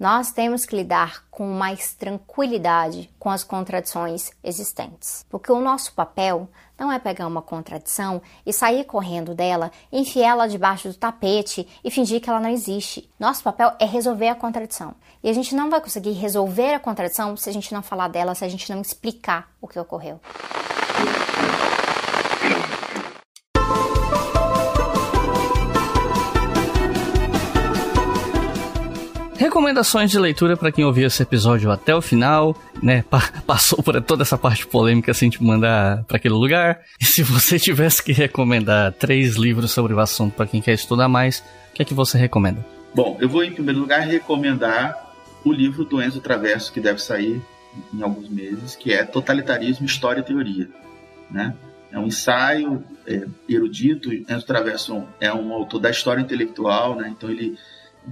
Nós 0.00 0.30
temos 0.30 0.64
que 0.64 0.76
lidar 0.76 1.24
com 1.30 1.46
mais 1.46 1.92
tranquilidade 1.92 3.10
com 3.18 3.28
as 3.28 3.44
contradições 3.44 4.30
existentes, 4.42 5.26
porque 5.28 5.52
o 5.52 5.60
nosso 5.60 5.92
papel 5.92 6.48
não 6.78 6.90
é 6.90 6.98
pegar 6.98 7.26
uma 7.26 7.42
contradição 7.42 8.22
e 8.46 8.52
sair 8.52 8.84
correndo 8.84 9.34
dela, 9.34 9.70
enfiar 9.92 10.30
ela 10.30 10.46
debaixo 10.46 10.88
do 10.88 10.94
tapete 10.94 11.68
e 11.84 11.90
fingir 11.90 12.20
que 12.20 12.30
ela 12.30 12.40
não 12.40 12.48
existe. 12.48 13.10
Nosso 13.18 13.42
papel 13.42 13.72
é 13.78 13.84
resolver 13.84 14.28
a 14.28 14.34
contradição. 14.34 14.94
E 15.22 15.28
a 15.28 15.32
gente 15.34 15.54
não 15.54 15.68
vai 15.68 15.82
conseguir 15.82 16.12
resolver 16.12 16.72
a 16.72 16.80
contradição 16.80 17.36
se 17.36 17.50
a 17.50 17.52
gente 17.52 17.74
não 17.74 17.82
falar 17.82 18.08
dela, 18.08 18.34
se 18.34 18.44
a 18.44 18.48
gente 18.48 18.70
não 18.72 18.80
explicar 18.80 19.50
o 19.60 19.68
que 19.68 19.78
ocorreu. 19.78 20.18
Recomendações 29.40 30.10
de 30.10 30.18
leitura 30.18 30.54
para 30.54 30.70
quem 30.70 30.84
ouviu 30.84 31.06
esse 31.06 31.22
episódio 31.22 31.70
até 31.70 31.96
o 31.96 32.02
final, 32.02 32.54
né? 32.82 33.02
Pa 33.08 33.22
passou 33.46 33.82
por 33.82 33.98
toda 34.02 34.22
essa 34.22 34.36
parte 34.36 34.66
polêmica 34.66 35.14
sem 35.14 35.30
te 35.30 35.42
mandar 35.42 36.04
para 36.04 36.18
aquele 36.18 36.34
lugar. 36.34 36.82
E 37.00 37.06
se 37.06 37.22
você 37.22 37.58
tivesse 37.58 38.02
que 38.02 38.12
recomendar 38.12 38.92
três 38.92 39.36
livros 39.36 39.70
sobre 39.70 39.94
o 39.94 39.98
assunto 39.98 40.34
para 40.34 40.46
quem 40.46 40.60
quer 40.60 40.74
estudar 40.74 41.08
mais, 41.08 41.38
o 41.70 41.72
que 41.72 41.80
é 41.80 41.86
que 41.86 41.94
você 41.94 42.18
recomenda? 42.18 42.62
Bom, 42.94 43.16
eu 43.18 43.30
vou 43.30 43.42
em 43.42 43.50
primeiro 43.50 43.80
lugar 43.80 44.00
recomendar 44.00 45.10
o 45.42 45.50
livro 45.50 45.86
do 45.86 46.02
Enzo 46.02 46.20
Traverso 46.20 46.70
que 46.70 46.78
deve 46.78 47.00
sair 47.00 47.40
em 47.94 48.02
alguns 48.02 48.28
meses, 48.28 48.76
que 48.76 48.92
é 48.92 49.04
Totalitarismo, 49.04 49.86
História 49.86 50.20
e 50.20 50.22
Teoria, 50.22 50.68
né? 51.30 51.54
É 51.90 51.98
um 51.98 52.08
ensaio 52.08 52.84
é, 53.06 53.26
erudito. 53.48 54.12
Enzo 54.12 54.44
Traverso 54.44 55.02
é 55.18 55.32
um 55.32 55.50
autor 55.54 55.80
da 55.80 55.88
história 55.88 56.20
intelectual, 56.20 56.94
né? 56.94 57.08
Então 57.08 57.30
ele 57.30 57.56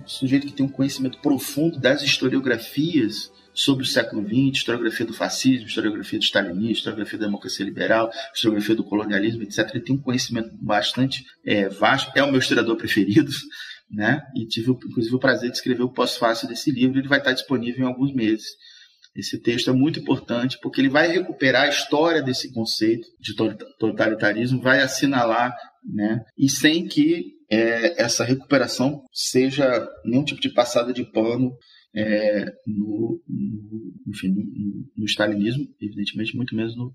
um 0.04 0.08
sujeito 0.08 0.46
que 0.46 0.52
tem 0.52 0.66
um 0.66 0.70
conhecimento 0.70 1.18
profundo 1.18 1.78
das 1.78 2.02
historiografias 2.02 3.30
sobre 3.58 3.82
o 3.82 3.86
século 3.86 4.22
XX, 4.22 4.56
historiografia 4.58 5.04
do 5.04 5.12
fascismo, 5.12 5.66
historiografia 5.66 6.18
do 6.18 6.24
stalinismo, 6.24 6.70
historiografia 6.70 7.18
da 7.18 7.26
democracia 7.26 7.64
liberal, 7.66 8.08
historiografia 8.32 8.76
do 8.76 8.84
colonialismo, 8.84 9.42
etc. 9.42 9.70
Ele 9.74 9.84
tem 9.84 9.96
um 9.96 10.00
conhecimento 10.00 10.50
bastante 10.60 11.24
é, 11.44 11.68
vasto, 11.68 12.12
é 12.14 12.22
o 12.22 12.30
meu 12.30 12.38
historiador 12.38 12.76
preferido, 12.76 13.32
né? 13.90 14.22
E 14.36 14.46
tive, 14.46 14.70
inclusive, 14.70 15.14
o 15.14 15.18
prazer 15.18 15.50
de 15.50 15.56
escrever 15.56 15.82
o 15.82 15.92
pós-fácil 15.92 16.46
desse 16.46 16.70
livro, 16.70 17.00
ele 17.00 17.08
vai 17.08 17.18
estar 17.18 17.32
disponível 17.32 17.84
em 17.84 17.88
alguns 17.88 18.14
meses. 18.14 18.46
Esse 19.16 19.40
texto 19.40 19.70
é 19.70 19.72
muito 19.72 19.98
importante 19.98 20.56
porque 20.62 20.80
ele 20.80 20.88
vai 20.88 21.08
recuperar 21.08 21.64
a 21.64 21.68
história 21.68 22.22
desse 22.22 22.52
conceito 22.52 23.08
de 23.18 23.34
totalitarismo, 23.80 24.60
vai 24.60 24.80
assinalar, 24.80 25.52
né? 25.84 26.20
E 26.38 26.48
sem 26.48 26.86
que 26.86 27.37
é, 27.50 28.02
essa 28.02 28.24
recuperação 28.24 29.02
seja 29.12 29.86
nenhum 30.04 30.24
tipo 30.24 30.40
de 30.40 30.50
passada 30.50 30.92
de 30.92 31.04
pano 31.04 31.56
é, 31.94 32.44
no, 32.66 33.20
no, 33.26 33.92
enfim, 34.08 34.28
no, 34.28 34.84
no, 34.96 35.04
stalinismo, 35.06 35.64
evidentemente, 35.80 36.36
muito 36.36 36.54
menos 36.54 36.76
no, 36.76 36.92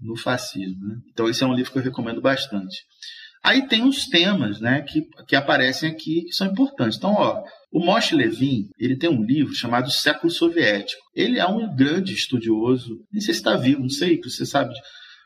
no 0.00 0.16
fascismo. 0.16 0.78
Né? 0.86 0.96
Então, 1.10 1.28
esse 1.28 1.42
é 1.42 1.46
um 1.46 1.54
livro 1.54 1.72
que 1.72 1.78
eu 1.78 1.82
recomendo 1.82 2.20
bastante. 2.20 2.84
Aí 3.42 3.66
tem 3.68 3.84
os 3.84 4.06
temas 4.06 4.60
né, 4.60 4.82
que, 4.82 5.02
que 5.26 5.36
aparecem 5.36 5.90
aqui 5.90 6.22
que 6.22 6.32
são 6.32 6.48
importantes. 6.48 6.98
Então, 6.98 7.12
ó, 7.12 7.42
o 7.72 7.84
Moshe 7.84 8.14
Levin 8.14 8.68
ele 8.78 8.96
tem 8.96 9.08
um 9.08 9.22
livro 9.22 9.54
chamado 9.54 9.90
Século 9.90 10.30
Soviético. 10.30 11.00
Ele 11.14 11.38
é 11.38 11.46
um 11.46 11.74
grande 11.74 12.12
estudioso, 12.12 13.04
nem 13.12 13.20
sei 13.20 13.34
se 13.34 13.40
está 13.40 13.56
vivo, 13.56 13.82
não 13.82 13.88
sei, 13.88 14.20
você 14.20 14.44
sabe 14.44 14.74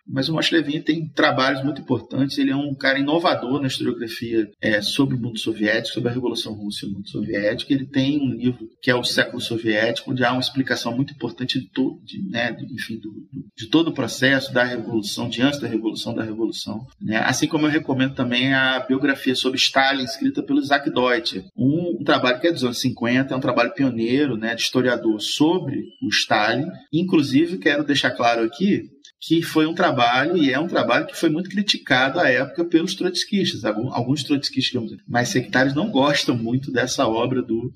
Mas 0.07 0.29
o 0.29 0.33
Moshe 0.33 0.55
Levin 0.55 0.81
tem 0.81 1.09
trabalhos 1.09 1.63
muito 1.63 1.81
importantes. 1.81 2.39
Ele 2.39 2.51
é 2.51 2.57
um 2.57 2.75
cara 2.75 2.99
inovador 2.99 3.61
na 3.61 3.69
historiografia 3.69 4.51
é, 4.61 4.81
sobre 4.83 5.17
o 5.17 5.21
mundo 5.21 5.39
soviético, 5.39 5.95
sobre 5.95 6.11
a 6.11 6.13
Revolução 6.13 6.53
Russa 6.55 6.85
e 6.85 6.89
o 6.89 6.93
mundo 6.93 7.09
soviético. 7.09 7.73
Ele 7.73 7.87
tem 7.87 8.21
um 8.21 8.33
livro 8.33 8.69
que 8.83 8.91
é 8.91 8.95
o 8.95 9.05
Século 9.05 9.41
Soviético, 9.41 10.11
onde 10.11 10.25
há 10.25 10.33
uma 10.33 10.41
explicação 10.41 10.95
muito 10.95 11.13
importante 11.13 11.61
de 11.61 11.69
todo, 11.69 12.01
de, 12.05 12.23
né, 12.29 12.53
de, 12.53 12.65
enfim, 12.73 12.99
do, 12.99 13.11
do, 13.11 13.47
de 13.57 13.69
todo 13.69 13.89
o 13.89 13.95
processo 13.95 14.53
da 14.53 14.65
Revolução, 14.65 15.29
de 15.29 15.43
antes 15.43 15.61
da 15.61 15.69
Revolução, 15.69 16.15
da 16.15 16.25
Revolução. 16.25 16.87
Né? 17.01 17.19
Assim 17.19 17.47
como 17.47 17.67
eu 17.67 17.71
recomendo 17.71 18.15
também 18.15 18.53
a 18.53 18.81
biografia 18.81 19.35
sobre 19.35 19.59
Stalin, 19.59 20.05
escrita 20.05 20.43
pelo 20.43 20.61
Isaac 20.61 20.91
Deutscher. 20.91 21.45
Um, 21.57 21.99
um 22.01 22.05
trabalho 22.05 22.41
que 22.41 22.47
é 22.47 22.53
dos 22.53 22.65
anos 22.65 22.81
50, 22.81 23.33
é 23.33 23.37
um 23.37 23.41
trabalho 23.41 23.75
pioneiro 23.75 24.37
né, 24.37 24.55
de 24.55 24.63
historiador 24.63 25.21
sobre 25.21 25.85
o 26.03 26.09
Stalin. 26.09 26.67
Inclusive, 26.93 27.59
quero 27.59 27.85
deixar 27.85 28.11
claro 28.11 28.43
aqui 28.43 28.89
que 29.21 29.43
foi 29.43 29.67
um 29.67 29.75
trabalho, 29.75 30.37
e 30.37 30.51
é 30.51 30.59
um 30.59 30.67
trabalho 30.67 31.07
que 31.07 31.17
foi 31.17 31.29
muito 31.29 31.51
criticado 31.51 32.19
à 32.19 32.31
época 32.31 32.65
pelos 32.65 32.95
trotskistas. 32.95 33.65
Alguns 33.65 34.25
trotskistas 34.25 34.83
mais 35.07 35.29
sectários 35.29 35.75
não 35.75 35.91
gostam 35.91 36.35
muito 36.35 36.73
dessa 36.73 37.07
obra 37.07 37.43
do 37.43 37.71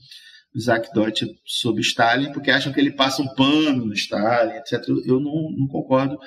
Isaac 0.54 0.88
Deutscher 0.94 1.28
sobre 1.44 1.82
Stalin, 1.82 2.32
porque 2.32 2.50
acham 2.50 2.72
que 2.72 2.80
ele 2.80 2.92
passa 2.92 3.20
um 3.20 3.34
pano 3.34 3.84
no 3.84 3.92
Stalin, 3.92 4.54
etc. 4.54 4.88
Eu 5.04 5.20
não, 5.20 5.50
não 5.50 5.66
concordo 5.66 6.18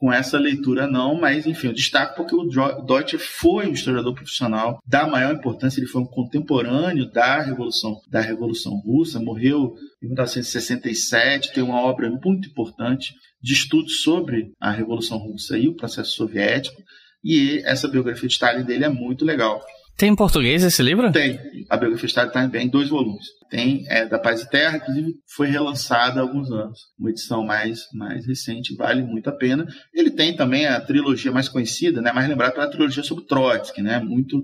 com 0.00 0.10
essa 0.10 0.38
leitura 0.38 0.86
não, 0.86 1.14
mas 1.14 1.46
enfim, 1.46 1.66
eu 1.66 1.74
destaco 1.74 2.16
porque 2.16 2.34
o 2.34 2.82
Deutscher 2.82 3.20
foi 3.20 3.66
um 3.66 3.72
historiador 3.72 4.14
profissional 4.14 4.82
da 4.86 5.06
maior 5.06 5.34
importância, 5.34 5.78
ele 5.78 5.86
foi 5.86 6.00
um 6.00 6.06
contemporâneo 6.06 7.10
da 7.12 7.42
Revolução, 7.42 8.00
da 8.08 8.22
Revolução 8.22 8.80
Russa, 8.80 9.20
morreu 9.20 9.74
em 10.02 10.06
1967, 10.06 11.52
tem 11.52 11.62
uma 11.62 11.82
obra 11.82 12.08
muito 12.08 12.48
importante 12.48 13.12
de 13.42 13.52
estudos 13.52 14.00
sobre 14.00 14.52
a 14.58 14.70
Revolução 14.70 15.18
Russa 15.18 15.58
e 15.58 15.68
o 15.68 15.76
processo 15.76 16.12
soviético, 16.12 16.82
e 17.22 17.60
essa 17.66 17.86
biografia 17.86 18.26
de 18.26 18.32
Stalin 18.32 18.64
dele 18.64 18.86
é 18.86 18.88
muito 18.88 19.22
legal. 19.22 19.62
Tem 20.00 20.08
em 20.08 20.16
português 20.16 20.64
esse 20.64 20.82
livro? 20.82 21.12
Tem. 21.12 21.38
A 21.68 21.76
biografia 21.76 22.06
de 22.06 22.12
Stalin 22.12 22.46
está 22.46 22.58
em 22.58 22.70
dois 22.70 22.88
volumes. 22.88 23.26
Tem 23.50 23.84
é, 23.86 24.06
da 24.06 24.18
Paz 24.18 24.40
e 24.40 24.48
Terra, 24.48 24.78
inclusive 24.78 25.12
foi 25.36 25.48
relançada 25.48 26.20
há 26.20 26.22
alguns 26.22 26.50
anos. 26.50 26.78
Uma 26.98 27.10
edição 27.10 27.44
mais, 27.44 27.80
mais 27.92 28.26
recente, 28.26 28.74
vale 28.74 29.02
muito 29.02 29.28
a 29.28 29.32
pena. 29.32 29.66
Ele 29.92 30.10
tem 30.10 30.34
também 30.34 30.64
a 30.64 30.80
trilogia 30.80 31.30
mais 31.30 31.50
conhecida, 31.50 32.00
né, 32.00 32.12
mais 32.12 32.26
lembrada 32.26 32.54
pela 32.54 32.70
trilogia 32.70 33.02
sobre 33.02 33.26
Trotsky, 33.26 33.82
né, 33.82 34.00
muito, 34.00 34.42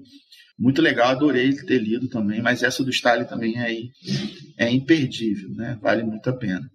muito 0.59 0.83
legal, 0.83 1.09
adorei 1.09 1.51
ter 1.55 1.79
lido 1.79 2.07
também, 2.07 2.43
mas 2.43 2.63
essa 2.63 2.85
do 2.85 2.91
Stalin 2.91 3.25
também 3.25 3.59
é, 3.59 3.75
é 4.59 4.71
imperdível, 4.71 5.49
né, 5.55 5.79
vale 5.81 6.03
muito 6.03 6.29
a 6.29 6.35
pena. 6.35 6.69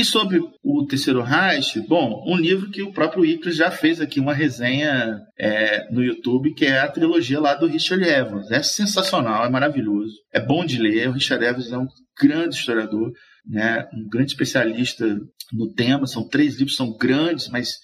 E 0.00 0.04
sobre 0.04 0.40
o 0.64 0.86
Terceiro 0.86 1.20
Reich, 1.20 1.78
bom, 1.86 2.24
um 2.26 2.34
livro 2.34 2.70
que 2.70 2.80
o 2.80 2.90
próprio 2.90 3.22
Ictus 3.22 3.54
já 3.54 3.70
fez 3.70 4.00
aqui 4.00 4.18
uma 4.18 4.32
resenha 4.32 5.20
é, 5.38 5.92
no 5.92 6.02
YouTube, 6.02 6.54
que 6.54 6.64
é 6.64 6.78
a 6.78 6.88
trilogia 6.88 7.38
lá 7.38 7.54
do 7.54 7.66
Richard 7.66 8.02
Evans. 8.02 8.50
É 8.50 8.62
sensacional, 8.62 9.44
é 9.44 9.50
maravilhoso, 9.50 10.14
é 10.32 10.40
bom 10.40 10.64
de 10.64 10.78
ler. 10.78 11.10
O 11.10 11.12
Richard 11.12 11.44
Evans 11.44 11.70
é 11.70 11.76
um 11.76 11.86
grande 12.18 12.54
historiador, 12.54 13.12
né, 13.46 13.86
um 13.92 14.08
grande 14.08 14.30
especialista 14.30 15.04
no 15.52 15.70
tema. 15.74 16.06
São 16.06 16.26
três 16.26 16.56
livros, 16.56 16.76
são 16.76 16.96
grandes, 16.96 17.50
mas 17.50 17.74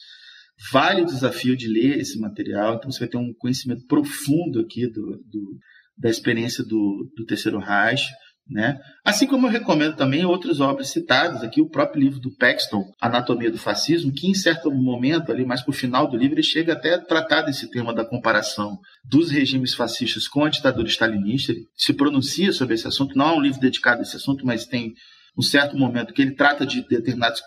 vale 0.73 1.03
o 1.03 1.07
desafio 1.07 1.55
de 1.55 1.69
ler 1.69 1.99
esse 1.99 2.19
material. 2.19 2.77
Então 2.77 2.91
você 2.91 3.01
vai 3.01 3.09
ter 3.09 3.19
um 3.19 3.35
conhecimento 3.35 3.85
profundo 3.87 4.61
aqui 4.61 4.87
do, 4.87 5.19
do 5.31 5.59
da 5.99 6.11
experiência 6.11 6.65
do, 6.65 7.11
do 7.15 7.27
Terceiro 7.27 7.59
Reich. 7.59 8.07
Né? 8.49 8.79
Assim 9.05 9.27
como 9.27 9.49
eu 9.49 9.51
recomendo 9.51 9.97
também 9.97 10.25
outras 10.25 10.61
obras 10.61 10.91
citadas 10.91 11.43
aqui, 11.43 11.61
o 11.61 11.69
próprio 11.69 12.01
livro 12.01 12.21
do 12.21 12.31
Paxton, 12.31 12.85
Anatomia 13.01 13.51
do 13.51 13.59
Fascismo, 13.59 14.13
que 14.13 14.29
em 14.29 14.35
certo 14.35 14.71
momento, 14.71 15.33
ali 15.33 15.45
mais 15.45 15.63
para 15.63 15.73
o 15.73 15.75
final 15.75 16.07
do 16.07 16.17
livro, 16.17 16.37
ele 16.37 16.45
chega 16.45 16.75
até 16.75 16.95
a 16.95 17.01
tratar 17.01 17.43
desse 17.43 17.69
tema 17.69 17.93
da 17.93 18.05
comparação 18.05 18.79
dos 19.05 19.33
regimes 19.33 19.75
fascistas 19.75 20.29
com 20.29 20.45
a 20.45 20.49
ditadura 20.49 20.87
stalinista. 20.87 21.51
Ele 21.51 21.67
se 21.77 21.93
pronuncia 21.93 22.53
sobre 22.53 22.75
esse 22.75 22.87
assunto, 22.87 23.19
não 23.19 23.31
é 23.31 23.33
um 23.33 23.41
livro 23.41 23.61
dedicado 23.61 23.99
a 23.99 24.03
esse 24.03 24.15
assunto, 24.15 24.47
mas 24.47 24.65
tem 24.65 24.95
um 25.37 25.43
certo 25.43 25.77
momento 25.77 26.15
que 26.15 26.23
ele 26.23 26.35
trata 26.35 26.65
de 26.65 26.83
determinados 26.89 27.43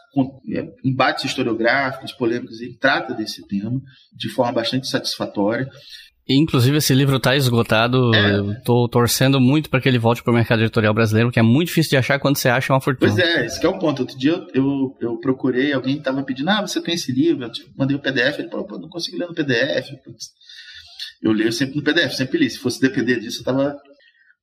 é, 0.54 0.68
embates 0.84 1.24
historiográficos, 1.24 2.12
polêmicos, 2.12 2.62
ele 2.62 2.78
trata 2.78 3.14
desse 3.14 3.48
tema 3.48 3.82
de 4.14 4.30
forma 4.30 4.52
bastante 4.52 4.88
satisfatória. 4.88 5.68
Inclusive, 6.30 6.78
esse 6.78 6.94
livro 6.94 7.18
está 7.18 7.36
esgotado. 7.36 8.14
É. 8.14 8.38
Eu 8.38 8.62
tô 8.62 8.88
torcendo 8.88 9.42
muito 9.42 9.68
para 9.68 9.82
que 9.82 9.90
ele 9.90 9.98
volte 9.98 10.22
para 10.22 10.32
o 10.32 10.36
mercado 10.36 10.62
editorial 10.62 10.94
brasileiro, 10.94 11.32
que 11.32 11.40
é 11.40 11.44
muito 11.44 11.70
difícil 11.70 11.90
de 11.90 11.98
achar 11.98 12.20
quando 12.20 12.38
você 12.38 12.48
acha 12.48 12.72
uma 12.72 12.80
fortuna. 12.80 13.12
Pois 13.12 13.18
é, 13.18 13.48
esse 13.48 13.66
é 13.66 13.68
o 13.68 13.80
ponto. 13.80 14.02
Outro 14.02 14.16
dia 14.16 14.34
eu, 14.34 14.48
eu, 14.54 14.98
eu 15.02 15.18
procurei, 15.20 15.74
alguém 15.74 15.98
estava 15.98 16.22
pedindo, 16.24 16.50
ah, 16.50 16.62
você 16.62 16.80
tem 16.82 16.94
esse 16.94 17.12
livro? 17.12 17.46
Eu 17.46 17.52
tipo, 17.52 17.72
mandei 17.76 17.98
o 17.98 18.00
PDF, 18.00 18.38
ele 18.38 18.50
falou, 18.50 18.68
pô, 18.68 18.78
não 18.78 18.88
consegui 18.90 19.18
ler 19.18 19.28
no 19.28 19.34
PDF. 19.34 19.90
Eu 21.24 21.32
leio 21.32 21.52
sempre 21.52 21.78
no 21.78 21.84
PDF, 21.84 22.14
sempre 22.14 22.38
li. 22.38 22.50
Se 22.50 22.60
fosse 22.60 22.80
depender 22.80 23.20
disso, 23.20 23.42
eu 23.42 23.46
tava, 23.46 23.76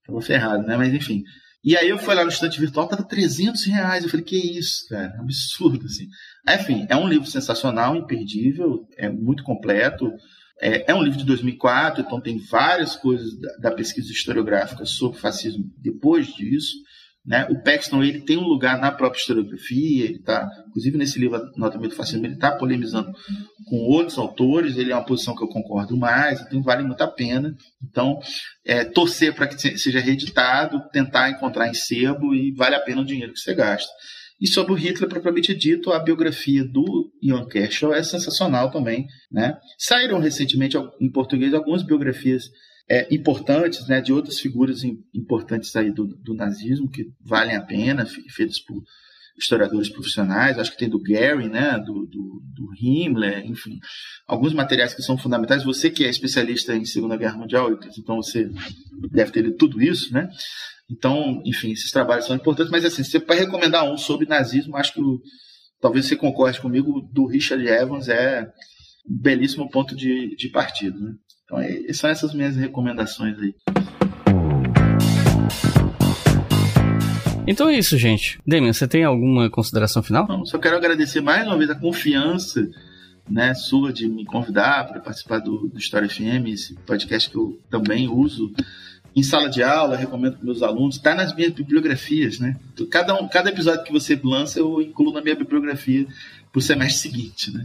tava 0.04 0.20
ferrado, 0.20 0.66
né? 0.66 0.76
Mas 0.76 0.92
enfim. 0.92 1.22
E 1.62 1.76
aí 1.76 1.88
eu 1.88 1.98
fui 1.98 2.14
lá 2.14 2.24
no 2.24 2.30
estante 2.30 2.60
virtual, 2.60 2.88
tava 2.88 3.04
300 3.04 3.64
reais. 3.64 4.02
Eu 4.02 4.10
falei, 4.10 4.24
que 4.24 4.36
isso, 4.36 4.88
cara? 4.88 5.14
É 5.16 5.20
absurdo, 5.20 5.86
assim. 5.86 6.06
Enfim, 6.48 6.86
é 6.88 6.96
um 6.96 7.08
livro 7.08 7.26
sensacional, 7.28 7.94
imperdível, 7.94 8.86
é 8.96 9.08
muito 9.08 9.44
completo. 9.44 10.10
É, 10.60 10.90
é, 10.90 10.94
um 10.94 11.02
livro 11.02 11.18
de 11.18 11.24
2004, 11.24 12.02
então 12.02 12.20
tem 12.20 12.38
várias 12.38 12.96
coisas 12.96 13.38
da, 13.38 13.68
da, 13.68 13.70
pesquisa 13.72 14.10
historiográfica 14.10 14.86
sobre 14.86 15.18
fascismo 15.18 15.64
depois 15.76 16.28
disso. 16.28 16.76
Né? 17.26 17.44
O 17.50 17.60
Paxton 17.60 18.04
ele 18.04 18.20
tem 18.20 18.38
um 18.38 18.46
lugar 18.46 18.78
na 18.78 18.92
própria 18.92 19.18
historiografia, 19.18 20.04
ele 20.04 20.20
tá, 20.20 20.48
inclusive 20.68 20.96
nesse 20.96 21.18
livro 21.18 21.42
Notamento 21.56 21.90
do 21.90 21.96
Fascismo, 21.96 22.24
ele 22.24 22.34
está 22.34 22.52
polemizando 22.52 23.12
com 23.68 23.76
outros 23.78 24.16
autores, 24.16 24.76
ele 24.76 24.92
é 24.92 24.94
uma 24.94 25.04
posição 25.04 25.34
que 25.34 25.42
eu 25.42 25.48
concordo 25.48 25.96
mais, 25.96 26.40
então 26.40 26.62
vale 26.62 26.84
muito 26.84 27.02
a 27.02 27.08
pena. 27.08 27.52
Então, 27.82 28.20
é, 28.64 28.84
torcer 28.84 29.34
para 29.34 29.48
que 29.48 29.76
seja 29.76 29.98
reeditado, 29.98 30.88
tentar 30.90 31.28
encontrar 31.28 31.68
em 31.68 31.74
sebo 31.74 32.32
e 32.32 32.52
vale 32.52 32.76
a 32.76 32.80
pena 32.80 33.02
o 33.02 33.04
dinheiro 33.04 33.32
que 33.32 33.40
você 33.40 33.54
gasta. 33.54 33.90
E 34.40 34.46
sobre 34.46 34.72
o 34.72 34.76
Hitler, 34.76 35.08
propriamente 35.08 35.54
dito, 35.54 35.90
a 35.90 35.98
biografia 35.98 36.64
do 36.64 37.10
Ian 37.22 37.46
Kershaw 37.46 37.94
é 37.94 38.02
sensacional 38.02 38.70
também. 38.70 39.06
Né? 39.30 39.56
Saíram 39.78 40.18
recentemente 40.18 40.76
em 41.00 41.10
português 41.10 41.54
algumas 41.54 41.82
biografias 41.82 42.44
é, 42.88 43.12
importantes 43.14 43.86
né, 43.88 44.00
de 44.00 44.12
outras 44.12 44.38
figuras 44.38 44.82
importantes 45.14 45.74
aí 45.74 45.90
do, 45.90 46.06
do 46.06 46.34
nazismo 46.34 46.90
que 46.90 47.06
valem 47.20 47.56
a 47.56 47.62
pena, 47.62 48.06
feitas 48.06 48.60
por 48.60 48.82
historiadores 49.38 49.88
profissionais, 49.88 50.58
acho 50.58 50.72
que 50.72 50.78
tem 50.78 50.88
do 50.88 51.00
Gary, 51.00 51.48
né, 51.48 51.78
do, 51.78 52.06
do, 52.06 52.42
do, 52.54 52.68
Himmler, 52.80 53.44
enfim, 53.46 53.78
alguns 54.26 54.52
materiais 54.52 54.94
que 54.94 55.02
são 55.02 55.18
fundamentais. 55.18 55.64
Você 55.64 55.90
que 55.90 56.04
é 56.04 56.08
especialista 56.08 56.74
em 56.74 56.84
Segunda 56.84 57.16
Guerra 57.16 57.36
Mundial, 57.36 57.70
então 57.98 58.16
você 58.16 58.50
deve 59.10 59.30
ter 59.30 59.42
lido 59.42 59.56
tudo 59.56 59.82
isso, 59.82 60.12
né? 60.12 60.28
Então, 60.90 61.42
enfim, 61.44 61.72
esses 61.72 61.90
trabalhos 61.90 62.26
são 62.26 62.36
importantes, 62.36 62.70
mas 62.70 62.84
assim, 62.84 63.02
se 63.02 63.18
para 63.18 63.36
recomendar 63.36 63.90
um 63.90 63.96
sobre 63.96 64.26
nazismo, 64.26 64.76
acho 64.76 64.94
que 64.94 65.00
talvez 65.80 66.06
você 66.06 66.16
concorde 66.16 66.60
comigo, 66.60 67.00
do 67.12 67.26
Richard 67.26 67.66
Evans 67.66 68.08
é 68.08 68.42
um 69.08 69.20
belíssimo 69.20 69.68
ponto 69.68 69.96
de, 69.96 70.34
de 70.36 70.48
partida. 70.48 70.98
Né? 70.98 71.12
Então, 71.44 71.58
é, 71.58 71.92
são 71.92 72.08
essas 72.08 72.32
minhas 72.32 72.56
recomendações 72.56 73.36
aí. 73.38 73.54
Então 77.47 77.68
é 77.68 77.78
isso, 77.78 77.97
gente. 77.97 78.40
Demian, 78.47 78.73
você 78.73 78.89
tem 78.89 79.05
alguma 79.05 79.48
consideração 79.48 80.02
final? 80.02 80.27
Não, 80.27 80.44
só 80.44 80.59
quero 80.59 80.77
agradecer 80.77 81.20
mais 81.20 81.47
uma 81.47 81.56
vez 81.56 81.70
a 81.70 81.74
confiança 81.74 82.68
né, 83.28 83.55
sua 83.55 83.93
de 83.93 84.09
me 84.09 84.24
convidar 84.24 84.86
para 84.86 85.01
participar 85.01 85.39
do, 85.39 85.68
do 85.68 85.78
História 85.78 86.09
FM, 86.09 86.48
esse 86.48 86.74
podcast 86.86 87.28
que 87.31 87.36
eu 87.36 87.59
também 87.70 88.09
uso 88.09 88.52
em 89.14 89.23
sala 89.23 89.48
de 89.48 89.62
aula, 89.62 89.97
recomendo 89.97 90.36
para 90.36 90.44
meus 90.44 90.62
alunos, 90.62 90.97
está 90.97 91.14
nas 91.14 91.35
minhas 91.35 91.51
bibliografias, 91.51 92.39
né? 92.39 92.55
Cada, 92.90 93.14
um, 93.14 93.27
cada 93.27 93.48
episódio 93.48 93.82
que 93.82 93.93
você 93.93 94.20
lança, 94.23 94.59
eu 94.59 94.82
incluo 94.82 95.10
na 95.10 95.23
minha 95.23 95.35
bibliografia 95.35 96.06
para 96.52 96.59
o 96.59 96.60
semestre 96.60 97.10
seguinte, 97.10 97.51
né? 97.51 97.64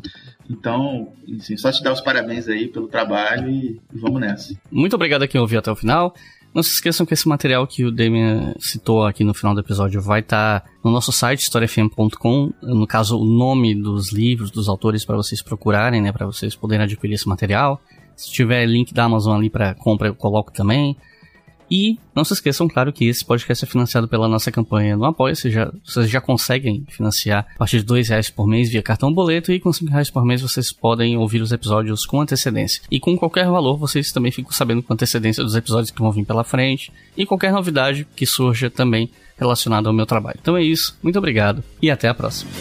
Então, 0.49 1.11
enfim, 1.27 1.57
só 1.57 1.69
te 1.69 1.83
dar 1.83 1.91
os 1.91 1.99
parabéns 1.99 2.47
aí 2.47 2.69
pelo 2.69 2.87
trabalho 2.87 3.49
e, 3.49 3.81
e 3.93 3.99
vamos 3.99 4.21
nessa. 4.21 4.55
Muito 4.71 4.95
obrigado 4.95 5.23
a 5.23 5.27
quem 5.27 5.41
ouviu 5.41 5.59
até 5.59 5.69
o 5.69 5.75
final. 5.75 6.15
Não 6.53 6.61
se 6.61 6.71
esqueçam 6.73 7.05
que 7.05 7.13
esse 7.13 7.27
material 7.27 7.65
que 7.65 7.85
o 7.85 7.91
Damian 7.91 8.53
citou 8.59 9.05
aqui 9.05 9.23
no 9.23 9.33
final 9.33 9.53
do 9.53 9.61
episódio 9.61 10.01
vai 10.01 10.19
estar 10.19 10.59
tá 10.59 10.69
no 10.83 10.91
nosso 10.91 11.11
site, 11.11 11.43
historiafm.com. 11.43 12.51
No 12.61 12.85
caso, 12.85 13.17
o 13.17 13.25
nome 13.25 13.73
dos 13.73 14.11
livros, 14.11 14.51
dos 14.51 14.67
autores, 14.67 15.05
para 15.05 15.15
vocês 15.15 15.41
procurarem, 15.41 16.01
né? 16.01 16.11
Para 16.11 16.25
vocês 16.25 16.53
poderem 16.53 16.83
adquirir 16.83 17.13
esse 17.13 17.27
material. 17.27 17.81
Se 18.17 18.29
tiver 18.29 18.65
link 18.65 18.93
da 18.93 19.05
Amazon 19.05 19.37
ali 19.37 19.49
para 19.49 19.73
compra, 19.75 20.09
eu 20.09 20.15
coloco 20.15 20.51
também. 20.51 20.97
E 21.71 21.97
não 22.13 22.25
se 22.25 22.33
esqueçam, 22.33 22.67
claro, 22.67 22.91
que 22.91 23.05
esse 23.05 23.23
podcast 23.23 23.63
é 23.63 23.67
financiado 23.67 24.05
pela 24.05 24.27
nossa 24.27 24.51
campanha 24.51 24.97
no 24.97 25.05
Apoia. 25.05 25.33
Vocês 25.33 25.53
já, 25.53 25.71
vocês 25.85 26.09
já 26.09 26.19
conseguem 26.19 26.83
financiar 26.89 27.47
a 27.55 27.59
partir 27.59 27.77
de 27.77 27.85
dois 27.85 28.09
reais 28.09 28.29
por 28.29 28.45
mês 28.45 28.69
via 28.69 28.83
cartão 28.83 29.13
boleto 29.13 29.53
e 29.53 29.59
com 29.59 29.71
cinco 29.71 29.89
reais 29.89 30.11
por 30.11 30.25
mês 30.25 30.41
vocês 30.41 30.73
podem 30.73 31.15
ouvir 31.15 31.41
os 31.41 31.53
episódios 31.53 32.05
com 32.05 32.19
antecedência. 32.19 32.81
E 32.91 32.99
com 32.99 33.17
qualquer 33.17 33.45
valor 33.45 33.77
vocês 33.77 34.11
também 34.11 34.33
ficam 34.33 34.51
sabendo 34.51 34.83
com 34.83 34.93
antecedência 34.93 35.41
dos 35.41 35.55
episódios 35.55 35.91
que 35.91 36.01
vão 36.01 36.11
vir 36.11 36.25
pela 36.25 36.43
frente 36.43 36.91
e 37.15 37.25
qualquer 37.25 37.53
novidade 37.53 38.05
que 38.17 38.25
surja 38.25 38.69
também 38.69 39.09
relacionada 39.37 39.87
ao 39.87 39.95
meu 39.95 40.05
trabalho. 40.05 40.39
Então 40.41 40.57
é 40.57 40.63
isso, 40.63 40.99
muito 41.01 41.17
obrigado 41.17 41.63
e 41.81 41.89
até 41.89 42.09
a 42.09 42.13
próxima. 42.13 42.51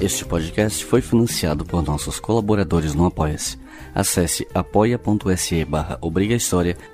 Este 0.00 0.26
podcast 0.26 0.84
foi 0.84 1.00
financiado 1.00 1.64
por 1.64 1.82
nossos 1.82 2.20
colaboradores 2.20 2.94
no 2.94 3.06
Apoia-se. 3.06 3.58
Acesse 3.94 4.46
apoia.se 4.52 5.64
barra 5.64 5.98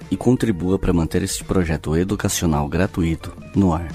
e 0.09 0.16
contribua 0.16 0.79
para 0.79 0.93
manter 0.93 1.20
este 1.20 1.43
projeto 1.43 1.97
educacional 1.97 2.69
gratuito 2.69 3.37
no 3.57 3.74
ar. 3.74 3.89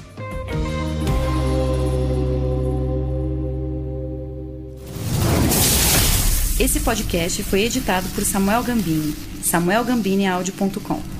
Esse 6.60 6.82
podcast 6.82 7.44
foi 7.44 7.62
editado 7.62 8.10
por 8.10 8.26
Samuel 8.26 8.64
Gambini, 8.64 9.16
samuelgambiniaudio.com. 9.42 11.17